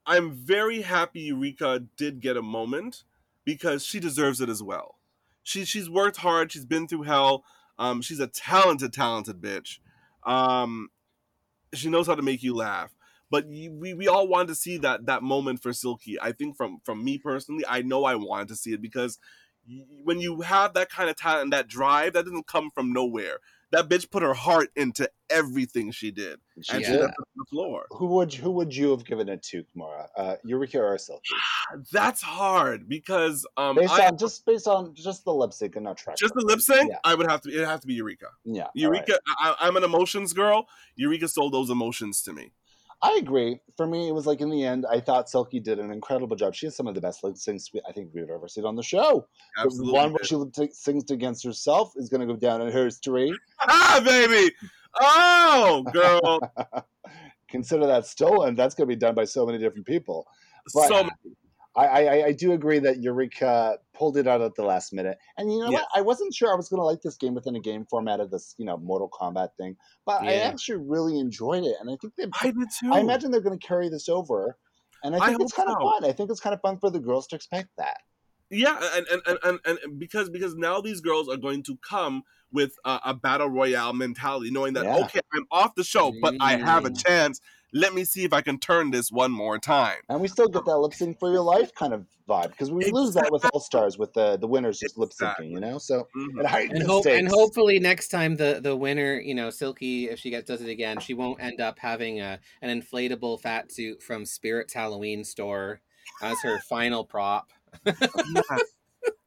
i'm 0.05 0.31
very 0.33 0.81
happy 0.81 1.21
eureka 1.21 1.83
did 1.97 2.19
get 2.19 2.37
a 2.37 2.41
moment 2.41 3.03
because 3.43 3.83
she 3.83 3.99
deserves 3.99 4.41
it 4.41 4.49
as 4.49 4.63
well 4.63 4.95
she 5.43 5.65
she's 5.65 5.89
worked 5.89 6.17
hard 6.17 6.51
she's 6.51 6.65
been 6.65 6.87
through 6.87 7.03
hell 7.03 7.43
um 7.79 8.01
she's 8.01 8.19
a 8.19 8.27
talented 8.27 8.93
talented 8.93 9.41
bitch. 9.41 9.79
Um 10.25 10.89
she 11.73 11.89
knows 11.89 12.07
how 12.07 12.15
to 12.15 12.21
make 12.21 12.43
you 12.43 12.55
laugh. 12.55 12.95
But 13.29 13.45
we, 13.47 13.93
we 13.93 14.07
all 14.07 14.27
wanted 14.27 14.47
to 14.49 14.55
see 14.55 14.77
that 14.77 15.05
that 15.07 15.21
moment 15.21 15.61
for 15.61 15.73
silky. 15.73 16.19
I 16.19 16.31
think 16.31 16.55
from 16.55 16.79
from 16.83 17.03
me 17.03 17.17
personally 17.17 17.63
i 17.67 17.81
know 17.81 18.05
i 18.05 18.15
wanted 18.15 18.47
to 18.49 18.55
see 18.55 18.73
it 18.73 18.81
because 18.81 19.19
when 20.03 20.19
you 20.19 20.41
have 20.41 20.73
that 20.73 20.89
kind 20.89 21.09
of 21.09 21.15
talent 21.15 21.43
and 21.43 21.53
that 21.53 21.67
drive 21.67 22.13
that 22.13 22.25
doesn't 22.25 22.47
come 22.47 22.71
from 22.71 22.93
nowhere 22.93 23.39
that 23.71 23.89
bitch 23.89 24.09
put 24.09 24.23
her 24.23 24.33
heart 24.33 24.69
into 24.75 25.09
everything 25.29 25.91
she 25.91 26.09
did 26.11 26.39
She 26.61 26.73
and 26.73 26.81
Yeah. 26.81 26.87
she 26.87 26.93
did. 26.93 27.01
left 27.01 27.13
it 27.13 27.19
on 27.19 27.25
the 27.37 27.45
floor 27.49 27.85
Who 27.91 28.05
would 28.07 28.33
who 28.33 28.51
would 28.51 28.75
you 28.75 28.91
have 28.91 29.05
given 29.05 29.27
it 29.29 29.43
to, 29.43 29.63
Kimora? 29.65 30.07
Uh, 30.15 30.35
Eureka 30.45 30.79
or 30.79 30.97
Silky? 30.97 31.21
that's 31.91 32.21
hard 32.21 32.87
because 32.87 33.45
um 33.57 33.75
Based 33.75 33.91
I, 33.91 34.07
on 34.07 34.17
just 34.17 34.45
based 34.45 34.67
on 34.67 34.95
just 34.95 35.25
the 35.25 35.33
lip 35.33 35.51
sync 35.53 35.75
and 35.75 35.83
not 35.85 35.97
track. 35.97 36.17
just 36.17 36.33
the 36.33 36.45
lip 36.45 36.61
sync 36.61 36.89
Yeah. 36.91 36.99
i 37.03 37.13
would 37.13 37.29
have 37.29 37.41
to 37.41 37.49
it 37.49 37.65
have 37.67 37.81
to 37.81 37.87
be 37.87 37.93
eureka 37.95 38.27
Yeah, 38.45 38.63
all 38.63 38.67
right. 38.67 38.75
eureka 38.75 39.19
I, 39.39 39.55
I'm 39.59 39.75
an 39.75 39.83
emotions 39.83 40.33
girl 40.33 40.67
eureka 40.95 41.27
sold 41.27 41.53
those 41.53 41.69
emotions 41.69 42.21
to 42.23 42.33
me 42.33 42.51
I 43.01 43.17
agree. 43.21 43.59
For 43.75 43.85
me, 43.85 44.07
it 44.07 44.11
was 44.11 44.25
like 44.25 44.41
in 44.41 44.49
the 44.49 44.63
end, 44.63 44.85
I 44.89 44.99
thought 44.99 45.29
Silky 45.29 45.59
did 45.59 45.77
an 45.79 45.91
incredible 45.91 46.35
job. 46.35 46.55
She 46.55 46.65
has 46.65 46.75
some 46.75 46.87
of 46.87 46.95
the 46.95 47.01
best 47.01 47.23
lip 47.23 47.35
syncs 47.35 47.71
we, 47.71 47.79
I 47.87 47.91
think 47.91 48.09
we've 48.13 48.29
ever 48.29 48.47
seen 48.47 48.65
on 48.65 48.75
the 48.75 48.81
show. 48.83 49.27
The 49.63 49.91
one 49.91 50.13
where 50.13 50.23
she 50.23 50.35
sings 50.71 51.11
against 51.11 51.45
herself 51.45 51.93
is 51.95 52.09
going 52.09 52.21
to 52.21 52.33
go 52.33 52.39
down 52.39 52.61
in 52.61 52.71
history. 52.71 53.31
ah 53.61 54.01
baby 54.03 54.51
oh 54.99 55.83
girl 55.93 56.39
Consider 57.49 57.87
that 57.87 58.05
stolen. 58.05 58.55
That's 58.55 58.75
going 58.75 58.89
to 58.89 58.93
be 58.93 58.99
done 58.99 59.15
by 59.15 59.23
so 59.23 59.45
many 59.45 59.57
different 59.57 59.85
people. 59.85 60.27
But- 60.73 60.87
so 60.87 61.09
I, 61.77 61.85
I, 62.05 62.25
I 62.27 62.31
do 62.33 62.53
agree 62.53 62.79
that 62.79 63.01
Eureka 63.03 63.77
pulled 63.93 64.17
it 64.17 64.27
out 64.27 64.41
at 64.41 64.55
the 64.55 64.63
last 64.63 64.93
minute. 64.93 65.17
And 65.37 65.51
you 65.53 65.59
know 65.59 65.69
Yes. 65.69 65.83
what? 65.93 65.99
I 65.99 66.01
wasn't 66.01 66.33
sure 66.33 66.51
I 66.51 66.55
was 66.55 66.69
going 66.69 66.79
to 66.79 66.85
like 66.85 67.01
this 67.03 67.17
game 67.17 67.35
within 67.35 67.55
a 67.55 67.59
game 67.59 67.85
format 67.85 68.19
of 68.19 68.31
this, 68.31 68.55
you 68.57 68.65
know, 68.65 68.77
Mortal 68.77 69.09
Kombat 69.09 69.49
thing. 69.57 69.77
But 70.05 70.23
I 70.23 70.37
actually 70.37 70.77
really 70.79 71.19
enjoyed 71.19 71.63
it. 71.63 71.75
And 71.79 71.89
I 71.89 71.95
think 72.01 72.15
they 72.15 72.25
i 72.41 72.45
did 72.51 72.69
too 72.79 72.91
I 72.93 72.99
imagine 72.99 73.31
they're 73.31 73.41
going 73.41 73.57
to 73.59 73.67
carry 73.67 73.89
this 73.89 74.09
over. 74.09 74.57
And 75.03 75.15
I 75.15 75.19
I 75.19 75.27
think 75.27 75.41
it's 75.41 75.55
hope 75.55 75.65
kind 75.67 75.69
of 75.69 75.81
so. 75.81 75.91
fun. 75.91 76.09
I 76.09 76.13
think 76.13 76.31
it's 76.31 76.39
kind 76.39 76.53
of 76.55 76.61
fun 76.61 76.79
for 76.79 76.89
the 76.89 76.99
girls 76.99 77.27
to 77.27 77.35
expect 77.35 77.69
that. 77.77 77.97
yeah 78.49 78.79
and 78.95 79.05
and, 79.11 79.21
and, 79.43 79.59
and 79.65 79.79
and 79.83 79.99
because 79.99 80.29
because 80.29 80.55
now 80.55 80.81
these 80.81 81.01
girls 81.01 81.27
are 81.29 81.37
going 81.37 81.61
to 81.63 81.77
come 81.87 82.23
with 82.51 82.73
a, 82.85 82.99
a 83.05 83.13
battle 83.13 83.49
royale 83.49 83.93
mentality 83.93 84.49
knowing 84.51 84.73
that 84.73 84.85
Yeah. 84.85 84.97
okay 85.03 85.19
i'm 85.33 85.45
off 85.51 85.75
the 85.75 85.83
show 85.83 86.13
but 86.21 86.35
i 86.39 86.55
have 86.57 86.85
a 86.85 86.89
Mm. 86.89 87.05
chance 87.05 87.41
let 87.73 87.93
me 87.93 88.03
see 88.05 88.23
if 88.23 88.33
i 88.33 88.41
can 88.41 88.59
turn 88.59 88.91
this 88.91 89.11
one 89.11 89.31
more 89.31 89.59
time 89.59 89.97
And 90.09 90.21
we 90.21 90.27
still 90.27 90.47
get 90.47 90.65
that 90.65 90.77
lip 90.77 90.93
sync 90.93 91.19
for 91.19 91.31
your 91.31 91.41
life 91.41 91.73
kind 91.75 91.93
of 91.93 92.05
vibe 92.29 92.51
because 92.51 92.71
we 92.71 92.89
lose 92.91 93.13
that 93.13 93.29
with 93.31 93.45
All 93.53 93.59
Stars 93.59 93.97
with 93.97 94.13
the 94.13 94.37
the 94.37 94.47
winners 94.47 94.79
just 94.79 94.97
lip 94.97 95.11
syncing, 95.11 95.51
you 95.51 95.59
know. 95.59 95.77
So 95.77 96.07
Mhm. 96.15 96.39
it 96.39 96.71
and 96.71 96.81
the 96.81 96.87
hope 96.87 97.05
and 97.05 97.27
hopefully 97.27 97.79
next 97.79 98.07
time 98.09 98.35
the 98.37 98.59
the 98.61 98.75
winner 98.75 99.19
you 99.19 99.35
know 99.35 99.49
silky 99.49 100.09
if 100.09 100.19
she 100.19 100.29
gets 100.29 100.47
does 100.47 100.61
it 100.61 100.69
again 100.69 100.99
she 100.99 101.13
won't 101.13 101.41
end 101.41 101.59
up 101.59 101.77
having 101.79 102.19
a 102.21 102.39
an 102.61 102.81
inflatable 102.81 103.39
fat 103.39 103.71
suit 103.71 104.01
from 104.01 104.25
spirit's 104.25 104.73
halloween 104.73 105.23
store 105.23 105.81
as 106.21 106.37
her 106.41 106.59
final 106.69 107.03
prop 107.05 107.49
yeah. 107.85 108.57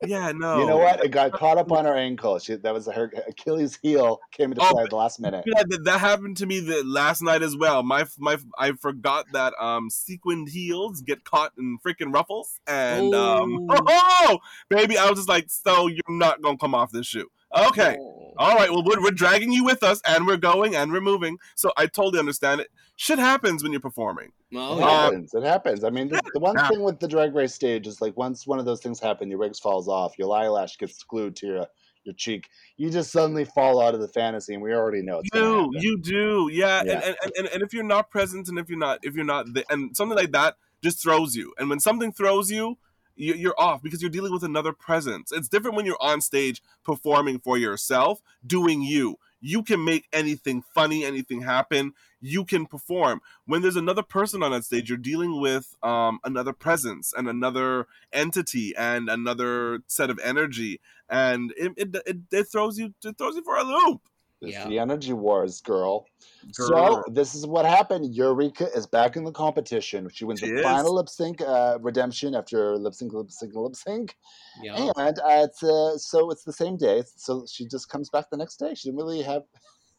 Yeah 0.06 0.32
no 0.34 0.60
You 0.60 0.66
know 0.66 0.78
what? 0.78 1.04
It 1.04 1.10
got 1.10 1.32
caught 1.32 1.58
up 1.58 1.70
on 1.72 1.84
her 1.84 1.96
ankle. 1.96 2.38
She, 2.38 2.56
that 2.56 2.72
was 2.72 2.86
her 2.86 3.12
Achilles 3.28 3.78
heel 3.82 4.20
came 4.32 4.52
into 4.52 4.64
Oh, 4.64 4.72
play 4.72 4.84
at 4.84 4.90
the 4.90 4.96
last 4.96 5.20
minute. 5.20 5.44
Yeah, 5.46 5.62
that, 5.68 5.84
that 5.84 6.00
happened 6.00 6.36
to 6.38 6.46
me 6.46 6.60
the 6.60 6.82
last 6.84 7.22
night 7.22 7.42
as 7.42 7.56
well. 7.56 7.82
My 7.82 8.06
my 8.18 8.38
I 8.58 8.72
forgot 8.72 9.26
that 9.32 9.52
um 9.60 9.90
sequined 9.90 10.48
heels 10.48 11.02
get 11.02 11.24
caught 11.24 11.52
in 11.58 11.78
freaking 11.86 12.14
ruffles, 12.14 12.58
and 12.66 13.14
um 13.14 13.52
Ooh. 13.70 13.76
oh, 13.88 14.38
baby, 14.68 14.96
I 14.96 15.08
was 15.08 15.18
just 15.18 15.28
like, 15.28 15.46
so 15.48 15.86
you're 15.86 16.00
not 16.08 16.42
gonna 16.42 16.58
come 16.58 16.74
off 16.74 16.90
this 16.92 17.06
shoe, 17.06 17.28
okay? 17.55 17.96
Oh. 18.01 18.16
All 18.36 18.57
right, 18.57 18.70
well 18.70 18.82
we're, 18.82 19.03
we're 19.03 19.11
dragging 19.11 19.53
you 19.53 19.64
with 19.64 19.82
us, 19.82 20.01
and 20.07 20.26
we're 20.26 20.38
going 20.38 20.74
and 20.74 20.92
we're 20.92 21.01
moving. 21.01 21.38
So 21.57 21.72
I 21.76 21.86
totally 21.86 22.18
understand 22.18 22.61
it. 22.62 22.68
Shit 22.96 23.18
happens 23.18 23.62
when 23.62 23.72
you're 23.72 23.80
performing. 23.80 24.32
Oh, 24.55 24.76
It 24.76 24.80
yeah. 24.80 24.84
Um, 24.84 24.90
happens. 24.90 25.34
It 25.34 25.42
happens. 25.42 25.84
I 25.84 25.90
mean, 25.90 26.09
the, 26.09 26.22
the 26.32 26.40
one 26.40 26.55
Yeah. 26.57 26.68
thing 26.68 26.82
with 26.82 27.01
the 27.01 27.09
drag 27.09 27.34
race 27.34 27.55
stage 27.55 27.86
is 27.86 28.01
like 28.01 28.16
once 28.16 28.46
one 28.46 28.59
of 28.59 28.64
those 28.64 28.80
things 28.80 28.98
happen, 28.98 29.28
your 29.28 29.38
wigs 29.38 29.59
falls 29.59 29.88
off, 29.88 30.18
your 30.18 30.34
eyelash 30.34 30.78
gets 30.78 31.03
glued 31.03 31.36
to 31.36 31.46
your 31.46 31.66
your 32.05 32.14
cheek. 32.14 32.48
You 32.78 32.88
just 32.88 33.12
suddenly 33.12 33.44
fall 33.44 33.80
out 33.80 33.94
of 33.94 34.01
the 34.01 34.09
fantasy, 34.09 34.55
and 34.55 34.62
we 34.62 34.72
already 34.72 35.03
know 35.03 35.18
it's 35.18 35.28
You 35.34 35.70
do, 35.72 35.78
you 35.78 35.98
do, 36.01 36.48
yeah. 36.51 36.82
Yeah. 36.84 36.92
And, 36.92 37.05
and, 37.05 37.32
and 37.36 37.48
and 37.48 37.62
if 37.62 37.74
you're 37.74 37.84
not 37.84 38.11
present, 38.11 38.48
and 38.48 38.59
if 38.59 38.70
you're 38.70 38.78
not, 38.78 39.01
if 39.03 39.14
you're 39.14 39.24
not, 39.24 39.53
the, 39.53 39.64
and 39.68 39.94
something 39.94 40.16
like 40.16 40.32
that 40.32 40.57
just 40.82 41.03
throws 41.03 41.34
you. 41.34 41.53
And 41.59 41.68
when 41.68 41.78
something 41.78 42.11
throws 42.11 42.51
you, 42.51 42.57
you, 42.59 42.78
you're 43.20 43.58
off 43.58 43.82
because 43.82 44.00
you're 44.00 44.10
dealing 44.10 44.32
with 44.32 44.42
another 44.42 44.72
presence. 44.72 45.32
It's 45.32 45.48
different 45.48 45.76
when 45.76 45.86
you're 45.86 46.00
on 46.00 46.20
stage 46.20 46.62
performing 46.84 47.38
for 47.40 47.58
yourself, 47.58 48.20
doing 48.46 48.82
you. 48.82 49.16
You 49.40 49.62
can 49.62 49.84
make 49.84 50.06
anything 50.12 50.62
funny, 50.74 51.04
anything 51.04 51.42
happen. 51.42 51.92
You 52.20 52.44
can 52.44 52.66
perform. 52.66 53.20
When 53.46 53.62
there's 53.62 53.76
another 53.76 54.02
person 54.02 54.42
on 54.42 54.52
that 54.52 54.64
stage, 54.64 54.88
you're 54.88 54.98
dealing 54.98 55.40
with 55.40 55.74
um, 55.82 56.20
another 56.24 56.52
presence 56.52 57.14
and 57.16 57.28
another 57.28 57.86
entity 58.12 58.74
and 58.76 59.08
another 59.08 59.80
set 59.86 60.10
of 60.10 60.18
energy, 60.22 60.80
and 61.08 61.52
it 61.56 61.72
it, 61.76 61.96
it, 62.06 62.16
it 62.30 62.44
throws 62.44 62.78
you 62.78 62.94
it 63.04 63.16
throws 63.16 63.36
you 63.36 63.42
for 63.42 63.56
a 63.56 63.64
loop. 63.64 64.02
It's 64.41 64.53
Yeah. 64.53 64.68
the 64.68 64.78
energy 64.78 65.12
wars, 65.12 65.61
girl. 65.61 66.07
So 66.53 67.03
this 67.09 67.34
is 67.34 67.47
what 67.47 67.66
happened. 67.66 68.14
Eureka 68.14 68.68
is 68.74 68.86
back 68.86 69.16
in 69.16 69.24
the 69.24 69.32
competition. 69.32 70.09
She 70.12 70.24
wins 70.24 70.41
She 70.41 70.47
the 70.47 70.57
is. 70.57 70.62
final 70.62 70.95
lip 70.95 71.09
sync 71.09 71.41
uh, 71.43 71.78
redemption 71.80 72.34
after 72.34 72.76
lip 72.78 72.95
sync, 72.95 73.12
lip 73.12 73.30
sync, 73.30 73.55
lip 73.55 73.76
sync, 73.76 74.16
Yeah. 74.62 74.91
and 74.97 75.18
uh, 75.18 75.45
it's 75.47 75.62
uh, 75.62 75.99
so 75.99 76.30
it's 76.30 76.45
the 76.45 76.53
same 76.53 76.76
day. 76.76 77.03
So 77.16 77.45
she 77.47 77.66
just 77.66 77.88
comes 77.88 78.09
back 78.11 78.30
the 78.30 78.36
next 78.36 78.57
day. 78.57 78.74
She 78.74 78.88
didn't 78.88 78.99
really 79.05 79.22
have. 79.22 79.43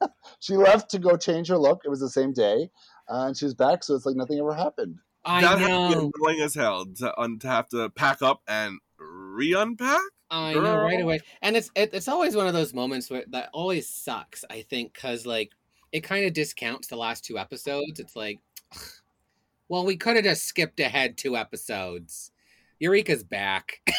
she 0.40 0.56
left 0.56 0.90
to 0.92 1.00
go 1.00 1.16
change 1.18 1.48
her 1.50 1.58
look. 1.58 1.82
It 1.86 1.90
was 1.90 2.00
the 2.00 2.10
same 2.10 2.34
day, 2.34 2.72
uh, 3.08 3.26
and 3.28 3.38
she 3.38 3.46
was 3.46 3.54
back. 3.54 3.84
So 3.84 3.96
it's 3.96 4.06
like 4.06 4.16
nothing 4.16 4.40
ever 4.40 4.54
happened. 4.56 4.98
I 5.24 5.42
that 5.42 5.60
had 5.60 5.68
to 5.68 5.88
be 5.90 5.94
know. 5.96 6.12
annoying 6.18 6.42
as 6.42 6.56
hell 6.56 6.88
to, 6.98 7.20
un- 7.20 7.38
to 7.40 7.48
have 7.48 7.70
to 7.70 7.90
pack 7.92 8.24
up 8.24 8.42
and 8.48 8.80
re-unpack. 8.98 10.02
I 10.32 10.54
know 10.54 10.78
right 10.78 11.02
away, 11.02 11.20
and 11.42 11.58
it's 11.58 11.70
it, 11.76 11.94
it's 11.94 12.08
always 12.08 12.36
one 12.36 12.48
of 12.48 12.54
those 12.54 12.74
moments 12.74 13.10
where 13.10 13.26
that 13.30 13.50
always 13.54 13.90
sucks. 13.90 14.46
I 14.50 14.62
think 14.62 14.94
because 14.94 15.26
like 15.26 15.52
it 15.92 16.02
kind 16.02 16.26
of 16.26 16.34
discounts 16.34 16.88
the 16.88 16.96
last 16.96 17.26
two 17.26 17.38
episodes. 17.38 18.00
It's 18.00 18.16
like, 18.16 18.40
well, 19.70 19.86
we 19.86 19.98
could 19.98 20.16
have 20.16 20.26
just 20.26 20.46
skipped 20.46 20.80
ahead 20.80 21.18
two 21.18 21.36
episodes. 21.36 22.32
Eureka's 22.80 23.24
back. 23.24 23.82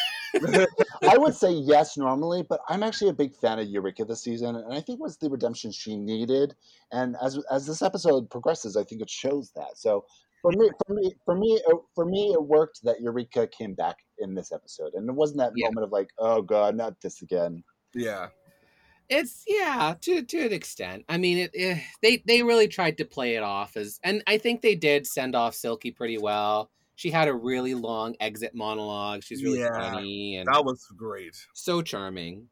I 1.03 1.17
would 1.17 1.35
say 1.35 1.51
yes 1.51 1.95
normally, 1.95 2.43
but 2.43 2.61
I'm 2.67 2.81
actually 2.81 3.09
a 3.09 3.13
big 3.13 3.35
fan 3.35 3.59
of 3.59 3.67
Eureka 3.67 4.03
this 4.03 4.23
season, 4.23 4.55
and 4.55 4.73
I 4.73 4.81
think 4.81 4.99
it 4.99 5.03
was 5.03 5.17
the 5.17 5.29
redemption 5.29 5.71
she 5.71 5.95
needed. 5.95 6.55
And 6.91 7.15
as 7.21 7.39
as 7.51 7.67
this 7.67 7.81
episode 7.81 8.29
progresses, 8.29 8.75
I 8.75 8.83
think 8.83 9.01
it 9.01 9.09
shows 9.09 9.51
that. 9.51 9.77
So 9.77 10.05
for 10.43 10.53
me, 10.53 10.69
for 10.87 10.95
me, 10.95 11.15
for 11.25 11.35
me, 11.35 11.53
it, 11.65 11.77
for 11.95 12.05
me, 12.05 12.33
it 12.33 12.43
worked 12.43 12.81
that 12.83 13.01
Eureka 13.01 13.47
came 13.47 13.75
back 13.75 13.97
in 14.19 14.35
this 14.35 14.51
episode, 14.53 14.93
and 14.95 15.09
it 15.09 15.13
wasn't 15.13 15.39
that 15.39 15.55
Yeah. 15.55 15.69
moment 15.69 15.85
of 15.85 15.91
like, 15.91 16.09
oh 16.19 16.43
god, 16.43 16.75
not 16.77 17.01
this 17.01 17.23
again. 17.23 17.63
Yeah, 17.95 18.29
It's 19.09 19.43
yeah, 19.47 19.95
to 20.01 20.23
to 20.23 20.45
an 20.45 20.53
extent. 20.53 21.05
I 21.09 21.17
mean, 21.17 21.37
it, 21.37 21.51
eh, 21.55 21.81
they 22.01 22.23
they 22.25 22.41
really 22.41 22.67
tried 22.67 22.97
to 22.99 23.05
play 23.05 23.35
it 23.35 23.43
off 23.43 23.75
as, 23.77 23.99
and 24.03 24.23
I 24.27 24.37
think 24.37 24.61
they 24.61 24.75
did 24.75 25.05
send 25.05 25.35
off 25.35 25.55
Silky 25.55 25.91
pretty 25.91 26.17
well. 26.17 26.71
She 26.95 27.11
had 27.11 27.27
a 27.27 27.33
really 27.33 27.75
long 27.75 28.15
exit 28.19 28.55
monologue. 28.55 29.23
She's 29.23 29.43
really 29.43 29.59
Yeah, 29.59 29.77
funny 29.77 30.35
and 30.37 30.55
that 30.55 30.63
was 30.65 30.85
great. 30.97 31.35
so 31.53 31.81
charming. 31.81 32.49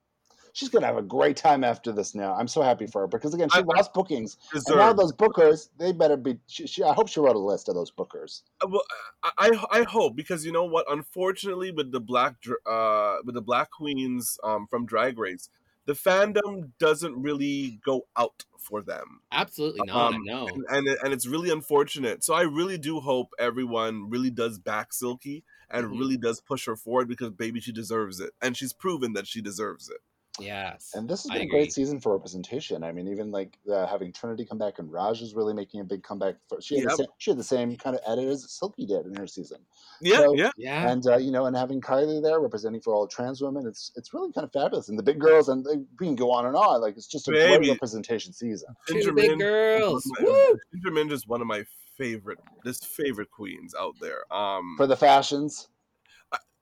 She's 0.54 0.70
gonna 0.70 0.86
have 0.86 0.98
a 0.98 1.02
great 1.02 1.38
time 1.38 1.64
after 1.64 1.92
this. 1.92 2.14
Now, 2.16 2.34
I'm 2.36 2.48
so 2.48 2.62
happy 2.62 2.88
for 2.88 3.02
her 3.02 3.08
because 3.08 3.34
again, 3.34 3.50
she 3.50 3.60
I- 3.60 3.64
lost 3.64 3.94
bookings, 3.94 4.38
and 4.54 4.64
now 4.68 4.94
Deserved. 4.94 5.00
those 5.00 5.14
bookers, 5.14 5.70
they 5.78 5.92
better 5.92 6.18
be. 6.18 6.40
She, 6.48 6.68
she, 6.68 6.84
I 6.84 6.94
hope 6.94 7.08
she 7.08 7.20
wrote 7.20 7.36
a 7.36 7.40
list 7.40 7.70
of 7.70 7.76
those 7.76 7.92
bookers. 7.92 8.42
Uh, 8.62 8.68
well, 8.70 8.84
I, 9.24 9.32
I 9.38 9.80
I 9.80 9.84
hope 9.84 10.16
because 10.16 10.46
you 10.46 10.52
know 10.52 10.66
what? 10.66 10.86
Unfortunately, 10.92 11.72
with 11.72 11.92
the 11.92 12.00
black 12.02 12.36
uh 12.66 13.18
with 13.26 13.36
the 13.36 13.42
black 13.42 13.72
queens 13.72 14.38
um 14.44 14.68
from 14.68 14.86
Drag 14.86 15.18
Race, 15.18 15.50
the 15.86 15.94
fandom 15.94 16.72
doesn't 16.80 17.16
really 17.22 17.80
go 17.86 18.08
out 18.18 18.44
for 18.60 18.82
them, 18.84 19.22
Absolutely 19.32 19.82
not. 19.88 20.14
Um, 20.14 20.22
no. 20.24 20.48
and 20.48 20.64
and, 20.70 20.88
and 21.04 21.14
it's 21.14 21.26
really 21.28 21.50
unfortunate. 21.50 22.24
So 22.24 22.34
I 22.36 22.44
really 22.44 22.78
do 22.78 23.00
hope 23.00 23.30
everyone 23.40 24.10
really 24.10 24.30
does 24.30 24.60
back 24.60 24.94
Silky 24.94 25.44
and 25.70 25.88
Mhm. 25.88 26.00
really 26.00 26.18
does 26.18 26.40
push 26.42 26.66
her 26.68 26.76
forward 26.76 27.08
because 27.08 27.32
baby, 27.32 27.60
she 27.60 27.72
deserves 27.72 28.20
it, 28.20 28.34
and 28.42 28.56
she's 28.56 28.74
proven 28.74 29.14
that 29.14 29.26
she 29.26 29.42
deserves 29.42 29.90
it. 29.90 29.98
Yes. 30.40 30.92
And 30.96 31.10
this 31.10 31.24
has 31.24 31.30
been 31.32 31.42
a 31.42 31.46
agree. 31.46 31.60
great 31.60 31.74
season 31.74 32.00
for 32.00 32.14
representation. 32.14 32.84
I 32.84 32.92
mean, 32.92 33.08
even 33.10 33.32
like 33.32 33.58
uh, 33.72 33.86
having 33.86 34.14
Trinity 34.14 34.46
come 34.46 34.58
back 34.58 34.80
and 34.80 34.92
Raj 34.92 35.22
is 35.22 35.36
really 35.36 35.54
making 35.54 35.82
a 35.82 35.84
big 35.84 36.04
comeback. 36.04 36.36
For, 36.48 36.62
she, 36.62 36.76
had 36.80 36.86
the 36.86 36.90
Yep. 36.92 36.98
same, 36.98 37.08
she 37.18 37.32
had 37.32 37.38
the 37.38 37.44
same 37.44 37.76
kind 37.76 37.96
of 37.96 38.02
edit 38.08 38.26
as 38.30 38.50
Silky 38.50 38.86
did 38.86 39.06
in 39.06 39.16
her 39.16 39.28
season. 39.28 39.60
Yeah, 40.02 40.18
So- 40.18 40.34
yeah. 40.36 40.52
Yeah. 40.58 40.90
And 40.90 41.06
uh, 41.06 41.18
you 41.18 41.32
know, 41.32 41.46
and 41.48 41.56
having 41.56 41.82
Kylie 41.82 42.24
there 42.24 42.40
representing 42.40 42.82
for 42.82 42.94
all 42.96 43.08
trans 43.08 43.42
women, 43.42 43.68
it's 43.68 43.92
it's 43.96 44.14
really 44.14 44.32
kind 44.32 44.46
of 44.46 44.52
fabulous. 44.54 44.88
And 44.90 44.98
the 44.98 45.04
big 45.04 45.20
girls, 45.20 45.50
and 45.50 45.66
they, 45.66 45.78
we 46.00 46.08
can 46.08 46.16
go 46.16 46.32
on 46.32 46.46
and 46.46 46.56
on. 46.56 46.82
Like 46.82 46.96
it's 46.98 47.08
just 47.08 47.28
a 47.28 47.32
Baby. 47.32 47.58
great 47.66 47.72
representation 47.72 48.32
season. 48.34 48.70
Two 48.88 49.12
big 49.14 49.38
girls. 49.38 50.06
one 50.20 50.30
of 50.30 50.34
Woo! 50.34 50.60
Ginger 50.74 50.92
Minj 50.92 51.12
is 51.12 51.28
one 51.28 51.42
of 51.42 51.48
my 51.48 51.64
favorite, 51.98 52.40
this 52.64 52.80
favorite 52.80 53.30
queens 53.32 53.76
out 53.80 53.96
there. 54.02 54.32
Um, 54.34 54.76
For 54.78 54.88
the 54.88 54.96
fashions, 54.98 55.68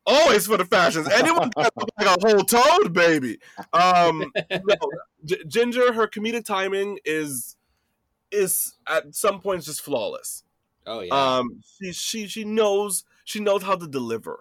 always 0.05 0.47
for 0.47 0.57
the 0.57 0.65
fashions. 0.65 1.07
Anyone 1.07 1.51
can 1.55 1.69
look 1.75 1.89
like 1.97 2.07
a 2.17 2.27
whole 2.27 2.41
toad, 2.43 2.93
baby. 2.93 3.39
Um, 3.73 4.31
no, 4.51 4.75
G- 5.25 5.43
Ginger, 5.47 5.93
her 5.93 6.07
comedic 6.07 6.45
timing 6.45 6.99
is 7.05 7.55
is 8.31 8.75
at 8.87 9.15
some 9.15 9.39
points 9.41 9.65
just 9.65 9.81
flawless. 9.81 10.43
Oh 10.85 11.01
yeah. 11.01 11.13
Um, 11.37 11.61
she 11.79 11.91
she 11.93 12.27
she 12.27 12.43
knows 12.43 13.03
she 13.25 13.39
knows 13.39 13.63
how 13.63 13.75
to 13.75 13.87
deliver, 13.87 14.39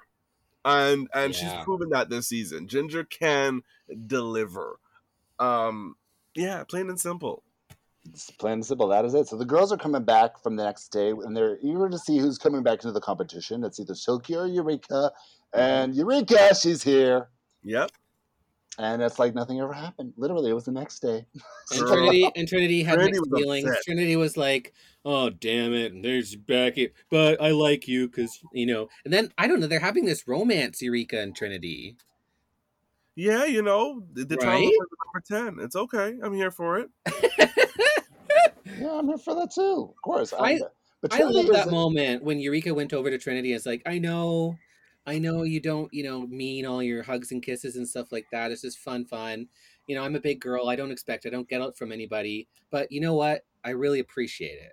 and 0.64 1.08
and 1.14 1.34
Yeah. 1.34 1.38
she's 1.56 1.64
proven 1.64 1.90
that 1.90 2.08
this 2.10 2.28
season. 2.28 2.68
Ginger 2.68 3.04
can 3.04 3.62
deliver. 4.06 4.78
Um, 5.38 5.96
yeah, 6.34 6.64
plain 6.64 6.88
and 6.88 6.98
simple. 7.00 7.42
It's 8.10 8.30
plain 8.30 8.54
and 8.54 8.66
simple. 8.66 8.88
That 8.88 9.04
is 9.04 9.14
it. 9.14 9.28
So 9.28 9.36
the 9.36 9.44
girls 9.44 9.72
are 9.72 9.76
coming 9.76 10.04
back 10.04 10.42
from 10.42 10.56
the 10.56 10.64
next 10.64 10.88
day, 10.88 11.10
and 11.10 11.36
they're 11.36 11.58
eager 11.62 11.88
to 11.88 11.98
see 11.98 12.18
who's 12.18 12.38
coming 12.38 12.62
back 12.62 12.84
into 12.84 12.92
the 12.92 13.00
competition. 13.00 13.64
It's 13.64 13.80
either 13.80 13.94
Silky 13.94 14.36
or 14.36 14.46
Eureka, 14.46 15.12
mm-hmm. 15.54 15.60
and 15.60 15.94
Eureka, 15.94 16.54
she's 16.54 16.82
here. 16.82 17.28
Yep. 17.62 17.90
And 18.78 19.02
it's 19.02 19.18
like 19.18 19.34
nothing 19.34 19.60
ever 19.60 19.72
happened. 19.72 20.12
Literally, 20.16 20.50
it 20.50 20.54
was 20.54 20.64
the 20.64 20.72
next 20.72 21.00
day. 21.00 21.26
and 21.72 21.80
Trinity 21.80 22.30
and 22.36 22.46
Trinity 22.46 22.82
had 22.84 22.94
Trinity 22.94 23.18
mixed 23.18 23.30
was 23.30 23.40
feelings. 23.40 23.68
upset. 23.68 23.82
Trinity 23.84 24.16
was 24.16 24.36
like, 24.36 24.72
"Oh 25.04 25.30
damn 25.30 25.74
it, 25.74 25.92
and 25.92 26.04
there's 26.04 26.36
Becky, 26.36 26.90
but 27.10 27.42
I 27.42 27.50
like 27.50 27.88
you 27.88 28.08
because 28.08 28.38
you 28.52 28.66
know." 28.66 28.88
And 29.04 29.12
then 29.12 29.32
I 29.36 29.48
don't 29.48 29.58
know, 29.58 29.66
they're 29.66 29.80
having 29.80 30.04
this 30.04 30.28
romance, 30.28 30.80
Eureka 30.80 31.20
and 31.20 31.34
Trinity. 31.34 31.96
Yeah, 33.16 33.46
you 33.46 33.62
know, 33.62 34.04
the, 34.12 34.24
the 34.24 34.36
Right? 34.36 34.62
number 34.62 35.24
ten. 35.26 35.64
It's 35.64 35.74
okay. 35.74 36.14
I'm 36.22 36.34
here 36.34 36.52
for 36.52 36.78
it. 36.78 36.88
Yeah, 38.78 38.92
I'm 38.92 39.06
here 39.08 39.18
for 39.18 39.34
that 39.34 39.50
too. 39.52 39.90
Of 39.96 40.02
course. 40.02 40.32
I- 40.38 40.60
but 41.00 41.14
I 41.14 41.22
love 41.22 41.46
that 41.52 41.70
moment 41.70 42.24
when 42.24 42.40
Eureka 42.40 42.74
went 42.74 42.92
over 42.92 43.08
to 43.08 43.18
Trinity. 43.18 43.52
It's 43.52 43.66
like, 43.66 43.82
I 43.86 43.98
know, 43.98 44.58
I 45.06 45.18
know 45.20 45.44
you 45.44 45.60
don't, 45.60 45.92
you 45.94 46.02
know, 46.02 46.26
mean 46.26 46.66
all 46.66 46.82
your 46.82 47.04
hugs 47.04 47.30
and 47.30 47.40
kisses 47.40 47.76
and 47.76 47.88
stuff 47.88 48.10
like 48.10 48.26
that. 48.32 48.50
It's 48.50 48.62
just 48.62 48.80
fun, 48.80 49.04
fun. 49.04 49.46
You 49.86 49.94
know, 49.94 50.02
I'm 50.02 50.16
a 50.16 50.20
big 50.20 50.40
girl. 50.40 50.68
I 50.68 50.74
don't 50.74 50.90
expect, 50.90 51.24
I 51.24 51.30
don't 51.30 51.48
get 51.48 51.60
it 51.60 51.76
from 51.76 51.92
anybody. 51.92 52.48
But 52.72 52.90
you 52.90 53.00
know 53.00 53.14
what? 53.14 53.44
I 53.64 53.70
really 53.70 54.00
appreciate 54.00 54.58
it. 54.60 54.72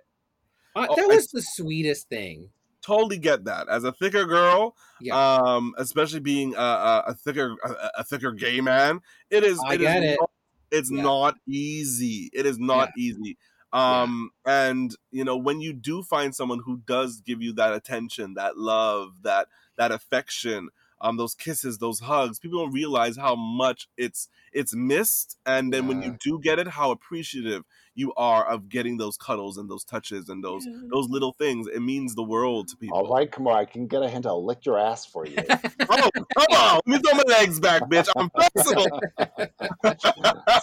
Uh, 0.74 0.88
Oh, 0.90 0.96
that 0.96 1.04
I- 1.04 1.14
was 1.14 1.28
the 1.28 1.42
sweetest 1.42 2.08
thing. 2.08 2.50
Totally 2.82 3.18
get 3.18 3.44
that. 3.44 3.68
As 3.68 3.84
a 3.84 3.92
thicker 3.92 4.24
girl, 4.26 4.76
Yeah. 5.00 5.16
um, 5.16 5.74
especially 5.78 6.20
being 6.20 6.54
a, 6.56 6.58
a, 6.58 7.04
a 7.08 7.14
thicker 7.14 7.54
a, 7.64 7.90
a 7.98 8.04
thicker 8.04 8.32
gay 8.32 8.60
man, 8.60 9.00
it 9.30 9.42
is. 9.44 9.60
I 9.64 9.74
it 9.74 9.80
is 9.80 9.86
get 9.86 10.02
it. 10.02 10.16
Not, 10.20 10.30
it's 10.72 10.90
Yeah. 10.90 11.02
not 11.02 11.36
easy. 11.48 12.30
It 12.32 12.46
is 12.46 12.58
not 12.58 12.90
easy. 12.98 13.38
Um, 13.76 14.30
and 14.46 14.96
you 15.10 15.22
know 15.22 15.36
when 15.36 15.60
you 15.60 15.74
do 15.74 16.02
find 16.02 16.34
someone 16.34 16.60
who 16.64 16.78
does 16.86 17.20
give 17.20 17.42
you 17.42 17.52
that 17.54 17.74
attention, 17.74 18.32
that 18.34 18.56
love, 18.56 19.22
that 19.22 19.48
that 19.76 19.92
affection, 19.92 20.70
um, 21.02 21.18
those 21.18 21.34
kisses, 21.34 21.76
those 21.76 22.00
hugs, 22.00 22.38
people 22.38 22.64
don't 22.64 22.72
realize 22.72 23.18
how 23.18 23.36
much 23.36 23.86
it's 23.98 24.28
it's 24.54 24.74
missed. 24.74 25.36
And 25.44 25.74
then 25.74 25.88
when 25.88 26.00
you 26.00 26.16
do 26.18 26.40
get 26.42 26.58
it, 26.58 26.68
how 26.68 26.90
appreciative 26.90 27.64
you 27.96 28.12
are 28.16 28.44
of 28.46 28.68
getting 28.68 28.98
those 28.98 29.16
cuddles 29.16 29.56
and 29.56 29.68
those 29.68 29.82
touches 29.82 30.28
and 30.28 30.44
those 30.44 30.66
those 30.92 31.08
little 31.08 31.32
things. 31.32 31.66
It 31.66 31.80
means 31.80 32.14
the 32.14 32.22
world 32.22 32.68
to 32.68 32.76
people. 32.76 32.98
All 32.98 33.12
right, 33.12 33.30
come 33.30 33.48
on. 33.48 33.56
I 33.56 33.64
can 33.64 33.86
get 33.86 34.02
a 34.02 34.08
hint. 34.08 34.26
I'll 34.26 34.44
lick 34.44 34.64
your 34.64 34.78
ass 34.78 35.04
for 35.04 35.26
you. 35.26 35.36
Oh, 35.88 36.10
come 36.36 36.46
on. 36.50 36.80
Let 36.86 36.86
me 36.86 36.98
throw 36.98 37.16
my 37.16 37.22
legs 37.38 37.60
back, 37.60 37.82
bitch. 37.82 38.08
I'm 38.16 38.28
flexible. 38.30 39.00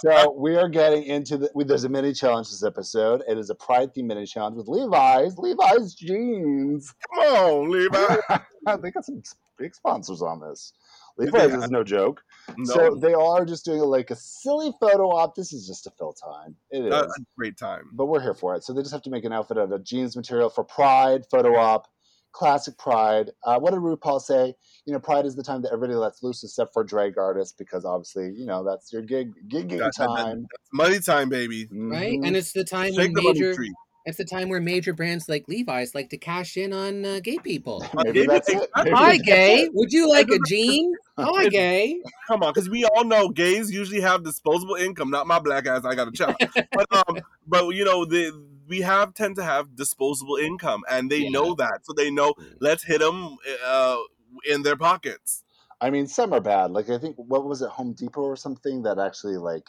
so 0.00 0.32
we 0.32 0.56
are 0.56 0.68
getting 0.68 1.04
into 1.04 1.38
the. 1.38 1.50
We, 1.54 1.64
there's 1.64 1.84
a 1.84 1.88
mini 1.88 2.12
challenge 2.12 2.50
this 2.50 2.62
episode. 2.62 3.22
It 3.26 3.38
is 3.38 3.50
a 3.50 3.54
Pride 3.54 3.92
theme 3.94 4.06
mini 4.06 4.26
challenge 4.26 4.56
with 4.56 4.68
Levi's. 4.68 5.36
Levi's 5.38 5.94
jeans. 5.94 6.94
Come 7.14 7.24
on, 7.24 7.70
Levi. 7.70 8.16
they 8.82 8.90
got 8.90 9.04
some 9.04 9.22
big 9.58 9.74
sponsors 9.74 10.22
on 10.22 10.40
this. 10.40 10.72
Levi's 11.16 11.50
Yeah. 11.52 11.58
is 11.64 11.70
no 11.70 11.84
joke. 11.84 12.22
No, 12.58 12.64
So 12.74 12.94
they 12.96 13.14
all 13.14 13.36
are 13.36 13.44
just 13.46 13.64
doing 13.64 13.80
like 13.80 14.10
a 14.10 14.16
silly 14.16 14.72
photo 14.80 15.08
op. 15.10 15.34
This 15.34 15.52
is 15.52 15.66
just 15.66 15.84
to 15.84 15.90
fill 15.98 16.12
time. 16.12 16.56
It 16.70 16.84
is. 16.86 16.92
a, 16.92 16.98
a 17.04 17.08
great 17.36 17.56
time. 17.56 17.84
but 17.92 18.06
we're 18.06 18.20
here 18.20 18.34
for 18.34 18.54
it. 18.54 18.64
So 18.64 18.72
they 18.72 18.82
just 18.82 18.92
have 18.92 19.02
to 19.02 19.10
make 19.10 19.24
an 19.24 19.32
outfit 19.32 19.58
out 19.58 19.72
of 19.72 19.84
jeans 19.84 20.16
material 20.16 20.50
for 20.50 20.64
Pride 20.64 21.22
photo 21.30 21.56
op, 21.56 21.86
classic 22.32 22.76
Pride. 22.76 23.30
Uh, 23.44 23.58
what 23.60 23.70
did 23.70 23.80
RuPaul 23.80 24.20
say? 24.20 24.54
You 24.86 24.92
know, 24.92 24.98
Pride 24.98 25.24
is 25.24 25.36
the 25.36 25.42
time 25.44 25.62
that 25.62 25.72
everybody 25.72 25.94
lets 25.96 26.22
loose, 26.22 26.42
except 26.42 26.72
for 26.74 26.82
drag 26.84 27.16
artists, 27.16 27.54
because 27.56 27.84
obviously, 27.84 28.32
you 28.36 28.44
know, 28.44 28.64
that's 28.64 28.92
your 28.92 29.02
gig 29.02 29.32
gigging 29.48 29.78
That- 29.78 29.92
that- 29.96 30.08
that- 30.08 30.16
time, 30.16 30.46
It's 30.52 30.70
money 30.72 30.98
time, 31.00 31.28
baby. 31.28 31.68
right? 31.72 32.18
Mhm. 32.18 32.26
And 32.26 32.36
it's 32.36 32.52
the 32.52 32.64
time 32.64 32.92
when 32.94 33.06
Shake 33.06 33.14
the 33.14 33.22
money 33.22 33.40
major 33.40 33.54
tree. 33.54 33.72
It's 34.06 34.18
the 34.18 34.24
time 34.24 34.48
where 34.48 34.60
major 34.60 34.92
brands 34.92 35.28
like 35.28 35.44
Levi's 35.48 35.94
like 35.94 36.10
to 36.10 36.18
cash 36.18 36.56
in 36.56 36.72
on 36.72 37.04
uh, 37.04 37.20
gay 37.22 37.38
people. 37.38 37.86
maybe 37.94 38.20
Maybe 38.20 38.26
that's 38.26 38.48
it. 38.48 38.70
Hi, 38.74 39.16
gay. 39.16 39.68
Would 39.72 39.92
you 39.92 40.08
like 40.08 40.28
a 40.30 40.38
jean? 40.46 40.94
Hi, 41.18 41.48
gay. 41.48 42.00
Come 42.26 42.42
on, 42.42 42.52
because 42.52 42.68
we 42.68 42.84
all 42.84 43.04
know 43.04 43.28
gays 43.28 43.70
usually 43.70 44.00
have 44.00 44.24
disposable 44.24 44.74
income. 44.74 45.10
Not 45.10 45.26
my 45.26 45.38
black 45.38 45.66
ass. 45.66 45.84
I 45.84 45.94
got 45.94 46.08
a 46.08 46.12
child. 46.12 46.36
but 46.72 46.86
um, 47.08 47.18
but 47.46 47.68
you 47.70 47.84
know 47.84 48.04
the 48.04 48.32
we 48.66 48.80
have 48.80 49.14
tend 49.14 49.36
to 49.36 49.44
have 49.44 49.76
disposable 49.76 50.36
income, 50.36 50.82
and 50.90 51.10
they 51.10 51.18
Yeah. 51.18 51.30
know 51.30 51.54
that, 51.54 51.80
so 51.84 51.92
they 51.92 52.10
know 52.10 52.34
let's 52.60 52.82
hit 52.82 53.00
them 53.00 53.36
uh, 53.64 53.96
in 54.48 54.62
their 54.62 54.76
pockets. 54.76 55.44
I 55.80 55.90
mean, 55.90 56.06
some 56.06 56.32
are 56.32 56.40
bad. 56.40 56.70
Like 56.70 56.88
I 56.88 56.98
think 56.98 57.16
what 57.16 57.44
was 57.44 57.62
it, 57.62 57.70
Home 57.70 57.92
Depot 57.92 58.22
or 58.22 58.36
something 58.36 58.82
that 58.82 58.98
actually 58.98 59.36
like 59.36 59.68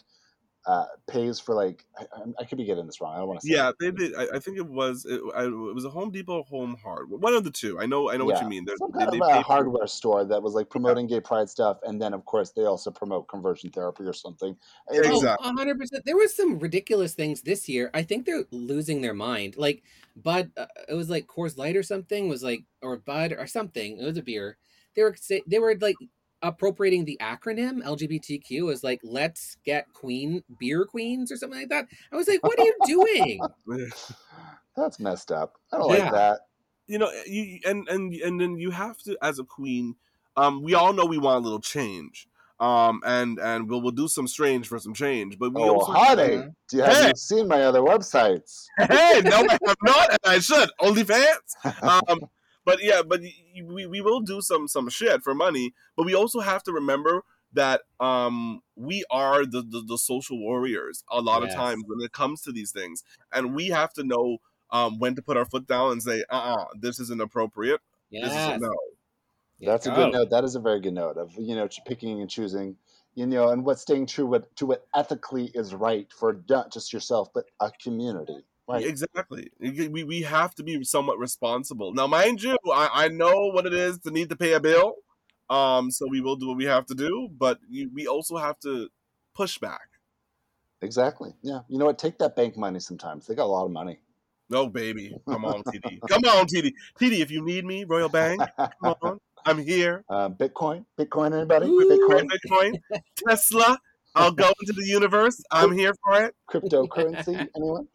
uh, 0.68 0.86
pays 1.08 1.40
for 1.40 1.54
like 1.54 1.86
I, 2.00 2.04
I- 2.16 2.34
I 2.40 2.44
could 2.46 2.58
be 2.58 2.66
getting 2.66 2.86
this 2.88 3.00
wrong. 3.00 3.14
I 3.16 3.20
don't 3.20 3.28
want 3.28 3.42
to. 3.42 3.48
Yeah, 3.52 3.72
they 3.80 3.92
did. 3.92 4.16
I, 4.16 4.28
I 4.36 4.40
think 4.40 4.58
it 4.58 4.66
was 4.68 5.06
it, 5.06 5.22
I, 5.36 5.44
it 5.44 5.50
was 5.76 5.86
a 5.86 5.90
Home 5.90 6.10
Depot, 6.12 6.44
Home 6.44 6.76
Hardware, 6.84 7.20
one 7.20 7.36
of 7.36 7.44
the 7.44 7.52
two. 7.52 7.80
I 7.80 7.86
know, 7.86 8.10
I 8.10 8.18
know 8.18 8.26
what 8.26 8.42
you 8.42 8.48
mean. 8.50 8.66
They're- 8.66 8.76
Some 8.78 8.92
kind 8.92 9.12
they 9.12 9.18
of 9.20 9.24
a 9.24 9.28
paid 9.34 9.38
for- 9.38 9.44
hardware 9.44 9.88
store 9.88 10.26
that 10.26 10.42
was 10.42 10.54
like 10.54 10.70
promoting 10.70 11.06
gay 11.08 11.20
pride 11.20 11.50
stuff, 11.50 11.78
and 11.84 12.02
then 12.02 12.14
of 12.14 12.26
course 12.26 12.52
they 12.52 12.64
also 12.64 12.90
promote 12.92 13.28
conversion 13.28 13.70
therapy 13.70 14.04
or 14.06 14.14
something. 14.14 14.56
Exactly. 14.90 15.48
Oh, 15.48 15.56
hundred 15.56 15.78
percent. 15.80 16.04
There 16.06 16.18
was 16.18 16.36
some 16.36 16.58
ridiculous 16.60 17.14
things 17.14 17.42
this 17.42 17.70
year. 17.70 17.92
I 17.94 18.02
think 18.04 18.26
they're 18.26 18.46
losing 18.52 19.02
their 19.02 19.14
mind. 19.14 19.58
Like 19.58 19.84
Bud, 20.16 20.52
uh, 20.58 20.66
it 20.90 20.94
was 20.96 21.10
like 21.10 21.28
Coors 21.28 21.58
Light 21.58 21.76
or 21.76 21.84
something. 21.84 22.28
Was 22.28 22.44
like 22.44 22.64
or 22.82 22.98
Bud 22.98 23.34
or 23.38 23.46
something. 23.48 24.00
It 24.00 24.06
was 24.06 24.18
a 24.18 24.24
beer. 24.24 24.58
They 24.96 25.04
were 25.04 25.16
they 25.46 25.60
were 25.60 25.76
like 25.80 25.98
appropriating 26.42 27.06
the 27.06 27.18
acronym 27.22 27.82
LGBTQ 27.84 28.72
as 28.72 28.84
like 28.84 29.00
let's 29.04 29.58
get 29.66 29.92
queen 29.94 30.44
beer 30.60 30.86
queens 30.86 31.32
or 31.32 31.38
something 31.38 31.60
like 31.60 31.70
that. 31.70 31.88
I 32.12 32.16
was 32.16 32.28
like, 32.28 32.44
what 32.44 32.60
are 32.60 32.64
you 32.64 32.76
doing? 32.86 33.42
That's 34.76 35.00
messed 35.00 35.32
up. 35.32 35.54
I 35.74 35.78
don't 35.78 35.90
Yeah. 35.90 36.04
like 36.06 36.12
that. 36.14 36.40
you 36.88 37.00
know, 37.00 37.12
you 37.26 37.60
and 37.66 37.88
and 37.90 38.14
and 38.14 38.40
then 38.40 38.58
you 38.58 38.72
have 38.72 38.98
to, 39.04 39.18
as 39.22 39.40
a 39.40 39.44
queen, 39.44 39.96
um, 40.38 40.62
we 40.62 40.74
all 40.76 40.94
know 40.94 41.06
we 41.06 41.18
want 41.18 41.38
a 41.38 41.44
little 41.44 41.62
change, 41.62 42.28
um, 42.60 43.02
and 43.06 43.40
and 43.40 43.68
we'll 43.70 43.82
we'll 43.82 43.92
do 43.92 44.08
some 44.08 44.28
strange 44.28 44.68
for 44.68 44.78
some 44.78 44.94
change, 44.94 45.40
but 45.40 45.52
we 45.54 45.62
Oh, 45.62 45.78
also 45.78 45.94
honey, 45.94 46.44
do 46.70 46.78
you 46.78 46.84
have 46.84 46.94
Hey! 47.02 47.08
you 47.10 47.16
seen 47.16 47.48
my 47.48 47.64
other 47.64 47.80
websites? 47.82 48.66
hey, 48.78 49.22
no, 49.24 49.38
I 49.50 49.58
have 49.66 49.78
not, 49.84 50.10
and 50.12 50.20
I 50.26 50.40
should. 50.40 50.70
OnlyFans. 50.82 51.56
Um, 52.10 52.20
but 52.66 52.82
yeah, 52.84 53.02
but 53.08 53.22
y- 53.22 53.32
y- 53.56 53.64
we, 53.64 53.86
we 53.86 54.02
will 54.02 54.22
do 54.22 54.42
some 54.42 54.68
some 54.68 54.90
shit 54.90 55.24
for 55.24 55.34
money, 55.36 55.74
but 55.96 56.06
we 56.06 56.16
also 56.16 56.40
have 56.40 56.64
to 56.64 56.74
remember 56.74 57.24
that 57.54 57.82
um 58.00 58.62
we 58.76 59.04
are 59.10 59.46
the, 59.46 59.62
the 59.62 59.82
the 59.88 59.98
social 59.98 60.38
warriors 60.40 61.04
a 61.12 61.22
lot 61.22 61.44
of 61.44 61.50
times 61.50 61.84
when 61.88 62.04
it 62.04 62.12
comes 62.12 62.42
to 62.42 62.52
these 62.52 62.72
things, 62.72 63.04
and 63.32 63.56
we 63.56 63.68
have 63.70 63.94
to 63.94 64.04
know 64.04 64.38
um 64.72 65.00
when 65.00 65.16
to 65.16 65.22
put 65.22 65.38
our 65.38 65.46
foot 65.46 65.68
down 65.68 65.92
and 65.92 66.04
say, 66.04 66.24
uh, 66.30 66.56
uh 66.60 66.66
this 66.80 67.00
isn't 67.00 67.22
appropriate. 67.22 67.82
This 68.20 68.36
is 68.36 68.46
Yes. 68.46 68.48
a 68.48 68.54
no. 68.58 68.74
That's 69.60 69.86
a 69.86 69.92
good 69.92 70.10
note. 70.12 70.30
That 70.32 70.44
is 70.46 70.56
a 70.56 70.62
very 70.62 70.80
good 70.82 70.94
note 70.94 71.18
of 71.18 71.34
you 71.38 71.56
know 71.56 71.68
picking 71.86 72.22
and 72.22 72.30
choosing, 72.30 72.78
you 73.16 73.26
know, 73.26 73.50
and 73.50 73.66
what's 73.66 73.82
staying 73.82 74.06
true 74.08 74.26
what 74.28 74.56
to 74.58 74.66
what 74.66 74.88
ethically 74.96 75.48
is 75.54 75.74
right 75.76 76.12
for 76.14 76.44
not 76.50 76.72
just 76.72 76.94
yourself 76.94 77.30
but 77.34 77.50
a 77.60 77.72
community. 77.72 78.46
Right. 78.68 78.86
Exactly. 78.86 79.52
We, 79.60 80.04
we 80.04 80.22
have 80.24 80.56
to 80.56 80.64
be 80.64 80.84
somewhat 80.84 81.20
responsible. 81.20 81.94
Now, 81.94 82.08
mind 82.08 82.42
you, 82.42 82.58
I, 82.72 82.90
I 82.94 83.08
know 83.10 83.52
what 83.52 83.66
it 83.66 83.74
is 83.74 84.00
to 84.00 84.12
need 84.12 84.30
to 84.30 84.36
pay 84.36 84.54
a 84.54 84.60
bill. 84.60 84.96
Um, 85.50 85.92
so 85.92 86.08
we 86.10 86.22
will 86.22 86.36
do 86.36 86.48
what 86.48 86.58
we 86.58 86.66
have 86.66 86.88
to 86.88 86.96
do, 86.96 87.30
but 87.38 87.60
you, 87.70 87.92
we 87.94 88.08
also 88.08 88.38
have 88.38 88.60
to 88.62 88.90
push 89.36 89.60
back. 89.60 89.90
Exactly. 90.82 91.36
Yeah. 91.44 91.60
You 91.68 91.78
know 91.78 91.86
what? 91.86 92.00
Take 92.00 92.18
that 92.18 92.36
bank 92.36 92.58
money 92.58 92.80
sometimes. 92.80 93.28
They 93.28 93.36
got 93.36 93.46
a 93.46 93.54
lot 93.54 93.66
of 93.66 93.72
money. 93.72 94.00
No, 94.50 94.68
baby. 94.68 95.16
Come 95.28 95.46
on, 95.46 95.64
TD. 95.64 96.00
Come 96.08 96.24
on, 96.26 96.46
TD. 96.46 96.74
TD, 97.00 97.20
if 97.20 97.32
you 97.32 97.44
need 97.44 97.66
me, 97.66 97.84
Royal 97.84 98.10
Bank, 98.10 98.42
come 98.58 98.96
on. 99.02 99.20
I'm 99.46 99.60
here. 99.60 100.04
Uh, 100.10 100.30
Bitcoin. 100.30 100.86
Bitcoin. 100.98 101.36
Anybody? 101.36 101.68
Ooh. 101.68 102.10
Bitcoin. 102.10 102.28
Bitcoin, 102.30 102.74
Tesla. 103.16 103.80
I'll 104.16 104.32
go 104.32 104.52
into 104.62 104.74
the 104.74 104.86
universe. 104.86 105.42
I'm 105.52 105.72
here 105.72 105.94
for 106.04 106.24
it. 106.24 106.36
Cryptocurrency. 106.50 107.48
Anyone? 107.56 107.88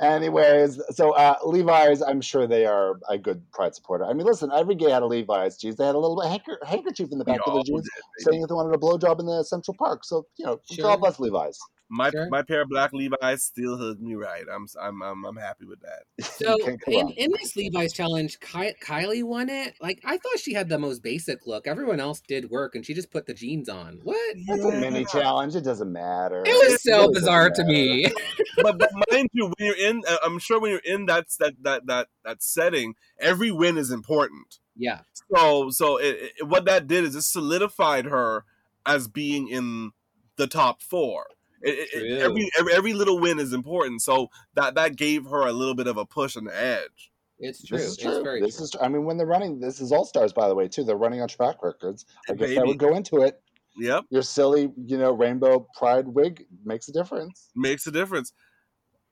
Anyways, 0.00 0.80
so 0.90 1.12
uh, 1.12 1.36
Levi's, 1.44 2.02
I'm 2.02 2.20
sure 2.20 2.46
they 2.46 2.66
are 2.66 2.98
a 3.08 3.18
good 3.18 3.42
pride 3.52 3.74
supporter. 3.74 4.04
I 4.04 4.12
mean, 4.12 4.26
listen, 4.26 4.50
every 4.54 4.74
gay 4.74 4.90
had 4.90 5.02
a 5.02 5.06
Levi's 5.06 5.56
jeans. 5.56 5.76
They 5.76 5.86
had 5.86 5.94
a 5.94 5.98
little 5.98 6.16
handker- 6.18 6.64
handkerchief 6.66 7.08
in 7.12 7.18
the 7.18 7.24
We 7.24 7.32
back 7.32 7.40
of 7.46 7.52
all 7.52 7.54
their 7.56 7.64
jeans 7.64 7.82
did, 7.82 8.24
saying 8.30 8.40
that 8.40 8.48
they 8.48 8.54
wanted 8.54 8.74
a 8.74 8.78
blowjob 8.78 9.20
in 9.20 9.26
the 9.26 9.42
Central 9.44 9.76
Park. 9.78 10.04
So, 10.04 10.26
you 10.38 10.46
know, 10.46 10.60
Sure. 10.70 10.84
God 10.84 11.00
bless 11.00 11.18
Levi's. 11.18 11.58
My 11.90 12.10
Sure. 12.10 12.28
my 12.30 12.42
pair 12.42 12.62
of 12.62 12.68
black 12.68 12.92
Levi's 12.92 13.42
still 13.42 13.76
hooked 13.76 14.00
me 14.00 14.14
right. 14.14 14.44
I'm 14.52 14.66
I'm 14.80 15.02
I'm, 15.02 15.24
I'm 15.24 15.36
happy 15.36 15.64
with 15.66 15.80
that. 15.80 16.04
So 16.40 16.56
You 16.56 16.64
can't 16.64 16.80
come 16.80 16.94
in, 16.94 17.08
in 17.10 17.30
this 17.40 17.56
Levi's 17.56 17.92
challenge, 17.92 18.38
Ky- 18.40 18.74
Kylie 18.82 19.24
won 19.24 19.48
it. 19.50 19.74
Like 19.80 20.00
I 20.04 20.16
thought 20.16 20.38
she 20.38 20.54
had 20.54 20.68
the 20.68 20.78
most 20.78 21.02
basic 21.02 21.46
look. 21.46 21.66
Everyone 21.66 22.00
else 22.00 22.22
did 22.26 22.48
work, 22.50 22.74
and 22.74 22.86
she 22.86 22.94
just 22.94 23.10
put 23.10 23.26
the 23.26 23.34
jeans 23.34 23.68
on. 23.68 24.00
What? 24.04 24.36
It's 24.36 24.64
a 24.64 24.72
mini 24.72 25.04
challenge. 25.04 25.56
It 25.56 25.64
doesn't 25.64 25.92
matter. 25.92 26.42
It 26.46 26.54
was 26.64 26.74
It 26.74 26.80
so 26.80 26.98
really 26.98 27.14
bizarre 27.14 27.48
doesn't 27.50 27.66
to 27.66 27.72
me. 27.72 28.06
but, 28.62 28.78
but 28.78 28.90
mind 29.10 29.28
you, 29.32 29.46
when 29.46 29.54
you're 29.58 29.76
in, 29.90 30.02
uh, 30.08 30.16
I'm 30.24 30.38
sure 30.38 30.60
when 30.60 30.70
you're 30.70 30.80
in 30.84 31.06
that 31.06 31.26
that 31.40 31.54
that 31.62 31.86
that 31.86 32.08
that 32.24 32.42
setting, 32.42 32.94
every 33.18 33.50
win 33.50 33.76
is 33.76 33.90
important. 33.90 34.58
yeah, 34.76 35.00
So 35.34 35.70
so 35.70 35.96
it, 35.98 36.32
it- 36.38 36.46
what 36.48 36.64
that 36.66 36.86
did 36.86 37.04
is 37.04 37.14
it 37.16 37.22
solidified 37.22 38.06
her 38.06 38.44
as 38.86 39.08
being 39.08 39.48
in 39.48 39.90
the 40.36 40.46
top 40.46 40.80
four. 40.82 41.26
It, 41.62 41.88
it- 41.92 42.02
it- 42.02 42.18
every, 42.22 42.50
every 42.58 42.72
every 42.74 42.92
little 42.94 43.18
win 43.18 43.38
is 43.38 43.52
important. 43.52 44.02
So 44.02 44.28
that 44.54 44.74
that 44.74 44.96
gave 44.96 45.24
her 45.26 45.46
a 45.46 45.52
little 45.52 45.74
bit 45.74 45.86
of 45.86 45.96
a 45.96 46.06
push 46.06 46.36
on 46.36 46.44
the 46.44 46.56
edge. 46.56 47.10
it's 47.38 47.64
true. 47.66 47.78
This 47.78 47.86
is 47.88 47.92
It's 47.94 48.02
true. 48.02 48.22
very 48.22 48.40
This 48.40 48.56
true. 48.56 48.64
is. 48.64 48.76
I 48.80 48.88
mean, 48.88 49.04
when 49.04 49.16
they're 49.16 49.26
running, 49.26 49.60
this 49.60 49.80
is 49.80 49.92
All 49.92 50.04
Stars, 50.04 50.32
by 50.32 50.48
the 50.48 50.54
way, 50.54 50.68
too. 50.68 50.84
They're 50.84 50.96
running 50.96 51.20
on 51.22 51.28
track 51.28 51.56
records. 51.62 52.06
I 52.28 52.34
guess 52.34 52.48
that 52.50 52.56
Baby. 52.56 52.68
would 52.68 52.78
go 52.78 52.94
into 52.96 53.22
it. 53.22 53.40
Yep, 53.78 54.04
Your 54.10 54.22
silly, 54.22 54.72
you 54.84 54.98
know, 54.98 55.12
rainbow 55.12 55.66
pride 55.76 56.06
wig 56.08 56.44
makes 56.64 56.88
a 56.88 56.92
difference. 56.92 57.50
makes 57.54 57.86
a 57.86 57.90
difference. 57.92 58.32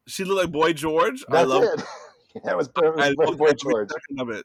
She 0.08 0.24
looked 0.24 0.42
like 0.42 0.52
Boy 0.52 0.72
George. 0.72 1.24
I 1.30 1.44
love. 1.44 1.62
it. 1.62 1.82
that 2.44 2.56
was 2.56 2.68
perfect. 2.68 3.00
I 3.00 3.14
Boy, 3.14 3.24
love 3.26 3.38
Boy 3.38 3.52
George. 3.52 3.88
second 3.90 4.20
of 4.20 4.30
it. 4.30 4.44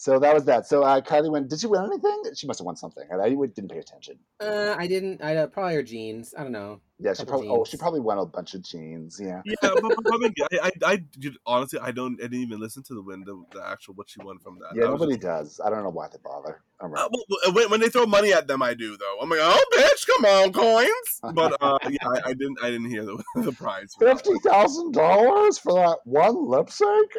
So 0.00 0.18
that 0.18 0.32
was 0.32 0.46
that. 0.46 0.66
So 0.66 0.82
uh, 0.82 1.02
Kylie 1.02 1.30
went. 1.30 1.50
Did 1.50 1.60
she 1.60 1.66
win 1.66 1.84
anything? 1.84 2.22
She 2.34 2.46
must 2.46 2.58
have 2.58 2.64
won 2.64 2.74
something. 2.74 3.04
I, 3.12 3.16
I 3.22 3.28
didn't 3.28 3.68
pay 3.68 3.76
attention. 3.76 4.18
Uh, 4.40 4.74
I 4.78 4.86
didn't. 4.86 5.22
I 5.22 5.36
uh, 5.36 5.46
probably 5.46 5.74
her 5.74 5.82
jeans. 5.82 6.32
I 6.38 6.42
don't 6.42 6.52
know. 6.52 6.80
Yeah, 6.98 7.12
she 7.12 7.18
Couple 7.18 7.32
probably. 7.32 7.48
Oh, 7.48 7.64
she 7.64 7.76
probably 7.76 8.00
won 8.00 8.16
a 8.16 8.24
bunch 8.24 8.54
of 8.54 8.62
jeans. 8.62 9.18
Yeah. 9.22 9.42
Yeah, 9.44 9.54
but, 9.60 9.82
but, 9.82 9.96
but 10.04 10.24
again, 10.24 10.46
I, 10.52 10.66
I, 10.66 10.70
I 10.92 10.96
dude, 10.96 11.36
honestly, 11.46 11.80
I 11.80 11.92
don't, 11.92 12.14
I 12.20 12.24
didn't 12.24 12.40
even 12.40 12.60
listen 12.60 12.82
to 12.84 12.94
the 12.94 13.02
win, 13.02 13.24
the, 13.24 13.42
the 13.52 13.66
actual 13.66 13.94
what 13.94 14.10
she 14.10 14.20
won 14.22 14.38
from 14.38 14.58
that. 14.60 14.74
Yeah, 14.74 14.86
I 14.86 14.90
was 14.90 15.00
nobody 15.00 15.16
just- 15.16 15.58
does. 15.58 15.60
I 15.64 15.70
don't 15.70 15.82
know 15.82 15.90
why 15.90 16.08
they 16.08 16.18
bother. 16.22 16.62
All 16.80 16.88
right. 16.88 17.04
Uh, 17.04 17.08
well, 17.12 17.24
well, 17.28 17.54
when, 17.54 17.70
when 17.70 17.80
they 17.80 17.88
throw 17.88 18.06
money 18.06 18.32
at 18.32 18.46
them, 18.46 18.62
I 18.62 18.72
do 18.74 18.96
though. 18.96 19.18
I'm 19.20 19.28
like, 19.28 19.38
oh, 19.42 19.64
bitch, 19.74 20.06
come 20.06 20.24
on, 20.24 20.52
coins. 20.52 21.20
But 21.34 21.56
uh, 21.60 21.78
yeah, 21.90 21.98
I, 22.06 22.30
I 22.30 22.32
didn't, 22.34 22.58
I 22.62 22.70
didn't 22.70 22.88
hear 22.88 23.04
the, 23.04 23.22
the 23.36 23.52
prize. 23.52 23.94
Fifty 23.98 24.32
thousand 24.44 24.92
dollars 24.92 25.58
for 25.58 25.74
that 25.74 25.98
one 26.04 26.48
lip 26.48 26.70
sync. 26.70 27.12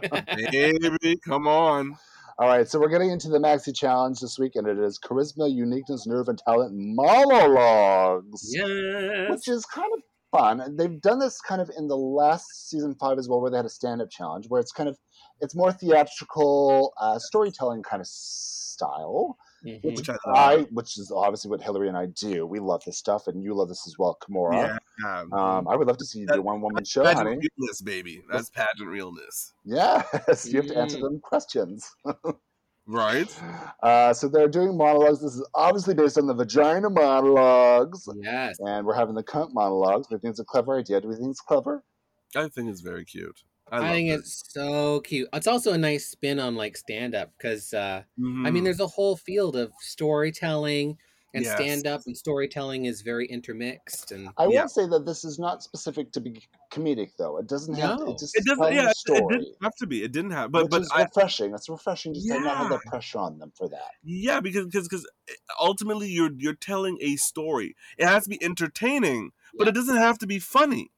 Baby, 0.00 1.18
come 1.24 1.46
on. 1.46 1.96
All 2.38 2.48
right, 2.48 2.68
so 2.68 2.78
we're 2.78 2.90
getting 2.90 3.10
into 3.10 3.30
the 3.30 3.38
maxi 3.38 3.74
challenge 3.74 4.20
this 4.20 4.38
week, 4.38 4.56
and 4.56 4.66
it 4.66 4.78
is 4.78 4.98
charisma, 4.98 5.50
uniqueness, 5.50 6.06
nerve, 6.06 6.28
and 6.28 6.38
talent 6.38 6.72
monologues. 6.74 8.42
Yes. 8.54 9.30
which 9.30 9.48
is 9.48 9.64
kind 9.64 9.90
of 9.94 10.02
fun. 10.38 10.76
They've 10.76 11.00
done 11.00 11.18
this 11.18 11.40
kind 11.40 11.62
of 11.62 11.70
in 11.78 11.88
the 11.88 11.96
last 11.96 12.68
season 12.68 12.94
five 13.00 13.18
as 13.18 13.26
well, 13.26 13.40
where 13.40 13.50
they 13.50 13.56
had 13.56 13.64
a 13.64 13.70
stand-up 13.70 14.10
challenge, 14.10 14.46
where 14.48 14.60
it's 14.60 14.72
kind 14.72 14.88
of 14.88 14.98
it's 15.40 15.54
more 15.54 15.72
theatrical 15.72 16.92
uh, 17.00 17.18
storytelling 17.18 17.82
kind 17.82 18.00
of 18.00 18.06
style, 18.06 19.38
Mhm. 19.66 19.84
which 19.84 19.96
Which 19.96 20.08
I 20.10 20.16
I, 20.26 20.56
which 20.70 20.96
is 20.98 21.10
obviously 21.10 21.50
what 21.50 21.60
Hillary 21.60 21.88
and 21.88 21.96
I 21.96 22.06
do. 22.06 22.46
We 22.46 22.60
love 22.60 22.82
this 22.84 22.96
stuff, 22.98 23.26
and 23.26 23.42
you 23.42 23.54
love 23.54 23.68
this 23.68 23.86
as 23.86 23.98
well, 23.98 24.16
Kimora. 24.22 24.78
Yeah, 25.02 25.20
Um, 25.32 25.66
I 25.68 25.74
would 25.76 25.86
love 25.88 25.98
to 25.98 26.04
see 26.04 26.20
you 26.20 26.26
do 26.26 26.34
That- 26.34 26.38
a 26.38 26.42
one-woman 26.42 26.84
show, 26.84 27.02
pageant 27.04 27.26
honey. 27.28 27.48
realness, 27.58 27.80
baby. 27.82 28.22
That's 28.30 28.50
pageant 28.50 28.88
realness, 28.88 29.52
Yes, 29.64 30.46
you 30.46 30.60
have 30.60 30.68
to 30.70 30.78
answer 30.78 30.98
Mm. 30.98 31.02
them 31.02 31.20
questions. 31.20 31.90
right? 32.86 33.42
Uh, 33.82 34.12
so 34.14 34.28
they're 34.28 34.48
doing 34.48 34.76
monologues. 34.76 35.20
This 35.20 35.34
is 35.34 35.46
obviously 35.54 35.94
based 35.94 36.18
on 36.18 36.26
the 36.28 36.34
vagina 36.34 36.88
monologues, 36.88 38.08
Yes. 38.16 38.56
and 38.60 38.86
we're 38.86 38.94
having 38.94 39.14
the 39.16 39.24
cunt 39.24 39.52
monologues. 39.52 40.08
We 40.10 40.18
think 40.18 40.30
it's 40.32 40.40
a 40.40 40.44
clever 40.44 40.78
idea. 40.78 41.00
Do 41.00 41.08
we 41.08 41.16
think 41.16 41.30
it's 41.30 41.40
clever? 41.40 41.82
I 42.36 42.48
think 42.48 42.70
it's 42.70 42.80
very 42.82 43.04
cute. 43.04 43.42
I, 43.70 43.76
I, 43.76 43.80
love 43.80 43.90
think 43.90 44.08
it. 44.10 44.12
it's 44.20 44.44
so 44.52 45.00
cute. 45.00 45.28
It's 45.32 45.46
also 45.46 45.72
a 45.72 45.78
nice 45.78 46.06
spin 46.06 46.38
on 46.38 46.54
like 46.54 46.76
stand 46.76 47.14
up 47.14 47.32
because 47.36 47.74
uh, 47.74 48.02
I 48.18 48.20
Mhm. 48.20 48.52
mean, 48.52 48.64
there's 48.64 48.80
a 48.80 48.86
whole 48.86 49.16
field 49.16 49.56
of 49.56 49.72
storytelling 49.80 50.98
and 51.34 51.44
Yes. 51.44 51.54
stand 51.56 51.86
up, 51.86 52.00
and 52.06 52.16
storytelling 52.16 52.86
is 52.86 53.02
very 53.02 53.26
intermixed. 53.26 54.10
And 54.12 54.30
I 54.38 54.46
Yeah. 54.46 54.62
will 54.62 54.68
say 54.68 54.86
that 54.88 55.04
this 55.04 55.22
is 55.22 55.38
not 55.38 55.62
specific 55.62 56.10
to 56.12 56.20
be 56.20 56.40
comedic, 56.72 57.10
though. 57.18 57.36
It 57.38 57.46
doesn't 57.46 57.74
have. 57.74 57.98
No. 57.98 58.12
it 58.12 58.18
just 58.18 58.34
it 58.36 58.44
doesn't. 58.46 58.72
Yeah, 58.72 58.86
a 58.86 58.90
it, 58.90 58.96
it 59.06 59.28
didn't 59.28 59.56
have 59.62 59.74
to 59.80 59.86
be. 59.86 60.02
It 60.02 60.12
didn't 60.12 60.30
have. 60.30 60.50
But 60.50 60.64
which 60.64 60.70
but 60.70 60.82
is 60.82 60.90
I, 60.94 61.02
refreshing. 61.02 61.52
It's 61.52 61.68
refreshing 61.68 62.14
just 62.14 62.28
to 62.28 62.40
not 62.40 62.56
have 62.56 62.70
Yeah. 62.70 62.78
that 62.78 62.86
pressure 62.86 63.18
on 63.18 63.38
them 63.38 63.52
for 63.54 63.68
that. 63.68 63.90
Yeah, 64.02 64.40
because 64.40 64.64
because 64.66 64.88
because 64.88 65.06
ultimately 65.60 66.08
you're 66.08 66.30
you're 66.38 66.54
telling 66.54 66.96
a 67.02 67.16
story. 67.16 67.74
It 67.98 68.06
has 68.06 68.22
to 68.24 68.30
be 68.30 68.42
entertaining, 68.42 69.32
but 69.58 69.68
it 69.68 69.74
doesn't 69.74 69.96
have 69.96 70.18
to 70.20 70.26
be 70.26 70.38
funny. 70.38 70.90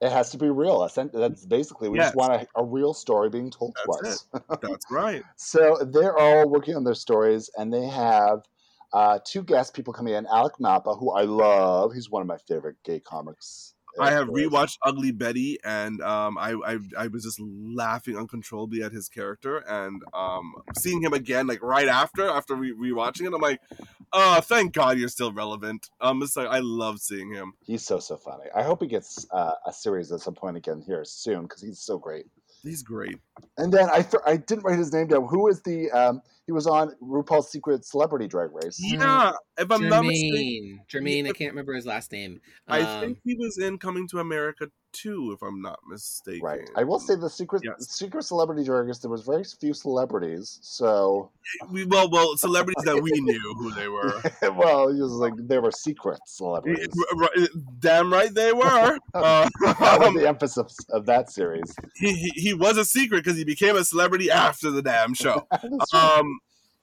It 0.00 0.12
has 0.12 0.30
to 0.30 0.38
be 0.38 0.50
real. 0.50 0.80
That's 0.80 0.98
that's 1.12 1.46
basically 1.46 1.88
we 1.88 1.98
Yes. 1.98 2.12
just 2.12 2.16
want 2.16 2.42
a, 2.42 2.46
a 2.60 2.64
real 2.64 2.92
story 2.92 3.30
being 3.30 3.50
told 3.50 3.74
to 3.84 3.92
That's 3.92 4.06
us. 4.08 4.26
That's 4.62 4.86
right. 4.90 5.22
So 5.36 5.78
they're 5.92 6.18
all 6.18 6.48
working 6.48 6.76
on 6.76 6.84
their 6.84 6.94
stories, 6.94 7.50
and 7.56 7.72
they 7.72 7.86
have 7.86 8.40
uh, 8.92 9.18
two 9.24 9.42
guest 9.42 9.74
people 9.74 9.92
coming 9.92 10.14
in. 10.14 10.26
Alec 10.26 10.54
Mapa, 10.60 10.98
who 10.98 11.12
I 11.12 11.22
love. 11.22 11.92
He's 11.94 12.10
one 12.10 12.22
of 12.22 12.28
my 12.28 12.38
favorite 12.48 12.76
gay 12.84 13.00
comics 13.00 13.75
I 14.00 14.10
have 14.10 14.28
rewatched 14.28 14.78
Ugly 14.82 15.12
Betty, 15.12 15.58
and 15.64 16.00
um, 16.02 16.36
I, 16.38 16.54
I 16.66 16.78
I 16.98 17.06
was 17.08 17.24
just 17.24 17.40
laughing 17.40 18.16
uncontrollably 18.16 18.82
at 18.82 18.92
his 18.92 19.08
character, 19.08 19.58
and 19.58 20.02
um, 20.12 20.54
seeing 20.76 21.02
him 21.02 21.12
again 21.12 21.46
like 21.46 21.62
right 21.62 21.88
after 21.88 22.28
after 22.28 22.54
re- 22.54 22.74
rewatching 22.74 23.26
it, 23.26 23.34
I'm 23.34 23.40
like, 23.40 23.60
oh, 24.12 24.40
thank 24.40 24.72
God 24.72 24.98
you're 24.98 25.08
still 25.08 25.32
relevant. 25.32 25.90
Um, 26.00 26.22
it's 26.22 26.36
like 26.36 26.48
I 26.48 26.58
love 26.60 26.98
seeing 26.98 27.32
him. 27.32 27.54
He's 27.64 27.84
so 27.84 27.98
so 27.98 28.16
funny. 28.16 28.44
I 28.54 28.62
hope 28.62 28.82
he 28.82 28.88
gets 28.88 29.26
uh, 29.30 29.52
a 29.66 29.72
series 29.72 30.12
at 30.12 30.20
some 30.20 30.34
point 30.34 30.56
again 30.56 30.82
here 30.86 31.04
soon 31.04 31.42
because 31.42 31.62
he's 31.62 31.80
so 31.80 31.98
great. 31.98 32.26
He's 32.62 32.82
great. 32.82 33.18
And 33.58 33.72
then 33.72 33.88
I 33.90 34.02
th- 34.02 34.22
I 34.26 34.36
didn't 34.36 34.64
write 34.64 34.78
his 34.78 34.92
name 34.92 35.08
down. 35.08 35.26
Who 35.28 35.48
is 35.48 35.62
the 35.62 35.90
um? 35.90 36.22
He 36.46 36.52
was 36.52 36.66
on 36.68 36.92
RuPaul's 37.02 37.50
Secret 37.50 37.84
Celebrity 37.84 38.28
Drag 38.28 38.50
Race. 38.52 38.76
Yeah, 38.78 39.32
if 39.58 39.70
I'm 39.70 39.88
not 39.88 40.04
mistaken, 40.04 40.80
Jermaine. 40.88 41.24
Jermaine, 41.24 41.28
I 41.28 41.32
can't 41.32 41.50
remember 41.52 41.74
his 41.74 41.86
last 41.86 42.12
name. 42.12 42.40
I 42.68 42.82
Um, 42.82 43.00
think 43.00 43.18
he 43.24 43.34
was 43.34 43.58
in 43.58 43.78
Coming 43.78 44.06
to 44.08 44.20
America 44.20 44.68
too, 44.92 45.32
if 45.34 45.42
I'm 45.42 45.60
not 45.60 45.78
mistaken. 45.86 46.40
Right. 46.42 46.70
I 46.74 46.82
will 46.84 46.98
say 47.00 47.16
the 47.16 47.28
secret 47.28 47.60
Yes. 47.64 47.90
secret 47.90 48.22
celebrity 48.22 48.64
drag 48.64 48.86
race. 48.86 48.98
There 48.98 49.10
was 49.10 49.22
very 49.22 49.44
few 49.44 49.74
celebrities, 49.74 50.58
so 50.62 51.30
we 51.70 51.84
well, 51.84 52.08
well, 52.10 52.36
celebrities 52.36 52.82
that 52.84 53.02
we 53.02 53.10
knew 53.12 53.54
who 53.58 53.72
they 53.72 53.88
were. 53.88 54.22
well, 54.56 54.88
it 54.88 54.98
was 54.98 55.12
like 55.12 55.34
they 55.36 55.58
were 55.58 55.70
secret 55.72 56.18
celebrities. 56.26 56.86
Damn 57.80 58.10
right 58.12 58.32
they 58.32 58.52
were. 58.52 58.98
Uh, 59.12 59.48
that 59.60 59.98
was 60.00 60.14
the 60.14 60.26
emphasis 60.28 60.76
of 60.90 61.04
that 61.06 61.30
series. 61.30 61.74
he, 61.96 62.14
he 62.14 62.30
he 62.40 62.54
was 62.54 62.78
a 62.78 62.84
secret 62.84 63.22
because 63.24 63.36
he 63.36 63.44
became 63.44 63.76
a 63.76 63.84
celebrity 63.84 64.30
after 64.30 64.70
the 64.70 64.80
damn 64.82 65.12
show. 65.12 65.46
Um, 65.92 66.35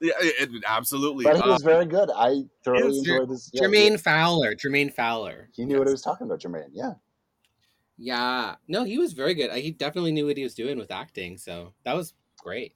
yeah, 0.04 0.14
it, 0.20 0.54
it- 0.54 0.64
absolutely. 0.68 1.24
but 1.24 1.38
he 1.38 1.42
Uh, 1.42 1.48
was 1.54 1.64
very 1.64 1.86
good. 1.86 2.10
I 2.16 2.44
thoroughly 2.64 2.98
Yes, 2.98 2.98
enjoyed 3.08 3.30
this. 3.30 3.50
yeah, 3.54 3.64
Jermaine 3.64 4.00
Fowler. 4.00 4.54
Jermaine 4.56 4.94
Fowler. 4.94 5.50
He, 5.56 5.64
he 5.64 5.66
knew 5.66 5.80
what 5.80 5.88
he 5.88 5.92
was 5.94 6.02
talking 6.04 6.26
about, 6.28 6.40
Jermaine. 6.42 6.70
Yeah. 6.72 6.94
Yeah. 7.98 8.56
No, 8.68 8.84
he 8.84 8.98
was 8.98 9.14
very 9.14 9.34
good. 9.34 9.50
Uh, 9.50 9.56
He 9.56 9.72
definitely 9.72 10.12
knew 10.12 10.26
what 10.28 10.38
he 10.38 10.44
was 10.44 10.54
doing 10.56 10.78
with 10.78 10.92
acting. 10.92 11.38
So 11.38 11.74
that 11.86 11.96
was 11.96 12.14
great. 12.38 12.76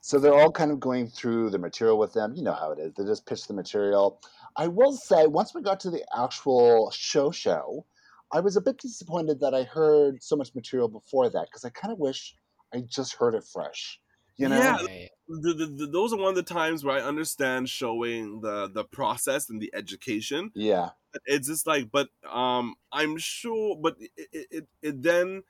So 0.00 0.18
they're 0.18 0.34
all 0.34 0.50
kind 0.50 0.70
of 0.72 0.80
going 0.80 1.06
through 1.08 1.50
the 1.50 1.58
material 1.58 1.98
with 1.98 2.12
them. 2.12 2.34
You 2.34 2.42
know 2.42 2.52
how 2.54 2.72
it 2.72 2.78
is. 2.80 2.92
They 2.94 3.04
just 3.04 3.24
pitch 3.26 3.46
the 3.46 3.54
material. 3.54 4.20
I 4.56 4.66
will 4.66 4.92
say, 4.92 5.26
once 5.26 5.54
we 5.54 5.62
got 5.62 5.78
to 5.80 5.90
the 5.90 6.04
actual 6.16 6.90
show 6.90 7.30
show, 7.30 7.86
I 8.32 8.40
was 8.40 8.56
a 8.56 8.60
bit 8.60 8.78
disappointed 8.78 9.38
that 9.40 9.54
I 9.54 9.62
heard 9.62 10.22
so 10.22 10.34
much 10.36 10.54
material 10.54 10.88
before 10.88 11.28
that 11.30 11.46
because 11.48 11.64
I 11.64 11.70
kind 11.70 11.92
of 11.92 11.98
wish 11.98 12.34
I 12.74 12.80
just 12.80 13.14
heard 13.14 13.34
it 13.34 13.44
fresh. 13.44 14.00
You 14.36 14.48
know? 14.48 14.58
Yeah. 14.58 15.06
The, 15.28 15.54
the, 15.54 15.66
the, 15.66 15.86
those 15.86 16.12
are 16.12 16.18
one 16.18 16.30
of 16.30 16.34
the 16.34 16.42
times 16.42 16.84
where 16.84 16.96
I 16.96 17.00
understand 17.00 17.68
showing 17.68 18.40
the 18.40 18.68
the 18.68 18.84
process 18.84 19.48
and 19.48 19.60
the 19.60 19.70
education. 19.74 20.50
Yeah. 20.54 20.90
It's 21.26 21.48
just 21.48 21.66
like, 21.66 21.90
but 21.90 22.08
um, 22.30 22.74
I'm 22.90 23.18
sure, 23.18 23.76
but 23.76 23.96
it, 24.00 24.46
it, 24.50 24.68
it 24.82 25.02
then. 25.02 25.42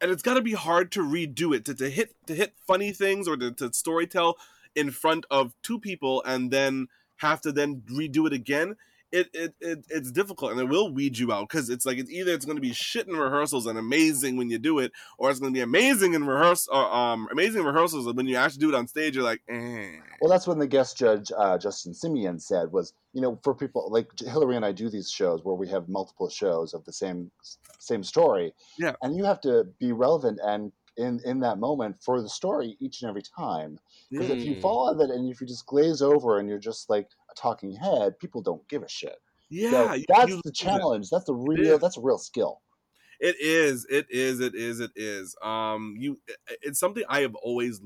And 0.00 0.12
it's 0.12 0.22
got 0.22 0.34
to 0.34 0.42
be 0.42 0.52
hard 0.52 0.92
to 0.92 1.00
redo 1.00 1.56
it 1.56 1.64
to, 1.64 1.74
to 1.74 1.90
hit 1.90 2.14
to 2.26 2.34
hit 2.34 2.54
funny 2.66 2.92
things 2.92 3.26
or 3.26 3.36
to, 3.36 3.50
to 3.52 3.70
storytell 3.70 4.34
in 4.76 4.92
front 4.92 5.26
of 5.28 5.54
two 5.62 5.80
people 5.80 6.22
and 6.24 6.52
then 6.52 6.86
have 7.16 7.40
to 7.40 7.52
then 7.52 7.82
redo 7.90 8.26
it 8.26 8.32
again. 8.32 8.76
It, 9.10 9.28
it, 9.32 9.54
it 9.60 9.78
it's 9.88 10.12
difficult 10.12 10.52
and 10.52 10.60
it 10.60 10.68
will 10.68 10.92
weed 10.92 11.16
you 11.16 11.32
out 11.32 11.48
because 11.48 11.70
it's 11.70 11.86
like 11.86 11.96
it's 11.96 12.10
either 12.10 12.32
it's 12.32 12.44
going 12.44 12.58
to 12.58 12.62
be 12.62 12.74
shit 12.74 13.08
in 13.08 13.16
rehearsals 13.16 13.64
and 13.66 13.78
amazing 13.78 14.36
when 14.36 14.50
you 14.50 14.58
do 14.58 14.78
it 14.80 14.92
or 15.16 15.30
it's 15.30 15.40
going 15.40 15.50
to 15.50 15.56
be 15.56 15.62
amazing 15.62 16.12
in 16.12 16.26
rehearsal 16.26 16.74
or 16.74 16.84
um 16.94 17.26
amazing 17.32 17.64
rehearsals 17.64 18.06
and 18.06 18.16
when 18.18 18.26
you 18.26 18.36
actually 18.36 18.60
do 18.60 18.68
it 18.68 18.74
on 18.74 18.86
stage 18.86 19.14
you're 19.14 19.24
like 19.24 19.40
eh. 19.48 19.92
Well, 20.20 20.30
that's 20.30 20.46
when 20.46 20.58
the 20.58 20.66
guest 20.66 20.98
judge, 20.98 21.30
uh, 21.36 21.56
Justin 21.58 21.92
Simien, 21.92 22.40
said 22.42 22.72
was, 22.72 22.92
you 23.12 23.22
know, 23.22 23.38
for 23.42 23.54
people 23.54 23.88
like 23.90 24.08
Hillary 24.18 24.56
and 24.56 24.64
I 24.64 24.72
do 24.72 24.90
these 24.90 25.10
shows 25.10 25.44
where 25.44 25.54
we 25.54 25.68
have 25.68 25.88
multiple 25.88 26.28
shows 26.28 26.74
of 26.74 26.84
the 26.84 26.92
same 26.92 27.30
same 27.78 28.02
story. 28.02 28.52
Yeah. 28.78 28.94
And 29.00 29.16
you 29.16 29.24
have 29.24 29.40
to 29.42 29.64
be 29.78 29.92
relevant 29.92 30.40
and 30.42 30.72
in 30.96 31.20
in 31.24 31.40
that 31.40 31.58
moment 31.58 31.96
for 32.04 32.20
the 32.20 32.28
story 32.28 32.76
each 32.80 33.00
and 33.02 33.08
every 33.08 33.22
time. 33.22 33.78
Because 34.10 34.30
if 34.30 34.44
you 34.44 34.54
Mm. 34.54 34.60
fall 34.60 34.88
out 34.88 34.96
of 34.96 35.00
it 35.00 35.14
and 35.14 35.30
if 35.30 35.40
you 35.40 35.46
just 35.46 35.66
glaze 35.66 36.02
over 36.02 36.38
and 36.38 36.48
you're 36.48 36.58
just 36.58 36.90
like 36.90 37.08
talking 37.38 37.72
head, 37.74 38.18
people 38.18 38.42
don't 38.42 38.66
give 38.68 38.82
a 38.82 38.88
shit. 38.88 39.16
yeah 39.48 39.94
So 39.94 40.02
that's 40.08 40.30
you 40.30 40.40
the 40.44 40.52
challenge. 40.52 41.08
That's 41.10 41.24
the 41.24 41.34
real. 41.34 41.78
That's 41.78 41.96
a 41.96 42.00
real 42.00 42.18
skill. 42.18 42.60
It 43.20 43.36
is. 43.40 43.86
It 43.90 44.06
is. 44.10 44.40
It 44.40 44.54
is. 44.54 44.80
It 44.80 44.92
is. 44.94 45.34
Um, 45.42 45.94
you. 45.98 46.20
It's 46.62 46.78
something 46.78 47.02
I 47.08 47.20
have 47.20 47.34
always 47.34 47.80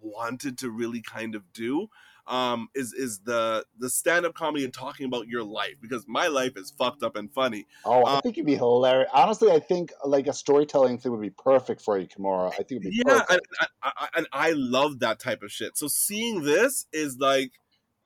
wanted 0.00 0.58
to 0.58 0.70
really 0.70 1.02
kind 1.02 1.34
of 1.34 1.52
do. 1.52 1.88
Um, 2.26 2.68
is 2.74 2.92
is 2.92 3.20
the 3.20 3.64
the 3.78 3.88
stand 3.88 4.26
up 4.26 4.34
comedy 4.34 4.62
and 4.64 4.72
talking 4.72 5.06
about 5.06 5.28
your 5.28 5.42
life 5.42 5.76
because 5.80 6.04
my 6.06 6.26
life 6.28 6.58
is 6.58 6.70
fucked 6.70 7.02
up 7.02 7.16
and 7.16 7.32
funny. 7.32 7.66
Oh, 7.86 8.04
I 8.04 8.16
Uh, 8.16 8.20
think 8.20 8.36
you'd 8.36 8.44
be 8.44 8.54
hilarious. 8.54 9.08
Honestly, 9.14 9.50
I 9.50 9.60
think 9.60 9.92
like 10.04 10.26
a 10.26 10.34
storytelling 10.34 10.98
thing 10.98 11.10
would 11.12 11.22
be 11.22 11.30
perfect 11.30 11.80
for 11.80 11.98
you, 11.98 12.06
Kimora. 12.06 12.52
I 12.52 12.56
think 12.56 12.72
it'd 12.72 12.82
be 12.82 13.02
Yeah, 13.06 13.20
and 13.30 13.40
perfect. 13.40 13.48
I, 13.82 13.92
I, 13.96 14.08
and 14.14 14.26
I 14.30 14.52
love 14.52 14.98
that 14.98 15.20
type 15.20 15.42
of 15.42 15.50
shit. 15.50 15.78
So 15.78 15.88
seeing 15.88 16.42
this 16.42 16.86
is 16.92 17.16
like 17.18 17.52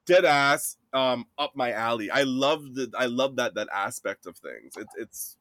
dead 0.07 0.24
ass 0.24 0.76
um 0.92 1.26
up 1.38 1.53
my 1.55 1.72
alley. 1.72 2.11
I 2.11 2.22
love 2.22 2.74
the 2.74 2.90
I 2.96 3.07
love 3.07 3.36
that 3.36 3.55
that 3.55 3.68
aspect 3.72 4.26
of 4.26 4.36
things. 4.36 4.74
It's 4.76 4.94
it's 4.96 5.36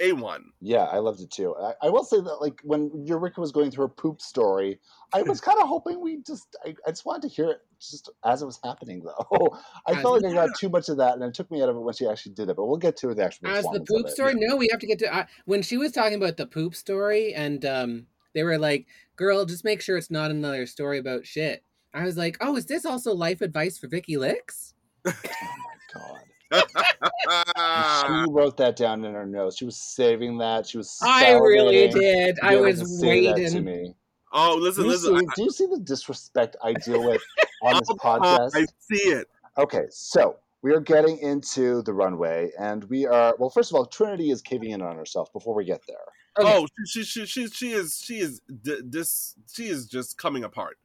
a 0.00 0.12
one. 0.12 0.52
Yeah, 0.60 0.84
I 0.84 0.98
loved 0.98 1.20
it 1.20 1.30
too. 1.30 1.54
I, 1.56 1.74
I 1.82 1.90
will 1.90 2.04
say 2.04 2.20
that, 2.20 2.36
like, 2.40 2.60
when 2.64 2.90
Eureka 3.04 3.40
was 3.40 3.52
going 3.52 3.70
through 3.70 3.84
her 3.84 3.88
poop 3.88 4.20
story, 4.20 4.80
I 5.12 5.22
was 5.22 5.40
kind 5.42 5.60
of 5.60 5.68
hoping 5.68 6.00
we 6.00 6.22
just, 6.26 6.56
I, 6.64 6.74
I 6.86 6.90
just 6.90 7.04
wanted 7.04 7.28
to 7.28 7.28
hear 7.28 7.50
it 7.50 7.60
just 7.78 8.10
as 8.24 8.42
it 8.42 8.46
was 8.46 8.58
happening, 8.64 9.02
though. 9.04 9.58
I 9.86 9.92
As 9.92 10.02
felt 10.02 10.22
like 10.22 10.32
I 10.32 10.34
got 10.46 10.58
too 10.58 10.70
much 10.70 10.88
of 10.88 10.96
that, 10.96 11.14
and 11.14 11.22
it 11.22 11.34
took 11.34 11.50
me 11.50 11.62
out 11.62 11.68
of 11.68 11.76
it 11.76 11.80
when 11.80 11.94
she 11.94 12.06
actually 12.06 12.32
did 12.32 12.48
it. 12.48 12.56
But 12.56 12.66
we'll 12.66 12.78
get 12.78 12.96
to 12.98 13.14
the 13.14 13.24
actual 13.24 13.48
As 13.48 13.64
the 13.64 13.80
poop 13.80 14.00
of 14.00 14.06
it. 14.06 14.12
story, 14.12 14.34
no, 14.36 14.56
we 14.56 14.68
have 14.70 14.80
to 14.80 14.86
get 14.86 14.98
to 15.00 15.14
uh, 15.14 15.26
when 15.44 15.62
she 15.62 15.76
was 15.76 15.92
talking 15.92 16.16
about 16.16 16.38
the 16.38 16.46
poop 16.46 16.74
story, 16.74 17.34
and 17.34 17.64
um, 17.66 18.06
they 18.34 18.42
were 18.42 18.58
like, 18.58 18.86
"Girl, 19.16 19.44
just 19.44 19.64
make 19.64 19.82
sure 19.82 19.98
it's 19.98 20.10
not 20.10 20.30
another 20.30 20.64
story 20.66 20.98
about 20.98 21.26
shit." 21.26 21.62
I 21.92 22.04
was 22.04 22.16
like, 22.16 22.36
"Oh, 22.40 22.56
is 22.56 22.66
this 22.66 22.84
also 22.84 23.14
life 23.14 23.40
advice 23.40 23.78
for 23.78 23.88
Vicky 23.88 24.16
Licks?" 24.16 24.74
Oh 25.06 25.12
my 25.92 26.00
god. 26.00 26.20
She 26.52 28.24
wrote 28.30 28.56
that 28.56 28.76
down 28.76 29.04
in 29.04 29.14
her 29.14 29.26
notes. 29.26 29.56
She 29.56 29.64
was 29.64 29.76
saving 29.76 30.38
that. 30.38 30.66
She 30.66 30.78
was. 30.78 30.98
I 31.02 31.32
really 31.32 31.88
did. 31.88 32.38
I 32.42 32.56
was 32.56 32.80
to 32.80 32.86
say 32.86 33.22
to 33.26 33.32
waiting. 33.32 33.64
me. 33.64 33.94
oh, 34.32 34.56
listen, 34.60 34.84
you, 34.84 34.90
listen. 34.90 35.18
see, 35.18 35.26
do 35.36 35.42
you 35.44 35.50
see 35.50 35.66
the 35.66 35.78
disrespect 35.78 36.56
I 36.62 36.72
deal 36.74 37.04
with 37.04 37.22
on 37.62 37.74
this 37.74 37.88
oh, 37.90 37.94
podcast? 37.94 38.50
I 38.54 38.66
see 38.78 39.10
it. 39.10 39.28
Okay, 39.58 39.84
so 39.90 40.36
we 40.62 40.72
are 40.72 40.80
getting 40.80 41.18
into 41.18 41.82
the 41.82 41.92
runway, 41.92 42.50
and 42.58 42.84
we 42.84 43.06
are 43.06 43.34
well. 43.38 43.50
First 43.50 43.70
of 43.70 43.76
all, 43.76 43.86
Trinity 43.86 44.30
is 44.30 44.42
caving 44.42 44.70
in 44.70 44.82
on 44.82 44.96
herself 44.96 45.32
before 45.32 45.54
we 45.54 45.64
get 45.64 45.82
there. 45.86 45.96
Okay. 46.38 46.58
Oh, 46.58 46.66
she, 46.86 47.02
she, 47.02 47.04
she, 47.04 47.26
she, 47.26 47.48
she 47.48 47.72
is, 47.72 48.02
she 48.04 48.18
is, 48.18 48.40
d- 48.62 48.80
this, 48.84 49.34
she 49.52 49.66
is 49.66 49.86
just 49.86 50.16
coming 50.16 50.44
apart, 50.44 50.78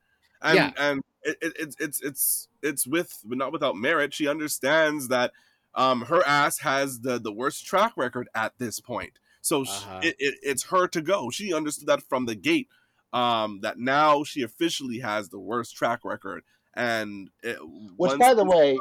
and 0.46 0.56
Yeah. 0.56 0.72
and 0.78 1.02
it, 1.24 1.38
it, 1.42 1.54
it's, 1.60 1.76
it's, 1.80 2.02
it's, 2.02 2.48
it's 2.62 2.88
with, 2.88 3.20
but 3.26 3.38
not 3.38 3.52
without 3.52 3.76
merit. 3.76 4.14
She 4.14 4.28
understands 4.28 5.08
that, 5.10 5.32
um, 5.74 6.04
her 6.04 6.26
ass 6.26 6.60
has 6.60 7.02
the 7.02 7.20
the 7.20 7.34
worst 7.34 7.66
track 7.66 7.94
record 7.98 8.30
at 8.34 8.54
this 8.60 8.80
point, 8.80 9.20
so 9.42 9.64
Uh-huh. 9.64 10.00
it, 10.04 10.16
it, 10.20 10.36
it's 10.42 10.64
her 10.66 10.88
to 10.88 11.02
go. 11.02 11.30
She 11.30 11.54
understood 11.54 11.88
that 11.88 12.02
from 12.04 12.28
the 12.28 12.36
gate, 12.36 12.70
um, 13.12 13.60
that 13.62 13.78
now 13.78 14.24
she 14.24 14.42
officially 14.42 15.00
has 15.00 15.30
the 15.30 15.40
worst 15.40 15.76
track 15.76 16.06
record, 16.06 16.44
and 16.74 17.30
it, 17.44 17.58
Which, 17.98 18.18
by 18.20 18.34
the 18.34 18.46
way, 18.46 18.80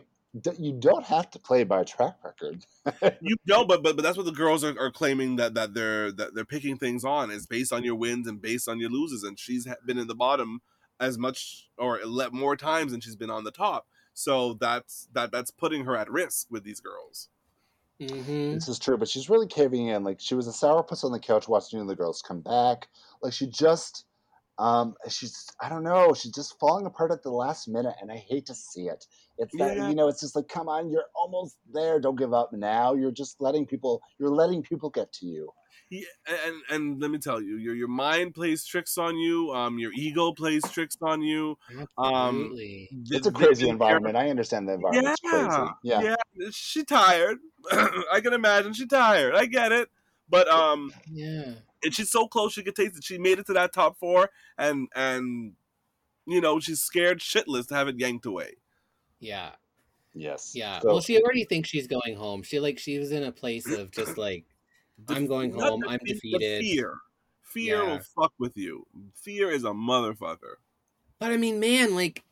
you 0.58 0.72
don't 0.72 1.04
have 1.04 1.30
to 1.30 1.38
play 1.38 1.64
by 1.64 1.82
track 1.84 2.16
record. 2.22 2.64
you 3.20 3.36
don't 3.46 3.68
but, 3.68 3.82
but 3.82 3.96
but 3.96 4.02
that's 4.02 4.16
what 4.16 4.26
the 4.26 4.32
girls 4.32 4.62
are, 4.62 4.78
are 4.78 4.90
claiming 4.90 5.36
that 5.36 5.54
that 5.54 5.74
they're 5.74 6.12
that 6.12 6.34
they're 6.34 6.44
picking 6.44 6.76
things 6.76 7.04
on 7.04 7.30
is 7.30 7.46
based 7.46 7.72
on 7.72 7.82
your 7.82 7.94
wins 7.94 8.26
and 8.26 8.40
based 8.42 8.68
on 8.68 8.78
your 8.78 8.90
loses 8.90 9.22
and 9.22 9.38
she's 9.38 9.66
been 9.86 9.98
in 9.98 10.06
the 10.06 10.14
bottom 10.14 10.60
as 11.01 11.18
much 11.18 11.68
or 11.78 12.01
le- 12.05 12.30
more 12.30 12.57
times 12.57 12.92
than 12.92 13.01
she's 13.01 13.16
been 13.16 13.30
on 13.30 13.45
the 13.45 13.51
top 13.51 13.86
so 14.12 14.55
that's 14.55 15.09
that 15.12 15.32
that's 15.32 15.51
putting 15.51 15.84
her 15.84 15.97
at 15.97 16.11
risk 16.11 16.47
with 16.51 16.64
these 16.64 16.80
girls 16.80 17.28
hmm 18.01 18.55
This 18.55 18.68
is 18.68 18.78
true, 18.78 18.97
but 18.97 19.09
she's 19.09 19.30
really 19.30 19.47
caving 19.47 19.88
in. 19.88 20.05
Like 20.05 20.20
she 20.20 20.34
was 20.34 20.49
a 20.49 20.51
sourpuss 20.51 21.05
on 21.05 21.12
the 21.12 21.20
couch 21.20 21.49
watching 21.49 21.86
the 21.86 21.97
girls 21.97 22.22
come 22.22 22.40
back. 22.40 22.88
Like 23.22 23.32
she 23.32 23.47
just, 23.47 24.05
um, 24.59 24.95
she's 25.09 25.47
I 25.61 25.68
don't 25.68 25.84
know, 25.84 26.12
she's 26.14 26.32
just 26.32 26.59
falling 26.59 26.86
apart 26.86 27.11
at 27.12 27.22
the 27.22 27.30
last 27.30 27.68
minute, 27.68 27.95
and 28.01 28.11
I 28.11 28.16
hate 28.16 28.47
to 28.47 28.55
see 28.55 28.88
it. 28.88 29.05
It's 29.38 29.57
that 29.57 29.76
Yeah. 29.76 29.88
you 29.88 29.95
know, 29.95 30.09
it's 30.09 30.20
just 30.20 30.36
like, 30.36 30.49
come 30.49 30.68
on, 30.68 30.90
you're 30.90 31.07
almost 31.14 31.57
there. 31.72 32.01
Don't 32.01 32.16
give 32.18 32.32
up 32.32 32.53
now. 32.53 32.95
You're 32.95 33.11
just 33.11 33.40
letting 33.40 33.66
people. 33.66 34.03
You're 34.18 34.30
letting 34.30 34.62
people 34.62 34.90
get 34.90 35.12
to 35.14 35.26
you. 35.26 35.51
Yeah, 35.91 36.03
and 36.47 36.57
and 36.70 37.01
let 37.01 37.11
me 37.11 37.18
tell 37.18 37.41
you 37.41 37.57
your 37.57 37.74
your 37.74 37.89
mind 37.89 38.35
plays 38.35 38.64
tricks 38.64 38.97
on 38.99 39.16
you 39.16 39.51
um 39.53 39.78
your 39.78 39.93
ego 39.95 40.32
plays 40.32 40.62
tricks 40.70 40.97
on 41.03 41.22
you 41.22 41.57
um 41.99 42.14
Absolutely. 42.14 42.89
the- 43.05 43.16
It's 43.16 43.26
a 43.26 43.32
crazy 43.32 43.64
the- 43.64 43.70
environment. 43.70 44.16
I 44.16 44.30
understand 44.30 44.68
the 44.68 44.74
environment. 44.74 45.09
It's 45.09 45.20
crazy. 45.30 45.70
Yeah. 45.82 46.01
yeah 46.03 46.49
she 46.51 46.85
tired 46.85 47.39
i 48.12 48.20
can 48.22 48.32
imagine 48.32 48.72
she 48.72 48.87
tired 48.87 49.35
i 49.35 49.47
get 49.47 49.72
it 49.72 49.89
but 50.28 50.49
um 50.49 50.93
yeah. 51.11 51.53
and 51.82 51.95
she's 51.95 52.11
so 52.11 52.26
close 52.26 52.53
she 52.55 52.62
could 52.62 52.74
taste 52.74 52.97
it. 52.97 53.05
She 53.05 53.18
made 53.18 53.39
it 53.39 53.47
to 53.47 53.53
that 53.53 53.72
top 53.74 53.99
four, 53.99 54.30
and 54.57 54.89
and 54.97 55.53
you 56.26 56.41
know 56.41 56.59
she's 56.61 56.80
scared 56.80 57.20
shitless 57.20 57.68
to 57.68 57.74
have 57.74 57.89
it 57.89 57.99
yanked 57.99 58.24
away. 58.24 58.55
Yeah. 59.20 59.51
Yes. 60.14 60.53
Yeah. 60.55 60.78
So- 60.80 60.89
well, 60.89 61.01
she 61.03 61.20
already 61.20 61.45
thinks 61.45 61.68
she's 61.68 61.87
going 61.87 62.16
home. 62.16 62.43
She 62.43 62.59
like 62.59 62.78
she 62.78 62.99
was 62.99 63.12
in 63.12 63.22
a 63.22 63.32
place 63.32 63.70
of 63.70 63.91
just 63.91 64.16
like 64.16 64.45
I'm 65.09 65.26
going 65.26 65.53
home. 65.53 65.82
I'm 65.88 65.99
defeated. 66.05 66.62
Fear, 66.62 66.95
fear 67.42 67.76
Yeah. 67.76 67.82
will 67.92 68.01
fuck 68.16 68.32
with 68.38 68.57
you. 68.57 68.86
Fear 69.14 69.51
is 69.51 69.64
a 69.64 69.68
motherfucker. 69.68 70.57
But 71.18 71.32
I 71.32 71.36
mean, 71.36 71.61
man, 71.61 71.95
like 71.95 72.22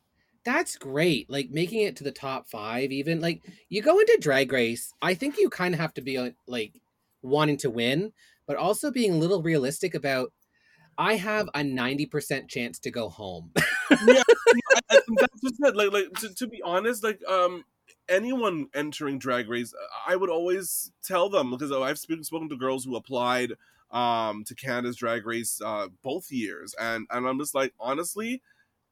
that's 0.44 0.76
great. 0.76 1.30
Like 1.30 1.50
making 1.50 1.82
it 1.82 1.96
to 1.96 2.04
the 2.04 2.12
top 2.12 2.48
five, 2.48 2.90
even 2.92 3.20
like 3.20 3.42
you 3.68 3.82
go 3.82 3.98
into 3.98 4.18
Drag 4.20 4.50
Race. 4.52 4.92
I 5.00 5.14
think 5.14 5.38
you 5.38 5.48
kind 5.50 5.74
of 5.74 5.80
have 5.80 5.94
to 5.94 6.00
be 6.02 6.18
uh, 6.18 6.30
like 6.46 6.80
wanting 7.22 7.56
to 7.58 7.70
win, 7.70 8.12
but 8.46 8.56
also 8.56 8.90
being 8.90 9.12
a 9.14 9.18
little 9.18 9.42
realistic 9.42 9.94
about. 9.94 10.32
I 10.98 11.14
have 11.16 11.48
a 11.54 11.64
ninety 11.64 12.04
percent 12.04 12.48
chance 12.50 12.78
to 12.80 12.90
go 12.90 13.08
home. 13.08 13.50
yeah, 14.06 14.22
that's 14.90 15.40
just 15.42 15.54
it. 15.60 15.74
Like, 15.74 15.90
like 15.90 16.12
to, 16.20 16.34
to 16.34 16.46
be 16.46 16.60
honest, 16.62 17.02
like 17.02 17.18
um, 17.26 17.64
anyone 18.08 18.68
entering 18.74 19.18
Drag 19.18 19.48
Race, 19.48 19.74
I 20.06 20.16
would 20.16 20.30
always 20.30 20.92
tell 21.02 21.28
them 21.28 21.50
because 21.50 21.72
I've 21.72 21.98
spoken 21.98 22.24
spoken 22.24 22.48
to 22.50 22.56
girls 22.56 22.84
who 22.84 22.96
applied 22.96 23.52
um 23.90 24.44
to 24.44 24.54
Canada's 24.54 24.96
Drag 24.96 25.26
Race 25.26 25.60
uh 25.64 25.88
both 26.02 26.30
years, 26.30 26.74
and 26.80 27.06
and 27.10 27.26
I'm 27.26 27.38
just 27.38 27.54
like, 27.54 27.74
honestly, 27.80 28.42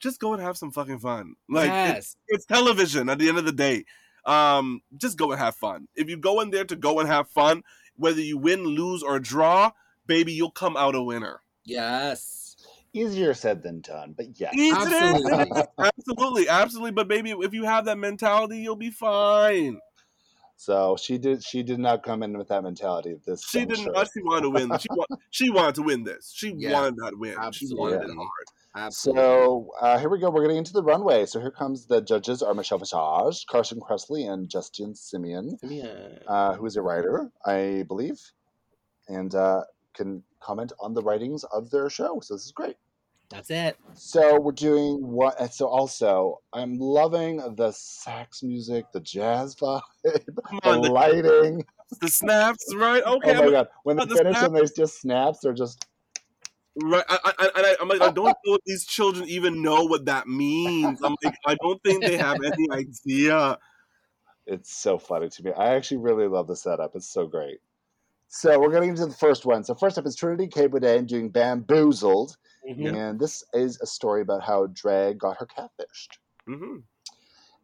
just 0.01 0.21
go 0.21 0.33
and 0.33 0.43
have 0.43 0.57
some 0.57 0.71
fucking 0.71 0.99
fun. 0.99 1.35
Like, 1.49 1.69
yes, 1.69 2.17
it's 2.29 2.47
television 2.47 3.09
at 3.09 3.19
the 3.19 3.29
end 3.29 3.39
of 3.39 3.45
the 3.45 3.53
day. 3.53 3.85
Um, 4.27 4.83
just 4.97 5.17
go 5.17 5.33
and 5.33 5.41
have 5.41 5.57
fun. 5.57 5.89
If 5.95 6.11
you 6.11 6.17
go 6.17 6.41
in 6.41 6.51
there 6.51 6.65
to 6.65 6.77
go 6.77 7.01
and 7.01 7.09
have 7.09 7.29
fun, 7.29 7.63
whether 7.97 8.21
you 8.21 8.37
win, 8.37 8.65
lose, 8.65 9.03
or 9.03 9.19
draw, 9.19 9.73
baby, 10.07 10.33
you'll 10.33 10.51
come 10.51 10.77
out 10.77 10.95
a 10.95 11.03
winner. 11.03 11.41
yes, 11.65 12.50
Easier 12.93 13.35
said 13.35 13.63
than 13.63 13.81
done, 13.81 14.15
but 14.17 14.27
yes. 14.41 14.55
absolutely. 14.73 15.53
absolutely, 15.79 16.49
absolutely. 16.49 16.91
But 16.91 17.09
baby, 17.09 17.31
if 17.31 17.53
you 17.55 17.65
have 17.65 17.85
that 17.85 17.99
mentality, 17.99 18.59
you'll 18.59 18.77
be 18.77 18.91
fine. 18.91 19.79
So 20.57 20.97
she 21.01 21.17
did. 21.17 21.43
She 21.43 21.63
did 21.63 21.79
not 21.79 22.03
come 22.03 22.23
in 22.23 22.37
with 22.37 22.49
that 22.49 22.63
mentality. 22.63 23.17
This 23.25 23.45
She 23.45 23.61
did 23.61 23.77
juncture. 23.77 23.93
not. 23.95 24.09
She 24.13 24.23
wanted 24.23 24.43
to 24.43 24.51
win. 24.51 24.79
She 24.79 24.89
wa- 24.91 25.07
she 25.31 25.51
wanted 25.51 25.75
to 25.77 25.83
win 25.83 26.05
this. 26.05 26.33
She 26.35 26.53
Yeah, 26.55 26.73
wanted 26.73 26.97
that 26.97 27.17
win. 27.17 27.37
She 27.53 27.67
wanted 27.73 28.03
it 28.03 28.15
hard. 28.15 28.29
absolutely. 28.75 29.23
So 29.23 29.71
uh, 29.81 29.99
here 29.99 30.11
we 30.11 30.19
go. 30.19 30.29
We're 30.31 30.43
getting 30.43 30.59
into 30.59 30.75
the 30.75 30.83
runway. 30.83 31.25
So 31.25 31.41
here 31.41 31.51
comes 31.51 31.87
the 31.87 32.03
judges: 32.03 32.43
are 32.43 32.53
Michelle 32.53 32.79
Visage, 32.79 33.47
Carson 33.47 33.81
Kressley, 33.81 34.31
and 34.31 34.51
Justin 34.51 34.93
Simien, 34.93 35.59
yeah. 35.63 36.19
uh, 36.27 36.55
who 36.57 36.67
is 36.67 36.77
a 36.77 36.83
writer, 36.83 37.31
I 37.47 37.85
believe, 37.89 38.21
and 39.09 39.35
uh, 39.35 39.63
can 40.01 40.23
comment 40.41 40.73
on 40.81 40.95
the 40.95 41.03
writings 41.03 41.45
of 41.45 41.71
their 41.71 41.91
show. 41.91 42.21
So 42.23 42.35
this 42.35 42.45
is 42.47 42.53
great. 42.53 42.77
That's 43.29 43.51
it. 43.51 43.77
So 43.95 44.41
we're 44.41 44.51
doing 44.53 45.07
what? 45.07 45.55
So 45.55 45.67
also, 45.69 46.41
I'm 46.53 46.79
loving 46.79 47.37
the 47.57 47.71
sax 47.73 48.43
music, 48.43 48.87
the 48.93 49.01
jazz 49.01 49.55
vibe, 49.55 49.83
Come 50.05 50.61
the 50.65 50.69
on, 50.69 50.81
the, 50.83 50.91
lighting. 50.91 51.65
the 52.01 52.09
snaps, 52.09 52.75
right? 52.75 53.03
Oh 53.07 53.17
okay, 53.19 53.31
Oh 53.31 53.35
my 53.35 53.41
I'm- 53.43 53.51
god! 53.53 53.69
When 53.85 53.97
they 53.99 54.05
the 54.07 54.17
finish 54.17 54.33
snap- 54.37 54.47
and 54.49 54.57
there's 54.57 54.73
just 54.73 55.01
snaps, 55.01 55.39
they're 55.43 55.53
just 55.53 55.87
right. 56.83 57.05
I, 57.09 57.19
I, 57.25 57.33
I, 57.39 57.51
and 57.57 57.67
I, 57.67 57.77
I'm 57.81 57.89
like, 57.89 58.01
I 58.03 58.11
don't 58.11 58.27
know 58.47 58.55
if 58.55 58.61
these 58.67 58.85
children 58.85 59.29
even 59.29 59.63
know 59.63 59.85
what 59.85 60.07
that 60.07 60.27
means. 60.27 61.01
I'm 61.03 61.15
like, 61.23 61.37
I 61.47 61.55
don't 61.63 61.81
think 61.85 62.03
they 62.05 62.17
have 62.17 62.39
any 62.45 62.67
idea. 62.73 63.59
It's 64.47 64.75
so 64.77 64.99
funny 64.99 65.29
to 65.29 65.43
me. 65.45 65.53
I 65.57 65.75
actually 65.77 65.99
really 65.99 66.27
love 66.27 66.49
the 66.49 66.57
setup. 66.57 66.97
It's 66.97 67.07
so 67.09 67.29
great. 67.29 67.59
So 68.33 68.61
we're 68.61 68.71
getting 68.71 68.91
into 68.91 69.07
the 69.07 69.13
first 69.15 69.45
one. 69.45 69.65
So 69.65 69.75
first 69.75 69.99
up 69.99 70.07
is 70.07 70.15
Trinity 70.17 70.47
K. 70.47 70.69
Bonet 70.69 71.07
doing 71.07 71.31
Bamboozled. 71.31 72.37
Mhm. 72.65 72.95
And 72.95 73.21
this 73.21 73.45
is 73.53 73.79
a 73.81 73.87
story 73.87 74.23
about 74.23 74.43
how 74.43 74.69
drag 74.69 75.19
got 75.19 75.37
her 75.39 75.47
catfished. 75.47 76.19
hmm 76.47 76.83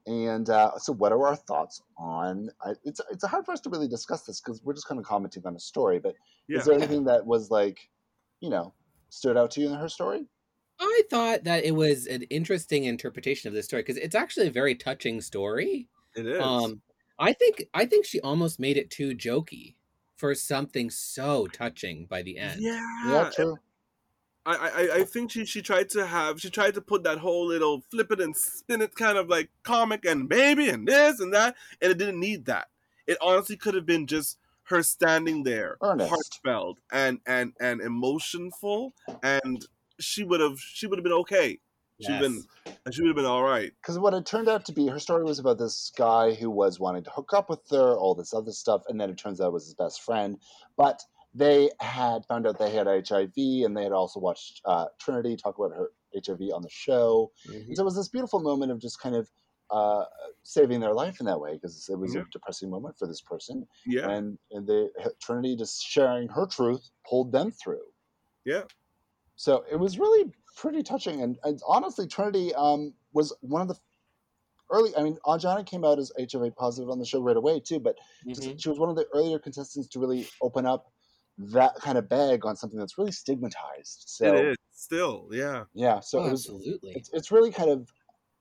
And 0.07 0.49
uh, 0.51 0.79
so 0.79 0.93
what 0.93 1.13
are 1.13 1.27
our 1.27 1.37
thoughts 1.37 1.83
on 1.97 2.51
I, 2.65 2.75
it's 2.85 3.01
it's 3.11 3.27
hard 3.27 3.45
for 3.45 3.53
us 3.53 3.61
to 3.63 3.71
really 3.71 3.89
discuss 3.89 4.25
this 4.25 4.41
because 4.41 4.63
we're 4.63 4.75
just 4.75 4.87
kind 4.89 5.01
of 5.01 5.07
commenting 5.07 5.47
on 5.47 5.57
a 5.57 5.61
story, 5.61 5.99
but 5.99 6.17
Yeah. 6.49 6.59
is 6.59 6.65
there 6.65 6.75
anything 6.75 7.05
that 7.05 7.27
was 7.27 7.51
like, 7.51 7.91
you 8.41 8.51
know, 8.51 8.75
stood 9.09 9.37
out 9.37 9.53
to 9.53 9.61
you 9.61 9.69
in 9.69 9.75
her 9.75 9.89
story? 9.89 10.29
I 10.79 11.03
thought 11.11 11.45
that 11.45 11.65
it 11.65 11.73
was 11.73 12.07
an 12.07 12.23
interesting 12.25 12.85
interpretation 12.85 13.49
of 13.49 13.55
this 13.55 13.67
story 13.67 13.83
because 13.83 13.97
it's 13.97 14.15
actually 14.15 14.47
a 14.49 14.53
very 14.53 14.75
touching 14.75 15.21
story. 15.21 15.89
It 16.17 16.27
is. 16.27 16.75
Um, 16.75 16.83
I 17.19 17.33
think 17.33 17.65
I 17.73 17.87
think 17.87 18.05
she 18.05 18.21
almost 18.21 18.61
made 18.61 18.77
it 18.77 18.91
too 18.91 19.15
jokey 19.15 19.77
for 20.17 20.35
something 20.35 20.91
so 20.91 21.47
touching 21.47 22.07
by 22.07 22.23
the 22.23 22.39
end. 22.39 22.61
yeah. 22.61 22.81
Yeah, 23.07 23.31
true. 23.35 23.59
I, 24.47 24.55
I 24.55 24.97
I 24.99 25.05
think 25.05 25.33
she 25.33 25.45
she 25.45 25.61
tried 25.61 25.89
to 25.91 26.07
have 26.07 26.41
she 26.41 26.51
tried 26.51 26.75
to 26.75 26.81
put 26.81 27.03
that 27.03 27.19
whole 27.19 27.47
little 27.47 27.83
flip 27.91 28.13
it 28.13 28.21
and 28.21 28.35
spin 28.37 28.81
it 28.81 28.95
kind 28.95 29.19
of 29.19 29.29
like 29.29 29.51
comic 29.65 30.05
and 30.05 30.29
baby 30.29 30.69
and 30.69 30.87
this 30.87 31.19
and 31.19 31.35
that 31.35 31.57
and 31.83 31.91
it 31.91 31.99
didn't 31.99 32.21
need 32.21 32.47
that. 32.47 32.69
It 33.07 33.19
honestly 33.21 33.57
could 33.57 33.75
have 33.75 33.87
been 33.87 34.07
just 34.07 34.39
her 34.65 34.83
standing 34.83 35.43
there, 35.43 35.77
Earnest. 35.83 36.11
heartfelt 36.11 36.79
and 36.93 37.19
and 37.27 37.55
and 37.61 37.81
emotionful, 37.81 38.95
and 39.23 39.67
she 39.99 40.23
would 40.23 40.41
have 40.41 40.59
she 40.61 40.87
would 40.87 40.99
have 40.99 41.05
been 41.05 41.13
okay. 41.13 41.59
She'd 42.01 42.13
Yes. 42.13 42.21
been 42.21 42.45
she 42.93 43.03
would 43.03 43.09
have 43.09 43.17
been 43.17 43.25
all 43.25 43.43
right. 43.43 43.73
Because 43.83 43.99
what 43.99 44.15
it 44.15 44.27
turned 44.27 44.49
out 44.49 44.65
to 44.67 44.73
be, 44.73 44.87
her 44.89 44.99
story 44.99 45.25
was 45.25 45.39
about 45.39 45.59
this 45.59 45.91
guy 45.97 46.35
who 46.35 46.51
was 46.51 46.79
wanting 46.79 47.05
to 47.05 47.11
hook 47.11 47.33
up 47.33 47.49
with 47.51 47.61
her, 47.71 47.97
all 47.97 48.15
this 48.15 48.35
other 48.35 48.53
stuff, 48.53 48.83
and 48.89 49.01
then 49.01 49.11
it 49.11 49.17
turns 49.19 49.41
out 49.41 49.49
it 49.49 49.53
was 49.53 49.65
his 49.65 49.75
best 49.75 50.03
friend. 50.03 50.39
But 50.77 51.03
they 51.35 51.71
had 51.81 52.25
found 52.27 52.47
out 52.47 52.59
they 52.59 52.71
had 52.71 52.87
HIV, 52.87 53.33
and 53.37 53.77
they 53.77 53.83
had 53.83 53.93
also 53.93 54.21
watched 54.21 54.61
uh, 54.65 54.87
Trinity 54.99 55.37
talk 55.37 55.59
about 55.59 55.73
her 55.77 55.91
HIV 56.15 56.41
on 56.55 56.63
the 56.63 56.71
show. 56.71 57.33
Mhm. 57.49 57.67
And 57.69 57.77
so 57.77 57.83
it 57.83 57.85
was 57.85 57.97
this 57.97 58.09
beautiful 58.09 58.41
moment 58.41 58.73
of 58.73 58.79
just 58.79 59.01
kind 59.01 59.15
of 59.17 59.29
uh, 59.71 60.05
saving 60.45 60.79
their 60.81 60.95
life 60.95 61.19
in 61.19 61.27
that 61.27 61.41
way, 61.41 61.55
because 61.55 61.89
it 61.89 61.99
was 61.99 62.15
Yeah. 62.15 62.21
a 62.21 62.25
depressing 62.31 62.71
moment 62.71 62.97
for 62.99 63.07
this 63.09 63.21
person. 63.21 63.67
Yeah, 63.85 64.09
And, 64.09 64.39
and 64.53 64.67
they, 64.67 64.91
Trinity 65.21 65.57
just 65.57 65.83
sharing 65.85 66.29
her 66.29 66.47
truth 66.47 66.89
pulled 67.09 67.33
them 67.33 67.51
through. 67.51 67.83
yeah, 68.45 68.63
So 69.35 69.65
it 69.71 69.77
was 69.77 69.99
really 69.99 70.33
pretty 70.57 70.83
touching, 70.83 71.23
and, 71.23 71.39
and 71.45 71.61
honestly, 71.69 72.07
Trinity 72.07 72.53
um, 72.55 72.93
was 73.13 73.33
one 73.41 73.63
of 73.63 73.69
the 73.69 73.77
early. 74.71 74.97
I 74.97 75.03
mean, 75.03 75.17
Ongina 75.25 75.65
came 75.65 75.85
out 75.85 75.99
as 75.99 76.11
HIV 76.19 76.57
positive 76.57 76.91
on 76.91 76.99
the 76.99 77.05
show 77.05 77.21
right 77.21 77.37
away 77.37 77.61
too, 77.61 77.79
but 77.79 77.97
just- 78.27 78.43
Mhm. 78.43 78.61
she 78.61 78.69
was 78.69 78.79
one 78.79 78.89
of 78.89 78.97
the 78.97 79.07
earlier 79.15 79.39
contestants 79.39 79.89
to 79.89 80.01
really 80.01 80.27
open 80.43 80.67
up 80.67 80.91
that 81.39 81.75
kind 81.77 81.99
of 81.99 82.09
bag 82.09 82.45
on 82.47 82.57
something 82.57 82.79
that's 82.79 82.97
really 82.99 83.13
stigmatized. 83.13 84.05
So 84.07 84.35
it 84.37 84.45
is 84.53 84.57
still. 84.73 85.29
Yeah, 85.31 85.65
yeah, 85.75 86.01
so 86.01 86.19
Oh, 86.21 86.27
it 86.27 86.31
was. 86.33 86.47
absolutely. 86.49 86.93
It's, 86.97 87.11
it's 87.13 87.31
really 87.31 87.53
kind 87.53 87.71
of. 87.71 87.93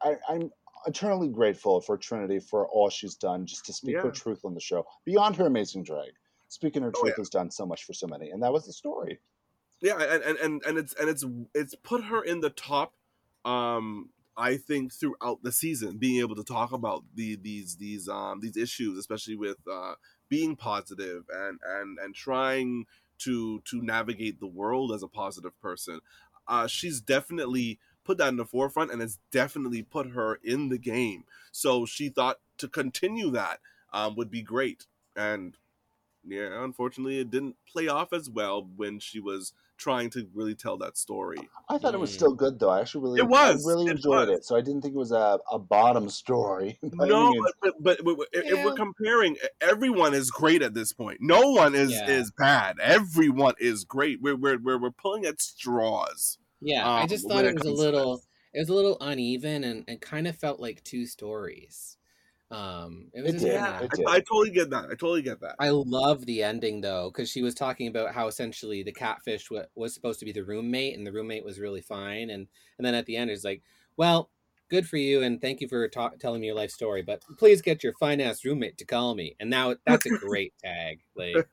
I, 0.01 0.16
I'm 0.30 0.51
eternally 0.88 1.30
grateful 1.30 1.82
for 1.82 1.97
Trinity 1.97 2.39
for 2.39 2.68
all 2.70 2.89
she's 2.89 3.16
done 3.16 3.45
just 3.45 3.66
to 3.66 3.74
speak 3.74 3.95
her 3.97 4.11
truth 4.11 4.45
on 4.45 4.53
the 4.53 4.59
show 4.61 4.86
beyond 5.03 5.36
her 5.36 5.45
amazing 5.47 5.84
drag. 5.84 6.11
Speaking 6.47 6.84
her 6.84 6.89
Oh, 6.95 7.01
truth 7.01 7.13
yeah. 7.18 7.22
has 7.22 7.30
done 7.30 7.49
so 7.51 7.66
much 7.66 7.84
for 7.86 7.93
so 7.93 8.07
many, 8.07 8.30
and 8.30 8.41
that 8.43 8.53
was 8.53 8.66
the 8.66 8.74
story. 8.74 9.20
Yeah, 9.86 10.01
and 10.01 10.38
and 10.39 10.63
and, 10.63 10.77
it's 10.79 10.95
and 10.95 11.07
it's 11.09 11.23
it's 11.53 11.75
put 11.75 12.05
her 12.05 12.23
in 12.23 12.39
the 12.41 12.49
top. 12.49 12.95
Um, 13.45 14.09
I 14.36 14.57
think 14.57 14.91
throughout 14.91 15.43
the 15.43 15.51
season, 15.51 15.97
being 15.97 16.19
able 16.19 16.36
to 16.38 16.43
talk 16.43 16.71
about 16.71 17.03
the 17.13 17.36
these 17.36 17.75
these 17.77 18.09
um 18.09 18.39
these 18.39 18.57
issues, 18.57 18.97
especially 18.97 19.36
with 19.36 19.57
uh 19.71 19.93
being 20.27 20.55
positive 20.55 21.25
and 21.31 21.59
and 21.63 21.99
and 21.99 22.15
trying 22.15 22.88
to 23.19 23.61
to 23.65 23.81
navigate 23.83 24.39
the 24.39 24.47
world 24.47 24.91
as 24.91 25.03
a 25.03 25.07
positive 25.07 25.59
person, 25.61 25.99
uh, 26.47 26.65
she's 26.65 26.99
definitely 26.99 27.77
put 28.03 28.17
that 28.17 28.29
in 28.29 28.38
the 28.38 28.45
forefront, 28.45 28.91
and 28.91 29.03
it's 29.03 29.19
definitely 29.31 29.83
put 29.83 30.09
her 30.11 30.39
in 30.43 30.69
the 30.69 30.79
game. 30.79 31.25
So 31.51 31.86
she 31.86 32.09
thought 32.09 32.39
to 32.57 32.67
continue 32.67 33.29
that 33.31 33.59
um 33.93 34.15
would 34.15 34.31
be 34.31 34.41
great, 34.41 34.88
and 35.15 35.55
yeah, 36.27 36.63
unfortunately, 36.63 37.19
it 37.19 37.29
didn't 37.29 37.55
play 37.71 37.88
off 37.88 38.11
as 38.11 38.29
well 38.29 38.67
when 38.75 38.99
she 38.99 39.19
was 39.19 39.53
trying 39.78 40.09
to 40.11 40.28
really 40.34 40.55
tell 40.55 40.78
that 40.78 40.97
story. 40.97 41.38
I 41.69 41.78
thought 41.78 41.93
it 41.93 41.99
was 41.99 42.11
Mm. 42.11 42.15
still 42.15 42.34
good 42.34 42.59
though. 42.59 42.69
I 42.69 42.80
actually 42.82 43.01
really, 43.03 43.19
It 43.19 43.28
was. 43.28 43.65
I 43.65 43.69
really 43.71 43.88
It 43.88 43.91
enjoyed 43.91 44.30
was. 44.30 44.39
it. 44.39 44.45
So 44.45 44.55
I 44.55 44.61
didn't 44.61 44.82
think 44.82 44.93
it 44.95 44.97
was 44.97 45.11
a, 45.11 45.39
a 45.51 45.59
bottom 45.59 46.09
story. 46.09 46.80
no, 46.84 47.34
but, 47.61 47.73
but, 47.82 48.03
but, 48.05 48.17
but 48.17 48.28
if- 48.34 48.45
if 48.53 48.65
we're 48.65 48.73
comparing, 48.73 49.38
everyone 49.61 50.13
is 50.13 50.32
great 50.32 50.61
at 50.61 50.73
this 50.73 50.93
point. 50.93 51.19
No 51.21 51.51
one 51.51 51.76
is 51.76 51.91
Yeah. 51.91 52.07
is 52.09 52.32
bad. 52.32 52.78
Everyone 52.82 53.53
is 53.59 53.84
great. 53.84 54.21
We're 54.21 54.36
we're 54.36 54.57
we're, 54.57 54.80
we're 54.80 54.91
pulling 54.91 55.26
at 55.26 55.41
straws. 55.41 56.38
Yeah, 56.61 56.88
I 56.88 57.01
um, 57.03 57.07
just 57.09 57.28
thought 57.28 57.45
it 57.45 57.49
it 57.49 57.55
was 57.55 57.65
a 57.67 57.71
little 57.71 58.23
it 58.53 58.59
was 58.59 58.69
a 58.69 58.73
little 58.73 58.97
uneven 59.01 59.63
and, 59.65 59.84
and 59.88 59.99
kind 59.99 60.28
of 60.28 60.36
felt 60.38 60.59
like 60.59 60.84
two 60.84 61.05
stories. 61.05 61.94
Um 62.51 63.09
it 63.13 63.21
was 63.21 63.31
It 63.31 63.33
just 63.33 63.45
did. 63.45 63.55
Yeah, 63.55 63.79
it 63.81 63.91
I, 63.91 63.95
did. 63.95 64.07
I 64.07 64.19
totally 64.19 64.51
get 64.51 64.69
that. 64.69 64.85
I 64.85 64.89
totally 64.89 65.21
get 65.23 65.39
that. 65.41 65.55
I 65.59 65.69
love 65.69 66.25
the 66.25 66.43
ending 66.43 66.81
though, 66.81 67.09
because 67.11 67.29
she 67.29 67.41
was 67.41 67.55
talking 67.55 67.87
about 67.87 68.13
how 68.13 68.27
essentially 68.27 68.83
the 68.83 68.91
catfish 68.91 69.49
wa- 69.49 69.65
was 69.75 69.93
supposed 69.93 70.19
to 70.19 70.25
be 70.25 70.31
the 70.31 70.45
roommate, 70.45 70.95
and 70.95 71.07
the 71.07 71.11
roommate 71.11 71.43
was 71.43 71.59
really 71.59 71.81
fine, 71.81 72.29
and 72.29 72.47
and 72.77 72.85
then 72.85 72.93
at 72.93 73.05
the 73.07 73.17
end 73.17 73.31
it's 73.31 73.43
like, 73.43 73.63
well, 73.97 74.29
good 74.69 74.87
for 74.87 74.97
you, 74.97 75.23
and 75.23 75.41
thank 75.41 75.59
you 75.61 75.67
for 75.67 75.87
ta- 75.87 76.11
telling 76.19 76.41
me 76.41 76.47
your 76.47 76.55
life 76.55 76.71
story, 76.71 77.01
but 77.01 77.23
please 77.37 77.61
get 77.61 77.83
your 77.83 77.93
fine 77.93 78.21
ass 78.21 78.45
roommate 78.45 78.77
to 78.77 78.85
call 78.85 79.15
me, 79.15 79.35
and 79.39 79.49
now 79.49 79.75
that's 79.85 80.05
a 80.05 80.11
great 80.11 80.53
tag. 80.63 80.99
Like, 81.15 81.47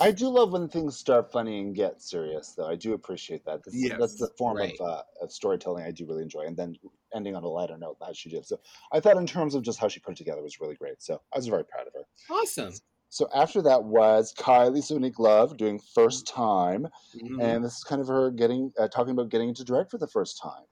I 0.00 0.10
do 0.10 0.28
love 0.28 0.52
when 0.52 0.68
things 0.68 0.96
start 0.96 1.30
funny 1.30 1.60
and 1.60 1.74
get 1.74 2.00
serious, 2.00 2.54
though. 2.56 2.66
I 2.66 2.76
do 2.76 2.94
appreciate 2.94 3.44
that. 3.44 3.62
This, 3.64 3.74
Yes, 3.74 3.98
that's 3.98 4.16
the 4.16 4.28
form 4.38 4.56
right. 4.56 4.74
of, 4.80 4.86
uh, 4.86 5.02
of 5.20 5.32
storytelling 5.32 5.84
I 5.84 5.90
do 5.90 6.06
really 6.06 6.22
enjoy, 6.22 6.42
and 6.46 6.56
then 6.56 6.76
ending 7.14 7.34
on 7.36 7.42
a 7.44 7.48
lighter 7.48 7.76
note 7.78 7.96
as 8.08 8.16
she 8.16 8.28
did. 8.30 8.46
So 8.46 8.60
I 8.92 9.00
thought, 9.00 9.16
in 9.16 9.26
terms 9.26 9.54
of 9.54 9.62
just 9.62 9.78
how 9.78 9.88
she 9.88 10.00
put 10.00 10.12
it 10.12 10.18
together, 10.18 10.42
was 10.42 10.60
really 10.60 10.74
great. 10.76 11.02
So 11.02 11.20
I 11.34 11.38
was 11.38 11.46
very 11.48 11.64
proud 11.64 11.86
of 11.86 11.92
her. 11.94 12.04
awesome. 12.30 12.72
So 13.12 13.28
after 13.34 13.60
that 13.62 13.82
was 13.82 14.32
Kylie 14.34 14.78
Sonique 14.78 15.18
Love 15.18 15.56
doing 15.56 15.80
First 15.80 16.28
Time, 16.28 16.86
Mhm. 17.16 17.42
and 17.42 17.64
this 17.64 17.76
is 17.78 17.82
kind 17.84 18.00
of 18.00 18.06
her 18.06 18.30
getting 18.30 18.72
uh, 18.78 18.86
talking 18.86 19.10
about 19.12 19.30
getting 19.30 19.48
into 19.48 19.64
drag 19.64 19.90
for 19.90 19.98
the 19.98 20.06
first 20.06 20.38
time. 20.40 20.62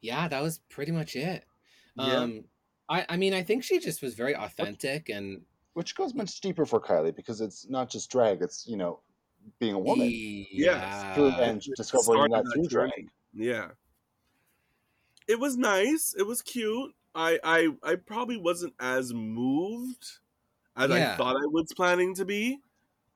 Yeah, 0.00 0.28
that 0.28 0.42
was 0.42 0.58
pretty 0.68 0.92
much 0.92 1.16
it. 1.16 1.44
Yeah. 1.96 2.16
Um, 2.18 2.44
I, 2.88 3.04
I 3.08 3.16
mean, 3.16 3.34
I 3.34 3.42
think 3.42 3.64
she 3.64 3.78
just 3.78 4.02
was 4.02 4.14
very 4.14 4.34
authentic 4.36 5.08
and 5.08 5.42
which 5.74 5.94
goes 5.94 6.12
much 6.14 6.40
deeper 6.40 6.66
for 6.66 6.80
Kylie 6.80 7.14
because 7.14 7.40
it's 7.40 7.68
not 7.68 7.88
just 7.90 8.10
drag; 8.10 8.42
it's 8.42 8.66
you 8.66 8.76
know 8.76 9.00
being 9.60 9.74
a 9.74 9.78
woman 9.78 10.08
yeah, 10.12 11.14
and 11.40 11.60
discovering 11.76 12.30
started 12.30 12.32
that 12.32 12.44
that 12.44 12.52
through 12.54 12.68
journey. 12.68 12.92
drag. 12.96 13.08
Yeah. 13.32 13.68
It 15.28 15.40
was 15.40 15.56
nice. 15.56 16.14
It 16.18 16.24
was 16.24 16.42
cute. 16.42 16.94
I 17.14 17.40
I 17.44 17.68
I 17.84 17.96
probably 17.96 18.38
wasn't 18.38 18.74
as 18.80 19.14
moved 19.14 20.20
as 20.76 20.90
I 20.90 21.04
thought 21.04 21.36
I 21.36 21.46
was 21.46 21.72
planning 21.76 22.14
to 22.16 22.26
be. 22.26 22.60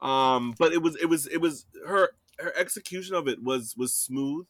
Um, 0.01 0.55
but 0.59 0.73
it 0.73 0.83
was 0.83 0.97
it 0.97 1.07
was 1.07 1.27
it 1.29 1.39
was 1.39 1.67
her 1.87 2.11
her 2.41 2.53
execution 2.57 3.17
of 3.17 3.29
it 3.29 3.43
was 3.43 3.77
was 3.77 3.95
smooth. 3.95 4.49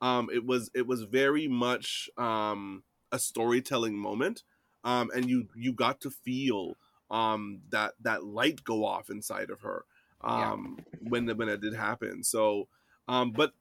Um, 0.00 0.30
it 0.32 0.44
was 0.46 0.70
it 0.74 0.86
was 0.86 1.02
very 1.04 1.48
much 1.48 2.10
um 2.18 2.84
a 3.12 3.18
storytelling 3.18 3.96
moment. 3.98 4.44
Um, 4.84 5.10
and 5.14 5.28
you 5.30 5.48
you 5.56 5.72
got 5.72 6.00
to 6.02 6.10
feel 6.10 6.76
um 7.10 7.62
that 7.70 7.94
that 8.00 8.24
light 8.24 8.64
go 8.64 8.84
off 8.84 9.10
inside 9.10 9.50
of 9.50 9.62
her 9.62 9.84
Yeah. 10.28 10.54
um 10.54 10.84
when 11.00 11.28
when 11.36 11.48
it 11.48 11.60
did 11.60 11.74
happen. 11.74 12.24
So 12.24 12.68
um, 13.08 13.32
but 13.32 13.54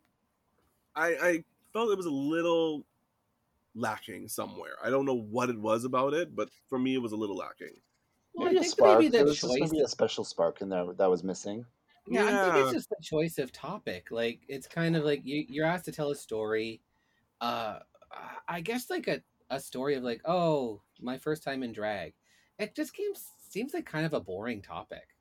I 0.96 1.08
I 1.30 1.44
felt 1.74 1.92
it 1.92 1.98
was 1.98 2.06
a 2.06 2.12
little 2.12 2.86
lacking 3.76 4.28
somewhere. 4.28 4.76
I 4.84 4.90
don't 4.90 5.06
know 5.06 5.20
what 5.20 5.50
it 5.50 5.60
was 5.60 5.84
about 5.86 6.14
it, 6.14 6.36
but 6.36 6.50
for 6.68 6.80
me, 6.80 6.96
it 6.96 7.02
was 7.02 7.12
a 7.12 7.18
little 7.18 7.36
lacking. 7.38 7.76
Well, 8.34 8.48
I 8.48 8.52
Maybe 8.52 8.58
a 8.58 8.62
think 8.62 8.72
spark. 8.72 9.00
maybe 9.00 9.10
the 9.10 9.18
there 9.18 9.26
was 9.26 9.40
just 9.40 9.54
choice. 9.54 9.72
maybe 9.72 9.84
a 9.84 9.88
special 9.88 10.24
spark 10.24 10.62
in 10.62 10.70
there 10.70 10.86
that 10.98 11.10
was 11.10 11.24
missing. 11.24 11.66
Yeah, 12.08 12.26
I 12.26 12.54
think 12.54 12.66
it's 12.66 12.74
just 12.74 12.90
the 12.90 12.98
choice 13.02 13.38
of 13.38 13.52
topic. 13.52 14.08
Like 14.12 14.42
it's 14.48 14.68
kind 14.68 14.96
of 14.96 15.04
like 15.04 15.22
you 15.26 15.46
you're 15.48 15.66
asked 15.66 15.86
to 15.86 15.92
tell 15.92 16.12
a 16.12 16.16
story. 16.16 16.82
Uh 17.42 17.80
I 18.48 18.62
guess 18.62 18.90
like 18.90 19.08
a, 19.08 19.22
a 19.50 19.60
story 19.60 19.96
of 19.96 20.04
like, 20.04 20.22
oh, 20.26 20.82
my 21.02 21.18
first 21.18 21.44
time 21.44 21.64
in 21.64 21.74
drag. 21.74 22.14
It 22.60 22.76
just 22.76 22.96
seems 22.96 23.26
seems 23.50 23.74
like 23.74 23.86
kind 23.86 24.06
of 24.06 24.14
a 24.14 24.20
boring 24.20 24.62
topic. 24.62 25.15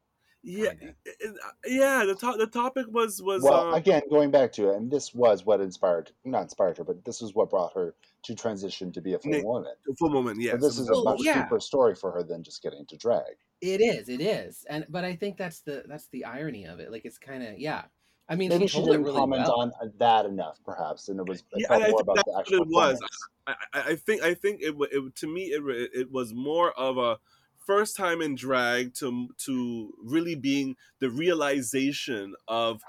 Yeah, 0.45 0.75
kinda. 0.75 0.95
it- 1.05 1.17
it- 1.21 1.37
yeah. 1.67 2.05
The 2.05 2.15
to- 2.15 2.37
the 2.39 2.47
topic 2.47 2.87
was 2.89 3.23
was 3.23 3.43
well, 3.43 3.69
um, 3.69 3.75
again, 3.75 4.03
going 4.11 4.31
back 4.31 4.53
to 4.55 4.71
it, 4.71 4.77
and 4.77 4.91
this 4.91 5.15
was 5.15 5.45
what 5.45 5.61
inspired, 5.61 6.11
not 6.25 6.43
inspired 6.43 6.79
her, 6.79 6.85
but 6.85 7.05
this 7.05 7.23
is 7.23 7.35
what 7.35 7.51
brought 7.51 7.73
her 7.75 7.95
to 8.25 8.35
transition 8.35 8.93
to 8.93 9.01
be 9.01 9.15
a 9.15 9.19
full 9.19 9.31
Nick, 9.33 9.45
woman. 9.45 9.75
a 9.91 9.95
full 9.97 10.11
woman, 10.11 10.41
Yes, 10.41 10.53
so 10.61 10.67
this 10.67 10.79
is 10.79 10.89
a 10.89 11.03
much 11.03 11.21
yeah. 11.23 11.43
deeper 11.43 11.61
story 11.61 11.95
for 11.95 12.11
her 12.13 12.23
than 12.23 12.43
just 12.43 12.63
getting 12.63 12.81
into 12.81 12.97
drag. 12.97 13.37
It 13.61 13.81
is, 13.81 14.09
it 14.09 14.21
is. 14.21 14.65
And 14.69 14.85
but 14.89 15.05
I 15.05 15.17
think 15.17 15.37
that's 15.37 15.61
the 15.61 15.85
that's 15.89 16.09
the 16.09 16.25
irony 16.25 16.65
of 16.67 16.81
it. 16.81 16.93
Like 16.93 17.05
it's 17.05 17.19
kind 17.19 17.43
of 17.43 17.59
yeah. 17.59 17.85
I 18.27 18.37
mean, 18.37 18.49
Maybe 18.49 18.67
she 18.67 18.79
she 18.79 18.85
didn't 18.87 19.03
really 19.05 19.19
comment 19.19 19.43
well. 19.43 19.61
on 19.61 19.73
that 19.99 20.25
enough, 20.25 20.59
perhaps, 20.65 21.09
and 21.11 21.21
it 21.21 21.27
was 21.29 21.41
it 21.41 21.47
Yeah, 21.57 21.69
felt 21.69 21.83
I 21.83 21.89
more 21.91 21.99
think 21.99 22.01
about 22.03 22.17
that's 22.17 22.25
the 22.27 22.33
what 22.33 22.41
actual 22.41 22.63
it 22.63 22.69
was. 22.69 23.01
I, 23.47 23.55
I 23.75 23.81
I 23.91 23.97
think 23.97 24.23
I 24.23 24.33
think 24.35 24.63
it, 24.63 24.75
wa- 24.77 24.87
it 24.91 25.15
to 25.17 25.27
me 25.27 25.53
it, 25.53 25.63
wa- 25.63 25.73
it 26.01 26.11
was 26.11 26.33
more 26.33 26.73
of 26.79 26.97
a 26.97 27.19
first 27.67 27.97
time 27.97 28.21
in 28.23 28.35
drag 28.35 28.95
to 28.95 29.29
to 29.39 29.95
really 30.03 30.35
being 30.35 30.77
the 31.01 31.11
realization 31.11 32.35
of 32.49 32.83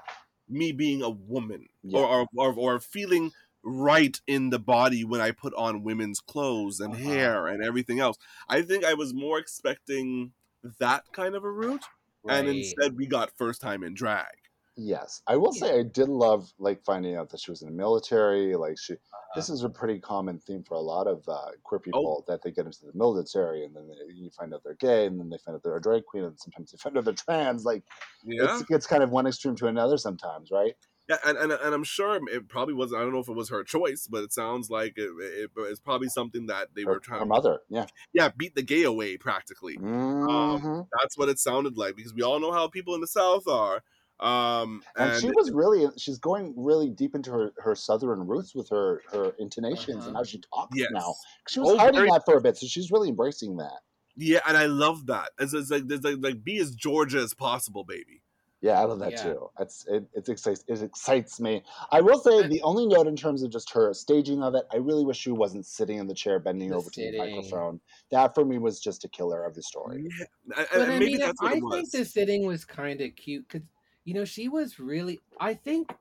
me 0.48 0.72
being 0.72 1.02
a 1.02 1.10
woman 1.10 1.68
Yeah. 1.82 2.00
or, 2.00 2.26
or 2.36 2.54
or 2.54 2.80
feeling 2.80 3.32
right 3.62 4.20
in 4.26 4.50
the 4.50 4.58
body 4.60 5.04
when 5.04 5.20
I 5.20 5.32
put 5.32 5.54
on 5.54 5.82
women's 5.82 6.20
clothes 6.20 6.80
and 6.80 6.94
Uh-huh. 6.94 6.96
hair 6.96 7.46
and 7.48 7.64
everything 7.64 8.00
else. 8.00 8.16
I 8.48 8.62
think 8.62 8.84
I 8.84 8.94
was 8.94 9.12
more 9.14 9.38
expecting 9.38 10.34
that 10.78 11.04
kind 11.12 11.34
of 11.34 11.44
a 11.44 11.50
route, 11.50 11.84
and 12.28 12.48
instead 12.48 12.96
we 12.96 13.06
got 13.06 13.36
first 13.36 13.60
time 13.60 13.82
in 13.82 13.94
drag. 13.94 14.45
Yes, 14.78 15.22
I 15.26 15.36
will 15.36 15.52
say 15.52 15.78
I 15.78 15.82
did 15.84 16.08
love 16.08 16.52
like 16.58 16.84
finding 16.84 17.16
out 17.16 17.30
that 17.30 17.40
she 17.40 17.50
was 17.50 17.62
in 17.62 17.68
the 17.68 17.74
military. 17.74 18.54
Like 18.56 18.78
she, 18.78 18.96
this 19.34 19.48
is 19.48 19.64
a 19.64 19.70
pretty 19.70 20.00
common 20.00 20.38
theme 20.38 20.64
for 20.64 20.74
a 20.74 20.80
lot 20.80 21.06
of 21.06 21.26
uh, 21.28 21.52
queer 21.64 21.78
people 21.80 22.24
that 22.28 22.42
they 22.42 22.50
get 22.50 22.66
into 22.66 22.84
the 22.84 22.92
military 22.94 23.64
and 23.64 23.74
then 23.74 23.88
they, 23.88 24.12
you 24.12 24.30
find 24.30 24.52
out 24.52 24.62
they're 24.64 24.74
gay 24.74 25.06
and 25.06 25.18
then 25.18 25.30
they 25.30 25.38
find 25.38 25.54
out 25.56 25.62
they're 25.62 25.76
a 25.76 25.80
drag 25.80 26.04
queen 26.04 26.24
and 26.24 26.38
sometimes 26.38 26.72
they 26.72 26.78
find 26.78 26.98
out 26.98 27.04
they're 27.06 27.14
trans. 27.14 27.64
Like 27.64 27.84
Yeah, 28.22 28.60
it's, 28.60 28.64
it's 28.68 28.86
kind 28.86 29.02
of 29.02 29.10
one 29.10 29.26
extreme 29.26 29.56
to 29.56 29.66
another 29.68 29.98
sometimes, 29.98 30.50
right? 30.50 30.74
Yeah, 31.08 31.18
and, 31.24 31.38
and 31.38 31.52
and 31.52 31.72
I'm 31.74 31.84
sure 31.84 32.18
it 32.28 32.48
probably 32.48 32.74
wasn't. 32.74 33.00
I 33.00 33.04
don't 33.04 33.12
know 33.12 33.20
if 33.20 33.28
it 33.28 33.32
was 33.36 33.48
her 33.50 33.62
choice, 33.62 34.08
but 34.10 34.24
it 34.24 34.32
sounds 34.32 34.70
like 34.70 34.94
it, 34.96 35.10
it, 35.20 35.50
it's 35.56 35.78
probably 35.80 36.08
something 36.08 36.46
that 36.46 36.74
they 36.74 36.84
Her, 36.84 36.96
were 36.96 36.98
trying 37.00 37.20
her 37.20 37.26
to 37.26 37.26
mother, 37.26 37.60
yeah. 37.68 37.88
yeah 38.14 38.30
beat 38.36 38.54
the 38.56 38.62
gay 38.62 38.84
away 38.84 39.16
practically. 39.18 39.80
Mhm. 39.80 40.88
That's 41.00 41.18
what 41.18 41.28
it 41.28 41.38
sounded 41.38 41.76
like 41.76 41.96
because 41.96 42.14
we 42.14 42.22
all 42.22 42.40
know 42.40 42.52
how 42.52 42.68
people 42.68 42.94
in 42.94 43.00
the 43.00 43.06
South 43.06 43.46
are. 43.48 43.82
Um, 44.18 44.82
and, 44.96 45.12
and, 45.12 45.20
she 45.20 45.28
was 45.28 45.50
really 45.52 45.86
she's 45.98 46.18
going 46.18 46.54
really 46.56 46.88
deep 46.88 47.14
into 47.14 47.30
her, 47.30 47.52
her 47.58 47.74
southern 47.74 48.26
roots 48.26 48.54
with 48.54 48.68
her 48.70 49.02
her 49.12 49.34
intonations 49.38 49.98
Uh-huh. 49.98 50.08
and 50.08 50.16
how 50.16 50.24
she 50.24 50.40
talks 50.54 50.74
yes, 50.74 50.88
now 50.90 51.14
she 51.48 51.60
was 51.60 51.72
Oh, 51.72 51.76
hiding 51.76 51.96
very- 52.00 52.10
that 52.10 52.22
for 52.24 52.36
a 52.38 52.40
bit 52.40 52.56
so 52.56 52.66
she's 52.66 52.90
really 52.90 53.10
embracing 53.10 53.56
that 53.58 53.80
yeah, 54.18 54.40
and 54.48 54.56
I 54.56 54.64
love 54.64 55.04
that. 55.08 55.32
It's, 55.38 55.52
it's 55.52 55.70
like 55.70 55.86
there's 55.88 56.02
like 56.02 56.16
like 56.20 56.42
be 56.42 56.56
as 56.56 56.74
Georgia 56.74 57.18
as 57.18 57.34
possible, 57.34 57.84
baby. 57.84 58.22
yeah 58.62 58.80
i 58.80 58.84
love 58.84 58.98
that 59.00 59.12
Yeah. 59.12 59.22
too 59.24 59.50
it's 59.60 59.84
it, 59.86 60.08
it 60.14 60.26
excites 60.30 60.64
it 60.66 60.80
excites 60.82 61.38
me 61.38 61.62
i 61.92 62.00
will 62.00 62.18
say 62.18 62.48
the 62.48 62.62
only 62.62 62.86
note 62.86 63.06
in 63.06 63.14
terms 63.14 63.42
of 63.42 63.50
just 63.50 63.68
her 63.74 63.92
staging 63.92 64.42
of 64.42 64.54
it 64.54 64.64
i 64.72 64.78
really 64.78 65.04
wish 65.04 65.18
she 65.18 65.30
wasn't 65.30 65.66
sitting 65.66 65.98
in 65.98 66.06
the 66.06 66.14
chair 66.14 66.38
bending 66.40 66.70
The 66.70 66.76
over 66.76 66.88
to 66.88 67.00
the 67.12 67.18
microphone 67.18 67.78
that 68.10 68.34
for 68.34 68.46
me 68.46 68.56
was 68.56 68.80
just 68.80 69.04
a 69.04 69.08
killer 69.10 69.44
of 69.44 69.54
the 69.54 69.62
story 69.62 70.08
Yeah, 70.18 70.24
and, 70.56 70.66
But 70.72 70.80
I 70.80 70.98
maybe 70.98 71.04
mean, 71.04 71.18
that's 71.18 71.42
what 71.42 71.52
I 71.52 71.56
it 71.58 71.62
was. 71.62 71.74
think 71.74 71.90
the 71.92 72.04
sitting 72.06 72.46
was 72.46 72.64
kind 72.64 73.02
of 73.02 73.14
cute 73.14 73.46
because 73.46 73.66
you 74.06 74.14
know 74.14 74.24
she 74.24 74.48
was 74.48 74.80
really. 74.80 75.20
I 75.38 75.52
think. 75.52 75.92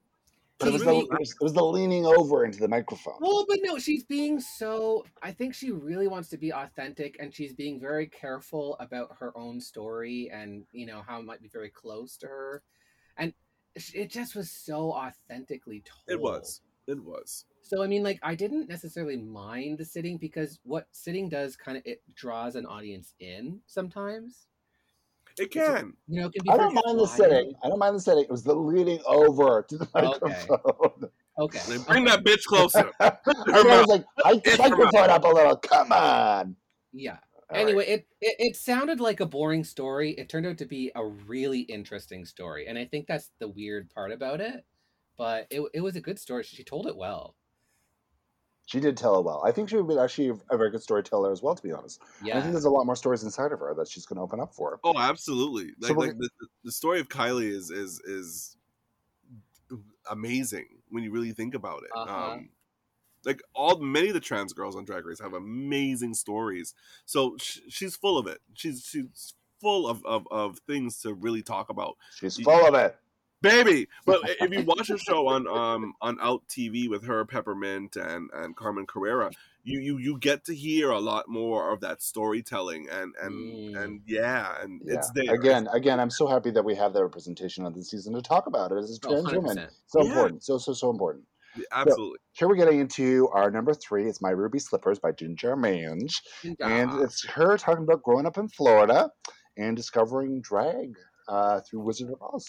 but 0.60 0.70
it 0.70 0.72
was, 0.72 0.82
she's 0.84 0.86
the, 0.86 1.00
it, 1.00 1.44
was, 1.44 1.54
the 1.54 1.66
leaning 1.66 2.06
over 2.06 2.46
into 2.46 2.60
the 2.60 2.68
microphone 2.68 3.16
Well, 3.20 3.46
but 3.50 3.58
no, 3.62 3.78
she's 3.78 4.06
being 4.06 4.40
so. 4.40 5.06
I 5.22 5.32
think 5.32 5.54
she 5.54 5.72
really 5.72 6.08
wants 6.08 6.30
to 6.30 6.38
be 6.38 6.54
authentic, 6.54 7.18
and 7.20 7.34
she's 7.34 7.52
being 7.52 7.82
very 7.82 8.08
careful 8.08 8.78
about 8.80 9.18
her 9.20 9.38
own 9.38 9.60
story, 9.60 10.30
and 10.32 10.64
you 10.72 10.86
know 10.86 11.02
how 11.06 11.20
it 11.20 11.26
might 11.26 11.42
be 11.42 11.50
very 11.50 11.72
close 11.72 12.16
to 12.18 12.28
her, 12.28 12.64
and 13.18 13.34
sh- 13.76 13.96
it 13.96 14.12
just 14.12 14.36
was 14.36 14.50
so 14.52 14.94
authentically 14.94 15.84
told. 15.84 16.04
It 16.08 16.22
was. 16.22 16.62
It 16.88 17.04
was. 17.04 17.46
So 17.64 17.84
I 17.84 17.88
mean, 17.88 18.04
like, 18.04 18.20
I 18.22 18.36
didn't 18.36 18.70
necessarily 18.70 19.18
mind 19.18 19.80
the 19.80 19.86
sitting 19.86 20.18
because 20.18 20.60
what 20.64 20.86
sitting 20.92 21.28
does 21.28 21.56
kind 21.56 21.76
of 21.76 21.84
it 21.86 22.04
draws 22.14 22.56
an 22.56 22.68
audience 22.68 23.16
in 23.20 23.62
sometimes. 23.66 24.46
It 25.38 25.52
can. 25.52 25.94
You 26.08 26.22
know, 26.22 26.28
it 26.28 26.34
can 26.34 26.44
be. 26.44 26.50
i 26.50 26.58
don't 26.58 26.74
very 26.74 26.84
mind 26.86 27.00
the 27.00 27.08
setting. 27.08 27.54
i 27.64 27.68
don't 27.70 27.80
mind 27.80 27.96
the 27.96 28.00
setting. 28.00 28.24
it 28.24 28.30
was 28.32 28.44
the 28.44 28.56
leaning 28.56 29.00
over 29.06 29.66
to 29.68 29.78
the 29.78 29.88
Okay. 29.96 30.08
microphone 30.48 31.10
Okay. 31.38 31.60
Like, 31.68 31.86
bring 31.88 32.08
okay. 32.08 32.16
that 32.16 32.24
bitch 32.24 32.44
closer. 32.48 32.92
I 33.00 33.18
was 33.28 33.88
like, 33.88 34.06
hike 34.20 34.44
the 34.44 34.52
It's 34.52 34.62
her 34.62 34.70
microphone 34.70 35.10
up 35.10 35.24
a 35.26 35.28
little. 35.28 35.58
Come 35.58 35.92
on. 35.92 36.56
Yeah. 36.94 37.18
All 37.50 37.58
anyway, 37.60 37.78
right. 37.80 37.88
it, 37.90 38.08
it 38.22 38.36
it 38.40 38.56
sounded 38.56 39.00
like 39.02 39.20
a 39.20 39.26
boring 39.26 39.64
story. 39.66 40.12
It 40.12 40.30
turned 40.30 40.48
out 40.48 40.58
to 40.60 40.66
be 40.66 40.92
a 40.96 41.06
really 41.06 41.60
interesting 41.62 42.26
story, 42.26 42.68
and 42.68 42.78
I 42.78 42.86
think 42.86 43.06
that's 43.06 43.30
the 43.40 43.50
weird 43.50 43.90
part 43.94 44.12
about 44.12 44.40
it. 44.42 44.66
But 45.18 45.48
it 45.52 45.62
it 45.74 45.82
was 45.82 45.96
a 45.96 46.02
good 46.02 46.18
story. 46.20 46.44
She 46.44 46.64
told 46.64 46.88
it 46.88 46.96
well. 46.96 47.36
She 48.66 48.80
did 48.80 48.98
tell 48.98 49.20
it 49.20 49.26
well. 49.26 49.44
I 49.46 49.52
think 49.52 49.70
she 49.70 49.76
would 49.76 49.88
be 49.88 49.98
actually 49.98 50.30
a 50.50 50.58
very 50.58 50.72
good 50.72 50.82
storyteller 50.82 51.32
as 51.32 51.42
well, 51.42 51.56
to 51.56 51.62
be 51.62 51.72
honest. 51.72 52.02
And 52.22 52.34
I 52.34 52.42
think 52.42 52.52
there's 52.54 52.66
a 52.66 52.70
lot 52.70 52.86
more 52.86 52.96
stories 52.96 53.24
inside 53.24 53.52
of 53.52 53.60
her 53.60 53.74
that 53.76 53.88
she's 53.88 54.06
going 54.06 54.18
to 54.18 54.24
open 54.24 54.40
up 54.40 54.54
for. 54.54 54.80
Oh, 54.84 54.98
absolutely. 54.98 55.72
Like, 55.80 55.96
we're 55.96 56.08
like 56.08 56.18
the, 56.18 56.30
the 56.64 56.72
story 56.72 57.00
of 57.00 57.08
Kylie 57.08 57.50
is 57.50 57.70
is 57.70 58.02
is 58.02 58.58
amazing 60.10 60.66
when 60.90 61.04
you 61.04 61.12
really 61.12 61.32
think 61.32 61.56
about 61.56 61.84
it. 61.84 61.90
Uh-huh. 61.96 62.32
Um, 62.32 62.50
like 63.24 63.42
all 63.54 63.80
many 63.80 64.10
of 64.10 64.14
the 64.14 64.20
trans 64.20 64.54
girls 64.54 64.76
on 64.76 64.86
Drag 64.86 65.06
Race 65.06 65.20
have 65.20 65.34
amazing 65.34 66.14
stories. 66.14 66.74
So 67.06 67.38
sh- 67.40 67.60
she's 67.70 67.96
full 67.96 68.18
of 68.18 68.28
it. 68.28 68.40
She's 68.54 68.84
she's 68.84 69.34
full 69.62 69.88
of, 69.88 70.04
of 70.06 70.28
of 70.32 70.60
things 70.68 71.02
to 71.02 71.14
really 71.14 71.42
talk 71.42 71.70
about, 71.70 71.98
She's 72.16 72.38
full 72.38 72.68
of 72.68 72.76
it. 72.76 72.96
Baby. 73.50 73.88
But 74.06 74.20
if 74.40 74.52
you 74.52 74.64
watch 74.64 74.90
a 74.90 74.98
show 74.98 75.28
on 75.28 75.48
um 75.48 75.94
on 76.02 76.18
Out 76.22 76.44
TV 76.48 76.90
with 76.90 77.04
her, 77.06 77.26
Peppermint, 77.26 77.96
and 77.96 78.30
and 78.34 78.56
Carmen 78.56 78.86
Carrera, 78.86 79.32
you 79.64 79.80
you 79.80 79.98
you 79.98 80.18
get 80.20 80.46
to 80.46 80.56
hear 80.56 80.90
a 80.92 81.00
lot 81.00 81.28
more 81.28 81.72
of 81.72 81.82
that 81.82 82.02
storytelling 82.02 82.88
and 82.90 83.14
and 83.22 83.34
Mm. 83.36 83.84
and 83.84 84.02
yeah, 84.06 84.62
and 84.62 84.82
Yeah. 84.86 84.96
it's 84.96 85.12
there 85.16 85.34
Again, 85.34 85.68
again, 85.72 86.00
I'm 86.00 86.10
so 86.12 86.28
happy 86.28 86.52
that 86.52 86.64
we 86.64 86.76
have 86.76 86.94
that 86.94 87.04
representation 87.04 87.66
on 87.66 87.74
the 87.74 87.84
season 87.84 88.14
to 88.14 88.22
talk 88.22 88.48
about 88.48 88.72
it 88.72 88.78
as 88.78 88.96
a 88.96 89.00
trans 89.00 89.26
100%. 89.26 89.70
So 89.88 90.02
Yeah. 90.02 90.10
important. 90.10 90.44
So, 90.44 90.58
so, 90.58 90.74
so 90.74 90.90
important. 90.92 91.26
absolutely. 91.72 92.20
Here 92.34 92.48
we're 92.48 92.56
getting 92.56 92.80
into 92.80 93.30
our 93.34 93.50
number 93.50 93.74
three. 93.74 94.08
It's 94.08 94.22
My 94.22 94.32
Ruby 94.32 94.60
Slippers 94.60 95.00
by 95.00 95.12
Ginger 95.14 95.56
Minge. 95.56 96.22
And 96.60 96.92
it's 97.02 97.26
her 97.30 97.58
talking 97.58 97.84
about 97.84 98.04
growing 98.04 98.26
up 98.26 98.38
in 98.38 98.48
Florida 98.50 99.10
and 99.58 99.76
discovering 99.76 100.42
drag 100.42 100.96
uh, 101.28 101.62
through 101.62 101.80
Wizard 101.82 102.12
of 102.12 102.22
Oz. 102.22 102.46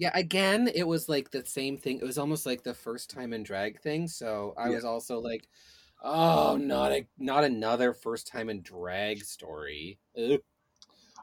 Yeah, 0.00 0.10
again, 0.14 0.66
it 0.74 0.84
was 0.84 1.10
like 1.10 1.30
the 1.30 1.44
same 1.44 1.76
thing. 1.76 1.98
It 1.98 2.04
was 2.04 2.16
almost 2.16 2.46
like 2.46 2.62
the 2.62 2.72
first 2.72 3.10
time 3.10 3.34
in 3.34 3.42
drag 3.42 3.80
thing. 3.82 4.08
So 4.08 4.54
I 4.56 4.70
Yeah. 4.70 4.76
was 4.76 4.84
also 4.86 5.20
like, 5.20 5.46
oh, 6.02 6.56
not 6.56 6.90
a 6.90 7.06
not 7.18 7.44
another 7.44 7.92
first 7.92 8.26
time 8.26 8.48
in 8.48 8.62
drag 8.62 9.22
story. 9.22 9.98
Ugh. 10.16 10.40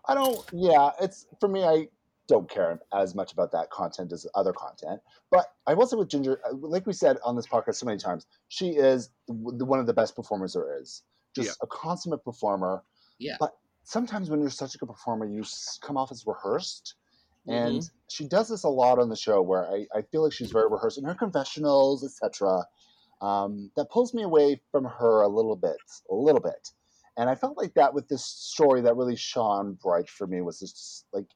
I 0.08 0.14
don't. 0.14 0.46
Yeah, 0.54 0.92
it's 1.02 1.26
for 1.40 1.50
me. 1.50 1.64
I 1.64 1.88
don't 2.28 2.48
care 2.48 2.80
as 2.94 3.16
much 3.16 3.34
about 3.34 3.52
that 3.54 3.72
content 3.72 4.14
as 4.14 4.28
other 4.36 4.54
content. 4.54 5.02
But 5.32 5.56
I 5.66 5.74
will 5.74 5.88
say 5.88 5.96
with 5.98 6.10
Ginger, 6.10 6.40
uh, 6.46 6.54
like 6.54 6.86
we 6.86 6.94
said 6.94 7.18
on 7.24 7.36
this 7.36 7.48
podcast 7.48 7.76
so 7.78 7.88
many 7.88 7.98
times, 7.98 8.28
she 8.50 8.76
is 8.76 9.10
one 9.26 9.80
of 9.80 9.88
the 9.88 9.94
best 9.94 10.16
performers 10.16 10.54
there 10.54 10.80
is. 10.80 11.02
Just 11.34 11.48
Yeah. 11.48 11.54
a 11.64 11.68
consummate 11.68 12.24
performer. 12.24 12.84
Yeah. 13.18 13.38
But 13.40 13.58
sometimes 13.86 14.30
when 14.30 14.40
you're 14.40 14.52
such 14.52 14.76
a 14.76 14.78
good 14.78 14.90
performer, 14.90 15.26
you 15.26 15.44
come 15.82 15.98
off 15.98 16.12
as 16.12 16.28
rehearsed. 16.28 16.94
And 17.48 17.84
Mhm. 17.84 17.92
she 18.10 18.28
does 18.28 18.50
this 18.50 18.64
a 18.64 18.70
lot 18.70 19.00
on 19.00 19.10
the 19.10 19.16
show 19.16 19.42
where 19.42 19.68
I, 19.70 19.88
I 19.94 20.02
feel 20.02 20.24
like 20.24 20.34
she's 20.34 20.52
very 20.52 20.70
rehearsed 20.70 20.98
in 20.98 21.06
her 21.06 21.16
confessionals, 21.16 22.04
etc. 22.04 22.66
Um, 23.22 23.72
that 23.76 23.90
pulls 23.90 24.14
me 24.14 24.24
away 24.24 24.62
from 24.72 24.86
her 24.86 25.22
a 25.22 25.28
little 25.28 25.56
bit, 25.56 25.78
a 26.10 26.16
little 26.16 26.42
bit. 26.42 26.70
And 27.18 27.30
I 27.30 27.36
felt 27.36 27.58
like 27.58 27.74
that 27.74 27.94
with 27.94 28.08
this 28.10 28.24
story 28.26 28.82
that 28.82 28.96
really 28.96 29.16
shone 29.16 29.74
bright 29.76 30.10
for 30.10 30.28
me 30.28 30.42
was 30.42 30.60
just 30.60 31.08
like 31.14 31.28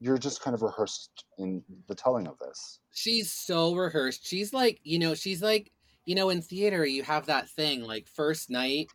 you're 0.00 0.18
just 0.18 0.42
kind 0.42 0.54
of 0.54 0.62
rehearsed 0.62 1.24
in 1.38 1.64
the 1.88 1.94
telling 1.94 2.26
of 2.26 2.38
this. 2.38 2.80
she's 2.90 3.32
so 3.32 3.74
rehearsed. 3.74 4.26
She's 4.26 4.52
like, 4.52 4.80
you 4.84 4.98
know, 4.98 5.14
she's 5.14 5.42
like, 5.42 5.72
you 6.04 6.14
know, 6.14 6.30
in 6.30 6.42
theater, 6.42 6.84
you 6.84 7.02
have 7.02 7.26
that 7.26 7.48
thing 7.48 7.82
like 7.82 8.08
first 8.08 8.50
night, 8.50 8.88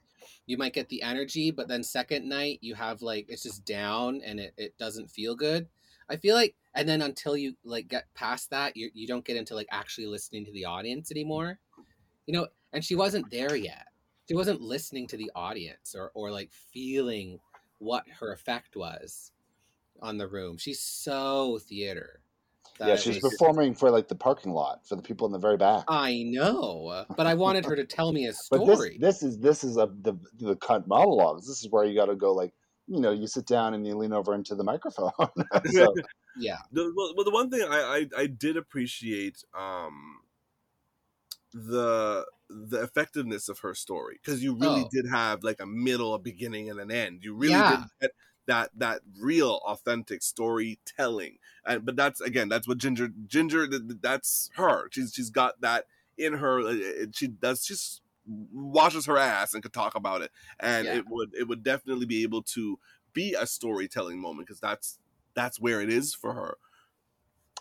you 0.45 0.57
might 0.57 0.73
get 0.73 0.89
the 0.89 1.01
energy, 1.01 1.51
but 1.51 1.67
then 1.67 1.83
second 1.83 2.27
night, 2.27 2.59
you 2.61 2.75
have 2.75 3.01
like, 3.01 3.25
it's 3.29 3.43
just 3.43 3.65
down 3.65 4.21
and 4.21 4.39
it, 4.39 4.53
it 4.57 4.77
doesn't 4.77 5.07
feel 5.11 5.35
good. 5.35 5.69
I 6.09 6.17
feel 6.17 6.35
like, 6.35 6.55
and 6.73 6.87
then 6.87 7.01
until 7.01 7.35
you 7.35 7.55
like 7.63 7.87
get 7.87 8.05
past 8.13 8.49
that, 8.51 8.77
you, 8.77 8.89
you 8.93 9.07
don't 9.07 9.25
get 9.25 9.37
into 9.37 9.55
like 9.55 9.67
actually 9.71 10.07
listening 10.07 10.45
to 10.45 10.51
the 10.51 10.65
audience 10.65 11.11
anymore, 11.11 11.59
you 12.27 12.33
know, 12.33 12.47
and 12.73 12.83
she 12.83 12.95
wasn't 12.95 13.29
there 13.31 13.55
yet. 13.55 13.87
She 14.27 14.35
wasn't 14.35 14.61
listening 14.61 15.07
to 15.07 15.17
the 15.17 15.31
audience 15.35 15.95
or, 15.95 16.11
or 16.13 16.31
like 16.31 16.51
feeling 16.51 17.39
what 17.79 18.03
her 18.19 18.33
effect 18.33 18.75
was 18.75 19.31
on 20.01 20.17
the 20.17 20.27
room. 20.27 20.57
She's 20.57 20.81
so 20.81 21.59
theater. 21.59 22.21
yeah, 22.79 22.95
she's 22.95 23.19
performing 23.19 23.73
for 23.73 23.89
like 23.89 24.07
the 24.07 24.15
parking 24.15 24.51
lot 24.51 24.85
for 24.85 24.95
the 24.95 25.01
people 25.01 25.25
in 25.27 25.31
the 25.31 25.39
very 25.39 25.57
back. 25.57 25.85
I 25.87 26.23
know, 26.23 27.05
but 27.15 27.25
I 27.25 27.35
wanted 27.35 27.65
her 27.65 27.75
to 27.75 27.85
tell 27.85 28.11
me 28.11 28.27
a 28.27 28.33
but 28.51 28.65
this 28.65 28.75
story. 28.75 28.97
this 28.99 29.23
is 29.23 29.39
this 29.39 29.63
is 29.63 29.77
a 29.77 29.89
the 30.01 30.13
the 30.39 30.55
cut 30.57 30.87
monologues. 30.87 31.47
This 31.47 31.63
is 31.63 31.71
where 31.71 31.85
you 31.85 31.95
got 31.95 32.07
to 32.07 32.15
go 32.15 32.33
like 32.33 32.53
you 32.87 32.99
know 32.99 33.11
you 33.11 33.27
sit 33.27 33.45
down 33.47 33.73
and 33.73 33.85
you 33.87 33.95
lean 33.95 34.13
over 34.13 34.33
into 34.35 34.55
the 34.55 34.63
microphone. 34.63 35.11
so 35.71 35.93
yeah, 36.37 36.57
the, 36.71 36.91
well, 36.95 37.13
well, 37.15 37.25
the 37.25 37.31
one 37.31 37.49
thing 37.49 37.61
I, 37.63 38.07
I 38.15 38.21
I 38.23 38.27
did 38.27 38.57
appreciate 38.57 39.43
um 39.57 40.21
the 41.53 42.25
the 42.49 42.83
effectiveness 42.83 43.49
of 43.49 43.59
her 43.59 43.73
story 43.73 44.19
because 44.23 44.43
you 44.43 44.53
really 44.55 44.83
Oh. 44.85 44.89
did 44.91 45.05
have 45.09 45.43
like 45.43 45.59
a 45.59 45.65
middle, 45.65 46.13
a 46.13 46.19
beginning, 46.19 46.69
and 46.69 46.79
an 46.79 46.91
end. 46.91 47.23
You 47.23 47.33
really 47.33 47.53
Yeah. 47.53 47.77
did 47.77 47.85
get 48.01 48.11
that 48.47 48.69
that 48.77 49.01
real 49.19 49.61
authentic 49.65 50.21
storytelling. 50.21 51.39
And 51.65 51.85
but 51.85 51.95
that's 51.95 52.21
again 52.21 52.49
that's 52.49 52.67
what 52.67 52.77
Ginger 52.77 53.09
Ginger 53.25 53.67
th- 53.67 53.81
th- 53.87 54.01
that's 54.01 54.49
her. 54.55 54.89
She's 54.91 55.13
she's 55.13 55.29
got 55.31 55.61
that 55.61 55.85
in 56.17 56.33
her. 56.33 56.59
uh, 56.61 57.05
She 57.13 57.27
does 57.27 57.65
just 57.65 58.01
washes 58.27 59.05
her 59.05 59.17
ass 59.17 59.53
and 59.53 59.61
could 59.63 59.73
talk 59.73 59.95
about 59.95 60.21
it, 60.21 60.31
and 60.59 60.85
Yeah. 60.85 60.97
it 60.97 61.05
would 61.09 61.33
it 61.33 61.47
would 61.47 61.63
definitely 61.63 62.05
be 62.05 62.23
able 62.23 62.41
to 62.43 62.79
be 63.13 63.33
a 63.33 63.45
storytelling 63.47 64.19
moment 64.19 64.47
because 64.47 64.59
that's 64.59 64.99
that's 65.33 65.59
where 65.59 65.81
it 65.81 65.89
is 65.89 66.13
for 66.13 66.33
her. 66.33 66.57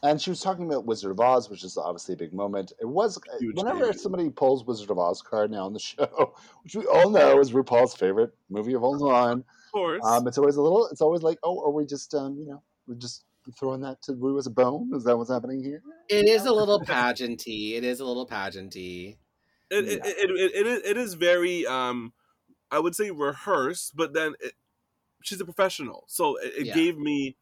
and 0.03 0.21
she 0.21 0.29
was 0.29 0.41
talking 0.41 0.67
about 0.67 0.85
Wizard 0.85 1.11
of 1.13 1.21
Oz, 1.21 1.49
which 1.49 1.65
is 1.65 1.79
obviously 1.79 2.13
a 2.15 2.17
big 2.19 2.35
moment. 2.35 2.73
It 2.81 2.85
was 2.87 3.19
Huge 3.41 3.57
whenever 3.57 3.87
debut. 3.87 3.99
somebody 3.99 4.29
pulls 4.31 4.65
Wizard 4.65 4.91
of 4.91 4.99
Oz 4.99 5.23
card 5.23 5.51
now 5.51 5.65
on 5.65 5.73
the 5.73 5.79
show, 5.91 6.35
which 6.63 6.75
we 6.77 6.85
all 6.87 7.09
know 7.11 7.41
is 7.41 7.53
RuPaul's 7.53 7.95
favorite 7.95 8.33
movie 8.51 8.75
of 8.75 8.83
all 8.83 8.99
time. 8.99 9.39
Of 9.39 9.73
course. 9.73 10.05
Um, 10.05 10.27
it's 10.29 10.37
always 10.39 10.57
a 10.57 10.63
little. 10.63 10.89
It's 10.89 11.01
always 11.01 11.23
like, 11.23 11.39
oh, 11.43 11.59
are 11.65 11.71
we 11.71 11.87
just, 11.87 12.13
um, 12.15 12.37
you 12.39 12.47
know, 12.47 12.63
we're 12.87 12.95
just 12.97 13.25
throwing 13.59 13.81
that 13.83 14.03
to 14.03 14.15
Rue 14.15 14.37
as 14.39 14.47
a 14.47 14.51
bone? 14.51 14.91
Is 14.95 15.05
that 15.05 15.17
what's 15.17 15.31
happening 15.31 15.63
here? 15.65 15.83
it 16.11 16.29
is 16.29 16.45
a 16.45 16.53
little 16.61 16.81
pageanty. 16.81 17.75
It 17.77 17.85
is 17.85 18.01
a 18.01 18.05
little 18.05 18.27
pageanty. 18.27 19.17
It, 19.71 19.85
it, 19.87 20.07
it, 20.07 20.31
it, 20.31 20.55
it, 20.55 20.67
is, 20.67 20.83
it 20.85 20.97
is 20.97 21.15
very 21.15 21.67
um 21.67 22.13
i 22.71 22.79
would 22.79 22.95
say 22.95 23.11
rehearsed 23.11 23.97
but 23.97 24.13
then 24.13 24.35
it, 24.41 24.53
she's 25.23 25.41
a 25.41 25.45
professional 25.45 26.05
so 26.09 26.37
it, 26.39 26.53
it 26.59 26.65
Yeah. 26.67 26.75
gave 26.75 26.99
me 26.99 27.37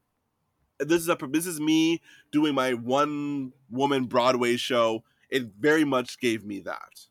this 0.79 1.01
is 1.01 1.09
a 1.09 1.17
this 1.29 1.45
is 1.45 1.59
me 1.59 2.01
doing 2.31 2.55
my 2.55 2.73
one 2.73 3.53
woman 3.69 4.05
broadway 4.05 4.57
show 4.57 5.03
it 5.29 5.45
very 5.59 5.83
much 5.85 6.19
gave 6.19 6.45
me 6.45 6.59
that 6.61 7.07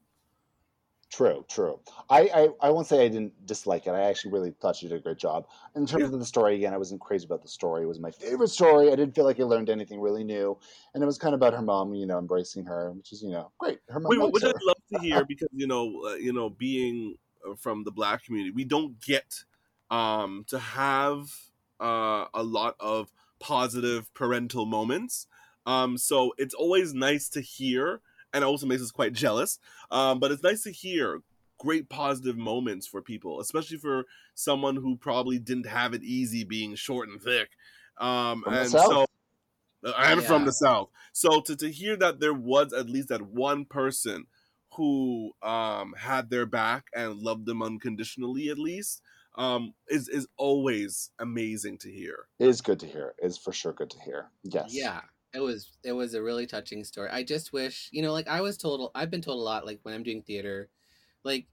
True, 1.11 1.45
true. 1.47 1.79
I, 2.09 2.23
I, 2.35 2.69
I 2.69 2.71
won't 2.71 2.87
say 2.87 3.05
I 3.05 3.09
didn't 3.09 3.45
dislike 3.45 3.87
it. 3.87 3.91
I 3.91 4.01
actually 4.05 4.33
really 4.33 4.51
thought 4.53 4.77
she 4.77 4.89
did 4.89 4.97
a 4.97 5.01
great 5.03 5.19
job. 5.19 5.47
In 5.77 5.85
terms 5.85 6.05
of 6.05 6.19
the 6.19 6.25
story, 6.25 6.55
again, 6.57 6.73
I 6.73 6.79
wasn't 6.79 7.03
crazy 7.03 7.27
about 7.27 7.43
the 7.43 7.49
story. 7.49 7.83
It 7.83 7.87
was 7.87 8.01
my 8.01 8.11
favorite 8.11 8.49
story. 8.49 8.87
I 8.91 8.97
didn't 8.97 9.15
feel 9.15 9.27
like 9.27 9.39
I 9.39 9.43
learned 9.43 9.69
anything 9.69 10.01
really 10.01 10.25
new. 10.25 10.59
And 10.95 11.03
it 11.03 11.07
was 11.07 11.19
kind 11.19 11.35
of 11.35 11.39
about 11.39 11.53
her 11.53 11.61
mom, 11.61 11.93
you 11.93 12.07
know, 12.07 12.19
embracing 12.19 12.65
her, 12.65 12.93
which 12.93 13.13
is, 13.13 13.23
you 13.23 13.29
know, 13.29 13.53
great. 13.59 13.81
Her 13.91 14.01
mom 14.01 14.11
Wait, 14.23 14.33
which 14.33 14.43
her. 14.43 14.55
love 14.63 14.72
to 14.93 14.99
hear 15.01 15.25
because 15.25 15.49
you 15.53 15.67
know 15.67 16.03
uh, 16.07 16.15
you 16.15 16.33
know 16.33 16.51
being 16.51 17.17
uh, 17.49 17.55
from 17.55 17.85
the 17.85 17.91
black 17.91 18.25
community 18.25 18.53
we 18.55 18.65
don't 18.65 19.01
get 19.01 19.45
um 19.91 20.45
to 20.49 20.59
have 20.59 21.29
uh 21.81 22.27
a 22.35 22.43
lot 22.43 22.77
of 22.81 23.13
positive 23.41 24.13
parental 24.15 24.67
moments. 24.67 25.27
Um 25.67 25.99
so 25.99 26.33
it's 26.39 26.55
always 26.55 26.95
nice 26.95 27.29
to 27.31 27.41
hear 27.41 28.01
and 28.33 28.43
it 28.43 28.47
also 28.47 28.67
makes 28.67 28.83
us 28.83 28.91
quite 28.91 29.13
jealous 29.13 29.59
um 29.91 30.19
but 30.21 30.31
it's 30.31 30.43
nice 30.43 30.63
to 30.63 30.73
hear 30.73 31.23
great 31.59 31.89
positive 31.89 32.37
moments 32.37 32.87
for 32.87 33.01
people 33.01 33.41
especially 33.41 33.77
for 33.77 34.05
someone 34.35 34.77
who 34.77 34.97
probably 34.97 35.39
didn't 35.39 35.67
have 35.67 35.95
it 35.95 36.03
easy 36.03 36.45
being 36.45 36.75
short 36.75 37.09
and 37.09 37.21
thick. 37.21 37.51
Um 37.99 38.43
From 38.43 38.55
and 38.55 38.71
so 38.71 39.07
I'm 39.97 40.21
from 40.23 40.45
the 40.45 40.53
South. 40.53 40.91
So 41.13 41.41
to, 41.41 41.57
to 41.57 41.71
hear 41.71 41.97
that 41.97 42.21
there 42.21 42.35
was 42.35 42.73
at 42.73 42.89
least 42.89 43.09
that 43.09 43.23
one 43.23 43.65
person 43.65 44.27
who 44.77 45.33
um, 45.43 45.95
had 45.95 46.31
their 46.31 46.47
back 46.47 46.87
and 46.95 47.19
loved 47.19 47.47
them 47.47 47.63
unconditionally, 47.63 48.49
at 48.49 48.59
least, 48.59 49.03
um, 49.37 49.75
is 49.89 50.09
is 50.09 50.29
always 50.37 51.11
amazing 51.19 51.79
to 51.79 51.91
hear. 51.91 52.29
It 52.39 52.49
is 52.49 52.61
good 52.61 52.81
to 52.81 52.87
hear. 52.87 53.15
It 53.23 53.27
is 53.27 53.39
for 53.39 53.53
sure 53.53 53.73
good 53.73 53.91
to 53.91 54.01
hear. 54.01 54.31
Yes. 54.43 54.71
Yeah, 54.71 55.03
it 55.35 55.41
was 55.41 55.77
it 55.83 55.93
was 55.93 56.15
a 56.15 56.23
really 56.23 56.47
touching 56.47 56.85
story. 56.85 57.09
I 57.11 57.23
just 57.23 57.53
wish, 57.53 57.89
you 57.93 58.03
know, 58.03 58.13
like 58.13 58.29
I 58.29 58.41
was 58.41 58.57
told, 58.57 58.91
I've 58.95 59.11
been 59.11 59.23
told 59.23 59.39
a 59.39 59.43
lot, 59.43 59.67
like 59.67 59.81
when 59.83 59.95
I'm 59.95 60.03
doing 60.03 60.23
theater, 60.23 60.71
like 61.25 61.49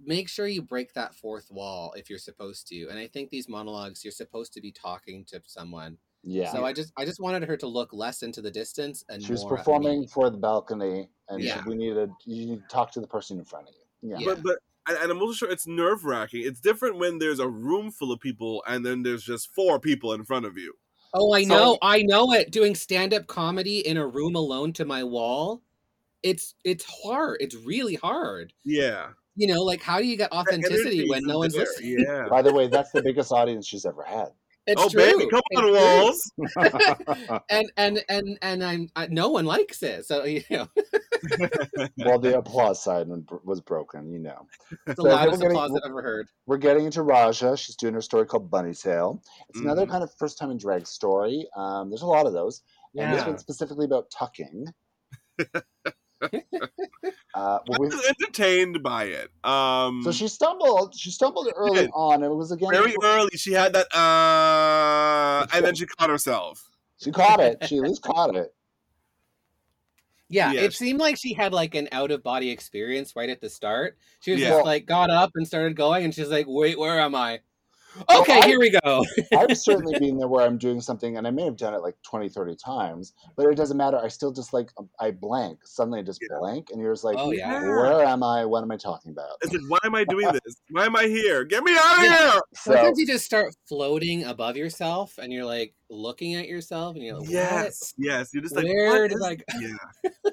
make 0.00 0.28
sure 0.28 0.46
you 0.46 0.62
break 0.62 0.94
that 0.94 1.14
fourth 1.14 1.50
wall 1.50 1.92
if 1.94 2.10
you're 2.10 2.18
supposed 2.18 2.68
to. 2.68 2.88
And 2.88 2.98
I 2.98 3.08
think 3.08 3.30
these 3.30 3.48
monologues, 3.48 4.04
you're 4.04 4.12
supposed 4.12 4.52
to 4.54 4.60
be 4.60 4.72
talking 4.72 5.24
to 5.26 5.42
someone. 5.46 5.98
Yeah. 6.26 6.50
So 6.52 6.64
I 6.64 6.72
just 6.72 6.92
I 6.96 7.04
just 7.04 7.20
wanted 7.20 7.44
her 7.48 7.56
to 7.58 7.66
look 7.66 7.92
less 7.92 8.22
into 8.22 8.40
the 8.40 8.50
distance 8.50 9.04
and 9.08 9.22
she 9.22 9.32
was 9.32 9.42
more 9.42 9.52
at 9.54 9.58
performing 9.58 10.00
me. 10.02 10.06
for 10.06 10.30
the 10.30 10.38
balcony, 10.38 11.08
and 11.28 11.42
Yeah. 11.42 11.62
we 11.66 11.74
needed 11.74 12.10
you 12.24 12.46
need 12.46 12.62
to 12.62 12.68
talk 12.68 12.90
to 12.92 13.00
the 13.00 13.06
person 13.06 13.38
in 13.38 13.44
front 13.44 13.68
of 13.68 13.74
you. 13.74 14.10
Yeah. 14.10 14.18
Yeah. 14.20 14.34
But 14.34 14.42
but 14.42 14.58
and, 14.88 14.98
and 15.02 15.10
I'm 15.12 15.20
also 15.22 15.34
sure 15.34 15.50
it's 15.50 15.66
nerve 15.66 16.04
wracking. 16.04 16.42
It's 16.44 16.60
different 16.60 16.98
when 16.98 17.18
there's 17.18 17.38
a 17.40 17.48
room 17.48 17.90
full 17.90 18.12
of 18.12 18.20
people 18.20 18.62
and 18.66 18.84
then 18.84 19.02
there's 19.02 19.22
just 19.24 19.54
four 19.54 19.78
people 19.80 20.12
in 20.14 20.24
front 20.24 20.46
of 20.46 20.56
you. 20.58 20.74
Oh, 21.14 21.32
I 21.32 21.44
So- 21.44 21.48
know, 21.48 21.78
I 21.80 22.02
know 22.02 22.32
it. 22.32 22.50
Doing 22.50 22.74
stand-up 22.74 23.26
comedy 23.26 23.86
in 23.86 23.96
a 23.96 24.06
room 24.06 24.34
alone 24.34 24.72
to 24.74 24.84
my 24.84 25.04
wall, 25.04 25.62
it's 26.22 26.54
it's 26.64 26.84
hard. 26.84 27.36
It's 27.40 27.54
really 27.54 27.94
hard. 27.94 28.52
Yeah, 28.64 29.10
You 29.36 29.46
know, 29.46 29.62
like 29.62 29.82
how 29.82 29.98
do 29.98 30.06
you 30.06 30.16
get 30.16 30.32
authenticity 30.32 31.08
when 31.08 31.22
no 31.24 31.38
one's 31.38 31.54
there. 31.54 31.64
listening? 31.66 31.98
Yeah. 32.08 32.28
By 32.28 32.42
the 32.42 32.52
way, 32.52 32.66
that's 32.68 32.90
the 32.92 33.02
biggest 33.02 33.30
audience 33.30 33.66
she's 33.66 33.84
ever 33.86 34.02
had. 34.02 34.28
It's 34.66 34.80
oh 34.82 34.88
true. 34.88 35.00
baby, 35.02 35.28
come 35.30 35.42
It's 35.50 35.60
on, 35.60 35.64
true. 35.64 35.74
walls. 35.74 37.42
and 37.50 37.70
and 37.76 38.02
and 38.08 38.38
and 38.40 38.64
I'm 38.64 38.88
I, 38.96 39.06
no 39.08 39.28
one 39.28 39.44
likes 39.44 39.82
it. 39.82 40.06
So 40.06 40.24
you 40.24 40.42
know, 40.50 40.68
well, 41.98 42.18
the 42.18 42.38
applause 42.38 42.82
side 42.82 43.06
was 43.44 43.60
broken, 43.60 44.10
you 44.10 44.18
know. 44.20 44.46
it's 44.86 44.96
the 44.96 45.02
So, 45.02 45.02
loudest 45.02 45.32
we're 45.32 45.48
getting- 45.48 45.56
applause 45.56 45.80
I've 45.84 45.90
ever 45.90 46.02
heard. 46.02 46.28
We're 46.46 46.56
getting 46.58 46.86
into 46.86 47.00
Ra'Jah. 47.00 47.58
She's 47.58 47.76
doing 47.76 47.94
her 47.94 48.00
story 48.00 48.24
called 48.26 48.50
Bunny 48.50 48.72
Tail. 48.74 49.22
It's 49.50 49.60
another 49.60 49.84
Mhm. 49.86 49.90
kind 49.90 50.02
of 50.04 50.10
first 50.18 50.38
time 50.38 50.50
in 50.50 50.56
drag 50.58 50.86
story. 50.86 51.46
Um, 51.56 51.90
there's 51.90 52.02
a 52.02 52.06
lot 52.06 52.26
of 52.26 52.32
those. 52.32 52.62
And 52.96 53.12
this 53.12 53.20
Yeah. 53.22 53.28
one's 53.28 53.40
specifically 53.40 53.84
about 53.86 54.10
tucking. 54.10 54.66
Uh, 57.34 57.58
I 57.58 57.60
well, 57.66 57.78
we- 57.80 58.08
entertained 58.08 58.82
by 58.82 59.04
it. 59.04 59.30
Um, 59.44 60.02
so 60.04 60.12
she 60.12 60.28
stumbled. 60.28 60.94
She 60.94 61.10
stumbled 61.10 61.48
early 61.56 61.82
did. 61.82 61.90
on. 61.94 62.22
It 62.22 62.28
was 62.28 62.52
again. 62.52 62.70
very 62.70 62.94
early. 63.02 63.30
She 63.36 63.52
had 63.52 63.72
that, 63.72 63.94
uh, 63.94 65.46
and 65.52 65.64
then 65.64 65.74
she 65.74 65.86
caught 65.86 66.10
herself. 66.10 66.68
She 67.02 67.10
caught 67.10 67.40
it. 67.40 67.58
She 67.66 67.76
at 67.78 67.82
least 67.82 68.02
caught 68.02 68.34
it. 68.36 68.54
Yeah, 70.30 70.52
it 70.52 70.72
seemed 70.72 70.98
like 71.00 71.16
she 71.18 71.34
had 71.34 71.52
like 71.52 71.74
an 71.74 71.86
out 71.92 72.10
of 72.10 72.22
body 72.24 72.50
experience 72.50 73.14
right 73.14 73.28
at 73.28 73.40
the 73.40 73.50
start. 73.50 73.98
She 74.20 74.32
was 74.32 74.40
Yeah. 74.40 74.48
just 74.50 74.64
like 74.64 74.86
got 74.86 75.10
up 75.10 75.30
and 75.34 75.46
started 75.46 75.76
going, 75.76 76.02
and 76.04 76.14
she's 76.14 76.28
like, 76.30 76.46
"Wait, 76.48 76.78
where 76.78 76.98
am 76.98 77.14
I?" 77.14 77.40
Okay, 78.10 78.40
I- 78.40 78.46
here 78.46 78.58
we 78.58 78.70
go. 78.70 79.04
I've 79.36 79.56
certainly 79.56 79.98
been 79.98 80.18
there 80.18 80.28
where 80.28 80.44
I'm 80.46 80.58
doing 80.58 80.80
something 80.80 81.16
and 81.16 81.26
I 81.26 81.30
may 81.30 81.44
have 81.44 81.56
done 81.56 81.74
it 81.74 81.82
like 81.82 81.96
20, 82.02 82.28
30 82.28 82.56
times, 82.56 83.12
but 83.36 83.46
it 83.46 83.54
doesn't 83.56 83.76
matter. 83.76 83.98
I 83.98 84.08
still 84.08 84.32
just 84.32 84.52
like, 84.52 84.70
um, 84.78 84.88
I 85.00 85.10
blank. 85.12 85.60
Suddenly 85.64 86.00
I 86.00 86.02
just 86.02 86.20
Yeah. 86.22 86.38
blank 86.40 86.68
and 86.70 86.80
you're 86.80 86.92
just 86.92 87.04
like, 87.04 87.16
Oh, 87.18 87.30
yeah. 87.32 87.60
where 87.62 88.04
am 88.04 88.22
I? 88.22 88.44
What 88.44 88.62
am 88.62 88.70
I 88.70 88.76
talking 88.76 89.10
about? 89.12 89.36
I 89.44 89.48
said, 89.48 89.60
why 89.68 89.78
am 89.84 89.94
I 89.94 90.04
doing 90.04 90.26
this? 90.32 90.56
Why 90.70 90.86
am 90.86 90.96
I 90.96 91.04
here? 91.04 91.44
Get 91.44 91.62
me 91.62 91.72
out 91.76 91.98
of 91.98 92.04
Yeah. 92.04 92.30
here! 92.32 92.40
So, 92.54 92.72
Sometimes 92.72 92.98
you 92.98 93.06
just 93.06 93.24
start 93.24 93.54
floating 93.68 94.24
above 94.24 94.56
yourself, 94.56 95.18
and 95.18 95.32
you're 95.32 95.44
like 95.44 95.74
looking 95.90 96.34
at 96.34 96.48
yourself, 96.48 96.96
and 96.96 97.04
you're 97.04 97.18
like, 97.18 97.28
Yes, 97.30 97.94
yes. 97.98 98.30
You're 98.32 98.42
just 98.42 98.56
like, 98.56 98.64
Where 98.64 99.02
what 99.02 99.08
did 99.08 99.16
is- 99.16 99.22
I 99.22 99.34
go? 99.36 99.44
Yeah, 99.60 100.10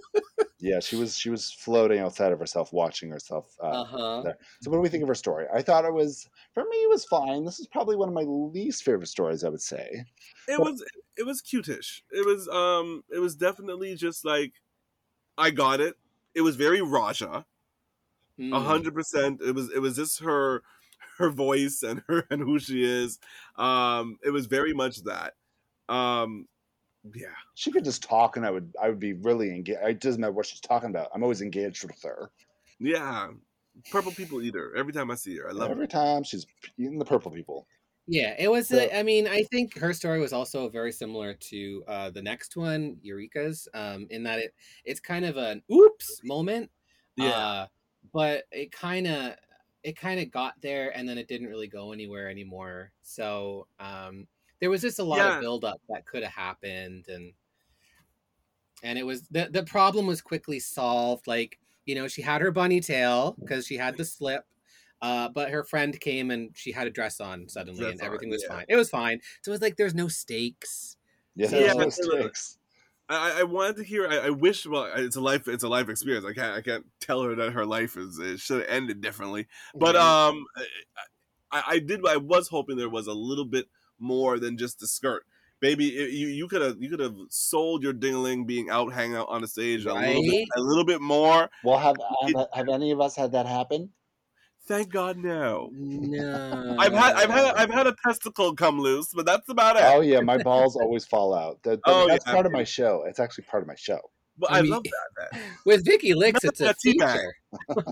yeah, 0.61 0.79
she 0.79 0.95
was, 0.95 1.17
she 1.17 1.29
was 1.29 1.51
floating 1.51 1.99
outside 1.99 2.31
of 2.31 2.39
herself, 2.39 2.71
watching 2.71 3.09
herself. 3.09 3.55
Uh, 3.61 3.67
Uh 3.67 3.85
huh. 3.85 4.21
there. 4.23 4.37
So 4.61 4.69
what 4.71 4.77
do 4.77 4.81
we 4.81 4.89
think 4.89 5.01
of 5.03 5.07
her 5.09 5.15
story? 5.15 5.47
I 5.53 5.61
thought 5.61 5.85
it 5.85 5.93
was, 5.93 6.29
for 6.53 6.63
me, 6.63 6.77
it 6.77 6.89
was 6.89 7.05
fine. 7.05 7.45
This 7.45 7.59
is 7.59 7.67
probably 7.67 7.95
one 7.95 8.09
of 8.09 8.13
my 8.15 8.21
least 8.23 8.83
favorite 8.83 9.07
stories, 9.07 9.43
I 9.43 9.49
would 9.49 9.61
say. 9.61 10.05
it 10.47 10.59
was 10.59 10.83
it 11.17 11.25
was 11.25 11.41
cutish. 11.41 12.03
It 12.11 12.25
was 12.25 12.47
um 12.47 13.03
it 13.09 13.19
was 13.19 13.35
definitely 13.35 13.95
just 13.95 14.23
like 14.25 14.53
I 15.37 15.51
got 15.51 15.81
it. 15.81 15.95
It 16.35 16.41
was 16.41 16.55
very 16.55 16.79
Ra'Jah. 16.79 17.45
Hmm. 18.37 18.53
A 18.53 18.59
hundred 18.59 18.93
percent. 18.93 19.41
It 19.41 19.53
was 19.53 19.71
it 19.71 19.79
was 19.79 19.95
just 19.95 20.19
her 20.19 20.63
her 21.17 21.29
voice 21.29 21.83
and 21.83 22.03
her 22.07 22.25
and 22.29 22.41
who 22.41 22.59
she 22.59 22.83
is. 22.83 23.19
Um 23.55 24.19
it 24.23 24.31
was 24.31 24.45
very 24.47 24.73
much 24.73 25.03
that. 25.03 25.35
Um 25.89 26.47
yeah. 27.15 27.27
She 27.55 27.71
could 27.71 27.83
just 27.83 28.03
talk 28.03 28.37
and 28.37 28.45
I 28.45 28.51
would, 28.51 28.73
I 28.81 28.89
would 28.89 28.99
be 28.99 29.13
really 29.13 29.49
engaged. 29.49 29.79
It 29.81 29.99
doesn't 29.99 30.21
matter 30.21 30.33
what 30.33 30.45
she's 30.45 30.59
talking 30.61 30.89
about. 30.89 31.09
I'm 31.13 31.23
always 31.23 31.41
engaged 31.41 31.83
with 31.83 32.01
her. 32.03 32.31
Yeah. 32.79 33.29
Purple 33.91 34.11
people 34.11 34.41
eater. 34.41 34.75
Every 34.75 34.93
time 34.93 35.09
I 35.11 35.15
see 35.15 35.37
her. 35.37 35.49
I 35.49 35.51
love 35.51 35.71
Every 35.71 35.85
it. 35.85 35.89
time 35.89 36.23
she's 36.23 36.45
eating 36.77 36.99
the 36.99 37.05
purple 37.05 37.31
people. 37.31 37.67
Yeah, 38.07 38.35
it 38.37 38.49
was. 38.49 38.67
So- 38.67 38.77
a- 38.79 38.99
I 38.99 39.03
mean, 39.03 39.27
I 39.27 39.43
think 39.43 39.77
her 39.77 39.93
story 39.93 40.19
was 40.19 40.33
also 40.33 40.67
very 40.69 40.91
similar 40.91 41.33
to 41.35 41.83
uh, 41.87 42.09
the 42.09 42.21
next 42.21 42.57
one, 42.57 42.97
Eureka's, 43.01 43.67
um, 43.73 44.07
in 44.09 44.23
that 44.23 44.39
it 44.39 44.53
it's 44.83 44.99
kind 44.99 45.23
of 45.23 45.37
an 45.37 45.61
oops 45.71 46.19
moment. 46.23 46.69
Yeah. 47.15 47.29
Uh, 47.29 47.67
but 48.11 48.43
it 48.51 48.71
kind 48.71 49.07
of 49.07 49.35
it 49.83 49.95
kind 49.95 50.19
of 50.19 50.31
got 50.31 50.59
there, 50.61 50.95
and 50.97 51.07
then 51.07 51.17
it 51.17 51.27
didn't 51.27 51.47
really 51.47 51.67
go 51.67 51.91
anywhere 51.91 52.29
anymore. 52.29 52.91
So 53.03 53.67
um, 53.79 54.27
there 54.61 54.69
was 54.69 54.81
just 54.81 54.99
a 54.99 55.03
lot 55.03 55.17
Yeah. 55.17 55.35
of 55.35 55.41
buildup 55.41 55.81
that 55.89 56.05
could 56.05 56.23
have 56.23 56.31
happened, 56.33 57.05
and 57.09 57.33
and 58.83 58.97
it 58.97 59.05
was 59.05 59.23
the 59.29 59.49
the 59.51 59.63
problem 59.63 60.07
was 60.07 60.21
quickly 60.21 60.59
solved. 60.59 61.27
Like 61.27 61.59
you 61.85 61.95
know, 61.95 62.07
she 62.07 62.21
had 62.21 62.41
her 62.41 62.51
bunny 62.51 62.79
tail 62.79 63.35
because 63.39 63.67
she 63.67 63.75
had 63.77 63.97
the 63.97 64.05
slip. 64.05 64.45
Uh, 65.01 65.27
but 65.29 65.49
her 65.49 65.63
friend 65.63 65.99
came 65.99 66.29
and 66.29 66.51
she 66.53 66.71
had 66.71 66.85
a 66.85 66.91
dress 66.91 67.19
on 67.19 67.49
suddenly, 67.49 67.79
Dress 67.79 67.93
and 67.93 68.01
on, 68.01 68.05
everything 68.05 68.29
was 68.29 68.43
yeah. 68.47 68.55
fine. 68.55 68.65
It 68.69 68.75
was 68.75 68.87
fine. 68.87 69.19
So 69.41 69.49
it 69.49 69.53
was 69.53 69.61
like 69.61 69.75
there's 69.75 69.95
no 69.95 70.07
stakes. 70.07 70.95
Yeah, 71.35 71.47
So- 71.47 71.57
Yeah, 71.59 71.73
no 71.73 71.89
stakes. 71.89 72.59
I, 73.09 73.39
I 73.39 73.43
wanted 73.43 73.77
to 73.77 73.83
hear. 73.83 74.07
I, 74.07 74.27
I 74.27 74.29
wish. 74.29 74.65
Well, 74.67 74.89
it's 74.95 75.15
a 75.17 75.21
life. 75.21 75.47
It's 75.47 75.63
a 75.63 75.67
life 75.67 75.89
experience. 75.89 76.23
I 76.25 76.33
can't. 76.33 76.55
I 76.55 76.61
can't 76.61 76.85
tell 77.01 77.23
her 77.23 77.33
that 77.35 77.51
her 77.51 77.65
life 77.65 77.97
is. 77.97 78.19
It 78.19 78.39
should 78.39 78.61
have 78.61 78.69
ended 78.69 79.01
differently. 79.01 79.47
But 79.75 79.95
Right. 79.95 80.27
um, 80.29 80.45
I, 81.51 81.63
I 81.67 81.79
did. 81.79 82.05
I 82.07 82.15
was 82.17 82.47
hoping 82.47 82.77
there 82.77 82.87
was 82.87 83.07
a 83.07 83.13
little 83.13 83.43
bit 83.43 83.65
more 84.01 84.39
than 84.39 84.57
just 84.57 84.79
the 84.79 84.87
skirt. 84.87 85.23
Baby, 85.59 85.89
it- 85.89 86.11
you 86.11 86.27
you 86.27 86.47
could 86.47 86.61
have 86.61 86.81
you 86.81 86.89
could 86.89 86.99
have 86.99 87.15
sold 87.29 87.83
your 87.83 87.93
dingling 87.93 88.45
being 88.47 88.69
out 88.69 88.91
hanging 88.91 89.15
out 89.15 89.29
on 89.29 89.41
the 89.41 89.47
stage 89.47 89.85
a 89.85 89.93
little 89.93 90.23
bit 90.23 90.47
a 90.57 90.61
little 90.61 90.85
bit 90.85 91.01
more. 91.01 91.49
Well, 91.63 91.77
have, 91.77 91.95
have 92.35 92.47
have 92.53 92.69
any 92.69 92.91
of 92.91 92.99
us 92.99 93.15
had 93.15 93.31
that 93.33 93.45
happen? 93.45 93.91
Thank 94.67 94.89
God, 94.91 95.17
no. 95.17 95.69
no, 95.73 96.75
I've 96.79 96.93
had 96.93 97.15
I've 97.15 97.29
had 97.29 97.53
I've 97.55 97.69
had 97.71 97.87
a 97.87 97.95
testicle 98.05 98.55
come 98.55 98.79
loose, 98.79 99.09
but 99.13 99.25
that's 99.25 99.49
about 99.49 99.75
it. 99.75 99.83
Oh 99.85 100.01
yeah, 100.01 100.19
my 100.21 100.37
balls 100.37 100.75
always 100.75 101.05
fall 101.05 101.33
out. 101.33 101.61
That, 101.63 101.79
that- 101.83 101.91
Oh, 101.91 102.07
that's 102.07 102.25
yeah. 102.25 102.33
part 102.33 102.45
of 102.45 102.51
my 102.51 102.63
show. 102.63 103.03
It's 103.07 103.19
actually 103.19 103.45
part 103.45 103.61
of 103.63 103.67
my 103.67 103.75
show. 103.75 103.99
but 104.37 104.51
I 104.51 104.59
I, 104.59 104.61
mean- 104.61 104.71
love 104.71 104.83
that. 105.19 105.33
man. 105.33 105.41
with 105.65 105.83
Vicky 105.85 106.13
Licks. 106.13 106.43
It's 106.43 106.61
a 106.61 106.65
That's 106.65 106.85
a 106.85 106.91
tea 106.91 106.97
bag. 106.97 107.19
feature. 107.67 107.83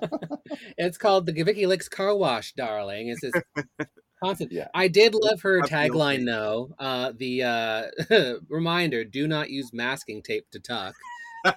it's 0.78 0.98
called 0.98 1.26
the 1.26 1.34
Vicky 1.44 1.66
Licks 1.66 1.90
Car 1.90 2.16
Wash, 2.16 2.54
darling. 2.54 3.10
It's 3.10 3.22
this 3.22 3.34
constant. 4.24 4.52
Yeah. 4.52 4.68
I 4.74 4.88
did 4.88 5.14
love 5.16 5.42
her 5.42 5.62
tagline 5.62 6.26
though. 6.26 6.72
Uh, 6.80 7.14
the 7.18 7.44
uh, 7.44 8.36
reminder: 8.50 9.04
do 9.04 9.28
not 9.28 9.50
use 9.50 9.72
masking 9.74 10.22
tape 10.22 10.50
to 10.52 10.60
tuck. 10.60 10.96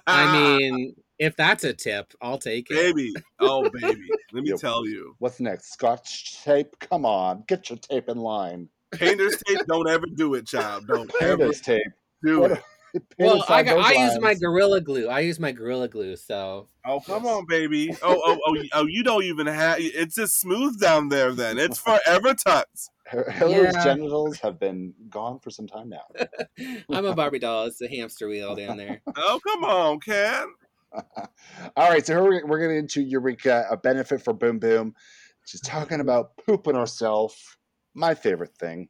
I 0.07 0.31
mean, 0.59 0.95
if 1.19 1.35
that's 1.35 1.63
a 1.63 1.73
tip, 1.73 2.13
I'll 2.21 2.37
take 2.37 2.69
it. 2.71 2.75
baby, 2.75 3.13
oh 3.39 3.69
baby, 3.69 4.07
let 4.31 4.43
me 4.43 4.49
Yep. 4.51 4.59
tell 4.59 4.85
you, 4.87 5.15
What's 5.19 5.39
next? 5.39 5.73
Scotch 5.73 6.41
tape? 6.43 6.73
Come 6.79 7.05
on, 7.05 7.43
get 7.47 7.69
your 7.69 7.77
tape 7.79 8.07
in 8.09 8.17
line. 8.17 8.69
painter's 8.91 9.35
tape. 9.45 9.59
Don't 9.67 9.89
ever 9.89 10.05
do 10.15 10.35
it, 10.35 10.47
child. 10.47 10.87
Don't 10.87 11.11
ever 11.21 11.37
Painter's 11.37 11.61
tape. 11.61 11.81
do 12.23 12.39
What- 12.41 12.51
it. 12.51 12.63
Well, 13.19 13.43
I 13.49 13.63
got, 13.63 13.79
I 13.79 13.93
use 14.05 14.19
my 14.19 14.33
gorilla 14.35 14.79
glue. 14.79 15.07
I 15.07 15.21
use 15.21 15.39
my 15.39 15.51
gorilla 15.51 15.87
glue. 15.87 16.15
So 16.15 16.67
Oh 16.85 16.99
come 16.99 17.23
Yes. 17.23 17.33
on, 17.33 17.45
baby. 17.47 17.91
Oh 18.03 18.21
oh 18.23 18.39
oh 18.45 18.53
you- 18.55 18.69
oh. 18.73 18.85
You 18.85 19.03
don't 19.03 19.23
even 19.23 19.47
have. 19.47 19.77
It's 19.79 20.13
just 20.15 20.39
smooth 20.39 20.79
down 20.79 21.09
there. 21.09 21.31
Then 21.31 21.57
it's 21.57 21.79
forever 21.79 22.33
tuts. 22.35 22.89
Her- 23.07 23.29
Hillary's 23.31 23.73
Yeah. 23.75 23.83
genitals 23.83 24.39
have 24.39 24.59
been 24.59 24.93
gone 25.09 25.39
for 25.39 25.49
some 25.49 25.65
time 25.67 25.89
now. 25.89 26.03
I'm 26.91 27.05
a 27.05 27.15
Barbie 27.15 27.39
doll. 27.39 27.65
It's 27.65 27.81
a 27.81 27.87
hamster 27.87 28.27
wheel 28.27 28.55
down 28.55 28.77
there. 28.77 29.01
Oh 29.17 29.39
come 29.43 29.63
on, 29.63 29.99
Ken. 29.99 30.45
All 31.75 31.89
right, 31.89 32.05
so 32.05 32.13
here 32.13 32.29
we- 32.29 32.43
we're 32.43 32.59
getting 32.59 32.77
into 32.77 33.01
Eureka, 33.01 33.65
a 33.71 33.77
benefit 33.77 34.21
for 34.23 34.33
Boom 34.33 34.59
Boom. 34.59 34.93
She's 35.45 35.61
talking 35.61 35.99
about 35.99 36.37
pooping 36.45 36.75
herself. 36.75 37.57
My 37.95 38.13
favorite 38.13 38.55
thing. 38.59 38.89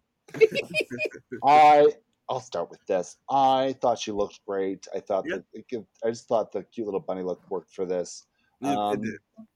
I 1.44 1.88
I'll 2.30 2.40
start 2.40 2.70
with 2.70 2.86
this. 2.88 3.18
I 3.30 3.76
thought 3.82 4.00
she 4.00 4.12
looked 4.12 4.40
great. 4.48 4.88
I 4.96 5.00
thought 5.00 5.26
Yeah. 5.28 5.38
that 5.54 5.86
I 6.04 6.10
just 6.10 6.28
thought 6.28 6.52
the 6.52 6.64
cute 6.64 6.88
little 6.88 7.00
bunny 7.00 7.22
look 7.24 7.42
worked 7.50 7.72
for 7.74 7.86
this. 7.86 8.26
Um, 8.64 9.02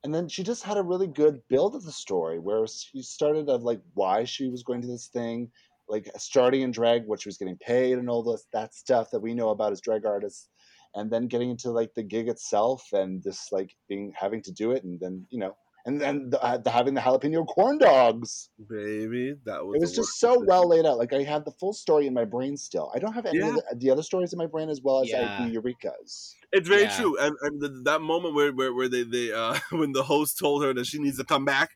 and 0.03 0.13
then 0.13 0.27
she 0.27 0.43
just 0.43 0.63
had 0.63 0.77
a 0.77 0.83
really 0.83 1.07
good 1.07 1.41
build 1.47 1.75
of 1.75 1.83
the 1.83 1.91
story 1.93 2.39
where 2.39 2.67
she 2.67 3.01
started 3.01 3.49
of 3.49 3.63
like 3.63 3.81
why 3.93 4.25
she 4.25 4.49
was 4.49 4.63
going 4.63 4.81
to 4.81 4.87
this 4.87 5.07
thing, 5.07 5.49
like 5.87 6.09
starting 6.17 6.61
in 6.61 6.71
drag, 6.71 7.05
what 7.07 7.21
she 7.21 7.29
was 7.29 7.37
getting 7.37 7.57
paid, 7.57 7.97
and 7.97 8.09
all 8.09 8.21
this 8.23 8.45
that 8.51 8.73
stuff 8.73 9.11
that 9.11 9.21
we 9.21 9.33
know 9.33 9.49
about 9.49 9.71
as 9.71 9.79
drag 9.81 10.05
artists, 10.05 10.49
and 10.93 11.09
then 11.11 11.27
getting 11.27 11.49
into 11.51 11.71
like 11.71 11.93
the 11.93 12.03
gig 12.03 12.27
itself 12.27 12.91
and 12.91 13.23
just 13.23 13.51
like 13.53 13.75
being 13.87 14.11
having 14.15 14.41
to 14.41 14.51
do 14.51 14.71
it, 14.71 14.83
and 14.83 14.99
then 14.99 15.25
you 15.29 15.39
know, 15.39 15.55
and 15.87 15.99
then 16.01 16.29
the, 16.29 16.41
uh, 16.43 16.57
the, 16.57 16.69
having 16.69 16.93
the 16.93 17.01
jalapeno 17.01 17.47
corn 17.47 17.77
dogs. 17.77 18.49
baby. 18.69 19.35
That 19.45 19.65
was. 19.65 19.75
It 19.77 19.81
was 19.81 19.95
just 19.95 20.19
so 20.19 20.31
decision. 20.33 20.45
well 20.47 20.67
laid 20.67 20.85
out. 20.85 20.97
Like 20.97 21.13
I 21.13 21.23
have 21.23 21.45
the 21.45 21.51
full 21.51 21.73
story 21.73 22.05
in 22.07 22.13
my 22.13 22.25
brain 22.25 22.57
still. 22.57 22.91
I 22.93 22.99
don't 22.99 23.13
have 23.13 23.25
any 23.25 23.39
Yeah. 23.39 23.49
of 23.49 23.55
the, 23.55 23.63
the 23.77 23.89
other 23.91 24.03
stories 24.03 24.33
in 24.33 24.37
my 24.37 24.45
brain 24.47 24.69
as 24.69 24.81
well 24.81 25.01
as 25.01 25.13
I 25.13 25.45
do 25.45 25.49
Eureka's. 25.53 26.35
It's 26.51 26.67
very 26.67 26.83
Yeah. 26.83 26.95
true, 26.95 27.17
and, 27.19 27.35
and 27.41 27.61
the, 27.61 27.69
that 27.85 28.01
moment 28.01 28.35
where 28.35 28.51
where, 28.53 28.73
where 28.73 28.89
they 28.89 29.03
they 29.03 29.31
uh 29.31 29.57
when 29.71 29.93
the 29.93 30.03
host 30.03 30.37
told 30.37 30.63
her 30.63 30.73
that 30.73 30.85
she 30.85 30.99
needs 30.99 31.17
to 31.17 31.23
come 31.25 31.45
back 31.45 31.71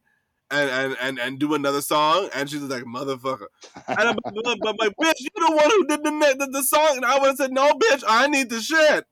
and 0.50 0.70
and 0.70 0.98
and, 1.02 1.20
and 1.20 1.40
do 1.40 1.54
another 1.54 1.82
song, 1.82 2.30
and 2.36 2.50
she's 2.50 2.62
like 2.62 2.84
motherfucker, 2.84 3.48
and 3.88 4.00
I'm, 4.00 4.16
but, 4.44 4.58
but 4.62 4.76
my 4.78 4.88
bitch, 5.02 5.20
you're 5.20 5.48
the 5.48 5.56
one 5.56 5.70
who 5.70 5.88
did 5.88 6.04
the, 6.04 6.36
the 6.40 6.50
the 6.52 6.64
song, 6.64 6.98
and 6.98 7.06
I 7.06 7.18
would 7.18 7.28
have 7.28 7.38
said 7.38 7.52
no, 7.54 7.72
bitch, 7.74 8.04
I 8.08 8.28
need 8.28 8.50
the 8.50 8.60
shit. 8.60 9.06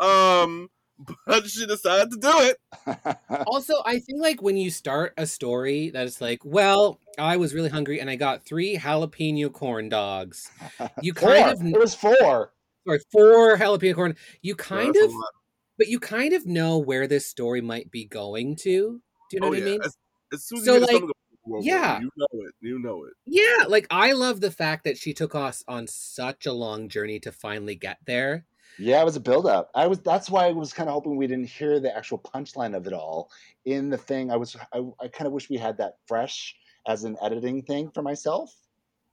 Um, 0.00 0.68
but 1.26 1.46
she 1.48 1.66
decided 1.66 2.10
to 2.12 2.18
do 2.18 2.32
it. 2.40 2.58
also, 3.46 3.74
I 3.84 3.98
think 3.98 4.20
like 4.20 4.42
when 4.42 4.56
you 4.56 4.70
start 4.70 5.14
a 5.16 5.26
story 5.26 5.90
that's 5.90 6.20
like, 6.20 6.44
well, 6.44 7.00
I 7.18 7.36
was 7.36 7.54
really 7.54 7.68
hungry 7.70 8.00
and 8.00 8.08
I 8.10 8.16
got 8.16 8.44
three 8.44 8.76
jalapeno 8.76 9.52
corn 9.52 9.88
dogs. 9.88 10.50
You 11.00 11.12
kind 11.14 11.50
of 11.50 11.60
It 11.62 11.78
was 11.78 11.94
four. 11.94 12.52
sorry, 12.86 13.00
four 13.12 13.56
jalapeno 13.56 13.94
corn. 13.94 14.16
You 14.42 14.54
kind 14.54 14.94
That's 14.94 15.06
of, 15.06 15.12
but 15.78 15.88
you 15.88 15.98
kind 16.00 16.32
of 16.32 16.46
know 16.46 16.78
where 16.78 17.06
this 17.06 17.26
story 17.26 17.60
might 17.60 17.90
be 17.90 18.04
going 18.04 18.56
to. 18.56 19.00
Do 19.30 19.36
you 19.36 19.40
know 19.40 19.48
Oh 19.48 19.50
what 19.50 19.58
yeah. 19.58 19.64
I 19.64 19.68
mean? 19.70 19.80
As, 19.82 19.96
as 20.32 20.44
soon 20.44 20.58
as 20.60 20.64
So, 20.64 20.74
you 20.74 20.80
like, 20.80 20.90
song 20.90 21.06
go, 21.06 21.12
whoa, 21.42 21.62
whoa, 21.62 21.62
yeah. 21.62 22.00
you 22.00 22.10
know 22.16 22.26
it, 22.32 22.54
you 22.60 22.78
know 22.78 23.04
it. 23.04 23.12
Yeah, 23.26 23.66
like 23.68 23.86
I 23.90 24.12
love 24.12 24.40
the 24.40 24.50
fact 24.50 24.84
that 24.84 24.98
she 24.98 25.12
took 25.12 25.34
us 25.34 25.64
on 25.68 25.86
such 25.86 26.46
a 26.46 26.52
long 26.52 26.88
journey 26.88 27.18
to 27.20 27.32
finally 27.32 27.74
get 27.74 27.98
there. 28.06 28.44
Yeah, 28.76 29.00
it 29.00 29.04
was 29.04 29.16
a 29.16 29.20
build 29.20 29.46
up. 29.46 29.70
I 29.74 29.86
was 29.86 30.00
that's 30.00 30.28
why 30.30 30.46
I 30.46 30.52
was 30.52 30.72
kind 30.72 30.88
of 30.88 30.94
hoping 30.94 31.16
we 31.16 31.26
didn't 31.28 31.48
hear 31.48 31.78
the 31.78 31.96
actual 31.96 32.18
punchline 32.18 32.76
of 32.76 32.86
it 32.86 32.92
all 32.92 33.30
in 33.64 33.88
the 33.90 33.98
thing. 33.98 34.30
I 34.32 34.36
was 34.36 34.56
I, 34.72 34.80
I 35.00 35.08
kind 35.08 35.26
of 35.26 35.32
wish 35.32 35.48
we 35.48 35.56
had 35.58 35.78
that 35.78 35.94
fresh 36.06 36.56
as 36.86 37.04
an 37.04 37.16
editing 37.22 37.62
thing 37.62 37.90
for 37.92 38.02
myself. 38.02 38.52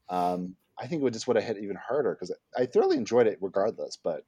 Um, 0.10 0.58
I 0.80 0.88
think 0.88 1.02
it 1.02 1.04
would 1.04 1.14
just 1.14 1.28
would 1.28 1.38
have 1.38 1.46
hit 1.46 1.58
even 1.64 1.78
harder 1.78 2.16
because 2.16 2.36
I 2.58 2.66
thoroughly 2.68 2.98
enjoyed 2.98 3.28
it 3.28 3.40
regardless. 3.42 3.98
But 3.98 4.26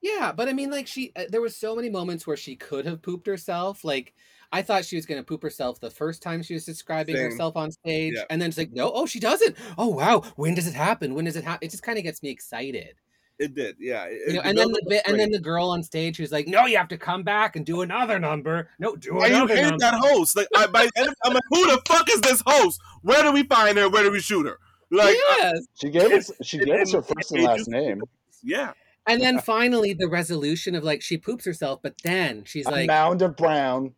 Yeah, 0.00 0.32
but 0.32 0.48
I 0.48 0.52
mean, 0.52 0.70
like 0.70 0.86
she, 0.86 1.12
uh, 1.16 1.24
there 1.28 1.40
was 1.40 1.56
so 1.56 1.74
many 1.74 1.90
moments 1.90 2.24
where 2.26 2.36
she 2.36 2.54
could 2.54 2.86
have 2.86 3.02
pooped 3.02 3.26
herself. 3.26 3.82
Like 3.84 4.14
I 4.52 4.62
thought 4.62 4.84
she 4.84 4.94
was 4.96 5.06
going 5.06 5.20
to 5.20 5.24
poop 5.26 5.42
herself 5.42 5.80
the 5.80 5.90
first 5.90 6.22
time 6.22 6.42
she 6.42 6.54
was 6.54 6.64
describing 6.64 7.16
Same. 7.16 7.20
herself 7.20 7.56
on 7.56 7.72
stage, 7.72 8.14
Yeah. 8.14 8.24
and 8.30 8.40
then 8.40 8.48
it's 8.50 8.58
like, 8.58 8.70
no, 8.72 8.92
oh, 8.94 9.06
she 9.06 9.18
doesn't. 9.20 9.56
Oh 9.76 9.88
wow, 9.88 10.20
when 10.36 10.54
does 10.54 10.68
it 10.68 10.74
happen? 10.74 11.14
When 11.14 11.24
does 11.24 11.34
it 11.36 11.44
happen? 11.44 11.66
It 11.66 11.70
just 11.72 11.82
kind 11.82 11.98
of 11.98 12.04
gets 12.04 12.22
me 12.22 12.30
excited. 12.30 13.00
It 13.38 13.54
did, 13.54 13.76
yeah. 13.78 14.04
It, 14.06 14.20
You 14.28 14.32
know, 14.34 14.40
the 14.42 14.46
and 14.48 14.58
then 14.58 14.72
the 14.72 14.82
bit, 14.88 15.02
and 15.06 15.18
then 15.18 15.30
the 15.30 15.38
girl 15.38 15.68
on 15.70 15.82
stage 15.82 16.16
who's 16.16 16.32
like, 16.32 16.48
"No, 16.48 16.66
you 16.66 16.76
have 16.76 16.88
to 16.88 16.98
come 16.98 17.22
back 17.22 17.54
and 17.54 17.64
do 17.64 17.82
another 17.82 18.18
number. 18.18 18.68
No, 18.80 18.96
do 18.96 19.20
and 19.20 19.30
you 19.30 19.36
another 19.36 19.54
hate 19.54 19.62
number." 19.62 19.78
that 19.78 19.94
host. 19.94 20.36
Like 20.36 20.48
I, 20.56 20.66
by 20.66 20.86
the 20.86 20.92
end, 20.96 21.08
of, 21.08 21.14
I'm 21.24 21.34
like, 21.34 21.42
who 21.50 21.66
the 21.66 21.80
fuck 21.86 22.08
is 22.10 22.20
this 22.20 22.42
host? 22.44 22.80
Where 23.02 23.22
do 23.22 23.30
we 23.32 23.44
find 23.44 23.78
her? 23.78 23.88
Where 23.88 24.02
do 24.02 24.10
we 24.10 24.20
shoot 24.20 24.44
her? 24.46 24.58
Like, 24.90 25.16
I- 25.20 25.52
She 25.80 25.90
gave 25.90 26.10
us 26.12 26.32
she 26.42 26.58
gave 26.58 26.80
us 26.80 26.92
her 26.92 27.02
first 27.16 27.30
and 27.32 27.44
last 27.44 27.68
name. 27.68 28.02
yeah. 28.42 28.72
And 29.06 29.22
then 29.22 29.38
finally, 29.38 29.94
the 29.94 30.08
resolution 30.08 30.74
of 30.74 30.82
like 30.84 31.00
she 31.00 31.16
poops 31.16 31.44
herself, 31.46 31.80
but 31.82 31.94
then 32.02 32.42
she's 32.44 32.66
a 32.66 32.70
like, 32.70 32.86
mound 32.88 33.22
of 33.22 33.36
brown. 33.36 33.94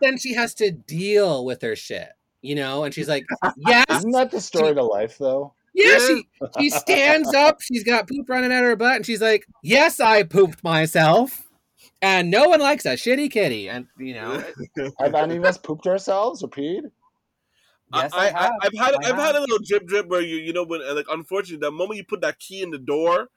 then 0.00 0.18
she 0.18 0.34
has 0.34 0.54
to 0.54 0.70
deal 0.70 1.44
with 1.44 1.62
her 1.62 1.76
shit, 1.76 2.08
you 2.42 2.54
know. 2.54 2.84
And 2.84 2.94
she's 2.94 3.08
like, 3.08 3.24
"Yes, 3.56 3.84
Isn't 3.88 4.12
that 4.12 4.30
the 4.30 4.40
story 4.40 4.74
to 4.74 4.82
life, 4.82 5.18
though? 5.18 5.54
Yeah." 5.74 5.98
She 5.98 6.28
she 6.58 6.70
stands 6.70 7.32
up. 7.34 7.60
She's 7.60 7.84
got 7.84 8.08
poop 8.08 8.28
running 8.28 8.52
out 8.52 8.62
of 8.62 8.70
her 8.70 8.76
butt, 8.76 8.96
and 8.96 9.06
she's 9.06 9.20
like, 9.20 9.46
"Yes, 9.62 10.00
I 10.00 10.22
pooped 10.22 10.62
myself." 10.64 11.46
And 12.02 12.30
no 12.30 12.48
one 12.48 12.60
likes 12.60 12.86
a 12.86 12.90
shitty 12.90 13.30
kitty, 13.30 13.68
and 13.68 13.86
you 13.98 14.14
know, 14.14 14.42
Have 15.00 15.14
any 15.14 15.36
of 15.36 15.44
us 15.44 15.58
pooped 15.58 15.86
ourselves 15.86 16.42
or 16.42 16.48
peed? 16.48 16.90
Yes, 17.94 18.12
I, 18.14 18.18
I 18.18 18.24
have. 18.26 18.52
I, 18.62 18.64
have 18.64 18.74
had 18.74 18.94
I 18.94 19.08
I've 19.10 19.16
had 19.16 19.34
a 19.34 19.40
little 19.40 19.58
drip 19.58 19.86
drip 19.86 20.06
where 20.06 20.20
you 20.20 20.36
you 20.36 20.52
know 20.52 20.64
when 20.64 20.80
like 20.94 21.06
unfortunately 21.10 21.66
the 21.66 21.70
moment 21.70 21.98
you 21.98 22.04
put 22.04 22.22
that 22.22 22.38
key 22.38 22.62
in 22.62 22.70
the 22.70 22.78
door, 22.78 23.28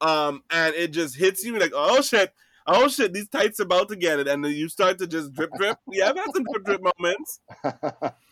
um, 0.00 0.42
and 0.50 0.74
it 0.74 0.92
just 0.92 1.16
hits 1.16 1.44
you 1.44 1.58
like 1.58 1.72
oh 1.74 2.00
shit. 2.02 2.32
Oh 2.64 2.86
shit! 2.86 3.12
These 3.12 3.28
tights 3.28 3.58
about 3.58 3.88
to 3.88 3.96
get 3.96 4.20
it, 4.20 4.28
and 4.28 4.44
then 4.44 4.52
you 4.52 4.68
start 4.68 4.96
to 4.98 5.08
just 5.08 5.32
drip, 5.32 5.50
drip. 5.58 5.78
Yeah, 5.90 6.10
I've 6.10 6.16
had 6.16 6.32
some 6.32 6.44
drip, 6.44 6.64
drip 6.64 6.80
moments. 6.96 7.40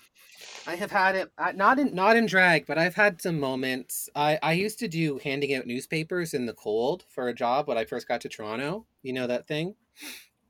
I 0.71 0.77
have 0.77 0.93
had 0.93 1.17
it 1.17 1.33
uh, 1.37 1.51
not 1.53 1.81
in 1.81 1.97
not 1.97 2.17
in 2.17 2.27
drag, 2.27 2.65
but 2.65 2.79
I've 2.79 2.95
had 2.95 3.21
some 3.21 3.41
moments. 3.41 4.09
I 4.15 4.39
I 4.41 4.53
used 4.53 4.79
to 4.79 4.87
do 4.87 5.19
handing 5.19 5.53
out 5.53 5.67
newspapers 5.67 6.33
in 6.33 6.47
the 6.47 6.53
cold 6.53 7.05
for 7.09 7.27
a 7.27 7.35
job 7.35 7.67
when 7.67 7.77
I 7.77 7.85
first 7.85 8.07
got 8.07 8.21
to 8.21 8.29
Toronto. 8.29 8.87
You 9.03 9.13
know 9.13 9.27
that 9.27 9.49
thing, 9.49 9.75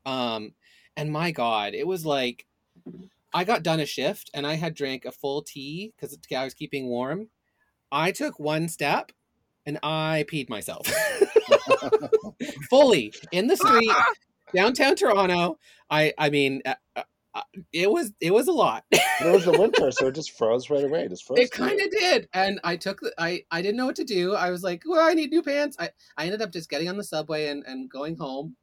um, 0.05 0.53
and 0.95 1.11
my 1.11 1.31
God, 1.31 1.73
it 1.73 1.87
was 1.87 2.05
like 2.05 2.45
I 3.33 3.43
got 3.45 3.63
done 3.63 3.79
a 3.79 3.85
shift 3.87 4.29
and 4.35 4.45
I 4.45 4.55
had 4.55 4.75
drank 4.75 5.05
a 5.05 5.11
full 5.11 5.41
tea 5.41 5.91
because 5.95 6.15
I 6.35 6.43
was 6.43 6.53
keeping 6.53 6.87
warm. 6.87 7.29
I 7.91 8.11
took 8.11 8.39
one 8.39 8.69
step 8.69 9.11
and 9.65 9.79
I 9.81 10.25
peed 10.31 10.49
myself 10.49 10.87
fully 12.69 13.11
in 13.31 13.47
the 13.47 13.57
street 13.57 13.89
downtown 14.53 14.95
Toronto. 14.95 15.57
I 15.89 16.13
I 16.15 16.29
mean. 16.29 16.61
It 17.71 17.89
was 17.89 18.11
it 18.19 18.33
was 18.33 18.47
a 18.47 18.51
lot. 18.51 18.83
It 18.91 19.31
was 19.31 19.45
the 19.45 19.57
winter, 19.57 19.91
so 19.91 20.07
it 20.07 20.15
just 20.15 20.37
froze 20.37 20.69
right 20.69 20.83
away. 20.83 21.03
It 21.03 21.09
just 21.09 21.25
froze. 21.25 21.39
It 21.39 21.51
kind 21.51 21.79
of 21.79 21.89
did, 21.91 22.27
and 22.33 22.59
I 22.63 22.75
took 22.75 22.99
the 22.99 23.13
I 23.17 23.43
I 23.51 23.61
didn't 23.61 23.77
know 23.77 23.85
what 23.85 23.95
to 23.97 24.03
do. 24.03 24.35
I 24.35 24.49
was 24.49 24.63
like, 24.63 24.83
well, 24.85 25.07
I 25.07 25.13
need 25.13 25.31
new 25.31 25.41
pants. 25.41 25.77
I 25.79 25.91
I 26.17 26.25
ended 26.25 26.41
up 26.41 26.51
just 26.51 26.69
getting 26.69 26.89
on 26.89 26.97
the 26.97 27.03
subway 27.03 27.47
and 27.47 27.63
and 27.65 27.89
going 27.89 28.17
home, 28.17 28.57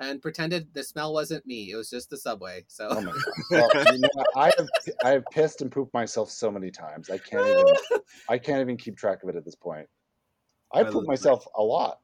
and 0.00 0.20
pretended 0.20 0.74
the 0.74 0.82
smell 0.82 1.12
wasn't 1.12 1.46
me. 1.46 1.70
It 1.70 1.76
was 1.76 1.90
just 1.90 2.10
the 2.10 2.16
subway. 2.16 2.64
So 2.66 2.88
Oh 2.90 3.00
my 3.00 3.12
god! 3.12 3.22
Well, 3.50 3.94
you 3.94 4.00
know, 4.00 4.24
I 4.34 4.50
have 4.56 4.68
I 5.04 5.10
have 5.10 5.24
pissed 5.30 5.62
and 5.62 5.70
pooped 5.70 5.94
myself 5.94 6.30
so 6.30 6.50
many 6.50 6.70
times. 6.70 7.10
I 7.10 7.18
can't 7.18 7.46
even 7.46 8.00
I 8.28 8.38
can't 8.38 8.60
even 8.60 8.76
keep 8.76 8.96
track 8.96 9.22
of 9.22 9.28
it 9.28 9.36
at 9.36 9.44
this 9.44 9.56
point. 9.56 9.86
I 10.72 10.80
I 10.80 10.84
poop 10.84 11.04
it. 11.04 11.08
myself 11.08 11.46
a 11.56 11.62
lot. 11.62 12.00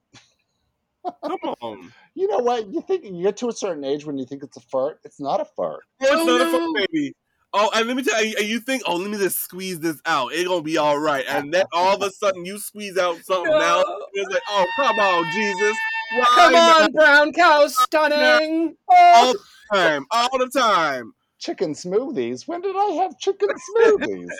Come 1.25 1.39
on, 1.61 1.93
You 2.15 2.29
know 2.29 2.39
what? 2.39 2.69
You 2.69 2.81
think 2.83 3.05
you 3.05 3.23
get 3.23 3.37
to 3.39 3.49
a 3.49 3.53
certain 3.53 3.85
age 3.85 4.05
when 4.05 4.19
you 4.19 4.25
think 4.27 4.43
it's 4.43 4.57
a 4.57 4.61
fart. 4.61 5.01
It's 5.05 5.21
not 5.21 5.41
a 5.41 5.45
fart. 5.45 5.83
oh, 6.03 6.07
it's 6.11 6.23
Oh, 6.23 6.27
not 6.27 6.41
a 6.41 6.45
no. 6.45 6.73
baby. 6.75 7.15
Oh, 7.57 7.71
and 7.73 7.87
let 7.87 7.97
me 7.97 8.03
tell 8.03 8.23
you, 8.25 8.35
and 8.37 8.49
you 8.49 8.59
think, 8.59 8.83
oh, 8.85 8.97
let 8.97 9.09
me 9.09 9.17
just 9.17 9.39
squeeze 9.39 9.79
this 9.79 10.01
out. 10.07 10.33
It's 10.33 10.49
gonna 10.49 10.63
be 10.63 10.77
all 10.77 10.99
right. 10.99 11.25
And 11.29 11.55
then 11.55 11.65
all 11.73 11.95
of 11.95 12.03
a 12.03 12.11
sudden, 12.11 12.45
you 12.45 12.59
squeeze 12.59 12.99
out 12.99 13.25
something 13.25 13.53
No. 13.53 13.61
else. 13.61 13.85
It's 14.15 14.31
like, 14.31 14.43
oh, 14.49 14.67
come 14.77 14.99
on, 14.99 15.31
Jesus. 15.33 15.77
Why 16.17 16.27
come 16.35 16.53
not? 16.53 16.81
on, 16.83 16.93
brown 16.93 17.33
cow, 17.33 17.67
stunning. 17.69 18.77
all 18.89 19.33
the 19.33 19.39
time, 19.73 20.05
all 20.11 20.39
the 20.39 20.49
time. 20.49 21.13
Chicken 21.39 21.75
smoothies. 21.75 22.49
When 22.49 22.61
did 22.61 22.75
I 22.77 22.87
have 23.03 23.19
chicken 23.19 23.51
smoothies? 23.77 24.33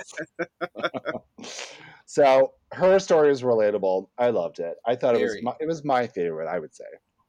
so 2.07 2.53
her 2.75 2.99
story 2.99 3.31
is 3.31 3.43
relatable. 3.43 4.09
I 4.19 4.31
loved 4.31 4.59
it. 4.59 4.77
I 4.87 4.97
thought 4.97 5.17
it 5.17 5.23
was 5.23 5.39
my, 5.43 5.53
it 5.61 5.67
was 5.67 5.85
my 5.85 6.07
favorite. 6.07 6.49
I 6.49 6.59
would 6.59 6.75
say. 6.75 6.85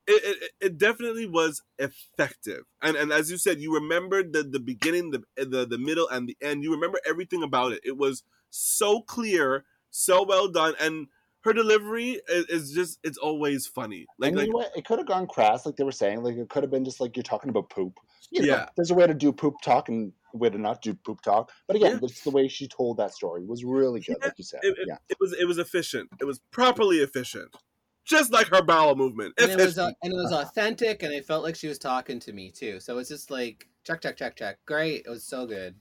It, 0.07 0.21
it, 0.23 0.51
it 0.61 0.77
definitely 0.77 1.25
was 1.25 1.63
effective, 1.79 2.63
and 2.81 2.95
and 2.95 3.11
as 3.11 3.31
you 3.31 3.37
said, 3.37 3.59
you 3.59 3.73
remembered 3.73 4.33
the 4.33 4.43
the 4.43 4.59
beginning, 4.59 5.11
the 5.11 5.23
the 5.35 5.65
the 5.65 5.79
middle, 5.79 6.07
and 6.09 6.27
the 6.27 6.37
end. 6.41 6.63
You 6.63 6.71
remember 6.71 6.99
everything 7.07 7.41
about 7.41 7.71
it. 7.71 7.81
It 7.83 7.97
was 7.97 8.23
so 8.51 9.01
clear, 9.01 9.65
so 9.89 10.23
well 10.23 10.47
done, 10.47 10.75
and 10.79 11.07
her 11.45 11.53
delivery 11.53 12.19
is, 12.27 12.45
is 12.47 12.71
just 12.73 12.99
it's 13.03 13.17
always 13.17 13.65
funny. 13.67 14.05
Like 14.19 14.29
and 14.29 14.37
like 14.37 14.47
you 14.47 14.51
know 14.51 14.57
what? 14.57 14.71
It 14.75 14.83
could 14.85 14.99
have 14.99 15.07
gone 15.07 15.27
crass, 15.27 15.65
like 15.65 15.77
they 15.77 15.83
were 15.85 15.91
saying. 15.93 16.21
Like 16.23 16.35
it 16.35 16.49
could 16.49 16.63
have 16.63 16.71
been 16.71 16.83
just 16.83 16.99
like 16.99 17.15
you're 17.15 17.23
talking 17.23 17.49
about 17.49 17.69
poop. 17.69 17.99
You 18.31 18.41
know, 18.41 18.47
Yeah. 18.47 18.65
There's 18.75 18.91
a 18.91 18.95
way 18.95 19.07
to 19.07 19.13
do 19.13 19.31
poop 19.31 19.61
talk 19.63 19.87
and 19.87 20.11
a 20.33 20.37
way 20.37 20.49
to 20.49 20.57
not 20.57 20.81
do 20.81 20.93
poop 20.95 21.21
talk. 21.21 21.51
But 21.67 21.77
again, 21.77 21.99
Yeah. 22.01 22.07
it's 22.09 22.23
the 22.23 22.31
way 22.31 22.47
she 22.47 22.67
told 22.67 22.97
that 22.97 23.13
story 23.13 23.45
was 23.45 23.63
really 23.63 23.99
good, 24.01 24.17
Yeah, 24.19 24.25
like 24.27 24.37
you 24.37 24.43
said. 24.43 24.59
it, 24.63 24.75
it, 24.77 24.85
yeah. 24.87 24.97
it 25.07 25.17
was 25.19 25.33
it 25.33 25.45
was 25.45 25.57
efficient. 25.59 26.09
It 26.19 26.25
was 26.25 26.39
properly 26.51 26.97
efficient, 26.97 27.55
just 28.03 28.31
like 28.33 28.47
her 28.47 28.63
bowel 28.63 28.95
movement. 28.95 29.35
And 29.39 29.51
it 29.51 29.57
was 29.57 29.77
uh, 29.77 29.91
and 30.01 30.11
it 30.11 30.17
was 30.17 30.31
authentic, 30.33 31.03
and 31.03 31.13
it 31.13 31.25
felt 31.25 31.43
like 31.43 31.55
she 31.55 31.67
was 31.67 31.77
talking 31.77 32.19
to 32.21 32.33
me 32.33 32.49
too. 32.51 32.79
So 32.79 32.97
it's 32.97 33.09
just 33.09 33.29
like 33.29 33.67
check, 33.83 34.01
check, 34.01 34.17
check, 34.17 34.35
check. 34.35 34.57
Great, 34.65 35.03
it 35.05 35.09
was 35.09 35.23
so 35.23 35.45
good. 35.45 35.75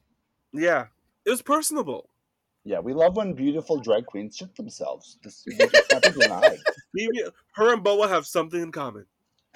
yeah, 0.52 0.86
it 1.24 1.30
was 1.30 1.40
personable. 1.42 2.10
Yeah, 2.64 2.80
we 2.80 2.94
love 2.94 3.16
when 3.16 3.34
beautiful 3.34 3.78
drag 3.78 4.06
queens 4.06 4.36
shit 4.36 4.54
themselves. 4.56 5.18
This, 5.22 5.44
we 5.46 5.54
just 5.56 5.88
can't 5.88 6.02
be 6.02 6.10
denied. 6.22 6.58
Maybe 6.94 7.22
her 7.56 7.72
and 7.74 7.84
Boa 7.84 8.08
have 8.08 8.26
something 8.26 8.60
in 8.62 8.72
common. 8.72 9.06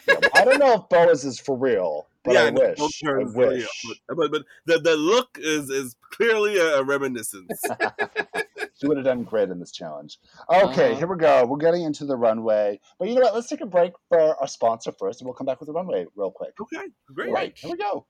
Yeah, 0.06 0.14
well, 0.20 0.30
I 0.34 0.44
don't 0.44 0.58
know 0.58 0.74
if 0.74 0.88
Boas 0.88 1.24
is 1.24 1.40
for 1.40 1.56
real, 1.56 2.06
but 2.24 2.36
I 2.36 2.50
no, 2.50 2.60
wish. 2.60 2.78
both 2.78 2.90
I 3.06 3.24
wish. 3.24 3.34
real, 3.84 3.94
But, 4.08 4.16
but 4.16 4.30
but 4.30 4.42
the 4.66 4.78
the 4.78 4.96
look 4.96 5.38
is 5.40 5.70
is 5.70 5.96
clearly 6.12 6.56
a, 6.58 6.78
a 6.80 6.84
reminiscence. 6.84 7.62
She 8.80 8.86
would 8.86 8.96
have 8.96 9.06
done 9.06 9.24
great 9.24 9.48
in 9.48 9.58
this 9.58 9.72
challenge. 9.72 10.18
Okay, 10.48 10.90
Uh-huh. 10.92 10.98
here 10.98 11.08
we 11.08 11.16
go. 11.16 11.44
We're 11.46 11.56
getting 11.56 11.82
into 11.82 12.04
the 12.04 12.16
runway. 12.16 12.78
But 13.00 13.08
you 13.08 13.16
know 13.16 13.22
what? 13.22 13.34
Let's 13.34 13.48
take 13.48 13.60
a 13.60 13.66
break 13.66 13.92
for 14.08 14.20
our 14.40 14.46
sponsor 14.46 14.92
first, 14.96 15.20
and 15.20 15.26
we'll 15.26 15.34
come 15.34 15.46
back 15.46 15.58
with 15.58 15.66
the 15.66 15.72
runway 15.72 16.06
real 16.14 16.30
quick. 16.30 16.52
okay, 16.60 16.86
great. 17.12 17.32
Right, 17.32 17.58
here 17.58 17.72
we 17.72 17.76
go. 17.76 18.06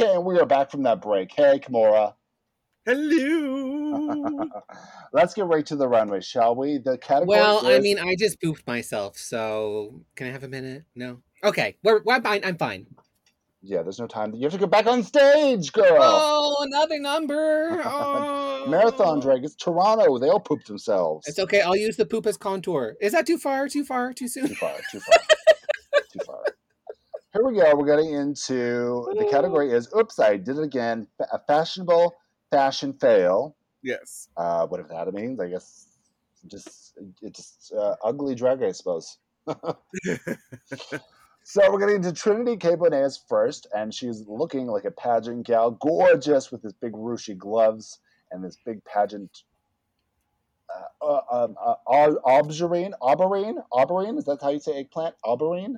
Okay, 0.00 0.14
and 0.14 0.24
we 0.24 0.38
are 0.38 0.46
back 0.46 0.70
from 0.70 0.82
that 0.84 1.02
break. 1.02 1.30
Hey, 1.30 1.58
Kimora. 1.62 2.14
Hello. 2.86 4.48
Let's 5.12 5.34
get 5.34 5.44
right 5.44 5.66
to 5.66 5.76
the 5.76 5.86
runway, 5.86 6.22
shall 6.22 6.56
we? 6.56 6.78
The 6.78 6.96
category. 6.96 7.38
Well, 7.38 7.66
I 7.66 7.80
mean, 7.80 7.98
I 7.98 8.16
just 8.18 8.40
pooped 8.40 8.66
myself, 8.66 9.18
so 9.18 10.00
can 10.16 10.28
I 10.28 10.30
have 10.30 10.42
a 10.42 10.48
minute? 10.48 10.84
No. 10.94 11.18
Okay, 11.44 11.76
we're, 11.84 12.00
we're 12.06 12.22
fine. 12.22 12.40
I'm 12.44 12.56
fine. 12.56 12.86
yeah, 13.60 13.82
there's 13.82 13.98
no 13.98 14.06
time. 14.06 14.32
You 14.34 14.44
have 14.44 14.52
to 14.52 14.58
go 14.58 14.66
back 14.66 14.86
on 14.86 15.02
stage, 15.02 15.70
girl. 15.70 15.98
Oh, 16.00 16.56
another 16.60 16.98
number. 16.98 17.82
Oh. 18.62 18.66
Marathon 18.68 19.20
drag. 19.20 19.44
It's 19.44 19.54
Toronto. 19.54 20.18
They 20.18 20.28
all 20.28 20.40
poop 20.40 20.64
themselves. 20.64 21.26
It's 21.26 21.38
okay. 21.38 21.60
I'll 21.62 21.76
use 21.76 21.96
the 21.96 22.04
poop 22.06 22.26
as 22.26 22.36
contour. 22.38 22.94
Is 23.02 23.12
that 23.12 23.26
too 23.26 23.36
far? 23.38 23.68
Too 23.68 23.84
far? 23.84 24.12
Too 24.14 24.28
soon? 24.28 24.48
Too 24.48 24.54
far. 24.54 24.76
Too 24.90 25.00
far. 25.00 25.18
Here 27.32 27.44
we 27.44 27.54
go. 27.54 27.74
We're 27.76 27.86
getting 27.86 28.12
into 28.12 29.06
the 29.16 29.28
category 29.30 29.70
is 29.70 29.88
"Oops, 29.96 30.18
I 30.18 30.36
did 30.36 30.58
it 30.58 30.64
again." 30.64 31.06
A 31.32 31.38
fashionable 31.38 32.16
fashion 32.50 32.92
fail. 32.94 33.54
yes. 33.82 34.28
Uh, 34.36 34.66
whatever 34.66 34.88
that 34.88 35.12
means. 35.14 35.38
I 35.38 35.48
guess 35.48 35.86
just 36.46 36.98
it's 37.22 37.36
just 37.36 37.72
uh, 37.72 37.94
ugly 38.04 38.34
drag, 38.34 38.62
I 38.62 38.72
suppose. 38.72 39.18
so 41.44 41.72
we're 41.72 41.78
getting 41.78 41.96
into 41.96 42.12
Trinity 42.12 42.56
K. 42.56 42.74
Bonet 42.74 43.18
first, 43.28 43.68
and 43.74 43.94
she's 43.94 44.24
looking 44.26 44.66
like 44.66 44.84
a 44.84 44.90
pageant 44.90 45.46
gal, 45.46 45.70
gorgeous 45.70 46.50
with 46.50 46.62
this 46.62 46.72
big 46.72 46.92
ruchy 46.92 47.36
gloves 47.36 48.00
and 48.32 48.42
this 48.44 48.56
big 48.64 48.84
pageant. 48.84 49.44
Uh, 50.72 51.04
uh, 51.04 51.44
um, 51.44 51.56
uh, 51.64 51.74
au- 51.86 52.20
aubergine, 52.24 52.92
aubergine, 53.02 53.56
aubergine. 53.72 54.18
Is 54.18 54.24
that 54.24 54.40
how 54.40 54.50
you 54.50 54.60
say 54.60 54.78
eggplant? 54.78 55.14
Aubergine. 55.24 55.76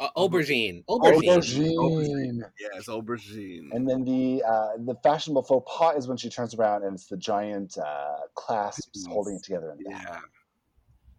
Uh, 0.00 0.08
aubergine. 0.16 0.84
Aubergine. 0.88 1.74
Aubergine. 1.74 2.42
Yes, 2.60 2.86
aubergine. 2.86 3.68
And 3.72 3.88
then 3.88 4.04
the 4.04 4.42
uh, 4.44 4.70
the 4.78 4.94
fashionable 5.02 5.42
faux 5.42 5.68
pas 5.76 5.96
is 5.96 6.06
when 6.06 6.16
she 6.16 6.30
turns 6.30 6.54
around 6.54 6.84
and 6.84 6.94
it's 6.94 7.06
the 7.06 7.16
giant 7.16 7.76
uh, 7.78 8.18
clasps 8.34 9.06
holding 9.06 9.36
it 9.36 9.42
together. 9.42 9.72
In 9.72 9.78
the 9.78 9.90
back. 9.90 10.06
yeah. 10.06 10.20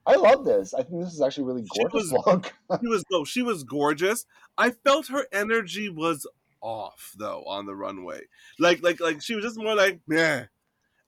I 0.06 0.16
love 0.16 0.46
this. 0.46 0.74
I 0.74 0.82
think 0.84 1.04
this 1.04 1.14
is 1.14 1.22
actually 1.22 1.44
really 1.44 1.64
She 1.74 1.84
gorgeous 1.84 2.12
was- 2.12 2.24
look. 2.26 2.54
She 2.82 2.88
was 2.88 3.04
no, 3.12 3.26
she 3.26 3.42
was 3.42 3.64
gorgeous. 3.64 4.26
I 4.58 4.72
felt 4.72 5.08
her 5.08 5.28
energy 5.34 5.90
was 5.90 6.26
off 6.62 7.14
though 7.18 7.44
on 7.46 7.66
the 7.66 7.76
runway. 7.76 8.22
Like 8.60 8.82
like 8.82 9.02
like 9.02 9.22
she 9.22 9.36
was 9.36 9.44
just 9.44 9.58
more 9.58 9.76
like 9.76 10.00
yeah. 10.10 10.46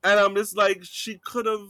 And 0.04 0.20
I'm 0.20 0.36
just 0.36 0.58
like 0.58 0.80
she 0.84 1.20
could 1.24 1.46
have 1.46 1.70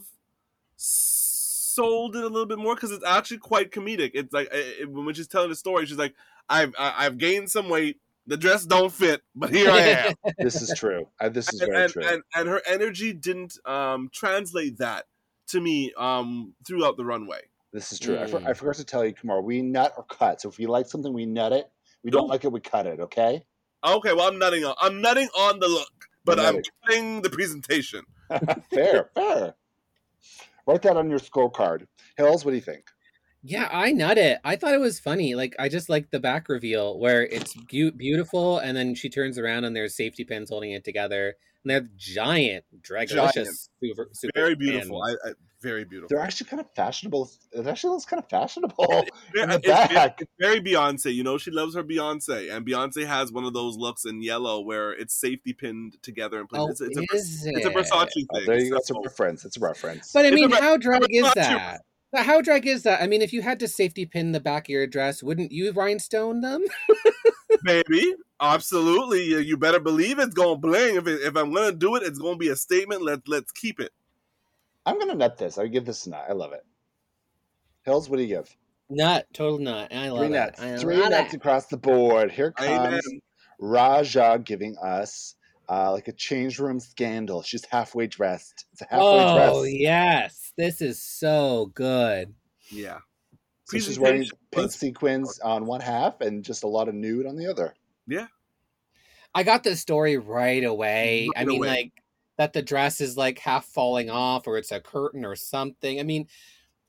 sold 1.73 2.15
it 2.15 2.23
a 2.23 2.27
little 2.27 2.45
bit 2.45 2.57
more 2.59 2.75
because 2.75 2.91
it's 2.91 3.05
actually 3.05 3.37
quite 3.37 3.71
comedic. 3.71 4.11
It's 4.13 4.33
like 4.33 4.49
it, 4.51 4.89
when 4.91 5.13
she's 5.13 5.27
telling 5.27 5.49
the 5.49 5.55
story, 5.55 5.85
she's 5.85 5.97
like, 5.97 6.13
"I've 6.49 6.73
I, 6.77 6.93
I've 7.05 7.17
gained 7.17 7.49
some 7.49 7.69
weight. 7.69 7.99
The 8.27 8.37
dress 8.37 8.65
don't 8.65 8.91
fit, 8.91 9.21
but 9.35 9.49
here 9.51 9.69
I 9.71 9.79
am." 9.79 10.13
This 10.37 10.61
is 10.61 10.73
true. 10.77 11.07
Uh, 11.19 11.29
this 11.29 11.51
is 11.53 11.61
and, 11.61 11.71
very 11.71 11.83
and, 11.83 11.93
true. 11.93 12.03
and 12.05 12.23
and 12.35 12.49
her 12.49 12.61
energy 12.67 13.13
didn't 13.13 13.57
um, 13.65 14.09
translate 14.13 14.77
that 14.77 15.05
to 15.47 15.59
me 15.59 15.91
um, 15.97 16.53
throughout 16.65 16.97
the 16.97 17.05
runway. 17.05 17.41
This 17.73 17.91
is 17.91 17.99
true. 17.99 18.19
I, 18.19 18.27
for, 18.27 18.39
Mm. 18.39 18.47
I 18.47 18.53
forgot 18.53 18.75
to 18.75 18.83
tell 18.83 19.05
you, 19.05 19.13
Kimora, 19.13 19.43
we 19.43 19.61
nut 19.61 19.93
or 19.97 20.03
cut. 20.03 20.41
So 20.41 20.49
if 20.49 20.57
we 20.57 20.65
like 20.67 20.87
something, 20.87 21.13
we 21.13 21.25
nut 21.25 21.53
it. 21.53 21.69
We 22.03 22.11
don't 22.11 22.25
Ooh. 22.25 22.27
like 22.27 22.43
it, 22.43 22.51
we 22.51 22.59
cut 22.59 22.85
it. 22.85 22.99
Okay. 22.99 23.43
Okay, 23.83 24.13
well 24.13 24.27
I'm 24.27 24.37
nutting 24.37 24.63
on 24.65 24.75
I'm 24.79 25.01
nutting 25.01 25.27
on 25.37 25.59
the 25.59 25.67
look, 25.67 26.07
but 26.25 26.39
I'm 26.39 26.55
nutting. 26.57 26.63
cutting 26.85 27.21
the 27.21 27.29
presentation. 27.29 28.03
fair, 28.73 29.09
fair. 29.15 29.55
Write 30.71 30.83
that 30.83 30.95
on 30.95 31.09
your 31.09 31.19
scorecard. 31.19 31.85
Hills, 32.15 32.45
what 32.45 32.51
do 32.51 32.55
you 32.55 32.61
think? 32.61 32.85
Yeah, 33.43 33.67
I 33.71 33.91
nut 33.91 34.17
it. 34.17 34.39
I 34.45 34.55
thought 34.55 34.73
it 34.73 34.79
was 34.79 35.01
funny. 35.01 35.35
Like 35.35 35.53
I 35.59 35.67
just 35.67 35.89
like 35.89 36.11
the 36.11 36.19
back 36.19 36.47
reveal 36.47 36.97
where 36.97 37.23
it's 37.23 37.53
beau- 37.53 37.91
beautiful, 37.91 38.59
and 38.59 38.77
then 38.77 38.95
she 38.95 39.09
turns 39.09 39.37
around 39.37 39.65
and 39.65 39.75
there's 39.75 39.97
safety 39.97 40.23
pins 40.23 40.49
holding 40.49 40.71
it 40.71 40.85
together, 40.85 41.35
and 41.63 41.71
they're 41.71 41.89
giant, 41.97 42.63
dragalicious, 42.79 43.33
Giant. 43.33 43.69
super, 43.83 44.09
super 44.13 44.31
Very 44.33 44.55
beautiful. 44.55 45.03
I, 45.03 45.11
I, 45.11 45.31
very 45.61 45.85
beautiful. 45.85 46.07
They're 46.09 46.23
actually 46.25 46.49
kind 46.49 46.59
of 46.59 46.67
fashionable. 46.75 47.29
It 47.51 47.67
actually 47.67 47.91
looks 47.91 48.05
kind 48.05 48.21
of 48.21 48.29
fashionable 48.29 48.85
in 49.35 49.49
the 49.49 49.55
It's 49.55 49.67
very- 49.67 49.87
back. 49.95 50.21
it's 50.21 50.31
very 50.39 50.59
Beyonce. 50.61 51.13
You 51.13 51.23
know, 51.23 51.37
she 51.37 51.51
loves 51.51 51.75
her 51.75 51.83
Beyonce, 51.83 52.55
and 52.55 52.65
Beyonce 52.65 53.05
has 53.05 53.31
one 53.31 53.43
of 53.45 53.53
those 53.53 53.77
looks 53.77 54.05
in 54.05 54.21
yellow 54.21 54.59
where 54.61 54.91
it's 54.91 55.13
safety 55.13 55.53
pinned 55.53 56.01
together 56.03 56.39
and 56.39 56.49
Oh, 56.53 56.67
it's, 56.67 56.81
it's, 56.81 56.97
a, 56.97 57.01
is 57.13 57.43
it's 57.45 57.65
a? 57.65 57.69
Versace 57.69 58.13
thing. 58.13 58.25
Oh, 58.33 58.45
there 58.45 58.59
you 58.59 58.71
go. 58.71 58.77
It's 58.77 58.89
a 58.89 58.95
reference. 59.03 59.45
It's 59.45 59.57
a 59.57 59.59
reference. 59.61 60.11
But 60.11 60.25
I 60.25 60.29
It's 60.29 60.35
mean, 60.35 60.51
re- 60.51 60.59
how 60.59 60.77
drag 60.77 61.03
is 61.09 61.31
that? 61.35 61.81
How 62.13 62.41
drag 62.41 62.67
is 62.67 62.83
that? 62.83 63.01
I 63.01 63.07
mean, 63.07 63.21
if 63.21 63.31
you 63.31 63.41
had 63.41 63.59
to 63.61 63.67
safety 63.69 64.05
pin 64.05 64.33
the 64.33 64.41
back 64.41 64.65
of 64.65 64.69
your 64.69 64.85
dress, 64.85 65.23
wouldn't 65.23 65.51
you 65.53 65.71
rhinestone 65.71 66.41
them? 66.41 66.65
Maybe, 67.63 68.15
Absolutely, 68.43 69.23
you, 69.25 69.37
you 69.37 69.55
better 69.55 69.79
believe 69.79 70.17
it's 70.17 70.33
gonna 70.33 70.57
bling. 70.57 70.95
If 70.95 71.05
it, 71.07 71.21
if 71.21 71.35
I'm 71.37 71.53
gonna 71.53 71.71
do 71.71 71.95
it, 71.95 72.01
it's 72.03 72.17
gonna 72.17 72.37
be 72.37 72.47
a 72.49 72.55
statement. 72.55 73.03
Let 73.03 73.27
let's 73.27 73.51
keep 73.51 73.79
it. 73.79 73.91
I'm 74.85 74.99
gonna 74.99 75.15
nut 75.15 75.37
this. 75.37 75.57
I 75.57 75.63
would 75.63 75.71
give 75.71 75.85
this 75.85 76.05
a 76.05 76.09
nut. 76.11 76.25
I 76.29 76.33
love 76.33 76.53
it. 76.53 76.65
Hills, 77.83 78.09
what 78.09 78.17
do 78.17 78.23
you 78.23 78.35
give? 78.35 78.55
Nut, 78.89 79.25
total 79.33 79.59
nut. 79.59 79.93
I 79.93 80.09
love 80.09 80.19
Three 80.19 80.27
it. 80.27 80.31
nuts. 80.31 80.61
I 80.61 80.77
Three 80.77 80.97
love 80.97 81.11
nuts 81.11 81.33
it. 81.33 81.37
across 81.37 81.67
the 81.67 81.77
board. 81.77 82.31
Here 82.31 82.53
Amen. 82.59 82.91
comes 82.91 83.05
Ra'Jah 83.61 84.43
giving 84.43 84.75
us 84.83 85.35
uh, 85.69 85.91
like 85.91 86.07
a 86.07 86.11
change 86.13 86.59
room 86.59 86.79
scandal. 86.79 87.41
She's 87.41 87.63
halfway 87.65 88.07
dressed. 88.07 88.65
It's 88.73 88.81
a 88.81 88.85
halfway 88.85 89.23
Oh 89.23 89.61
dress. 89.63 89.73
yes, 89.73 90.53
this 90.57 90.81
is 90.81 91.01
so 91.01 91.71
good. 91.73 92.33
Yeah. 92.69 92.99
So 93.65 93.77
she's 93.77 93.99
wearing 93.99 94.27
pink 94.51 94.71
sequins 94.71 95.39
on 95.39 95.65
one 95.65 95.79
half 95.79 96.19
and 96.19 96.43
just 96.43 96.63
a 96.63 96.67
lot 96.67 96.89
of 96.89 96.95
nude 96.95 97.25
on 97.25 97.37
the 97.37 97.47
other. 97.47 97.73
Yeah. 98.07 98.27
I 99.33 99.43
got 99.43 99.63
the 99.63 99.77
story 99.77 100.17
right 100.17 100.63
away. 100.63 101.29
I 101.37 101.45
mean, 101.45 101.59
away. 101.59 101.67
like 101.69 101.91
that 102.41 102.53
the 102.53 102.61
dress 102.63 102.99
is 103.01 103.15
like 103.15 103.37
half 103.37 103.65
falling 103.65 104.09
off, 104.09 104.47
or 104.47 104.57
it's 104.57 104.71
a 104.71 104.79
curtain 104.79 105.23
or 105.23 105.35
something. 105.35 105.99
I 105.99 106.03
mean, 106.03 106.25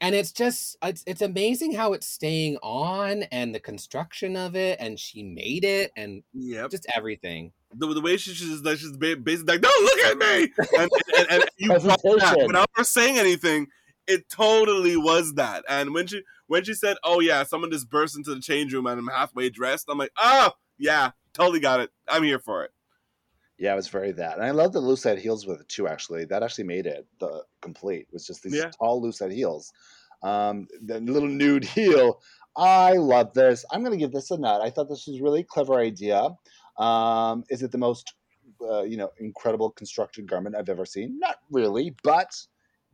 and 0.01 0.15
it's 0.15 0.33
just 0.33 0.79
it's 0.83 1.05
it's 1.07 1.21
amazing 1.21 1.75
how 1.75 1.93
it's 1.93 2.09
staying 2.09 2.57
on 2.63 3.25
and 3.25 3.55
the 3.55 3.61
construction 3.61 4.35
of 4.35 4.57
it, 4.57 4.79
and 4.81 4.99
she 4.99 5.23
made 5.23 5.63
it, 5.65 5.93
and 5.95 6.23
Yep. 6.33 6.71
just 6.71 6.87
everything. 6.97 7.53
the, 7.75 7.87
the 7.87 8.01
way 8.01 8.17
she, 8.17 8.33
she's 8.33 8.63
like 8.63 8.79
she's 8.79 8.97
ba- 8.97 9.17
basically 9.17 9.53
like, 9.57 9.61
"Don't 9.61 9.85
look 9.85 9.99
at 10.07 10.17
me," 10.17 10.53
and, 10.79 10.91
and, 11.19 11.27
and 11.31 11.45
you 11.59 11.69
brought 11.69 12.01
that 12.03 12.45
without 12.47 12.71
her 12.77 12.85
saying 12.85 13.19
anything. 13.19 13.67
It 14.07 14.31
totally 14.31 14.97
was 14.97 15.35
that. 15.35 15.65
And 15.69 15.93
when 15.93 16.07
she 16.07 16.23
when 16.47 16.65
she 16.65 16.73
said, 16.73 16.97
"Oh 17.05 17.21
yeah, 17.21 17.43
someone 17.43 17.71
just 17.71 17.91
burst 17.91 18.17
into 18.17 18.35
the 18.35 18.41
change 18.41 18.73
room 18.73 18.87
and 18.87 18.99
I'm 18.99 19.09
halfway 19.09 19.51
dressed," 19.51 19.85
I'm 19.91 19.99
like, 19.99 20.13
"Oh 20.17 20.53
yeah, 20.79 21.11
totally 21.35 21.61
got 21.61 21.81
it. 21.81 21.91
I'm 22.09 22.23
here 22.23 22.39
for 22.39 22.65
it." 22.65 22.71
Yeah, 23.63 23.75
it 23.75 23.77
was 23.77 23.87
very 23.87 24.11
that. 24.13 24.35
And 24.39 24.45
I 24.45 24.51
love 24.51 24.73
the 24.73 24.81
loose 24.81 25.05
head 25.05 25.21
heels 25.21 25.47
with 25.47 25.61
it 25.61 25.69
too, 25.69 25.87
actually. 25.87 26.25
That 26.25 26.43
actually 26.43 26.65
made 26.65 26.85
it 26.87 27.07
the 27.21 27.45
complete. 27.61 28.09
It 28.09 28.13
was 28.13 28.27
just 28.27 28.43
these 28.43 28.57
Yeah. 28.57 28.71
tall 28.77 29.01
loose 29.01 29.21
head 29.21 29.31
heels. 29.31 29.73
Um, 30.25 30.67
the 30.85 30.99
little 30.99 31.29
nude 31.29 31.65
heel. 31.77 32.21
I 32.57 32.95
love 32.95 33.33
this. 33.35 33.65
I'm 33.71 33.85
gonna 33.85 33.97
give 33.97 34.11
this 34.11 34.33
a 34.33 34.37
nut. 34.37 34.61
I 34.63 34.71
thought 34.71 34.89
this 34.89 35.07
was 35.07 35.21
a 35.21 35.23
really 35.23 35.45
clever 35.45 35.77
idea. 35.79 36.29
Um, 36.77 37.45
is 37.51 37.63
it 37.63 37.71
the 37.71 37.79
most 37.79 38.13
uh, 38.69 38.83
you 38.83 38.97
know, 38.97 39.11
incredible 39.19 39.71
constructed 39.71 40.27
garment 40.29 40.57
I've 40.57 40.69
ever 40.69 40.85
seen? 40.85 41.19
Not 41.21 41.37
really, 41.51 41.95
but 42.03 42.35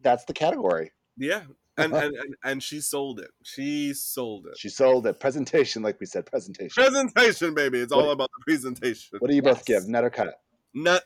that's 0.03 0.25
the 0.27 0.35
category. 0.35 0.93
Yeah, 1.17 1.45
and 1.79 1.95
and, 1.95 2.15
and 2.15 2.35
and 2.45 2.63
she 2.63 2.83
sold 2.83 3.21
it. 3.21 3.31
She 3.43 3.95
sold 3.95 4.47
it. 4.49 4.59
She 4.59 4.69
sold 4.69 5.07
it. 5.07 5.19
Presentation, 5.19 5.83
like 5.83 5.99
we 5.99 6.05
said, 6.07 6.27
presentation. 6.27 6.75
Presentation, 6.83 7.55
baby. 7.55 7.79
It's 7.81 7.91
all 7.93 8.07
What- 8.09 8.13
about 8.13 8.31
the 8.37 8.43
presentation. 8.53 9.19
What 9.19 9.29
do 9.31 9.35
you 9.35 9.43
both 9.43 9.65
give? 9.65 9.89
Nut 9.89 10.05
or 10.05 10.11
cut? 10.11 10.35
Nut. 10.75 11.03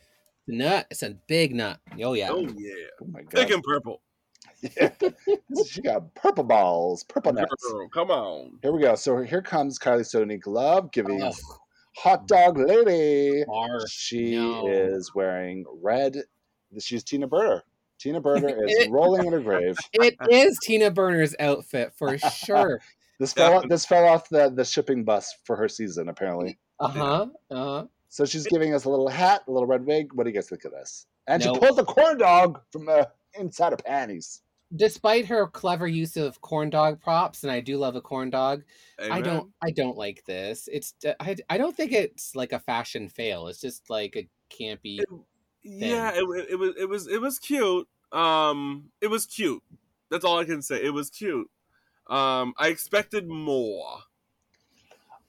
Nut, 0.48 0.86
it's 0.90 1.02
a 1.02 1.16
big 1.28 1.54
nut. 1.54 1.78
Oh 2.02 2.14
yeah. 2.14 2.28
Oh 2.30 2.40
yeah. 2.40 2.74
Oh 3.00 3.06
my 3.10 3.22
god. 3.22 3.30
Thick 3.32 3.50
and 3.50 3.62
purple. 3.62 4.02
Yeah. 4.60 4.90
she 5.70 5.80
got 5.82 6.14
purple 6.14 6.44
balls, 6.44 7.04
purple 7.04 7.32
nuts. 7.32 7.52
Girl, 7.70 7.88
come 7.88 8.10
on. 8.10 8.58
Here 8.62 8.72
we 8.72 8.80
go. 8.80 8.94
So 8.96 9.18
here 9.22 9.42
comes 9.42 9.78
Kylie 9.78 10.00
Sonique 10.02 10.46
Love 10.46 10.90
giving 10.92 11.22
Oh, 11.22 11.32
hot 11.96 12.26
dog 12.26 12.58
lady. 12.58 13.44
barf. 13.48 13.84
She 13.88 14.36
No. 14.36 14.66
is 14.68 15.12
wearing 15.14 15.64
red. 15.82 16.16
She's 16.80 17.04
Tina 17.04 17.26
Burner. 17.26 17.62
Tina 17.98 18.20
Burner 18.20 18.48
is 18.66 18.78
It- 18.78 18.90
rolling 18.90 19.26
in 19.26 19.32
her 19.32 19.40
grave. 19.40 19.76
It 19.92 20.16
is 20.30 20.58
Tina 20.62 20.90
Burner's 20.90 21.34
outfit 21.38 21.92
for 21.96 22.18
sure. 22.18 22.80
This 23.20 23.34
fell 23.34 23.62
this 23.68 23.84
fell 23.86 24.04
off 24.06 24.28
the, 24.30 24.50
the 24.50 24.64
shipping 24.64 25.04
bus 25.04 25.32
for 25.44 25.54
her 25.54 25.68
season, 25.68 26.08
apparently. 26.08 26.58
Uh 26.80 26.88
huh. 26.88 27.26
Uh 27.52 27.54
huh. 27.56 27.84
So 28.12 28.26
she's 28.26 28.46
giving 28.46 28.74
us 28.74 28.84
a 28.84 28.90
little 28.90 29.08
hat, 29.08 29.44
a 29.48 29.50
little 29.50 29.66
red 29.66 29.86
wig. 29.86 30.12
What 30.12 30.24
do 30.24 30.28
you 30.30 30.34
guys 30.34 30.46
think 30.46 30.66
of 30.66 30.72
this? 30.72 31.06
And 31.26 31.42
No. 31.42 31.54
she 31.54 31.60
pulls 31.60 31.78
a 31.78 31.84
corn 31.84 32.18
dog 32.18 32.60
from 32.70 32.84
the 32.84 33.08
inside 33.38 33.70
her 33.72 33.78
panties. 33.78 34.42
Despite 34.76 35.24
her 35.28 35.46
clever 35.46 35.86
use 35.86 36.18
of 36.18 36.38
corn 36.42 36.68
dog 36.68 37.00
props, 37.00 37.42
and 37.42 37.50
I 37.50 37.60
do 37.60 37.78
love 37.78 37.96
a 37.96 38.02
corn 38.02 38.28
dog, 38.28 38.64
I 38.98 39.22
don't. 39.22 39.50
I 39.62 39.70
don't 39.70 39.96
like 39.96 40.24
this. 40.26 40.68
It's. 40.70 40.92
I. 41.20 41.36
I 41.48 41.56
don't 41.56 41.74
think 41.74 41.92
it's 41.92 42.36
like 42.36 42.52
a 42.52 42.58
fashion 42.58 43.08
fail. 43.08 43.46
It's 43.46 43.62
just 43.62 43.88
like 43.88 44.14
a 44.14 44.28
campy. 44.50 44.98
Yeah, 45.62 46.14
it, 46.14 46.28
wa- 46.28 46.34
it 46.34 46.58
was 46.58 46.74
it 46.78 46.88
was 46.88 47.06
it 47.08 47.20
was 47.20 47.38
cute. 47.38 47.88
Um, 48.12 48.90
it 49.00 49.08
was 49.08 49.24
cute. 49.24 49.62
That's 50.10 50.24
all 50.24 50.38
I 50.38 50.44
can 50.44 50.60
say. 50.60 50.84
It 50.84 50.92
was 50.92 51.08
cute. 51.08 51.48
Um, 52.10 52.52
I 52.58 52.68
expected 52.68 53.26
more. 53.26 54.00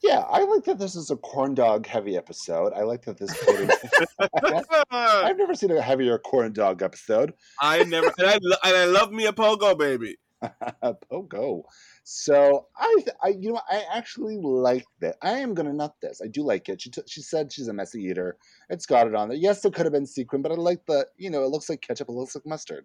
Yeah, 0.04 0.18
I 0.28 0.44
like 0.44 0.64
that 0.64 0.78
this 0.78 0.96
is 0.96 1.10
a 1.10 1.16
corn 1.16 1.54
dog 1.54 1.86
heavy 1.86 2.14
episode. 2.14 2.74
I 2.74 2.82
like 2.82 3.06
that 3.06 3.16
this 3.16 3.32
I've 4.90 5.38
never 5.38 5.54
seen 5.54 5.70
a 5.70 5.80
heavier 5.80 6.18
corn 6.18 6.52
dog 6.52 6.82
episode. 6.82 7.32
I 7.58 7.84
never 7.84 8.12
and 8.18 8.28
I, 8.28 8.34
and 8.34 8.76
I 8.76 8.84
love 8.84 9.12
me 9.12 9.24
a 9.24 9.32
pogo 9.32 9.78
baby. 9.78 10.18
Pogo. 11.10 11.62
So 12.02 12.66
I, 12.76 13.04
I, 13.22 13.28
you 13.28 13.54
know, 13.54 13.60
I 13.70 13.82
actually 13.94 14.36
like 14.36 14.84
that. 15.00 15.16
I 15.22 15.38
am 15.38 15.54
gonna 15.54 15.72
nut 15.72 15.94
this. 16.02 16.20
I 16.22 16.28
do 16.28 16.42
like 16.42 16.68
it. 16.68 16.82
She, 16.82 16.90
t- 16.90 17.00
she 17.06 17.22
said 17.22 17.50
she's 17.50 17.68
a 17.68 17.72
messy 17.72 18.02
eater. 18.02 18.36
It's 18.68 18.84
got 18.84 19.06
it 19.06 19.14
on 19.14 19.30
there. 19.30 19.38
Yes, 19.38 19.64
it 19.64 19.72
could 19.72 19.86
have 19.86 19.94
been 19.94 20.04
sequin, 20.04 20.42
but 20.42 20.52
I 20.52 20.56
like 20.56 20.84
the, 20.86 21.06
you 21.16 21.30
know, 21.30 21.44
it 21.44 21.50
looks 21.50 21.70
like 21.70 21.80
ketchup. 21.80 22.10
It 22.10 22.12
looks 22.12 22.34
like 22.34 22.44
mustard. 22.44 22.84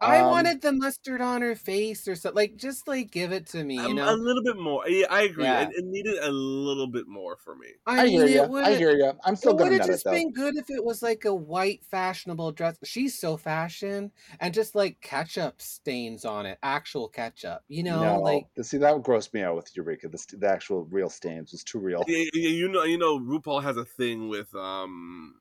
I 0.00 0.20
Um, 0.20 0.30
wanted 0.30 0.60
the 0.60 0.72
mustard 0.72 1.20
on 1.20 1.42
her 1.42 1.54
face 1.54 2.06
or 2.06 2.14
something. 2.14 2.36
Like, 2.36 2.56
just 2.56 2.86
like 2.86 3.10
give 3.10 3.32
it 3.32 3.46
to 3.48 3.64
me. 3.64 3.74
You 3.76 3.80
Um, 3.80 3.96
know. 3.96 4.14
a 4.14 4.16
little 4.16 4.42
bit 4.42 4.56
more. 4.56 4.88
Yeah, 4.88 5.06
I 5.10 5.22
agree. 5.22 5.44
Yeah. 5.44 5.68
It, 5.68 5.76
it 5.76 5.84
needed 5.84 6.18
a 6.18 6.30
little 6.30 6.86
bit 6.86 7.08
more 7.08 7.36
for 7.36 7.54
me. 7.54 7.68
I, 7.86 8.00
I, 8.00 8.04
mean, 8.04 8.12
hear 8.12 8.24
it 8.26 8.30
you. 8.30 8.42
would. 8.44 8.64
I 8.64 8.76
hear 8.76 8.90
you. 8.96 9.12
I'm 9.24 9.36
still 9.36 9.52
It 9.52 9.58
gonna 9.58 9.70
would 9.70 9.78
nut 9.78 9.86
have 9.86 9.90
it 9.90 9.92
just 9.94 10.04
though. 10.04 10.10
been 10.12 10.32
good 10.32 10.56
if 10.56 10.68
it 10.70 10.84
was 10.84 11.02
like 11.02 11.24
a 11.24 11.34
white 11.34 11.84
fashionable 11.84 12.52
dress. 12.52 12.76
She's 12.84 13.18
so 13.18 13.36
fashion, 13.36 14.12
and 14.40 14.52
just 14.52 14.74
like 14.74 15.00
ketchup 15.00 15.60
stains 15.62 16.24
on 16.24 16.46
it, 16.46 16.58
actual 16.62 17.08
ketchup. 17.08 17.62
You 17.68 17.82
know, 17.84 18.02
no, 18.02 18.20
like 18.20 18.46
see 18.62 18.78
that 18.78 18.96
grossed 19.02 19.32
me 19.32 19.42
out 19.42 19.56
with 19.56 19.74
Eureka. 19.76 20.08
The, 20.08 20.36
the 20.36 20.48
actual 20.48 20.84
real 20.84 21.10
stains 21.10 21.52
was 21.52 21.64
too 21.64 21.78
real. 21.78 22.04
Yeah, 22.06 22.24
yeah, 22.34 22.50
you 22.50 22.68
know, 22.68 22.84
you 22.84 22.98
know, 22.98 23.18
RuPaul 23.18 23.62
has 23.62 23.76
a 23.76 23.84
thing 23.84 24.28
with 24.28 24.54
um, 24.54 25.40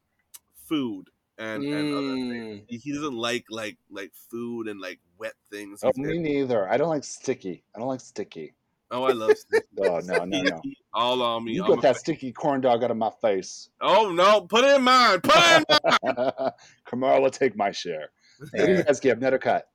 food 0.55 1.09
and, 1.37 1.63
and 1.63 1.93
other 1.93 2.01
Mm. 2.15 2.29
things. 2.29 2.65
He 2.69 2.77
he 2.77 2.93
doesn't 2.93 3.15
like 3.15 3.45
like 3.49 3.77
like 3.89 4.11
food 4.31 4.67
and 4.67 4.79
like 4.79 4.99
wet 5.17 5.33
things. 5.51 5.81
Oh, 5.83 5.91
me 5.95 6.17
neither. 6.17 6.69
I 6.69 6.77
don't 6.77 6.89
like 6.89 7.03
sticky. 7.03 7.63
I 7.75 7.79
don't 7.79 7.87
like 7.87 8.01
sticky. 8.01 8.53
oh, 8.91 9.03
I 9.03 9.11
love. 9.11 9.37
sticky. 9.37 9.65
Oh 9.79 9.99
no, 9.99 10.23
no, 10.25 10.41
no. 10.41 10.61
All 10.93 11.21
on 11.21 11.43
me. 11.43 11.53
You 11.53 11.63
I'm 11.63 11.71
got 11.71 11.81
that 11.81 11.95
fa- 11.95 11.99
sticky 11.99 12.31
corn 12.31 12.61
dog 12.61 12.83
out 12.83 12.91
of 12.91 12.97
my 12.97 13.11
face. 13.21 13.69
Oh 13.81 14.11
no! 14.11 14.41
Put 14.41 14.63
it 14.63 14.75
in 14.75 14.81
mine. 14.83 15.19
Put 15.21 15.33
it 15.35 15.65
in 15.69 16.15
mine. 16.15 16.51
Kimora 16.87 17.21
will 17.21 17.29
take 17.31 17.55
my 17.57 17.71
share. 17.71 18.09
What 18.51 18.65
do 18.65 18.71
you 18.71 18.83
guys 18.83 18.99
give? 18.99 19.19
Net 19.19 19.33
or 19.33 19.37
cut? 19.39 19.67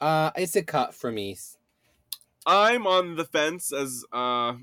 uh, 0.00 0.30
it's 0.36 0.56
a 0.56 0.62
cut 0.62 0.94
for 0.94 1.12
me. 1.12 1.36
I'm 2.46 2.86
on 2.86 3.16
the 3.16 3.24
fence 3.26 3.70
as 3.72 4.02
uh, 4.12 4.54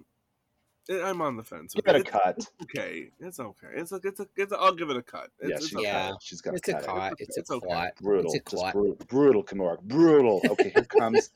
Eh, 0.90 1.02
I'm 1.04 1.22
on 1.22 1.36
the 1.38 1.44
fence. 1.44 1.74
Give 1.74 1.84
it 1.88 1.96
a 1.96 2.00
It's 2.00 2.10
cut. 2.10 2.46
Okay, 2.64 3.10
it's 3.20 3.40
okay. 3.40 3.68
It's 3.76 3.92
a, 3.92 4.00
it's 4.04 4.20
a, 4.20 4.28
it's 4.36 4.52
a, 4.54 4.58
I'll 4.58 4.74
give 4.74 4.90
it 4.90 4.98
a 4.98 5.02
cut. 5.02 5.30
It's, 5.40 5.50
Yeah, 5.50 5.56
it's 5.56 5.68
she's 5.68 5.76
okay. 5.78 5.86
Yeah. 5.86 6.12
she's 6.22 6.42
got 6.42 6.56
It's 6.56 6.68
a 6.70 6.74
cut. 6.74 6.84
clot. 6.84 7.14
It's 7.20 7.38
a 7.38 7.42
cut. 7.42 7.42
It's 7.42 7.52
okay. 7.52 7.68
clot. 7.68 7.92
Brutal, 8.02 8.26
It's 8.26 8.36
a 8.36 8.38
just 8.40 8.50
clot. 8.62 8.74
brutal, 8.74 8.96
brutal, 9.08 9.44
Kimora, 9.44 9.82
brutal. 9.82 10.42
Okay, 10.50 10.70
here 10.74 10.84
comes, 11.00 11.30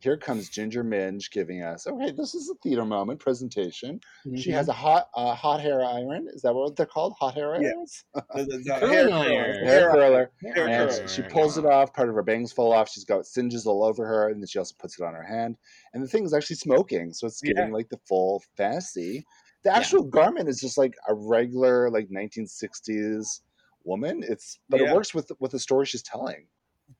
here 0.00 0.16
comes 0.16 0.48
Ginger 0.48 0.84
Minge 0.84 1.30
giving 1.30 1.62
us. 1.62 1.86
Okay, 1.86 2.12
this 2.12 2.34
is 2.34 2.48
a 2.48 2.54
theater 2.62 2.84
moment 2.84 3.18
presentation. 3.18 4.00
She 4.36 4.50
Mhm. 4.50 4.54
has 4.54 4.68
a 4.68 4.72
hot, 4.72 5.08
uh, 5.14 5.34
hot 5.34 5.60
hair 5.60 5.84
iron. 5.84 6.28
Is 6.32 6.42
that 6.42 6.54
what 6.54 6.76
they're 6.76 6.86
called? 6.86 7.14
Hot 7.18 7.34
hair 7.34 7.60
Yeah. 7.60 7.68
irons? 7.70 8.04
The- 8.14 8.22
the- 8.44 8.58
the 8.58 8.76
Curling 8.78 8.90
hair 8.92 9.10
iron. 9.10 9.54
curler. 9.54 9.64
hair 9.66 9.90
curler. 9.90 10.30
Hair 10.54 10.68
and 10.68 10.90
curler. 10.90 11.08
she 11.08 11.22
pulls 11.22 11.58
it 11.58 11.66
off. 11.66 11.92
Part 11.92 12.08
of 12.08 12.14
her 12.14 12.22
bangs 12.22 12.52
fall 12.52 12.72
off. 12.72 12.88
She's 12.88 13.04
got 13.04 13.26
singes 13.26 13.66
all 13.66 13.82
over 13.82 14.06
her, 14.06 14.28
and 14.28 14.40
then 14.40 14.46
she 14.46 14.58
also 14.60 14.74
puts 14.78 14.98
it 15.00 15.04
on 15.04 15.14
her 15.14 15.22
hand. 15.24 15.58
And 15.92 16.02
the 16.02 16.08
thing 16.08 16.24
is 16.24 16.32
actually 16.32 16.56
smoking, 16.56 17.12
so 17.12 17.26
it's 17.26 17.40
Yeah. 17.42 17.54
giving 17.54 17.72
like 17.72 17.88
the 17.88 17.98
full 18.06 18.42
fantasy. 18.56 19.26
The 19.64 19.74
actual 19.74 20.04
garment 20.04 20.48
is 20.48 20.60
just 20.60 20.78
like 20.78 20.94
a 21.08 21.14
regular 21.14 21.90
like 21.90 22.08
1960s 22.10 23.40
woman. 23.84 24.22
It's 24.22 24.60
but 24.68 24.80
Yeah. 24.80 24.90
it 24.90 24.94
works 24.94 25.12
with 25.14 25.32
with 25.40 25.50
the 25.52 25.58
story 25.58 25.86
she's 25.86 26.02
telling. 26.02 26.46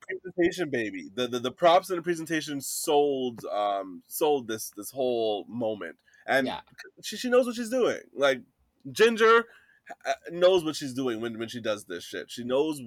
Presentation 0.00 0.70
baby 0.70 1.08
the, 1.14 1.26
the 1.26 1.38
the 1.38 1.50
props 1.50 1.90
and 1.90 1.98
the 1.98 2.02
presentation 2.02 2.60
sold 2.60 3.44
um 3.46 4.02
sold 4.08 4.48
this 4.48 4.70
this 4.76 4.90
whole 4.90 5.44
moment 5.48 5.96
and 6.26 6.46
Yeah. 6.46 6.60
she, 7.02 7.16
she 7.16 7.28
knows 7.30 7.46
what 7.46 7.54
she's 7.56 7.70
doing 7.70 7.98
like 8.14 8.40
ginger 8.92 9.44
uh, 10.06 10.12
knows 10.30 10.64
what 10.64 10.76
she's 10.76 10.92
doing 10.94 11.20
when 11.20 11.38
when 11.38 11.48
she 11.48 11.60
does 11.60 11.84
this 11.84 12.04
shit 12.04 12.30
she 12.30 12.44
knows 12.44 12.80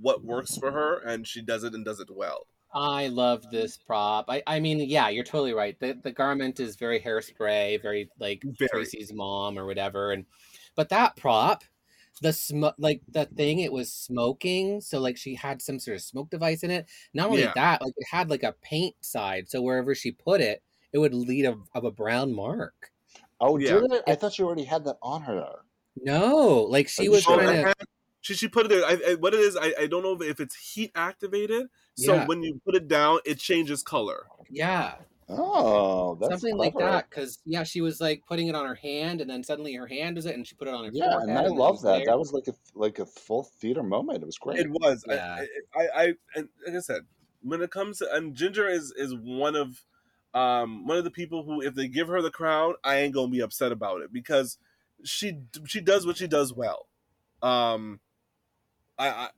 what 0.00 0.24
works 0.24 0.56
for 0.56 0.72
her 0.72 0.98
and 0.98 1.26
she 1.26 1.40
does 1.42 1.64
it 1.64 1.74
and 1.74 1.84
does 1.84 2.00
it 2.00 2.08
well 2.10 2.46
I 2.70 3.06
love 3.06 3.50
this 3.50 3.78
prop. 3.78 4.26
I, 4.28 4.42
I 4.46 4.60
mean, 4.60 4.80
yeah, 4.80 5.08
you're 5.08 5.24
totally 5.24 5.54
right. 5.54 5.74
The 5.80 5.98
the 6.02 6.12
garment 6.12 6.60
is 6.60 6.76
very 6.76 7.00
hairspray, 7.00 7.80
very 7.80 8.10
like 8.20 8.42
Very. 8.44 8.68
Tracy's 8.68 9.10
mom 9.10 9.58
or 9.58 9.64
whatever. 9.64 10.12
And 10.12 10.26
but 10.76 10.90
that 10.90 11.16
prop, 11.16 11.64
the 12.20 12.32
smoke, 12.32 12.74
like 12.78 13.02
the 13.08 13.24
thing, 13.26 13.60
it 13.60 13.72
was 13.72 13.92
smoking. 13.92 14.80
So 14.80 15.00
like 15.00 15.16
she 15.16 15.34
had 15.34 15.62
some 15.62 15.78
sort 15.78 15.96
of 15.96 16.02
smoke 16.02 16.30
device 16.30 16.62
in 16.62 16.70
it. 16.70 16.86
Not 17.14 17.28
only 17.28 17.42
Yeah. 17.42 17.52
that, 17.54 17.82
like 17.82 17.94
it 17.96 18.06
had 18.10 18.30
like 18.30 18.42
a 18.42 18.54
paint 18.62 18.96
side. 19.00 19.48
So 19.48 19.62
wherever 19.62 19.94
she 19.94 20.12
put 20.12 20.40
it, 20.40 20.62
it 20.92 20.98
would 20.98 21.14
lead 21.14 21.44
a, 21.44 21.56
of 21.74 21.84
a 21.84 21.90
brown 21.90 22.34
mark. 22.34 22.90
Oh, 23.40 23.56
Yeah. 23.58 23.74
did 23.74 23.92
it? 23.92 24.02
I 24.06 24.14
thought 24.14 24.32
she 24.32 24.42
already 24.42 24.64
had 24.64 24.84
that 24.84 24.96
on 25.02 25.22
her. 25.22 25.34
though. 25.34 25.58
No, 26.00 26.62
like 26.68 26.88
she 26.88 27.08
was 27.08 27.22
she- 27.22 27.34
trying 27.34 27.64
to. 27.64 27.74
she, 28.20 28.34
she 28.34 28.48
put 28.48 28.66
it 28.66 28.68
there 28.68 28.84
I, 28.84 28.98
I, 29.10 29.14
what 29.14 29.34
it 29.34 29.40
is 29.40 29.56
I, 29.56 29.74
I 29.80 29.86
don't 29.86 30.02
know 30.02 30.20
if 30.22 30.38
it's 30.40 30.54
heat 30.56 30.92
activated 30.94 31.66
so 31.96 32.14
Yeah. 32.14 32.26
when 32.26 32.42
you 32.42 32.60
put 32.64 32.74
it 32.76 32.86
down 32.88 33.18
it 33.24 33.38
changes 33.38 33.82
color 33.82 34.26
Yeah, 34.50 34.94
Oh, 35.30 36.16
that's 36.20 36.40
something 36.40 36.56
like 36.56 36.74
that. 36.78 37.10
Because 37.10 37.38
yeah, 37.44 37.62
she 37.62 37.80
was 37.80 38.00
like 38.00 38.22
putting 38.26 38.48
it 38.48 38.54
on 38.54 38.66
her 38.66 38.74
hand, 38.74 39.20
and 39.20 39.28
then 39.28 39.42
suddenly 39.42 39.74
her 39.74 39.86
hand 39.86 40.16
was 40.16 40.26
it, 40.26 40.34
and 40.34 40.46
she 40.46 40.54
put 40.54 40.68
it 40.68 40.74
on 40.74 40.84
her 40.84 40.90
Yeah, 40.92 41.10
forehead. 41.10 41.28
and 41.28 41.38
I 41.38 41.42
then 41.42 41.52
it 41.52 41.58
love 41.58 41.82
that. 41.82 41.98
there. 41.98 42.06
That 42.06 42.18
was 42.18 42.32
like 42.32 42.48
a 42.48 42.54
like 42.74 42.98
a 42.98 43.06
full 43.06 43.44
theater 43.60 43.82
moment. 43.82 44.22
It 44.22 44.26
was 44.26 44.38
great. 44.38 44.60
It 44.60 44.70
was. 44.70 45.04
I- 45.08 45.14
Yeah. 45.14 45.44
I, 45.74 45.80
I, 45.80 46.02
I, 46.02 46.14
and 46.34 46.48
like 46.66 46.76
I 46.76 46.80
said, 46.80 47.02
when 47.42 47.60
it 47.62 47.70
comes 47.70 47.98
to 47.98 48.12
and 48.14 48.34
Ginger 48.34 48.68
is 48.68 48.92
is 48.96 49.14
one 49.14 49.54
of, 49.54 49.84
um, 50.34 50.86
one 50.86 50.96
of 50.96 51.04
the 51.04 51.10
people 51.10 51.44
who, 51.44 51.60
if 51.60 51.74
they 51.74 51.88
give 51.88 52.08
her 52.08 52.22
the 52.22 52.30
crown, 52.30 52.74
I 52.82 52.96
ain't 52.96 53.14
gonna 53.14 53.28
be 53.30 53.40
upset 53.40 53.70
about 53.72 54.00
it 54.00 54.12
because 54.12 54.58
she 55.04 55.40
she 55.66 55.80
does 55.80 56.06
what 56.06 56.16
she 56.16 56.26
does 56.26 56.52
well. 56.54 56.86
Um, 57.42 58.00
I, 58.98 59.08
I 59.08 59.28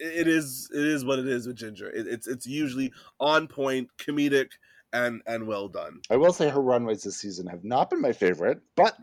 it 0.00 0.26
is 0.26 0.68
it 0.74 0.84
is 0.84 1.04
what 1.04 1.18
it 1.18 1.28
is 1.28 1.46
with 1.46 1.56
Ginger. 1.56 1.90
It, 1.90 2.06
it's 2.06 2.26
it's 2.26 2.46
usually 2.46 2.92
on 3.20 3.46
point, 3.46 3.88
comedic, 3.98 4.48
and 4.92 5.22
and 5.26 5.46
well 5.46 5.68
done. 5.68 6.00
I 6.10 6.16
will 6.16 6.32
say 6.32 6.48
her 6.48 6.60
runways 6.60 7.02
this 7.02 7.18
season 7.20 7.46
have 7.46 7.64
not 7.64 7.90
been 7.90 8.00
my 8.00 8.12
favorite, 8.12 8.60
but 8.76 8.96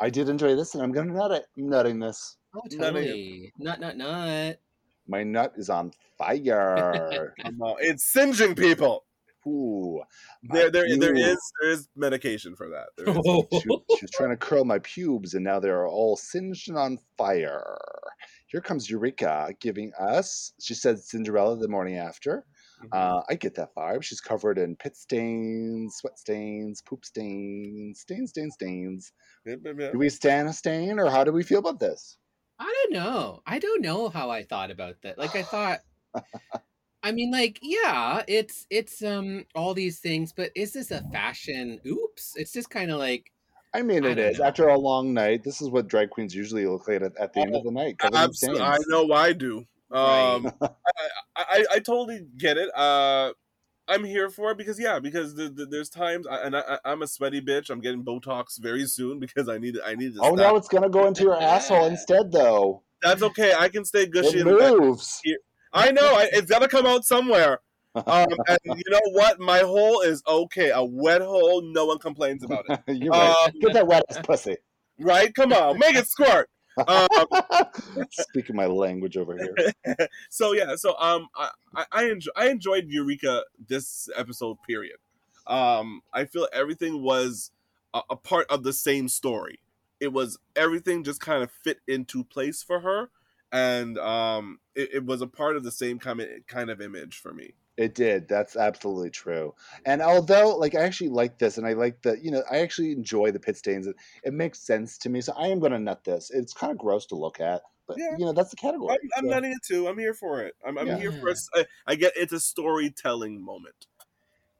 I 0.00 0.10
did 0.10 0.28
enjoy 0.28 0.54
this, 0.54 0.74
and 0.74 0.82
I'm 0.82 0.92
gonna 0.92 1.12
nut 1.12 1.32
it. 1.32 1.46
I'm 1.56 1.68
nutting 1.68 1.98
this. 1.98 2.36
Oh, 2.54 2.60
None 2.72 2.96
of 2.96 3.02
totally. 3.02 3.52
Nut, 3.58 3.80
nut, 3.80 3.96
nut. 3.96 4.60
My 5.06 5.22
nut 5.24 5.54
is 5.56 5.70
on 5.70 5.92
fire. 6.18 7.34
Come 7.42 7.58
it's 7.80 8.04
singeing 8.04 8.54
people. 8.54 9.04
Ooh, 9.46 10.02
my 10.42 10.58
There 10.58 10.70
there 10.70 10.98
there 10.98 11.14
pubes. 11.14 11.28
is 11.30 11.52
there 11.60 11.70
is 11.70 11.88
medication 11.96 12.54
for 12.54 12.68
that. 12.68 12.88
There 12.96 13.08
is. 13.08 13.16
She, 13.62 13.96
she 13.96 14.04
was 14.04 14.10
trying 14.12 14.30
to 14.30 14.36
curl 14.36 14.64
my 14.64 14.78
pubes, 14.80 15.34
and 15.34 15.44
now 15.44 15.58
they're 15.58 15.86
all 15.86 16.16
singed 16.16 16.68
and 16.68 16.76
on 16.76 16.98
fire. 17.16 17.78
Here 18.48 18.60
comes 18.60 18.90
Eureka 18.90 19.54
giving 19.60 19.92
us. 19.98 20.52
She 20.60 20.74
said 20.74 20.98
Cinderella 20.98 21.56
the 21.56 21.68
morning 21.68 21.96
after. 21.96 22.44
Mhm. 22.82 22.90
Uh, 22.92 23.22
I 23.28 23.34
get 23.34 23.54
that 23.56 23.74
vibe. 23.76 24.02
She's 24.02 24.20
covered 24.20 24.58
in 24.58 24.76
pit 24.76 24.96
stains, 24.96 25.96
sweat 25.96 26.18
stains, 26.18 26.82
poop 26.82 27.04
stains, 27.04 28.00
stains, 28.00 28.30
stains, 28.30 28.54
stains. 28.54 29.12
Yep, 29.46 29.60
yep, 29.64 29.76
yep. 29.78 29.92
Do 29.92 29.98
we 29.98 30.08
stand 30.08 30.48
a 30.48 30.52
stain, 30.52 30.98
or 30.98 31.10
how 31.10 31.24
do 31.24 31.32
we 31.32 31.42
feel 31.42 31.58
about 31.60 31.80
this? 31.80 32.18
I 32.58 32.64
don't 32.84 32.92
know. 32.92 33.42
I 33.46 33.58
don't 33.58 33.82
know 33.82 34.08
how 34.10 34.30
I 34.30 34.42
thought 34.44 34.70
about 34.70 35.02
that. 35.02 35.18
Like 35.18 35.34
I 35.36 35.42
thought 35.44 35.80
I 37.02 37.12
mean 37.12 37.30
like 37.30 37.58
yeah, 37.62 38.24
it's 38.28 38.66
it's 38.70 39.02
um 39.02 39.46
all 39.54 39.74
these 39.74 40.00
things, 40.00 40.32
but 40.32 40.50
is 40.54 40.72
this 40.72 40.90
a 40.90 41.02
fashion 41.12 41.80
oops? 41.86 42.34
It's 42.36 42.52
just 42.52 42.70
kind 42.70 42.90
of 42.90 42.98
like 42.98 43.32
I 43.74 43.82
mean, 43.82 44.04
I 44.04 44.10
it 44.10 44.14
don't 44.14 44.30
is. 44.30 44.38
know. 44.38 44.44
After 44.44 44.68
a 44.68 44.78
long 44.78 45.12
night, 45.12 45.44
this 45.44 45.60
is 45.60 45.68
what 45.68 45.88
drag 45.88 46.10
queens 46.10 46.34
usually 46.34 46.66
look 46.66 46.88
like 46.88 47.02
at, 47.02 47.16
at 47.18 47.32
the 47.32 47.40
end 47.40 47.54
of 47.54 47.64
the 47.64 47.70
night. 47.70 47.96
Absolutely, 48.02 48.62
I 48.62 48.78
know 48.88 49.12
I 49.12 49.32
do. 49.32 49.66
Right. 49.90 50.34
Um, 50.34 50.52
I, 50.62 50.68
I, 51.36 51.64
I 51.72 51.78
totally 51.78 52.26
get 52.36 52.56
it. 52.56 52.70
Uh, 52.76 53.32
I'm 53.88 54.04
here 54.04 54.28
for 54.28 54.50
it 54.50 54.58
because 54.58 54.78
yeah, 54.78 54.98
because 54.98 55.34
the, 55.34 55.48
the, 55.48 55.66
there's 55.66 55.88
times, 55.88 56.26
I, 56.26 56.42
and 56.42 56.56
I, 56.56 56.78
I'm 56.84 57.02
a 57.02 57.06
sweaty 57.06 57.40
bitch. 57.40 57.70
I'm 57.70 57.80
getting 57.80 58.04
Botox 58.04 58.58
very 58.60 58.86
soon 58.86 59.18
because 59.20 59.48
I 59.48 59.58
need 59.58 59.76
I 59.84 59.94
need 59.94 60.14
to. 60.14 60.20
Oh, 60.20 60.34
stop. 60.34 60.36
now 60.36 60.56
it's 60.56 60.68
gonna 60.68 60.90
go 60.90 61.06
into 61.06 61.22
your 61.22 61.36
asshole 61.42 61.86
instead, 61.86 62.30
though. 62.30 62.82
That's 63.02 63.22
okay. 63.22 63.54
I 63.56 63.68
can 63.68 63.84
stay 63.84 64.06
gushy. 64.06 64.40
It 64.40 64.44
moves. 64.44 65.22
I 65.72 65.92
know. 65.92 66.14
I, 66.14 66.28
it's 66.32 66.50
got 66.50 66.60
to 66.60 66.68
come 66.68 66.84
out 66.84 67.04
somewhere. 67.04 67.60
Um, 68.06 68.28
and 68.48 68.58
you 68.64 68.90
know 68.90 69.00
what? 69.12 69.40
My 69.40 69.60
hole 69.60 70.00
is 70.02 70.22
okay. 70.26 70.70
A 70.70 70.84
wet 70.84 71.20
hole, 71.20 71.62
no 71.62 71.86
one 71.86 71.98
complains 71.98 72.44
about 72.44 72.64
it. 72.68 72.80
You're 72.88 73.12
right. 73.12 73.46
Um, 73.46 73.52
Get 73.60 73.72
that 73.74 73.86
wet 73.86 74.04
ass 74.10 74.18
pussy. 74.22 74.56
Right? 74.98 75.34
Come 75.34 75.52
on, 75.52 75.78
make 75.78 75.96
it 75.96 76.06
squirt. 76.06 76.48
Um, 76.86 77.08
Speaking 78.10 78.56
my 78.56 78.66
language 78.66 79.16
over 79.16 79.36
here. 79.36 80.06
so 80.30 80.52
yeah, 80.52 80.76
so 80.76 80.96
um, 80.98 81.28
I 81.34 81.50
I, 81.74 81.84
I, 81.92 82.04
enjoy, 82.10 82.30
I 82.36 82.48
enjoyed 82.48 82.84
Eureka 82.88 83.44
this 83.68 84.08
episode. 84.16 84.58
Period. 84.66 84.96
Um, 85.46 86.02
I 86.12 86.24
feel 86.24 86.46
everything 86.52 87.02
was 87.02 87.50
a, 87.94 88.00
a 88.10 88.16
part 88.16 88.46
of 88.50 88.62
the 88.62 88.72
same 88.72 89.08
story. 89.08 89.60
It 90.00 90.12
was 90.12 90.38
everything 90.54 91.02
just 91.02 91.20
kind 91.20 91.42
of 91.42 91.50
fit 91.50 91.78
into 91.88 92.22
place 92.22 92.62
for 92.62 92.80
her, 92.80 93.10
and 93.50 93.98
um, 93.98 94.60
it, 94.74 94.90
it 94.94 95.04
was 95.04 95.20
a 95.20 95.26
part 95.26 95.56
of 95.56 95.64
the 95.64 95.72
same 95.72 95.98
kind 95.98 96.20
of 96.20 96.28
kind 96.46 96.70
of 96.70 96.80
image 96.80 97.18
for 97.18 97.32
me. 97.32 97.54
It 97.78 97.94
did. 97.94 98.26
That's 98.28 98.56
absolutely 98.56 99.10
true. 99.10 99.54
And 99.86 100.02
although, 100.02 100.56
like, 100.56 100.74
I 100.74 100.80
actually 100.80 101.10
like 101.10 101.38
this, 101.38 101.56
and 101.58 101.66
I 101.66 101.72
like 101.74 102.02
the, 102.02 102.18
you 102.20 102.30
know, 102.32 102.42
I 102.50 102.58
actually 102.58 102.90
enjoy 102.90 103.30
the 103.30 103.38
pit 103.38 103.56
stains. 103.56 103.86
It, 103.86 103.94
it 104.24 104.34
makes 104.34 104.58
sense 104.58 104.98
to 104.98 105.08
me, 105.08 105.20
so 105.20 105.32
I 105.38 105.46
am 105.46 105.60
going 105.60 105.70
to 105.72 105.78
nut 105.78 106.02
this. 106.04 106.30
It's 106.30 106.52
kind 106.52 106.72
of 106.72 106.78
gross 106.78 107.06
to 107.06 107.14
look 107.14 107.40
at, 107.40 107.62
but 107.86 107.96
Yeah. 107.96 108.16
you 108.18 108.26
know, 108.26 108.32
that's 108.32 108.50
the 108.50 108.56
category. 108.56 108.94
I'm, 108.94 109.08
I'm 109.16 109.24
so- 109.24 109.30
nutting 109.30 109.52
it 109.52 109.62
too. 109.64 109.86
I'm 109.86 109.96
here 109.96 110.12
for 110.12 110.42
it. 110.42 110.54
I'm, 110.66 110.76
I'm 110.76 110.88
Yeah. 110.88 110.98
here 110.98 111.12
for. 111.12 111.28
a 111.28 111.30
s- 111.32 111.48
I, 111.54 111.66
I 111.86 111.94
get 111.94 112.14
it's 112.16 112.32
a 112.32 112.40
storytelling 112.40 113.40
moment. 113.40 113.86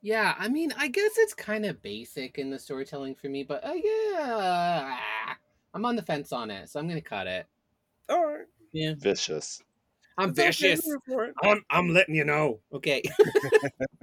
yeah, 0.00 0.36
I 0.38 0.46
mean, 0.48 0.72
I 0.78 0.86
guess 0.86 1.18
it's 1.18 1.34
kind 1.34 1.66
of 1.66 1.82
basic 1.82 2.38
in 2.38 2.50
the 2.50 2.58
storytelling 2.60 3.16
for 3.16 3.28
me, 3.28 3.42
but 3.42 3.64
uh, 3.64 3.72
yeah, 3.74 4.96
I'm 5.74 5.84
on 5.84 5.96
the 5.96 6.02
fence 6.02 6.32
on 6.32 6.52
it, 6.52 6.70
so 6.70 6.78
I'm 6.78 6.86
gonna 6.86 7.00
cut 7.00 7.26
it. 7.26 7.46
All 8.08 8.24
right, 8.24 8.46
Yeah, 8.72 8.94
vicious. 8.96 9.60
I'm 10.18 10.34
vicious. 10.34 10.80
I'm 10.80 10.90
here 10.90 10.98
for 11.06 11.24
it. 11.26 11.34
I'm, 11.42 11.62
I'm 11.70 11.88
letting 11.94 12.14
you 12.14 12.24
know. 12.24 12.60
Okay. 12.74 13.02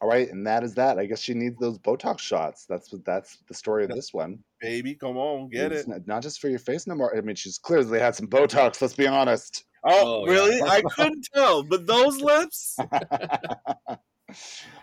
All 0.00 0.08
right, 0.08 0.28
and 0.30 0.44
that 0.48 0.64
is 0.64 0.74
that. 0.74 0.98
I 0.98 1.06
guess 1.06 1.20
she 1.20 1.32
needs 1.32 1.56
those 1.60 1.78
Botox 1.78 2.18
shots. 2.18 2.66
That's 2.68 2.92
what. 2.92 3.04
That's 3.04 3.38
the 3.46 3.54
story 3.54 3.84
of 3.84 3.90
this 3.90 4.12
one. 4.12 4.40
Baby, 4.60 4.96
come 4.96 5.16
on, 5.16 5.48
get 5.48 5.70
It's 5.70 5.82
it. 5.82 5.88
Not, 5.88 6.06
not 6.08 6.22
just 6.24 6.40
for 6.40 6.48
your 6.48 6.58
face 6.58 6.88
no 6.88 6.96
more. 6.96 7.16
I 7.16 7.20
mean, 7.20 7.36
she's 7.36 7.56
clearly 7.58 8.00
had 8.00 8.16
some 8.16 8.26
Botox. 8.26 8.82
Let's 8.82 8.94
be 8.94 9.06
honest. 9.06 9.64
Oh, 9.84 10.24
Oh, 10.24 10.24
yeah. 10.26 10.32
really? 10.32 10.62
I 10.62 10.82
couldn't 10.96 11.28
tell, 11.32 11.62
but 11.62 11.86
those 11.86 12.20
lips. 12.20 12.76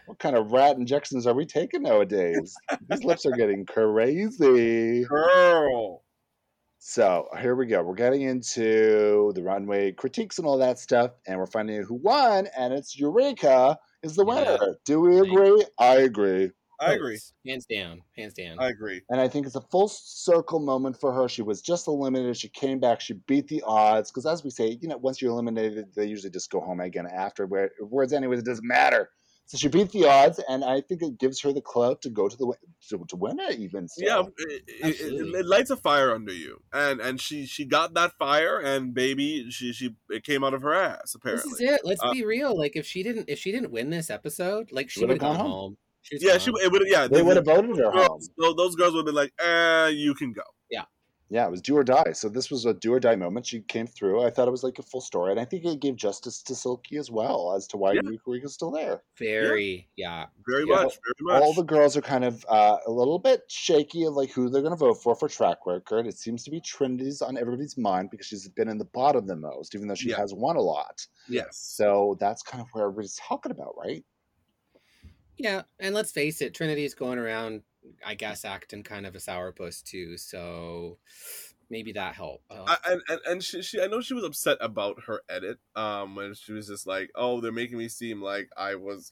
what 0.06 0.20
kind 0.20 0.36
of 0.38 0.52
rat 0.52 0.78
injections 0.78 1.26
are 1.28 1.34
we 1.34 1.46
taking 1.46 1.84
nowadays? 1.84 2.54
These 2.90 3.04
lips 3.04 3.26
are 3.26 3.32
getting 3.32 3.66
crazy. 3.66 5.04
Girl. 5.06 6.04
So 6.80 7.28
here 7.40 7.56
we 7.56 7.66
go. 7.66 7.84
We're 7.84 7.94
getting 7.94 8.22
into 8.22 9.32
the 9.36 9.44
runway 9.44 9.92
critiques 9.92 10.38
and 10.40 10.48
all 10.48 10.58
that 10.60 10.80
stuff, 10.80 11.12
and 11.28 11.38
we're 11.38 11.46
finding 11.46 11.78
out 11.78 11.86
who 11.86 11.96
won, 11.96 12.48
and 12.58 12.74
it's 12.74 12.98
Eureka 12.98 13.78
is 14.02 14.16
the 14.16 14.24
winner. 14.24 14.58
Yeah. 14.62 14.68
Do 14.86 15.02
we 15.02 15.20
agree? 15.20 15.66
I 15.78 15.96
agree. 15.98 16.52
I 16.82 16.94
agree. 16.94 17.20
Hands 17.46 17.66
down. 17.66 18.02
Hands 18.16 18.34
down. 18.34 18.58
I 18.58 18.70
agree. 18.70 19.02
And 19.10 19.20
I 19.20 19.28
think 19.28 19.46
it's 19.46 19.58
a 19.58 19.62
full 19.70 19.90
circle 19.90 20.60
moment 20.62 20.98
for 20.98 21.12
her. 21.12 21.28
She 21.28 21.42
was 21.42 21.62
just 21.62 21.90
eliminated. 21.90 22.38
She 22.38 22.48
came 22.48 22.80
back. 22.80 23.02
She 23.02 23.16
beat 23.28 23.50
the 23.50 23.62
odds. 23.68 24.10
Because 24.10 24.26
as 24.26 24.46
we 24.46 24.50
say, 24.50 24.78
you 24.82 24.88
know, 24.88 24.96
once 24.96 25.22
you're 25.22 25.32
eliminated, 25.32 25.94
they 25.94 26.06
usually 26.06 26.30
just 26.32 26.50
go 26.50 26.62
home 26.62 26.80
again 26.80 27.06
after. 27.06 27.46
Where- 27.46 27.72
Whereas, 27.82 28.14
anyways, 28.14 28.40
it 28.40 28.46
doesn't 28.46 28.66
matter. 28.66 29.10
So 29.50 29.58
she 29.58 29.68
beat 29.68 29.90
the 29.92 30.06
odds, 30.06 30.40
and 30.48 30.64
I 30.64 30.80
think 30.82 31.02
it 31.02 31.18
gives 31.18 31.42
her 31.42 31.52
the 31.52 31.60
clout 31.60 32.04
to 32.04 32.12
go 32.12 32.30
to 32.30 32.38
the 32.38 32.46
win- 32.46 32.60
to, 32.90 33.04
to 33.08 33.16
win 33.16 33.40
it 33.40 33.58
even. 33.58 33.88
So. 33.88 34.06
Yeah, 34.06 34.22
it, 34.38 34.64
it, 34.68 35.02
it, 35.02 35.36
it 35.40 35.46
lights 35.48 35.72
a 35.72 35.76
fire 35.76 36.14
under 36.14 36.32
you, 36.32 36.62
and 36.72 37.02
and 37.02 37.20
she 37.20 37.48
she 37.48 37.66
got 37.66 37.96
that 37.96 38.12
fire, 38.20 38.60
and 38.60 38.94
baby, 38.94 39.50
she 39.50 39.74
she 39.74 39.96
it 40.12 40.24
came 40.24 40.44
out 40.44 40.54
of 40.54 40.62
her 40.62 40.76
ass. 40.76 41.00
This 41.02 41.16
Apparently, 41.16 41.52
is 41.54 41.62
it. 41.62 41.82
Let's 41.84 42.00
Uh, 42.04 42.12
be 42.14 42.24
real. 42.24 42.56
Like 42.56 42.76
if 42.76 42.86
she 42.86 43.02
didn't 43.02 43.28
if 43.28 43.40
she 43.40 43.52
didn't 43.52 43.72
win 43.72 43.90
this 43.90 44.12
episode, 44.12 44.72
like 44.72 44.88
she 44.92 45.02
Would've 45.02 45.18
gone 45.18 45.38
gone 45.38 45.40
home. 45.42 45.52
home. 45.52 45.78
She 46.04 46.18
yeah, 46.22 46.34
gone. 46.34 46.40
she 46.42 46.52
it 46.64 46.72
would 46.72 46.84
yeah. 46.86 47.08
they 47.08 47.18
the- 47.18 47.26
would 47.26 47.36
have 47.38 47.46
voted 47.46 47.76
her 47.78 47.86
home. 47.90 47.94
girls, 48.08 48.30
tho- 48.38 48.54
those 48.54 48.76
girls 48.76 48.94
would 48.94 49.00
have 49.00 49.06
been 49.08 49.16
like, 49.16 49.34
eh, 49.40 49.88
you 49.88 50.14
can 50.14 50.32
go. 50.32 50.44
Yeah, 50.70 50.84
it 51.32 51.52
was 51.52 51.62
do 51.62 51.78
or 51.78 51.84
die. 51.84 52.12
So 52.14 52.28
this 52.28 52.50
was 52.50 52.66
a 52.66 52.74
do 52.74 52.92
or 52.94 53.00
die 53.00 53.16
moment. 53.16 53.46
She 53.46 53.62
came 53.62 53.86
through. 53.86 54.24
I 54.24 54.32
thought 54.32 54.48
it 54.48 54.52
was 54.52 54.64
like 54.64 54.80
a 54.80 54.84
full 54.84 55.02
story, 55.02 55.30
and 55.32 55.40
I 55.40 55.46
think 55.46 55.64
it 55.64 55.80
gave 55.80 55.96
justice 55.96 56.42
to 56.44 56.56
Silky 56.56 56.98
as 56.98 57.12
well 57.12 57.54
as 57.56 57.68
to 57.68 57.78
why 57.78 57.94
Yeah. 57.94 58.02
Eureka's 58.26 58.54
still 58.56 58.72
there. 58.72 59.04
very 59.18 59.88
yeah. 59.96 60.26
Very 60.48 60.66
Yeah. 60.68 60.76
much, 60.84 60.98
very 61.06 61.34
much. 61.40 61.44
All 61.44 61.54
the 61.54 61.64
girls 61.64 61.96
are 61.96 62.02
kind 62.02 62.24
of 62.26 62.44
uh, 62.50 62.78
a 62.88 62.92
little 62.92 63.20
bit 63.20 63.44
shaky 63.48 64.06
of 64.06 64.16
like 64.16 64.32
who 64.32 64.50
they're 64.50 64.62
going 64.64 64.74
to 64.74 64.78
vote 64.78 64.96
for 65.04 65.16
for 65.16 65.30
track 65.30 65.60
record. 65.68 66.08
It 66.08 66.18
seems 66.18 66.44
to 66.46 66.52
be 66.52 66.60
Trinity's 66.62 67.22
on 67.22 67.38
everybody's 67.38 67.78
mind 67.78 68.10
because 68.10 68.26
she's 68.26 68.48
been 68.50 68.68
in 68.70 68.78
the 68.80 68.86
bottom 68.86 69.28
the 69.28 69.36
most, 69.36 69.76
even 69.76 69.88
though 69.88 69.96
she 69.96 70.10
Yeah. 70.10 70.18
has 70.18 70.34
won 70.34 70.56
a 70.56 70.62
lot. 70.62 71.06
yes. 71.28 71.58
So 71.58 72.18
that's 72.20 72.42
kind 72.42 72.60
of 72.62 72.68
where 72.72 72.86
everybody's 72.86 73.16
talking 73.18 73.52
about, 73.52 73.76
right? 73.78 74.04
Yeah, 75.38 75.62
and 75.80 75.96
let's 75.96 76.12
face 76.12 76.42
it, 76.42 76.54
Trinity's 76.54 76.94
going 76.94 77.18
around, 77.18 77.62
I 78.06 78.16
guess, 78.16 78.46
acting 78.46 78.84
kind 78.84 79.06
of 79.06 79.16
a 79.16 79.20
sourpuss 79.20 79.84
too. 79.84 80.18
So 80.18 80.98
maybe 81.70 81.92
that 81.94 82.16
helped. 82.16 82.44
Uh, 82.52 82.64
I, 82.68 82.78
and 82.92 83.02
and, 83.10 83.20
and 83.28 83.44
she, 83.44 83.62
she 83.62 83.82
I 83.82 83.88
know 83.88 84.02
she 84.02 84.14
was 84.14 84.24
upset 84.24 84.58
about 84.62 85.04
her 85.08 85.22
edit 85.30 85.60
um 85.76 86.16
when 86.16 86.34
she 86.34 86.52
was 86.54 86.68
just 86.68 86.88
like 86.88 87.10
oh 87.16 87.42
they're 87.42 87.52
making 87.52 87.78
me 87.78 87.88
seem 87.90 88.22
like 88.22 88.50
I 88.58 88.76
was 88.76 89.12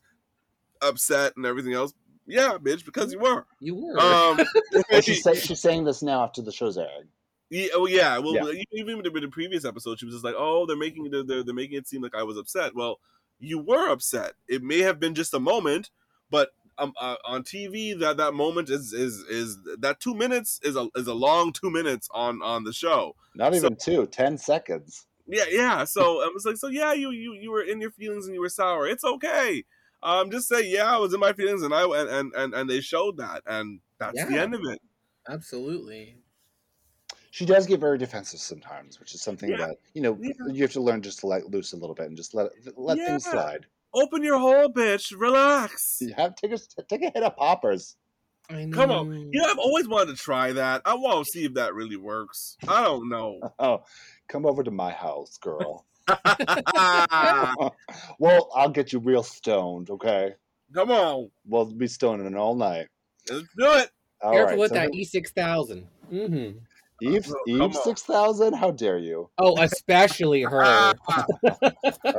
upset 0.81 1.33
and 1.37 1.45
everything 1.45 1.73
else 1.73 1.93
yeah 2.27 2.57
bitch 2.61 2.85
because 2.85 3.13
you 3.13 3.19
were 3.19 3.45
you 3.59 3.75
were. 3.75 3.99
um 3.99 4.39
Well, 4.91 5.01
she's, 5.01 5.23
say, 5.23 5.35
she's 5.39 5.59
saying 5.59 5.85
this 5.85 6.01
now 6.03 6.23
after 6.23 6.41
the 6.41 6.51
show's 6.51 6.77
airing. 6.77 7.07
yeah, 7.49 7.67
oh 7.73 7.87
yeah 7.87 8.17
well 8.19 8.33
Yeah. 8.53 8.63
even 8.73 8.99
in 9.05 9.13
the 9.21 9.27
previous 9.31 9.65
episode 9.65 9.99
she 9.99 10.05
was 10.05 10.15
just 10.15 10.25
like 10.25 10.35
oh 10.37 10.65
they're 10.65 10.77
making 10.77 11.09
they're, 11.09 11.23
they're, 11.23 11.43
they're 11.43 11.53
making 11.55 11.77
it 11.77 11.87
seem 11.87 12.01
like 12.01 12.15
I 12.15 12.23
was 12.23 12.37
upset 12.37 12.75
well 12.75 12.99
you 13.39 13.59
were 13.59 13.89
upset 13.89 14.33
it 14.47 14.61
may 14.63 14.79
have 14.79 14.99
been 14.99 15.15
just 15.15 15.33
a 15.33 15.39
moment 15.39 15.89
but 16.29 16.49
um, 16.79 16.93
uh, 16.99 17.15
on 17.25 17.43
TV 17.43 17.97
that 17.99 18.17
that 18.17 18.33
moment 18.33 18.69
is 18.69 18.93
is 18.93 19.19
is 19.29 19.57
that 19.79 19.99
two 19.99 20.13
minutes 20.13 20.59
is 20.63 20.75
a 20.75 20.87
is 20.95 21.07
a 21.07 21.13
long 21.13 21.51
two 21.53 21.69
minutes 21.71 22.07
on 22.13 22.41
on 22.41 22.63
the 22.63 22.73
show 22.73 23.15
Not 23.35 23.53
So- 23.53 23.57
even 23.57 23.75
two, 23.75 24.05
ten 24.07 24.37
seconds. 24.37 25.05
Yeah, 25.29 25.43
yeah. 25.49 25.83
So 25.83 26.21
I 26.21 26.29
was 26.33 26.45
like, 26.45 26.55
so 26.57 26.67
yeah, 26.67 26.93
you 26.93 27.11
you 27.11 27.33
you 27.33 27.51
were 27.51 27.61
in 27.63 27.81
your 27.81 27.91
feelings 27.91 28.27
and 28.27 28.33
you 28.35 28.39
were 28.41 28.47
sour. 28.49 28.87
It's 28.87 29.03
okay. 29.03 29.65
Um, 30.01 30.31
just 30.31 30.47
say 30.47 30.65
yeah, 30.65 30.85
I 30.95 30.97
was 30.97 31.13
in 31.13 31.19
my 31.19 31.33
feelings 31.33 31.63
and 31.63 31.73
I 31.73 31.83
and 31.83 32.09
and 32.09 32.33
and, 32.33 32.53
and 32.53 32.69
they 32.69 32.79
showed 32.79 33.17
that, 33.17 33.43
and 33.45 33.81
that's 33.99 34.23
the 34.25 34.39
end 34.39 34.53
of 34.55 34.61
it. 34.63 34.79
Absolutely. 35.27 36.17
She 37.31 37.45
does 37.45 37.67
get 37.67 37.79
very 37.79 37.97
defensive 37.97 38.39
sometimes, 38.39 38.99
which 38.99 39.13
is 39.13 39.21
something 39.21 39.49
Yeah. 39.49 39.57
that 39.57 39.77
you 39.93 40.01
know 40.01 40.17
Yeah. 40.21 40.31
you 40.51 40.61
have 40.61 40.71
to 40.73 40.81
learn 40.81 41.01
just 41.01 41.19
to 41.19 41.27
let 41.27 41.49
loose 41.49 41.73
a 41.73 41.75
little 41.77 41.93
bit 41.95 42.05
and 42.07 42.15
just 42.17 42.33
let 42.33 42.51
let 42.77 42.97
things 42.97 43.25
slide. 43.25 43.65
Open 43.93 44.23
your 44.23 44.37
hole, 44.39 44.69
bitch. 44.69 45.13
Relax. 45.17 45.97
You 46.01 46.13
have 46.15 46.35
take 46.35 46.51
a 46.51 46.57
take 46.89 47.01
a 47.03 47.11
hit 47.13 47.23
of 47.23 47.35
poppers. 47.35 47.95
I 48.49 48.63
know. 48.65 48.77
Come 48.77 48.91
on. 48.91 49.29
You 49.33 49.41
know, 49.41 49.49
I've 49.49 49.57
always 49.57 49.87
wanted 49.87 50.15
to 50.15 50.21
try 50.23 50.53
that. 50.53 50.81
I 50.85 50.93
want 50.93 51.25
to 51.25 51.31
see 51.31 51.45
if 51.45 51.53
that 51.55 51.73
really 51.73 51.97
works. 51.97 52.55
I 52.67 52.83
don't 52.83 53.09
know. 53.09 53.39
Oh, 53.59 53.83
come 54.29 54.45
over 54.45 54.63
to 54.63 54.71
my 54.71 54.91
house, 54.91 55.37
girl. 55.37 55.85
Well, 58.19 58.49
I'll 58.55 58.69
get 58.69 58.93
you 58.93 58.99
real 58.99 59.23
stoned, 59.23 59.89
okay? 59.89 60.33
Come 60.73 60.91
on, 60.91 61.29
We'll 61.45 61.65
be 61.65 61.87
stoning 61.87 62.35
all 62.35 62.55
night. 62.55 62.87
let's 63.29 63.47
do 63.57 63.71
it. 63.73 63.89
All 64.21 64.31
Careful 64.31 64.49
right, 64.51 64.59
with 64.59 64.69
so 64.69 64.75
that 64.75 64.93
E 64.93 65.03
six 65.05 65.31
thousand. 65.31 65.87
Mm-hmm. 66.11 66.57
Eve, 67.01 67.25
Come 67.25 67.35
Eve 67.47 67.75
six 67.75 68.01
thousand. 68.03 68.53
How 68.53 68.71
dare 68.71 68.97
you? 68.97 69.29
Oh, 69.37 69.55
especially 69.61 70.41
her. 70.43 70.63
All 70.63 70.93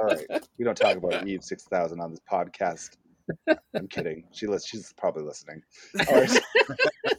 right, 0.04 0.26
we 0.58 0.64
don't 0.64 0.76
talk 0.76 0.96
about 0.96 1.26
Eve 1.26 1.42
six 1.42 1.64
thousand 1.64 2.00
on 2.00 2.10
this 2.10 2.20
podcast. 2.30 2.90
I'm 3.74 3.88
kidding. 3.88 4.24
She 4.32 4.46
lis- 4.46 4.66
She's 4.66 4.92
probably 4.96 5.24
listening. 5.24 5.62
All 6.08 6.20
right. 6.20 6.40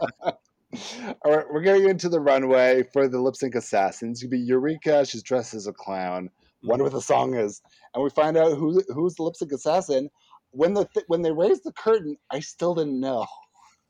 All 1.24 1.36
right, 1.36 1.45
we're 1.52 1.61
getting 1.61 1.88
into 1.90 2.10
the 2.10 2.20
runway 2.20 2.84
for 2.94 3.07
the 3.07 3.22
lip 3.22 3.36
sync 3.36 3.56
assassins. 3.56 4.18
It's 4.18 4.24
gonna 4.24 4.32
be 4.32 4.40
Eureka. 4.40 5.06
She's 5.06 5.22
dressed 5.24 5.53
as 5.53 5.68
a 5.68 5.74
clown. 5.74 6.30
Wonder 6.64 6.86
what 6.86 6.94
the 6.94 7.02
song 7.02 7.34
is, 7.36 7.61
and 7.94 8.03
we 8.03 8.10
find 8.10 8.38
out 8.38 8.57
who 8.57 8.82
who's 8.94 9.15
the 9.15 9.24
lip 9.24 9.36
sync 9.36 9.52
assassin. 9.52 10.10
When 10.52 10.74
the 10.74 10.86
th- 10.94 11.06
when 11.07 11.22
they 11.22 11.32
raised 11.32 11.64
the 11.65 11.74
curtain, 11.74 12.15
I 12.32 12.40
still 12.40 12.74
didn't 12.74 12.99
know 12.99 13.26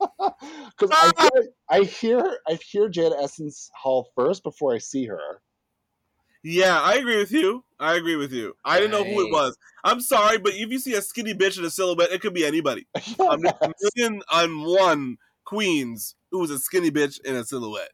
because 0.00 0.90
I 0.92 1.12
ah! 1.16 1.28
hear, 1.32 1.48
I 1.70 1.80
hear 1.84 2.38
I 2.48 2.58
hear 2.70 2.88
Jada 2.88 3.22
Essence 3.22 3.70
Hall 3.74 4.10
first 4.16 4.42
before 4.42 4.74
I 4.74 4.78
see 4.78 5.06
her. 5.06 5.40
Yeah, 6.42 6.78
I 6.78 6.96
agree 6.96 7.16
with 7.16 7.32
you. 7.32 7.64
I 7.80 7.94
agree 7.94 8.16
with 8.16 8.30
you. 8.30 8.54
I 8.64 8.78
didn't 8.78 8.92
know 8.92 9.02
who 9.02 9.26
it 9.26 9.32
was. 9.32 9.56
I'm 9.82 10.02
sorry, 10.02 10.36
but 10.36 10.52
if 10.52 10.70
you 10.70 10.78
see 10.78 10.92
a 10.92 11.00
skinny 11.00 11.32
bitch 11.32 11.58
in 11.58 11.64
a 11.64 11.70
silhouette, 11.70 12.12
it 12.12 12.20
could 12.20 12.34
be 12.34 12.44
anybody. 12.44 12.86
There's 12.94 13.18
a 13.18 13.72
million 13.96 14.22
on 14.30 14.60
one 14.60 15.16
queens 15.44 16.16
who 16.30 16.40
was 16.40 16.50
a 16.50 16.58
skinny 16.58 16.90
bitch 16.90 17.18
in 17.24 17.34
a 17.34 17.44
silhouette. 17.44 17.92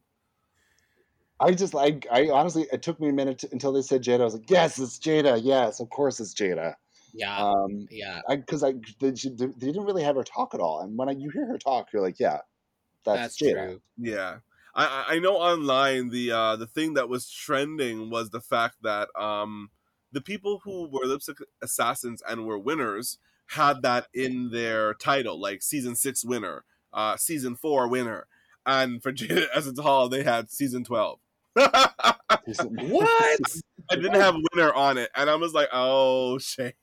I 1.38 1.52
just 1.52 1.74
like 1.74 2.06
I 2.10 2.28
honestly 2.28 2.66
it 2.72 2.82
took 2.82 3.00
me 3.00 3.08
a 3.08 3.12
minute 3.12 3.38
to, 3.38 3.48
until 3.52 3.72
they 3.72 3.82
said 3.82 4.02
Jada. 4.02 4.20
I 4.20 4.24
was 4.24 4.34
like, 4.34 4.50
yes, 4.50 4.78
it's 4.78 4.98
Jada. 4.98 5.40
Yes, 5.42 5.80
of 5.80 5.88
course 5.88 6.20
it's 6.20 6.34
Jada. 6.34 6.74
Yeah. 7.12 7.36
Um, 7.36 7.86
yeah. 7.90 8.20
I 8.28 8.36
because 8.36 8.62
I 8.62 8.72
they, 9.00 9.10
they 9.10 9.46
didn't 9.46 9.84
really 9.84 10.02
have 10.02 10.16
her 10.16 10.24
talk 10.24 10.54
at 10.54 10.60
all, 10.60 10.80
and 10.80 10.96
when 10.96 11.08
I, 11.08 11.12
you 11.12 11.30
hear 11.30 11.46
her 11.46 11.58
talk, 11.58 11.92
you're 11.92 12.02
like, 12.02 12.18
yeah, 12.20 12.38
that's, 13.04 13.38
That's, 13.38 13.42
Jada. 13.42 13.66
true. 13.66 13.82
Yeah. 13.96 14.36
I, 14.74 14.86
I 14.86 15.14
I 15.14 15.18
know 15.18 15.36
online 15.36 16.10
the 16.10 16.30
uh 16.32 16.56
the 16.56 16.66
thing 16.66 16.94
that 16.94 17.08
was 17.08 17.28
trending 17.30 18.10
was 18.10 18.30
the 18.30 18.40
fact 18.40 18.76
that 18.82 19.08
um 19.18 19.70
the 20.12 20.20
people 20.20 20.60
who 20.64 20.88
were 20.88 21.06
lipstick 21.06 21.38
assassins 21.62 22.22
and 22.28 22.46
were 22.46 22.58
winners 22.58 23.18
had 23.48 23.82
that 23.82 24.06
in 24.14 24.50
their 24.50 24.94
title, 24.94 25.40
like 25.40 25.62
season 25.62 25.96
six 25.96 26.24
winner, 26.24 26.64
uh 26.92 27.16
season 27.16 27.56
four 27.56 27.88
winner. 27.88 28.26
And 28.66 29.02
for 29.02 29.12
Jada 29.12 29.46
Essence 29.54 29.80
Hall, 29.80 30.08
they 30.08 30.22
had 30.22 30.50
season 30.50 30.84
twelve. 30.84 31.18
What? 32.58 33.40
I 33.90 33.96
didn't 33.96 34.20
have 34.20 34.36
winner 34.52 34.72
on 34.72 34.98
it, 34.98 35.10
and 35.16 35.28
I 35.28 35.34
was 35.34 35.52
like, 35.52 35.68
"Oh 35.72 36.38
shit!" 36.38 36.76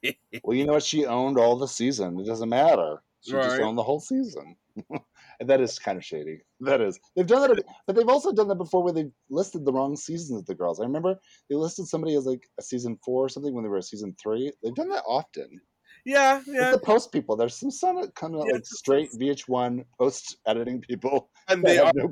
Well, 0.43 0.57
you 0.57 0.65
know 0.65 0.73
what? 0.73 0.83
She 0.83 1.05
owned 1.05 1.37
all 1.37 1.57
the 1.57 1.67
season. 1.67 2.19
It 2.19 2.25
doesn't 2.25 2.49
matter. 2.49 3.01
She 3.21 3.31
just 3.31 3.59
owned 3.61 3.77
the 3.77 3.83
whole 3.83 3.99
season. 3.99 4.55
and 4.89 5.01
that 5.49 5.61
is 5.61 5.79
kind 5.79 5.97
of 5.97 6.05
shady. 6.05 6.39
That 6.59 6.81
is. 6.81 6.99
They've 7.15 7.25
done 7.27 7.49
that, 7.49 7.63
but 7.85 7.95
they've 7.95 8.07
also 8.07 8.31
done 8.31 8.47
that 8.49 8.55
before 8.55 8.83
where 8.83 8.93
they've 8.93 9.11
listed 9.29 9.65
the 9.65 9.73
wrong 9.73 9.95
seasons 9.95 10.39
of 10.39 10.45
the 10.45 10.55
girls. 10.55 10.79
I 10.79 10.83
remember 10.83 11.15
they 11.49 11.55
listed 11.55 11.87
somebody 11.87 12.15
as 12.15 12.25
like 12.25 12.47
a 12.59 12.61
season 12.61 12.97
four 13.03 13.25
or 13.25 13.29
something 13.29 13.53
when 13.53 13.63
they 13.63 13.69
were 13.69 13.77
a 13.77 13.83
season 13.83 14.15
three. 14.21 14.51
They've 14.63 14.75
done 14.75 14.89
that 14.89 15.03
often. 15.07 15.59
Yeah, 16.05 16.39
It's 16.39 16.47
yeah, 16.47 16.71
the 16.71 16.79
post 16.79 17.11
people. 17.11 17.35
There's 17.35 17.55
some 17.55 17.71
some 17.71 18.07
kind 18.11 18.35
of 18.35 18.45
Yeah, 18.47 18.53
like 18.53 18.65
straight 18.65 19.09
VH1 19.19 19.85
post 19.99 20.37
editing 20.45 20.81
people. 20.81 21.29
and 21.47 21.63
they 21.63 21.77
are, 21.79 21.91
no 21.95 22.09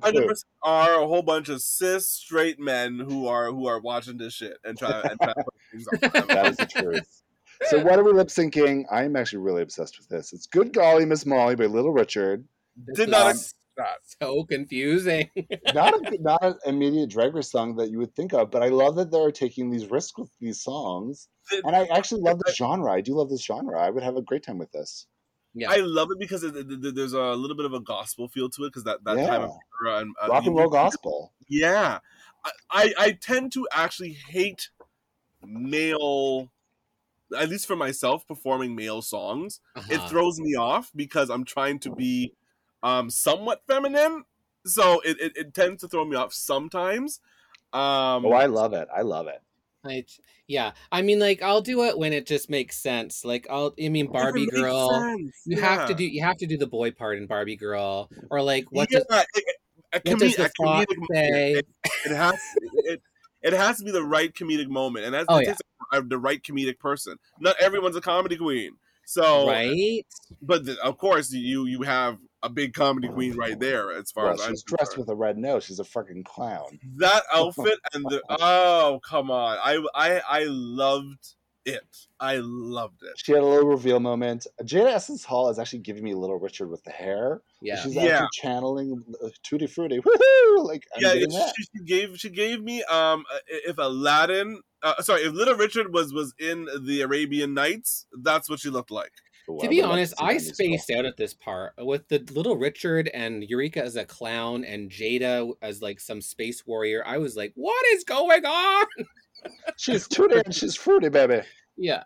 are 0.64 1.02
a 1.02 1.08
whole 1.08 1.22
bunch 1.22 1.50
of 1.50 1.62
cis 1.62 2.10
straight 2.10 2.60
men 2.60 3.00
who 3.00 3.28
are 3.28 3.52
who 3.52 3.68
are 3.68 3.80
watching 3.80 4.18
this 4.18 4.34
shit 4.34 4.58
and 4.64 4.78
try 4.78 5.02
and 5.02 5.20
try 5.20 5.34
to 5.34 5.44
put 5.44 5.54
things 5.72 5.88
on. 5.88 6.28
That 6.28 6.48
is 6.48 6.58
the 6.58 6.66
truth. 6.66 7.22
So 7.68 7.82
what 7.84 7.98
are 7.98 8.04
we 8.04 8.12
lip 8.12 8.28
syncing? 8.28 8.84
I'm 8.92 9.16
actually 9.16 9.40
really 9.40 9.62
obsessed 9.62 9.98
with 9.98 10.10
this. 10.10 10.34
It's 10.34 10.46
Good 10.46 10.74
Golly 10.74 11.06
Miss 11.06 11.26
Molly 11.26 11.56
by 11.56 11.66
Little 11.66 11.94
Richard. 11.94 12.46
This 12.76 12.98
Did 12.98 13.04
is 13.04 13.12
not 13.12 13.22
Um, 13.22 13.32
expect 13.32 13.54
that. 13.54 13.65
so 14.22 14.44
confusing. 14.46 15.30
Not 15.74 15.94
a, 15.96 16.18
not 16.22 16.44
an 16.44 16.56
immediate 16.66 17.10
drag 17.10 17.34
race 17.36 17.52
song 17.52 17.76
that 17.78 17.90
you 17.90 17.98
would 18.00 18.16
think 18.16 18.34
of, 18.34 18.52
but 18.52 18.64
I 18.64 18.70
love 18.70 18.96
that 18.98 19.12
they're 19.12 19.32
taking 19.32 19.70
these 19.72 19.90
risks 19.90 20.18
with 20.18 20.30
these 20.40 20.62
songs. 20.62 21.28
And 21.64 21.76
I 21.76 21.86
actually 21.86 22.22
love 22.22 22.40
this 22.46 22.56
genre. 22.56 22.92
I 22.92 23.02
do 23.02 23.14
love 23.16 23.30
this 23.30 23.44
genre. 23.44 23.80
I 23.80 23.90
would 23.90 24.04
have 24.04 24.16
a 24.16 24.22
great 24.22 24.44
time 24.44 24.58
with 24.58 24.72
this. 24.72 25.08
yeah. 25.54 25.70
I 25.72 25.78
love 25.78 26.10
it 26.12 26.20
because 26.20 26.44
it, 26.44 26.56
it- 26.56 26.68
it- 26.72 26.96
there's 26.96 27.14
a 27.14 27.32
little 27.34 27.56
bit 27.58 27.66
of 27.66 27.74
a 27.74 27.80
gospel 27.80 28.28
feel 28.28 28.50
to 28.52 28.64
it 28.66 28.70
because 28.70 28.84
that, 28.86 29.04
that 29.06 29.18
time 29.28 29.42
of 29.44 29.52
era 29.86 30.00
and 30.02 30.16
uh, 30.22 30.28
Rock 30.28 30.46
and 30.46 30.56
roll 30.56 30.70
gospel. 30.70 31.34
Yeah, 31.48 32.00
I, 32.44 32.52
I 32.72 32.94
I 32.98 33.12
tend 33.14 33.52
to 33.54 33.68
actually 33.74 34.14
hate 34.14 34.70
male, 35.46 36.50
at 37.38 37.50
least 37.50 37.66
for 37.68 37.76
myself, 37.76 38.28
performing 38.28 38.76
male 38.76 39.02
songs. 39.02 39.60
It 39.90 39.98
Uh-huh. 39.98 40.10
throws 40.10 40.40
me 40.40 40.56
off 40.56 40.92
because 40.96 41.30
I'm 41.30 41.44
trying 41.46 41.80
to 41.80 41.92
be 41.96 42.34
um 42.84 43.10
somewhat 43.10 43.62
feminine, 43.68 44.24
so 44.66 45.00
it, 45.02 45.20
it, 45.20 45.32
it 45.36 45.54
tends 45.54 45.82
to 45.82 45.88
throw 45.88 46.06
me 46.06 46.16
off 46.16 46.34
sometimes. 46.34 47.20
Um, 47.74 48.26
Oh, 48.26 48.32
I 48.34 48.46
love 48.46 48.74
it. 48.74 48.88
I 48.96 49.02
love 49.02 49.28
it. 49.28 49.42
I, 49.86 50.06
yeah. 50.48 50.72
I 50.92 51.02
mean, 51.02 51.20
like, 51.20 51.42
I'll 51.42 51.62
do 51.62 51.84
it 51.84 51.98
when 51.98 52.14
it 52.14 52.26
just 52.26 52.50
makes 52.50 52.78
sense. 52.78 53.24
Like, 53.24 53.46
I'll. 53.50 53.74
I 53.84 53.90
mean, 53.90 54.08
Barbie 54.12 54.48
Girl. 54.48 54.90
sense, 54.90 55.42
You 55.46 55.58
have 55.58 55.88
to 55.88 55.94
do. 55.94 56.04
You 56.06 56.24
have 56.24 56.38
to 56.38 56.48
do 56.48 56.58
the 56.58 56.68
boy 56.68 56.92
part 56.92 57.18
in 57.18 57.28
Barbie 57.28 57.56
Girl, 57.58 58.10
or 58.30 58.42
like, 58.42 58.66
what 58.72 58.90
yeah, 58.92 59.00
does 59.00 59.20
it- 59.20 59.28
it- 59.36 59.56
a, 59.94 60.02
what 60.10 60.20
does 60.20 60.36
the 60.36 60.46
a 60.46 60.50
fox 60.58 60.92
comedic 60.94 61.08
say? 61.14 61.52
It, 61.54 61.68
it 62.06 62.16
has 62.16 62.34
it, 62.86 63.02
it 63.44 63.54
has 63.54 63.78
to 63.78 63.86
be 63.86 63.92
the 63.92 64.04
right 64.04 64.34
comedic 64.34 64.68
moment, 64.68 65.06
and 65.06 65.14
that's 65.14 65.28
Oh, 65.30 65.40
yeah. 65.40 65.54
the 66.02 66.18
right 66.18 66.42
comedic 66.42 66.80
person. 66.80 67.18
Not 67.40 67.56
everyone's 67.62 67.96
a 67.96 68.02
comedy 68.02 68.38
queen. 68.38 68.72
So, 69.06 69.48
right? 69.48 70.06
but 70.42 70.66
the, 70.66 70.78
of 70.84 70.98
course, 70.98 71.32
you 71.32 71.66
you 71.66 71.84
have 71.84 72.18
a 72.44 72.50
big 72.50 72.74
comedy 72.74 73.08
queen 73.08 73.36
right 73.36 73.60
there. 73.60 73.92
As 73.92 74.12
far 74.12 74.26
Well, 74.26 74.34
as 74.36 74.42
I'm 74.42 74.50
she's 74.52 74.64
dressed 74.64 74.92
concerned. 74.94 75.08
with 75.08 75.10
a 75.10 75.16
red 75.16 75.38
nose. 75.38 75.64
She's 75.64 75.80
a 75.80 75.84
freaking 75.84 76.26
clown. 76.26 76.80
that 76.98 77.24
outfit 77.34 77.80
and 77.94 78.04
the 78.06 78.22
oh 78.30 79.00
come 79.08 79.32
on, 79.32 79.58
I 79.64 79.84
I 79.96 80.22
I 80.28 80.44
loved 80.48 81.36
it. 81.66 81.98
I 82.20 82.38
loved 82.38 83.02
it. 83.04 83.14
She 83.18 83.32
had 83.34 83.42
a 83.42 83.46
little 83.46 83.68
reveal 83.70 84.00
moment. 84.00 84.48
Jada 84.64 84.92
Essence 84.94 85.24
Hall 85.26 85.50
is 85.50 85.60
actually 85.60 85.80
giving 85.80 86.04
me 86.04 86.14
Little 86.14 86.40
Richard 86.40 86.70
with 86.70 86.84
the 86.84 86.92
hair. 86.92 87.42
Yeah. 87.62 87.82
She's 87.82 87.96
Yeah. 87.96 88.04
actually 88.04 88.28
channeling 88.34 89.04
uh, 89.24 89.30
Tutti 89.44 89.68
Frutti. 89.68 90.00
Woohoo! 90.00 90.66
Like, 90.66 90.86
I'm 90.96 91.02
yeah, 91.02 91.14
getting 91.16 91.32
she, 91.32 91.64
she 91.78 91.84
gave 91.86 92.18
she 92.20 92.30
gave 92.30 92.64
me 92.64 92.84
um 92.84 93.26
uh, 93.34 93.38
if 93.50 93.78
Aladdin, 93.78 94.62
uh, 94.84 95.02
sorry, 95.02 95.22
if 95.24 95.34
Little 95.34 95.56
Richard 95.56 95.94
was 95.94 96.14
was 96.14 96.34
in 96.40 96.68
the 96.84 97.02
Arabian 97.02 97.54
Nights, 97.54 98.06
that's 98.22 98.50
what 98.50 98.60
she 98.60 98.70
looked 98.70 98.92
like. 98.92 99.12
Ooh, 99.50 99.60
To 99.60 99.66
I 99.68 99.70
be 99.70 99.82
honest, 99.82 100.14
I 100.20 100.38
spaced 100.38 100.90
out 100.90 101.06
at 101.06 101.18
this 101.18 101.34
part 101.34 101.74
with 101.78 102.08
the 102.08 102.18
little 102.34 102.58
Richard 102.58 103.10
and 103.14 103.44
Eureka 103.44 103.84
as 103.84 103.96
a 103.96 104.04
clown 104.06 104.64
and 104.64 104.90
Jada 104.90 105.52
as 105.62 105.82
like 105.84 106.00
some 106.00 106.22
space 106.22 106.66
warrior. 106.66 107.04
I 107.06 107.18
was 107.20 107.36
like, 107.36 107.52
what 107.56 107.86
is 107.88 108.04
going 108.04 108.46
on? 108.46 108.86
She's 109.78 110.08
Tutti 110.08 110.42
and 110.46 110.54
she's 110.54 110.76
fruity, 110.76 111.10
baby. 111.10 111.42
Yeah. 111.78 112.04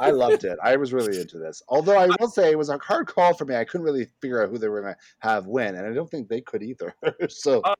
I 0.00 0.10
loved 0.10 0.44
it. 0.44 0.58
I 0.62 0.76
was 0.76 0.92
really 0.92 1.20
into 1.20 1.38
this. 1.38 1.62
Although 1.68 1.98
I 1.98 2.08
will 2.18 2.28
say 2.28 2.50
it 2.50 2.58
was 2.58 2.70
a 2.70 2.78
hard 2.78 3.06
call 3.06 3.34
for 3.34 3.44
me. 3.44 3.54
I 3.54 3.64
couldn't 3.64 3.84
really 3.84 4.06
figure 4.22 4.42
out 4.42 4.48
who 4.48 4.56
they 4.58 4.68
were 4.68 4.80
going 4.80 4.94
to 4.94 5.00
have 5.18 5.46
win, 5.46 5.74
and 5.74 5.86
I 5.86 5.92
don't 5.92 6.10
think 6.10 6.28
they 6.28 6.40
could 6.40 6.62
either. 6.62 6.94
so 7.28 7.60
Um, 7.64 7.74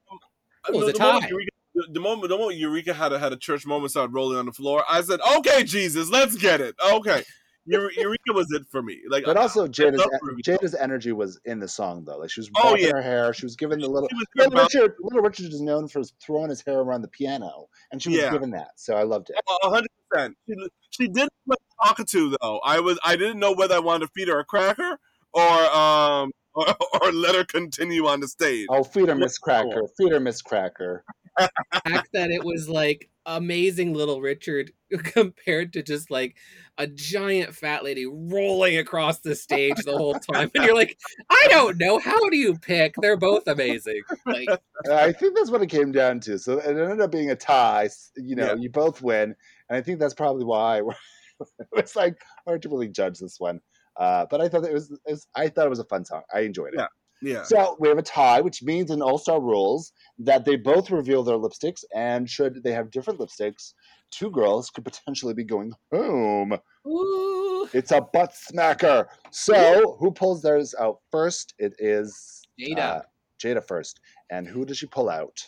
It 0.68 0.74
was 0.74 0.92
the, 0.92 0.98
a 0.98 1.02
moment 1.02 1.22
tie. 1.22 1.28
Eureka, 1.28 1.50
the, 1.74 1.86
the 1.94 2.00
moment 2.00 2.28
the 2.28 2.36
moment 2.36 2.58
Eureka 2.58 2.92
had 2.92 3.12
a 3.14 3.18
had 3.18 3.32
a 3.32 3.36
church 3.38 3.64
moment, 3.64 3.90
started 3.90 4.12
rolling 4.12 4.36
on 4.38 4.44
the 4.46 4.52
floor. 4.52 4.84
I 4.88 5.00
said, 5.00 5.20
"Okay, 5.38 5.64
Jesus, 5.64 6.10
let's 6.10 6.36
get 6.36 6.60
it." 6.60 6.74
Okay, 6.84 7.10
Eure- 7.20 7.24
Eureka 7.66 8.32
was 8.32 8.46
it 8.50 8.62
for 8.70 8.82
me. 8.82 9.00
Like, 9.08 9.24
But 9.24 9.36
also 9.36 9.66
Jada's. 9.66 10.04
Jada's 10.44 10.74
energy 10.74 11.12
was 11.12 11.38
in 11.44 11.60
the 11.60 11.68
song 11.68 12.04
though. 12.04 12.18
Like 12.18 12.30
she 12.30 12.40
was 12.40 12.50
Oh, 12.56 12.74
yeah. 12.76 12.90
her 12.92 13.02
hair. 13.02 13.32
She 13.34 13.44
was 13.46 13.56
giving 13.56 13.78
the 13.80 13.88
little 13.88 14.08
Little 14.36 14.62
Richard. 14.62 14.94
Little 15.00 15.22
Richard 15.22 15.46
is 15.52 15.60
known 15.60 15.86
for 15.88 16.02
throwing 16.22 16.50
his 16.50 16.62
hair 16.64 16.78
around 16.80 17.02
the 17.02 17.08
piano, 17.08 17.66
and 17.92 18.02
she 18.02 18.08
was 18.10 18.18
Yeah. 18.18 18.30
given 18.32 18.50
that. 18.52 18.70
So 18.76 18.94
I 18.94 19.02
loved 19.04 19.30
it. 19.30 19.36
A 19.64 19.68
hundred 19.70 19.90
percent. 20.10 20.36
She 20.48 20.54
she 20.90 21.08
did 21.08 21.28
look 21.46 21.60
talkative 21.84 22.34
though. 22.40 22.58
I 22.64 22.80
was 22.80 22.98
I 23.04 23.16
didn't 23.16 23.38
know 23.38 23.52
whether 23.52 23.74
I 23.74 23.80
wanted 23.80 24.06
to 24.06 24.12
feed 24.14 24.28
her 24.28 24.38
a 24.40 24.44
cracker 24.44 24.98
or 25.32 25.42
um 25.76 26.32
or, 26.54 26.66
or 27.02 27.12
let 27.12 27.36
her 27.36 27.44
continue 27.44 28.06
on 28.08 28.18
the 28.20 28.26
stage. 28.26 28.66
Oh, 28.70 28.82
feed 28.82 29.08
her, 29.08 29.14
Miz 29.14 29.38
Cracker. 29.38 29.82
Feed 29.96 30.10
her, 30.12 30.18
Miz 30.18 30.42
Cracker. 30.42 31.04
Fact 31.38 32.08
that 32.12 32.30
it 32.30 32.44
was 32.44 32.68
like 32.68 33.08
amazing 33.26 33.94
little 33.94 34.20
Richard 34.20 34.72
compared 35.04 35.72
to 35.74 35.82
just 35.82 36.10
like 36.10 36.36
a 36.78 36.86
giant 36.86 37.54
fat 37.54 37.84
lady 37.84 38.06
rolling 38.06 38.78
across 38.78 39.20
the 39.20 39.34
stage 39.34 39.76
the 39.84 39.96
whole 39.96 40.14
time. 40.14 40.50
And 40.54 40.64
you're 40.64 40.74
like, 40.74 40.98
I 41.28 41.46
don't 41.50 41.78
know. 41.78 41.98
How 41.98 42.28
do 42.30 42.36
you 42.36 42.56
pick? 42.58 42.94
They're 43.00 43.16
both 43.16 43.46
amazing. 43.46 44.02
Like, 44.26 44.48
I 44.90 45.12
think 45.12 45.36
that's 45.36 45.50
what 45.50 45.62
it 45.62 45.68
came 45.68 45.92
down 45.92 46.20
to. 46.20 46.38
So 46.38 46.58
it 46.58 46.66
ended 46.66 47.00
up 47.00 47.12
being 47.12 47.30
a 47.30 47.36
tie. 47.36 47.88
You 48.16 48.36
know, 48.36 48.46
Yeah. 48.46 48.54
you 48.54 48.70
both 48.70 49.02
win, 49.02 49.34
and 49.68 49.76
I 49.76 49.82
think 49.82 49.98
that's 50.00 50.14
probably 50.14 50.44
why 50.44 50.82
it's 51.74 51.96
like 51.96 52.16
hard 52.46 52.62
to 52.62 52.68
really 52.68 52.88
judge 52.88 53.18
this 53.18 53.38
one. 53.38 53.60
Uh, 53.96 54.24
but 54.30 54.40
I 54.40 54.48
thought 54.48 54.64
it 54.64 54.72
was, 54.72 54.90
it 54.90 55.00
was. 55.06 55.26
I 55.34 55.48
thought 55.48 55.66
it 55.66 55.70
was 55.70 55.78
a 55.80 55.84
fun 55.84 56.04
song. 56.04 56.22
I 56.32 56.40
enjoyed 56.40 56.72
it. 56.74 56.78
Yeah. 56.78 56.86
Yeah. 57.22 57.42
So 57.44 57.76
we 57.78 57.88
have 57.88 57.98
a 57.98 58.02
tie, 58.02 58.40
which 58.40 58.62
means 58.62 58.90
in 58.90 59.02
All 59.02 59.18
Star 59.18 59.40
rules 59.40 59.92
that 60.18 60.44
they 60.44 60.56
both 60.56 60.90
reveal 60.90 61.22
their 61.22 61.36
lipsticks, 61.38 61.84
and 61.94 62.28
should 62.28 62.62
they 62.62 62.72
have 62.72 62.90
different 62.90 63.18
lipsticks, 63.20 63.74
two 64.10 64.30
girls 64.30 64.70
could 64.70 64.84
potentially 64.84 65.34
be 65.34 65.44
going 65.44 65.72
home. 65.92 66.56
ooh, 66.86 67.68
It's 67.72 67.92
a 67.92 68.00
butt 68.00 68.32
smacker. 68.32 69.06
So 69.30 69.96
who 70.00 70.10
pulls 70.12 70.42
theirs 70.42 70.74
out 70.80 71.00
first? 71.10 71.54
It 71.58 71.74
is 71.78 72.42
Jada. 72.58 72.78
uh, 72.78 73.00
Jada 73.38 73.66
first, 73.66 74.00
and 74.30 74.46
who 74.46 74.64
does 74.64 74.78
she 74.78 74.86
pull 74.86 75.08
out? 75.10 75.38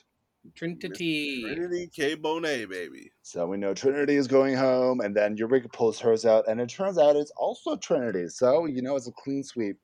Trinity. 0.56 1.42
Trinity 1.42 1.88
K 1.94 2.16
Bonet, 2.16 2.68
baby. 2.68 3.10
So 3.22 3.46
we 3.46 3.56
know 3.56 3.74
Trinity 3.74 4.16
is 4.16 4.26
going 4.26 4.56
home, 4.56 5.00
and 5.00 5.16
then 5.16 5.36
Eureka 5.36 5.68
pulls 5.68 6.00
hers 6.00 6.24
out, 6.26 6.48
and 6.48 6.60
it 6.60 6.68
turns 6.68 6.98
out 6.98 7.16
it's 7.16 7.30
also 7.36 7.76
Trinity. 7.76 8.28
So 8.28 8.66
you 8.66 8.82
know 8.82 8.96
it's 8.96 9.06
a 9.08 9.12
clean 9.12 9.44
sweep. 9.44 9.78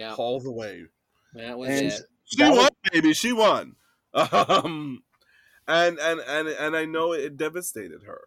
Yeah, 0.00 0.14
All 0.14 0.40
the 0.40 0.50
way. 0.50 0.84
that 1.34 1.58
was 1.58 1.68
And 1.68 1.86
it. 1.88 2.00
She 2.24 2.36
That 2.38 2.50
was- 2.50 2.58
won, 2.58 2.68
baby. 2.90 3.12
She 3.12 3.32
won. 3.34 3.76
Um, 4.14 5.02
and 5.68 5.98
and 5.98 6.20
and 6.20 6.48
and 6.48 6.76
I 6.76 6.84
know 6.86 7.12
it 7.12 7.36
devastated 7.36 8.02
her. 8.04 8.20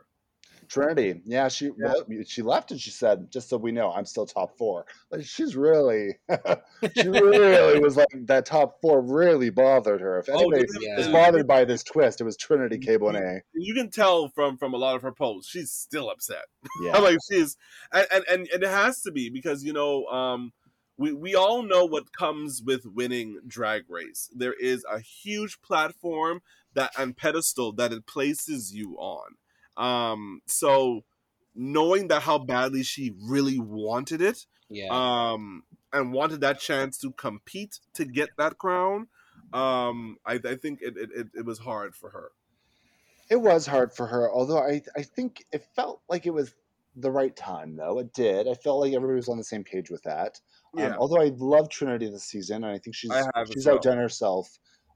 Trinity, 0.70 1.22
yeah, 1.26 1.50
she 1.50 1.72
well, 1.72 2.06
she 2.26 2.42
left 2.42 2.72
and 2.72 2.80
she 2.80 2.90
said, 2.90 3.30
"Just 3.32 3.50
so 3.50 3.58
we 3.58 3.72
know, 3.72 3.92
I'm 3.92 4.06
still 4.06 4.26
top 4.26 4.58
four. 4.58 4.86
Like 5.12 5.26
she's 5.26 5.56
really, 5.56 6.16
she 6.96 7.08
really 7.10 7.80
was 7.80 7.98
like 7.98 8.08
that. 8.28 8.46
Top 8.46 8.80
four 8.82 9.02
really 9.02 9.50
bothered 9.50 10.00
her. 10.00 10.20
If 10.20 10.30
Oh, 10.32 10.40
anybody 10.52 10.66
yeah. 10.80 10.98
was 10.98 11.10
bothered 11.10 11.48
by 11.48 11.66
this 11.66 11.84
twist, 11.84 12.22
it 12.22 12.24
was 12.24 12.38
Trinity 12.38 12.78
K. 12.80 12.98
Bonet. 12.98 13.42
You 13.54 13.74
can 13.74 13.90
tell 13.92 14.30
from 14.30 14.58
from 14.58 14.74
a 14.74 14.78
lot 14.78 14.96
of 14.96 15.02
her 15.02 15.12
posts, 15.12 15.52
she's 15.52 15.72
still 15.72 16.10
upset. 16.10 16.46
Yeah, 16.84 16.98
like 17.00 17.18
she's 17.30 17.58
and, 17.92 18.08
and 18.12 18.24
and 18.30 18.48
and 18.54 18.64
it 18.64 18.70
has 18.70 19.02
to 19.02 19.12
be 19.12 19.30
because 19.30 19.64
you 19.64 19.74
know 19.74 20.06
um 20.06 20.54
we 20.98 21.12
we 21.12 21.36
all 21.36 21.64
know 21.64 21.86
what 21.86 22.14
comes 22.14 22.62
with 22.66 22.86
winning 22.86 23.40
drag 23.48 23.84
race 23.90 24.30
there 24.36 24.54
is 24.54 24.86
a 24.92 25.00
huge 25.00 25.62
platform 25.62 26.42
that 26.74 26.92
and 26.98 27.18
pedestal 27.18 27.72
that 27.72 27.92
it 27.92 28.06
places 28.06 28.74
you 28.74 28.96
on 28.98 29.36
um 29.78 30.42
so 30.46 31.02
knowing 31.56 32.08
that 32.08 32.24
how 32.24 32.38
badly 32.38 32.84
she 32.84 33.14
really 33.22 33.60
wanted 33.60 34.22
it 34.22 34.46
Yeah. 34.70 34.88
um 34.92 35.64
and 35.92 36.12
wanted 36.14 36.42
that 36.42 36.60
chance 36.60 36.98
to 37.00 37.12
compete 37.12 37.80
to 37.94 38.06
get 38.06 38.30
that 38.38 38.58
crown 38.58 39.08
um 39.52 40.18
i, 40.26 40.34
I 40.36 40.56
think 40.56 40.80
it, 40.82 40.96
it 40.98 41.10
it 41.16 41.28
it 41.36 41.46
was 41.46 41.60
hard 41.60 41.96
for 41.96 42.12
her 42.12 42.32
it 43.30 43.38
was 43.38 43.66
hard 43.66 43.94
for 43.94 44.06
her. 44.08 44.30
Although 44.32 44.60
I, 44.60 44.82
I 44.98 45.02
think 45.02 45.46
it 45.52 45.66
felt 45.76 46.02
like 46.10 46.26
it 46.26 46.34
was 46.34 46.54
the 46.96 47.10
right 47.10 47.36
time, 47.36 47.76
though. 47.76 47.98
It 48.00 48.14
did. 48.14 48.48
I 48.48 48.54
felt 48.54 48.82
like 48.82 48.94
everybody 48.94 49.16
was 49.16 49.30
on 49.30 49.38
the 49.38 49.44
same 49.44 49.64
page 49.64 49.90
with 49.90 50.04
that. 50.04 50.40
Um, 50.78 50.82
yeah 50.82 50.96
although 50.98 51.22
I 51.22 51.32
love 51.36 51.70
Trinity 51.70 52.10
this 52.10 52.26
season, 52.26 52.64
and 52.64 52.74
I 52.74 52.80
think 52.80 52.96
she's 52.96 53.12
I 53.12 53.22
she's 53.54 53.66
well. 53.66 53.76
outdone 53.76 53.98
herself, 53.98 54.50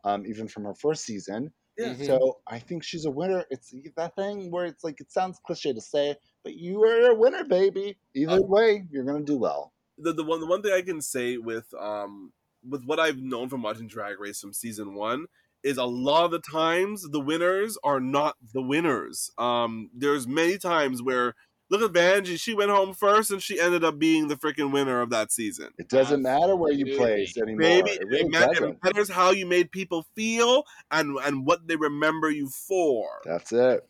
um, 0.03 0.25
even 0.25 0.47
from 0.47 0.63
her 0.65 0.73
first 0.75 1.03
season. 1.05 1.53
Yeah. 1.77 1.93
Mhm. 1.93 2.05
So 2.05 2.39
I 2.47 2.59
think 2.59 2.83
she's 2.83 3.05
a 3.05 3.11
winner. 3.11 3.45
It's 3.51 3.73
that 3.95 4.15
thing 4.15 4.49
where 4.51 4.65
it's 4.65 4.83
like 4.83 4.99
it 4.99 5.11
sounds 5.11 5.39
cliche 5.45 5.73
to 5.73 5.81
say, 5.81 6.15
but 6.43 6.55
you 6.55 6.83
are 6.83 7.11
a 7.11 7.15
winner, 7.15 7.43
baby. 7.43 7.99
Either 8.15 8.39
Uh, 8.39 8.41
way, 8.41 8.87
you're 8.89 9.03
gonna 9.05 9.23
do 9.23 9.37
well. 9.37 9.73
the, 9.97 10.13
the 10.13 10.23
one 10.23 10.39
the 10.39 10.45
one 10.45 10.61
thing 10.61 10.73
I 10.73 10.81
can 10.81 11.01
say 11.01 11.37
with 11.37 11.73
um 11.73 12.33
with 12.67 12.83
what 12.85 12.99
I've 12.99 13.17
known 13.17 13.49
from 13.49 13.61
watching 13.61 13.87
Drag 13.87 14.19
Race 14.19 14.41
from 14.41 14.53
season 14.53 14.95
one 14.95 15.27
is 15.63 15.77
a 15.77 15.85
lot 15.85 16.25
of 16.25 16.31
the 16.31 16.39
times 16.39 17.03
the 17.09 17.19
winners 17.19 17.77
are 17.83 17.99
not 17.99 18.35
the 18.53 18.61
winners. 18.61 19.31
Um, 19.37 19.89
there's 19.93 20.27
many 20.27 20.57
times 20.57 21.01
where 21.01 21.33
look 21.69 21.81
at 21.81 21.91
Vanjie, 21.91 22.39
she 22.39 22.53
went 22.53 22.71
home 22.71 22.93
first 22.93 23.31
and 23.31 23.41
she 23.41 23.59
ended 23.59 23.83
up 23.83 23.99
being 23.99 24.27
the 24.27 24.35
freaking 24.35 24.71
winner 24.71 25.01
of 25.01 25.09
that 25.09 25.31
season. 25.31 25.69
It 25.77 25.89
doesn't 25.89 26.21
matter 26.21 26.55
where 26.55 26.71
you 26.71 26.85
Absolutely. 26.85 26.97
place 26.97 27.37
anymore. 27.37 27.59
Baby, 27.59 27.91
it 27.91 28.01
it, 28.01 28.07
really 28.07 28.29
ma- 28.29 28.39
it 28.43 28.53
doesn't. 28.53 28.83
matters 28.83 29.09
how 29.09 29.31
you 29.31 29.45
made 29.45 29.71
people 29.71 30.05
feel 30.15 30.63
and 30.91 31.17
and 31.23 31.45
what 31.45 31.67
they 31.67 31.75
remember 31.75 32.29
you 32.29 32.49
for. 32.49 33.07
That's 33.25 33.51
it. 33.51 33.87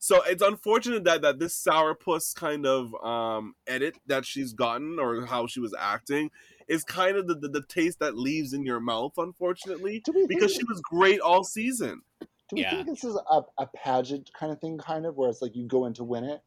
So 0.00 0.22
it's 0.22 0.42
unfortunate 0.42 1.02
that 1.04 1.22
that 1.22 1.40
this 1.40 1.60
sourpuss 1.60 2.34
kind 2.34 2.66
of 2.66 2.94
um 3.04 3.54
edit 3.66 3.96
that 4.06 4.24
she's 4.24 4.52
gotten 4.52 4.98
or 5.00 5.26
how 5.26 5.46
she 5.46 5.60
was 5.60 5.74
acting 5.76 6.30
is 6.68 6.84
kind 6.84 7.16
of 7.16 7.26
the, 7.26 7.34
the, 7.34 7.48
the 7.48 7.62
taste 7.62 7.98
that 7.98 8.16
leaves 8.16 8.52
in 8.52 8.64
your 8.64 8.78
mouth, 8.78 9.12
unfortunately, 9.16 10.02
because 10.28 10.52
think, 10.52 10.60
she 10.60 10.64
was 10.64 10.80
great 10.82 11.18
all 11.18 11.42
season. 11.42 12.02
do 12.20 12.26
we 12.52 12.60
Yeah. 12.60 12.70
think 12.70 12.86
this 12.86 13.04
is 13.04 13.18
a, 13.30 13.42
a 13.56 13.66
pageant 13.74 14.30
kind 14.38 14.52
of 14.52 14.60
thing, 14.60 14.76
kind 14.78 15.06
of 15.06 15.16
where 15.16 15.30
it's 15.30 15.40
like 15.40 15.56
you 15.56 15.66
go 15.66 15.86
in 15.86 15.94
to 15.94 16.04
win 16.04 16.24
it? 16.24 16.42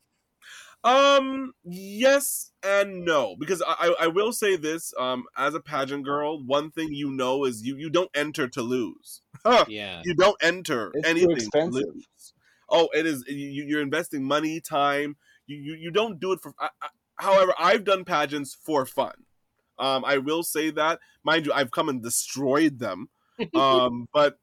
Um, 0.83 1.53
yes 1.63 2.51
and 2.63 3.05
no, 3.05 3.35
because 3.39 3.61
I, 3.61 3.93
I 3.99 4.05
I 4.05 4.07
will 4.07 4.33
say 4.33 4.55
this, 4.55 4.93
um, 4.99 5.25
as 5.37 5.53
a 5.53 5.59
pageant 5.59 6.05
girl, 6.05 6.43
one 6.43 6.71
thing 6.71 6.91
you 6.91 7.11
know 7.11 7.45
is 7.45 7.61
you 7.63 7.77
you 7.77 7.89
don't 7.89 8.09
enter 8.15 8.47
to 8.47 8.61
lose. 8.61 9.21
yeah. 9.67 10.01
you 10.03 10.15
don't 10.15 10.37
enter 10.41 10.91
It's 10.95 11.07
too 11.07 11.09
anything 11.09 11.49
to 11.51 11.65
lose. 11.65 12.33
Oh, 12.69 12.89
it 12.93 13.05
is. 13.05 13.23
You, 13.27 13.65
you're 13.65 13.81
investing 13.81 14.23
money, 14.23 14.59
time. 14.59 15.17
You, 15.45 15.57
you 15.57 15.73
you 15.75 15.91
don't 15.91 16.19
do 16.19 16.31
it 16.31 16.39
for. 16.41 16.53
I, 16.59 16.69
I, 16.81 16.87
however, 17.17 17.53
I've 17.59 17.83
done 17.83 18.03
pageants 18.03 18.57
for 18.59 18.85
fun. 18.85 19.13
Um, 19.77 20.05
I 20.05 20.17
will 20.17 20.43
say 20.43 20.69
that, 20.71 20.99
mind 21.23 21.47
you, 21.47 21.53
I've 21.53 21.71
come 21.71 21.89
and 21.89 22.01
destroyed 22.01 22.79
them. 22.79 23.09
Um, 23.55 24.07
but 24.13 24.37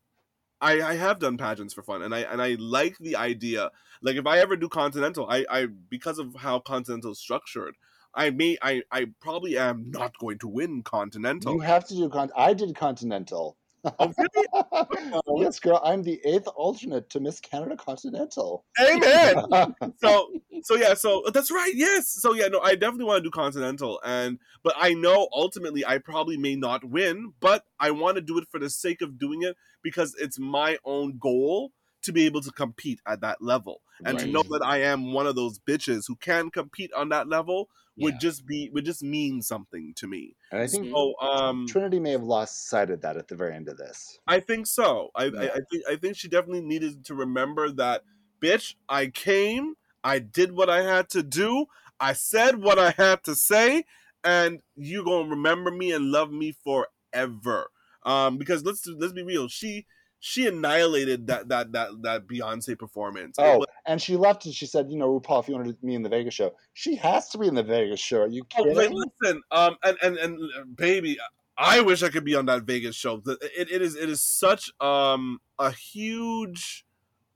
I, 0.60 0.80
I 0.82 0.94
have 0.94 1.18
done 1.18 1.36
pageants 1.36 1.74
for 1.74 1.82
fun, 1.82 2.02
and 2.02 2.14
I 2.14 2.20
and 2.20 2.40
I 2.40 2.56
like 2.58 2.98
the 2.98 3.16
idea. 3.16 3.70
Like 4.02 4.16
if 4.16 4.26
I 4.26 4.38
ever 4.38 4.56
do 4.56 4.68
Continental, 4.68 5.28
I, 5.28 5.44
I 5.50 5.66
because 5.66 6.18
of 6.18 6.34
how 6.36 6.60
Continental 6.60 7.12
is 7.12 7.18
structured, 7.18 7.74
I 8.14 8.30
may 8.30 8.56
I, 8.62 8.82
I 8.90 9.06
probably 9.20 9.58
am 9.58 9.90
not 9.90 10.16
going 10.18 10.38
to 10.38 10.48
win 10.48 10.82
Continental. 10.82 11.54
You 11.54 11.60
have 11.60 11.86
to 11.88 11.94
do. 11.94 12.08
Con- 12.08 12.32
I 12.36 12.54
did 12.54 12.74
Continental, 12.74 13.56
Oh, 13.98 14.12
really? 14.18 15.42
yes, 15.44 15.60
girl. 15.60 15.80
I'm 15.84 16.02
the 16.02 16.20
eighth 16.24 16.48
alternate 16.56 17.10
to 17.10 17.20
Miss 17.20 17.40
Canada 17.40 17.76
Continental. 17.76 18.64
Amen. 18.80 19.44
so 20.02 20.30
so 20.62 20.76
yeah 20.76 20.94
so 20.94 21.22
uh, 21.24 21.30
that's 21.30 21.50
right 21.50 21.72
yes 21.74 22.08
so 22.08 22.34
yeah 22.34 22.48
no 22.48 22.60
i 22.60 22.74
definitely 22.74 23.04
want 23.04 23.22
to 23.22 23.22
do 23.22 23.30
continental 23.30 24.00
and 24.04 24.38
but 24.62 24.74
i 24.76 24.94
know 24.94 25.28
ultimately 25.32 25.84
i 25.86 25.98
probably 25.98 26.36
may 26.36 26.56
not 26.56 26.84
win 26.84 27.32
but 27.40 27.64
i 27.80 27.90
want 27.90 28.16
to 28.16 28.20
do 28.20 28.38
it 28.38 28.48
for 28.50 28.58
the 28.58 28.70
sake 28.70 29.00
of 29.00 29.18
doing 29.18 29.42
it 29.42 29.56
because 29.82 30.14
it's 30.18 30.38
my 30.38 30.76
own 30.84 31.18
goal 31.18 31.72
to 32.02 32.12
be 32.12 32.26
able 32.26 32.40
to 32.40 32.50
compete 32.50 33.00
at 33.06 33.20
that 33.20 33.40
level 33.40 33.80
and 34.04 34.18
to 34.18 34.26
know 34.26 34.42
that 34.50 34.62
i 34.64 34.78
am 34.78 35.12
one 35.12 35.26
of 35.26 35.34
those 35.36 35.58
bitches 35.58 36.04
who 36.06 36.16
can 36.16 36.50
compete 36.50 36.92
on 36.94 37.08
that 37.08 37.28
level 37.28 37.68
would 37.96 38.14
Yeah. 38.14 38.18
just 38.20 38.46
be 38.46 38.70
would 38.72 38.84
just 38.84 39.02
mean 39.02 39.42
something 39.42 39.92
to 39.96 40.06
me 40.06 40.36
and 40.52 40.60
I 40.62 40.66
think 40.66 40.88
so 40.88 41.14
um 41.20 41.66
Trinity 41.66 41.98
may 41.98 42.12
have 42.12 42.22
lost 42.22 42.68
sight 42.68 42.90
of 42.90 43.00
that 43.02 43.16
at 43.16 43.28
the 43.28 43.34
very 43.36 43.54
end 43.54 43.68
of 43.68 43.76
this. 43.76 44.18
I 44.26 44.40
think 44.40 44.66
so. 44.66 45.10
I, 45.16 45.24
I, 45.24 45.44
I 45.46 45.58
think 45.70 45.82
I 45.90 45.96
think 45.96 46.16
she 46.16 46.28
definitely 46.28 46.60
needed 46.62 47.04
to 47.06 47.14
remember 47.14 47.70
that, 47.72 48.02
bitch. 48.40 48.74
I 48.88 49.06
came. 49.08 49.74
I 50.04 50.20
did 50.20 50.52
what 50.52 50.70
I 50.70 50.82
had 50.82 51.08
to 51.10 51.22
do. 51.22 51.66
I 52.00 52.12
said 52.12 52.62
what 52.62 52.78
I 52.78 52.90
had 52.96 53.24
to 53.24 53.34
say, 53.34 53.84
and 54.22 54.60
you 54.76 55.04
gonna 55.04 55.28
remember 55.28 55.70
me 55.70 55.92
and 55.92 56.12
love 56.12 56.30
me 56.30 56.52
forever. 56.64 57.70
Um, 58.04 58.38
because 58.38 58.64
let's 58.64 58.86
let's 58.86 59.12
be 59.12 59.22
real. 59.22 59.48
She 59.48 59.86
she 60.20 60.46
annihilated 60.46 61.26
that 61.28 61.48
that 61.48 61.72
that 61.72 61.90
that 62.02 62.26
Beyonce 62.26 62.78
performance. 62.78 63.36
Oh, 63.38 63.58
was- 63.58 63.66
and 63.86 64.00
she 64.02 64.16
left 64.16 64.44
and 64.44 64.54
she 64.54 64.66
said, 64.66 64.90
you 64.90 64.98
know, 64.98 65.18
RuPaul, 65.20 65.42
if 65.42 65.48
you 65.48 65.54
wanted 65.54 65.82
me 65.82 65.94
in 65.94 66.02
the 66.02 66.08
Vegas 66.08 66.34
show, 66.34 66.54
she 66.74 66.94
has 66.96 67.28
to 67.30 67.38
be 67.38 67.46
in 67.46 67.54
the 67.54 67.62
Vegas 67.62 68.00
show. 68.00 68.22
Are 68.22 68.26
you 68.26 68.42
Oh, 68.56 68.64
kidding? 68.64 68.76
wait, 68.76 68.90
listen, 68.90 69.42
um, 69.50 69.76
and 69.82 69.96
and 70.02 70.18
and 70.18 70.76
baby, 70.76 71.16
I 71.56 71.80
wish 71.80 72.02
I 72.02 72.08
could 72.08 72.24
be 72.24 72.34
on 72.34 72.46
that 72.46 72.62
Vegas 72.64 72.94
show. 72.96 73.22
It, 73.26 73.70
it 73.70 73.82
is 73.82 73.94
it 73.96 74.08
is 74.08 74.20
such 74.22 74.70
um 74.80 75.40
a 75.58 75.70
huge 75.70 76.84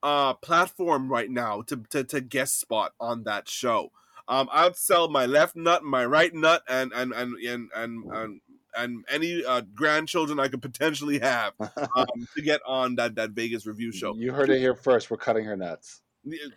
uh 0.02 0.34
platform 0.34 1.08
right 1.10 1.30
now 1.30 1.62
to 1.62 1.76
to, 1.90 2.04
to 2.04 2.20
guest 2.20 2.58
spot 2.60 2.92
on 3.00 3.22
that 3.24 3.48
show. 3.48 3.92
Um, 4.28 4.48
I'd 4.52 4.76
sell 4.76 5.08
my 5.08 5.26
left 5.26 5.56
nut, 5.56 5.82
my 5.82 6.04
right 6.06 6.32
nut, 6.32 6.62
and 6.68 6.92
and 6.92 7.12
and 7.12 7.34
and 7.44 7.70
and 7.74 8.04
and, 8.12 8.40
and 8.76 9.04
any 9.10 9.44
uh, 9.44 9.62
grandchildren 9.74 10.38
I 10.40 10.48
could 10.48 10.62
potentially 10.62 11.18
have 11.20 11.52
um, 11.60 12.06
to 12.36 12.42
get 12.42 12.60
on 12.66 12.94
that 12.96 13.14
that 13.16 13.30
Vegas 13.30 13.66
review 13.66 13.92
show. 13.92 14.14
You 14.14 14.32
heard 14.32 14.50
it 14.50 14.58
here 14.58 14.74
first. 14.74 15.10
We're 15.10 15.16
cutting 15.16 15.44
her 15.44 15.56
nuts. 15.56 16.00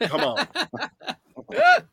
Come 0.02 0.22
on. 0.22 0.48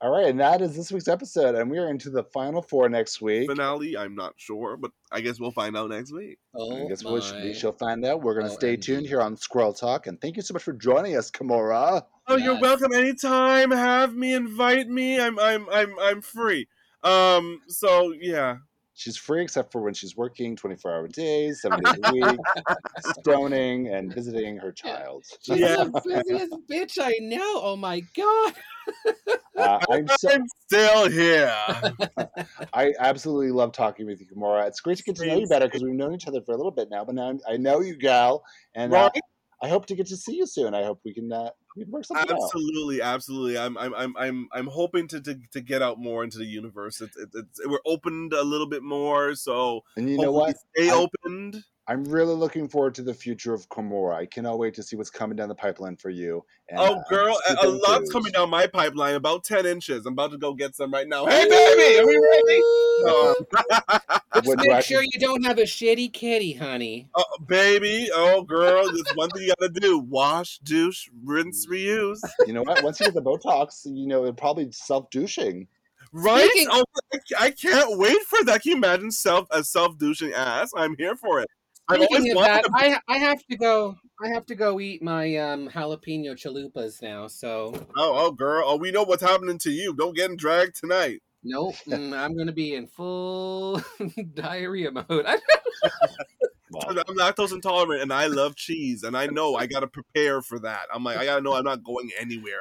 All 0.00 0.10
right, 0.10 0.28
and 0.28 0.40
that 0.40 0.62
is 0.62 0.74
this 0.74 0.90
week's 0.90 1.06
episode, 1.06 1.54
and 1.54 1.70
we 1.70 1.78
are 1.78 1.88
into 1.90 2.08
the 2.08 2.24
final 2.24 2.62
four 2.62 2.88
next 2.88 3.20
week. 3.20 3.48
Finale, 3.48 3.94
I'm 3.96 4.14
not 4.14 4.32
sure, 4.36 4.76
but 4.78 4.90
I 5.12 5.20
guess 5.20 5.38
we'll 5.38 5.50
find 5.50 5.76
out 5.76 5.90
next 5.90 6.12
week. 6.12 6.38
oh 6.54 6.84
I 6.84 6.88
guess 6.88 7.04
my. 7.04 7.12
we, 7.12 7.20
should, 7.20 7.42
we 7.42 7.52
shall 7.52 7.72
find 7.72 8.02
out. 8.06 8.22
We're 8.22 8.34
going 8.34 8.46
to 8.46 8.52
Oh, 8.52 8.56
stay 8.56 8.76
MG. 8.78 8.82
tuned 8.82 9.06
here 9.06 9.20
on 9.20 9.36
Squirrel 9.36 9.74
Talk, 9.74 10.06
and 10.06 10.18
thank 10.18 10.36
you 10.36 10.42
so 10.42 10.54
much 10.54 10.62
for 10.62 10.72
joining 10.72 11.14
us, 11.16 11.30
Kimora. 11.30 12.02
Oh, 12.26 12.36
you're 12.36 12.58
welcome 12.58 12.92
anytime. 12.94 13.70
Have 13.70 14.14
me, 14.16 14.32
invite 14.32 14.88
me. 14.88 15.20
I'm 15.20 15.38
I'm 15.38 15.68
I'm 15.70 15.94
I'm 16.00 16.20
free. 16.22 16.68
Um 17.06 17.60
so 17.68 18.12
yeah. 18.20 18.56
She's 18.98 19.18
free 19.18 19.42
except 19.42 19.72
for 19.72 19.82
when 19.82 19.92
she's 19.92 20.16
working 20.16 20.56
24 20.56 20.90
hour 20.90 21.06
days, 21.06 21.60
seven 21.60 21.82
days 21.84 21.98
a 22.02 22.12
week, 22.14 22.38
stoning 23.18 23.88
and 23.88 24.10
visiting 24.14 24.56
her 24.56 24.72
child. 24.72 25.22
She's 25.42 25.58
Yeah. 25.58 25.84
the 25.84 26.00
busiest 26.02 26.54
bitch 26.70 26.98
I 26.98 27.12
know. 27.20 27.60
Oh 27.62 27.76
my 27.76 28.00
god. 28.16 28.54
Uh, 29.54 29.78
I'm 29.90 30.08
so, 30.18 30.30
I'm 30.30 30.46
still 30.66 31.10
here. 31.10 31.54
I 32.72 32.94
absolutely 32.98 33.50
love 33.50 33.72
talking 33.72 34.06
with 34.06 34.18
you, 34.20 34.26
Kimora. 34.26 34.66
It's 34.66 34.80
great 34.80 34.96
to 34.96 35.02
get 35.04 35.16
to 35.16 35.26
know 35.26 35.36
you 35.40 35.46
better 35.46 35.66
because 35.66 35.82
we've 35.82 35.92
known 35.94 36.14
each 36.14 36.26
other 36.26 36.40
for 36.40 36.52
a 36.52 36.56
little 36.56 36.72
bit 36.72 36.88
now, 36.90 37.04
but 37.04 37.14
now 37.14 37.26
I'm- 37.26 37.40
I 37.46 37.58
know 37.58 37.80
you, 37.82 37.96
gal, 37.96 38.44
and 38.74 38.94
uh, 38.94 39.10
Right? 39.12 39.22
I 39.62 39.68
hope 39.68 39.86
to 39.86 39.94
get 39.94 40.06
to 40.08 40.16
see 40.16 40.36
you 40.36 40.46
soon. 40.46 40.74
I 40.74 40.84
hope 40.84 41.00
we 41.04 41.14
can 41.14 41.32
uh, 41.32 41.50
we 41.76 41.84
can 41.84 41.92
work 41.92 42.04
something 42.04 42.30
out. 42.30 42.42
Absolutely, 42.42 43.00
absolutely. 43.00 43.58
I'm 43.58 43.76
I'm 43.78 43.94
I'm 43.94 44.16
I'm 44.16 44.48
I'm 44.52 44.66
hoping 44.66 45.08
to 45.08 45.20
to, 45.22 45.38
to 45.52 45.60
get 45.60 45.82
out 45.82 45.98
more 45.98 46.24
into 46.24 46.38
the 46.38 46.44
universe. 46.44 47.00
It's, 47.00 47.16
it's, 47.16 47.34
it's 47.34 47.60
we're 47.66 47.78
opened 47.86 48.32
a 48.34 48.42
little 48.42 48.66
bit 48.66 48.82
more, 48.82 49.34
so 49.34 49.82
And 49.96 50.10
you 50.10 50.18
know 50.18 50.32
what? 50.32 50.56
Stay 50.76 50.90
I- 50.90 50.94
opened. 50.94 51.64
I'm 51.88 52.02
really 52.02 52.34
looking 52.34 52.66
forward 52.68 52.96
to 52.96 53.02
the 53.04 53.14
future 53.14 53.54
of 53.54 53.68
Kimora. 53.68 54.16
I 54.16 54.26
cannot 54.26 54.58
wait 54.58 54.74
to 54.74 54.82
see 54.82 54.96
what's 54.96 55.08
coming 55.08 55.36
down 55.36 55.48
the 55.48 55.54
pipeline 55.54 55.94
for 55.96 56.10
you. 56.10 56.44
And, 56.68 56.80
oh, 56.80 56.96
uh, 56.96 57.02
girl, 57.08 57.38
a, 57.48 57.64
a 57.64 57.68
lot's 57.68 58.10
coming 58.10 58.32
down 58.32 58.50
my 58.50 58.66
pipeline, 58.66 59.14
about 59.14 59.44
ten 59.44 59.66
inches. 59.66 60.04
I'm 60.04 60.14
about 60.14 60.32
to 60.32 60.38
go 60.38 60.52
get 60.52 60.74
some 60.74 60.92
right 60.92 61.06
now. 61.06 61.26
Hey, 61.26 61.48
baby, 61.48 62.00
are 62.00 62.06
we 62.06 62.18
ready? 62.18 62.60
Um, 63.08 64.20
Just 64.36 64.48
Would 64.48 64.58
make 64.66 64.84
sure 64.84 65.02
you 65.02 65.18
don't 65.20 65.44
have 65.44 65.58
a 65.58 65.62
shitty 65.62 66.12
kitty, 66.12 66.52
honey. 66.52 67.08
Oh, 67.14 67.24
baby, 67.46 68.08
oh 68.14 68.42
girl, 68.42 68.84
there's 68.86 69.02
one 69.14 69.30
thing 69.30 69.42
you 69.42 69.54
gotta 69.58 69.72
do: 69.80 69.98
wash, 69.98 70.58
douche, 70.58 71.08
rinse, 71.24 71.66
reuse. 71.66 72.20
You 72.46 72.52
know 72.52 72.62
what? 72.62 72.82
Once 72.82 73.00
you 73.00 73.06
get 73.06 73.14
the 73.14 73.22
Botox, 73.22 73.82
you 73.84 74.06
know, 74.06 74.24
it 74.24 74.36
probably 74.36 74.70
self 74.72 75.10
douching. 75.10 75.66
Right? 76.12 76.48
Speaking- 76.50 76.68
Oh, 76.70 76.84
I- 77.12 77.18
I 77.46 77.50
can't 77.50 77.98
wait 77.98 78.18
for 78.22 78.42
that. 78.44 78.62
Can 78.62 78.70
you 78.72 78.76
imagine 78.76 79.10
self 79.10 79.46
a 79.50 79.62
self 79.64 79.98
douching 79.98 80.32
ass? 80.32 80.70
I'm 80.76 80.96
here 80.96 81.16
for 81.16 81.40
it. 81.40 81.48
I've 81.88 82.02
Speaking 82.02 82.32
of 82.32 82.38
that, 82.44 82.64
to- 82.64 82.70
I 82.74 82.98
I 83.08 83.18
have 83.18 83.38
to 83.50 83.56
go. 83.56 83.96
I 84.24 84.28
have 84.28 84.46
to 84.46 84.54
go 84.54 84.80
eat 84.80 85.02
my 85.02 85.36
um 85.36 85.68
jalapeno 85.68 86.32
chalupas 86.34 87.00
now. 87.02 87.26
So 87.28 87.72
Oh, 87.96 88.12
oh, 88.26 88.30
girl. 88.32 88.64
Oh, 88.66 88.76
we 88.76 88.90
know 88.90 89.02
what's 89.04 89.22
happening 89.22 89.58
to 89.58 89.70
you. 89.70 89.94
Don't 89.94 90.16
get 90.16 90.30
in 90.30 90.36
drag 90.36 90.74
tonight. 90.74 91.20
Nope, 91.46 91.76
mm, 91.86 92.18
I'm 92.18 92.36
gonna 92.36 92.52
be 92.52 92.74
in 92.74 92.86
full 92.86 93.80
diarrhea 94.34 94.90
mode. 94.90 95.06
I, 95.26 95.38
Wow. 96.68 96.82
I'm 96.88 97.16
lactose 97.16 97.52
intolerant 97.52 98.02
and 98.02 98.12
I 98.12 98.26
love 98.26 98.56
cheese, 98.56 99.04
and 99.04 99.16
I 99.16 99.26
know 99.26 99.54
I 99.54 99.66
gotta 99.66 99.86
prepare 99.86 100.42
for 100.42 100.58
that. 100.58 100.88
I'm 100.92 101.04
like, 101.04 101.16
I 101.16 101.24
gotta 101.24 101.40
know 101.40 101.54
I'm 101.54 101.64
not 101.64 101.84
going 101.84 102.10
anywhere. 102.20 102.58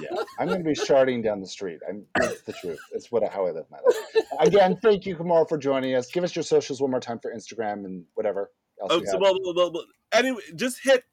Yeah. 0.00 0.08
I'm 0.38 0.48
going 0.48 0.58
to 0.58 0.64
be 0.64 0.74
sharding 0.74 1.22
down 1.22 1.40
the 1.40 1.46
street. 1.46 1.80
I'm, 1.88 2.04
that's 2.16 2.42
the 2.42 2.54
truth. 2.54 2.80
It's 2.92 3.12
what 3.12 3.22
how 3.28 3.46
I 3.46 3.50
live 3.50 3.66
my 3.70 3.78
life. 3.78 4.24
Again, 4.40 4.78
thank 4.82 5.06
you, 5.06 5.14
Kimora, 5.14 5.48
for 5.48 5.58
joining 5.58 5.94
us. 5.94 6.10
Give 6.10 6.24
us 6.24 6.34
your 6.34 6.42
socials 6.42 6.80
one 6.80 6.90
more 6.90 7.00
time 7.00 7.18
for 7.20 7.32
Instagram 7.32 7.84
and 7.84 8.04
whatever 8.14 8.50
else 8.80 8.90
Oh, 8.92 9.00
you 9.00 9.06
so, 9.06 9.18
well, 9.18 9.36
well, 9.42 9.54
well, 9.54 9.72
well, 9.72 9.84
anyway, 10.12 10.40
just 10.56 10.78
hit 10.82 11.04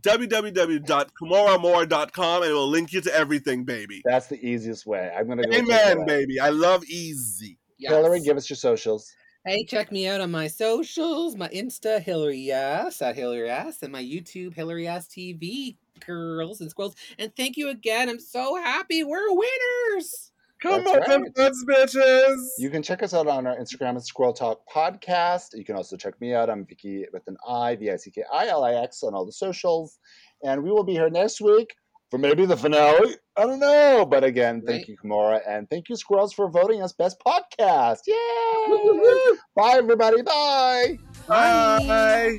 www.kimoraamour.com 0.00 2.42
and 2.42 2.50
it 2.50 2.54
will 2.54 2.68
link 2.68 2.92
you 2.92 3.00
to 3.00 3.14
everything, 3.14 3.64
baby. 3.64 4.02
That's 4.04 4.26
the 4.28 4.38
easiest 4.44 4.86
way. 4.86 5.12
I'm 5.16 5.26
going 5.26 5.38
to 5.38 5.44
go. 5.44 5.50
take 5.50 5.62
Amen, 5.64 5.98
away. 5.98 6.06
baby. 6.06 6.40
I 6.40 6.50
love 6.50 6.84
easy. 6.84 7.58
Hillary, 7.78 8.20
give 8.20 8.36
us 8.36 8.48
your 8.48 8.56
socials. 8.56 9.10
Hey, 9.46 9.64
check 9.64 9.90
me 9.90 10.06
out 10.06 10.20
on 10.20 10.30
my 10.30 10.48
socials, 10.48 11.34
my 11.34 11.48
Insta, 11.48 11.98
Hillary 12.00 12.36
Yes, 12.36 13.00
at 13.00 13.16
Hillary 13.16 13.46
Yes, 13.46 13.82
and 13.82 13.90
my 13.90 14.02
YouTube, 14.02 14.52
Hillary 14.54 14.84
Yes 14.84 15.08
TV, 15.08 15.76
girls 16.04 16.60
and 16.60 16.70
squirrels. 16.70 16.94
And 17.18 17.34
thank 17.34 17.56
you 17.56 17.70
again. 17.70 18.10
I'm 18.10 18.20
so 18.20 18.56
happy. 18.56 19.02
We're 19.02 19.32
winners. 19.32 20.29
Come 20.62 20.84
That's 20.84 21.08
on, 21.08 21.22
right. 21.22 21.36
nuts, 21.38 21.64
bitches. 21.64 22.50
You 22.58 22.68
can 22.68 22.82
check 22.82 23.02
us 23.02 23.14
out 23.14 23.26
on 23.26 23.46
our 23.46 23.56
Instagram 23.56 23.96
at 23.96 24.04
Squirrel 24.04 24.34
Talk 24.34 24.60
Podcast. 24.72 25.56
You 25.56 25.64
can 25.64 25.74
also 25.74 25.96
check 25.96 26.20
me 26.20 26.34
out. 26.34 26.50
I'm 26.50 26.66
Vicky 26.66 27.06
with 27.12 27.26
an 27.28 27.38
I, 27.48 27.76
V 27.76 27.90
I 27.90 27.96
C 27.96 28.10
K 28.10 28.24
I 28.30 28.48
L 28.48 28.62
I 28.64 28.74
X 28.74 29.02
on 29.02 29.14
all 29.14 29.24
the 29.24 29.32
socials. 29.32 29.98
And 30.42 30.62
we 30.62 30.70
will 30.70 30.84
be 30.84 30.92
here 30.92 31.08
next 31.08 31.40
week 31.40 31.74
for 32.10 32.18
maybe 32.18 32.44
the 32.44 32.58
finale. 32.58 33.14
I 33.36 33.46
don't 33.46 33.60
know. 33.60 34.04
But 34.04 34.22
again, 34.22 34.62
thank 34.66 34.86
you, 34.86 34.96
Kimora. 35.02 35.40
And 35.48 35.68
thank 35.70 35.88
you, 35.88 35.96
Squirrels, 35.96 36.34
for 36.34 36.50
voting 36.50 36.82
us 36.82 36.92
Best 36.92 37.18
Podcast. 37.26 38.00
Yay! 38.06 39.36
Bye, 39.56 39.76
everybody. 39.78 40.20
Bye. 40.20 40.98
Bye. 41.26 42.38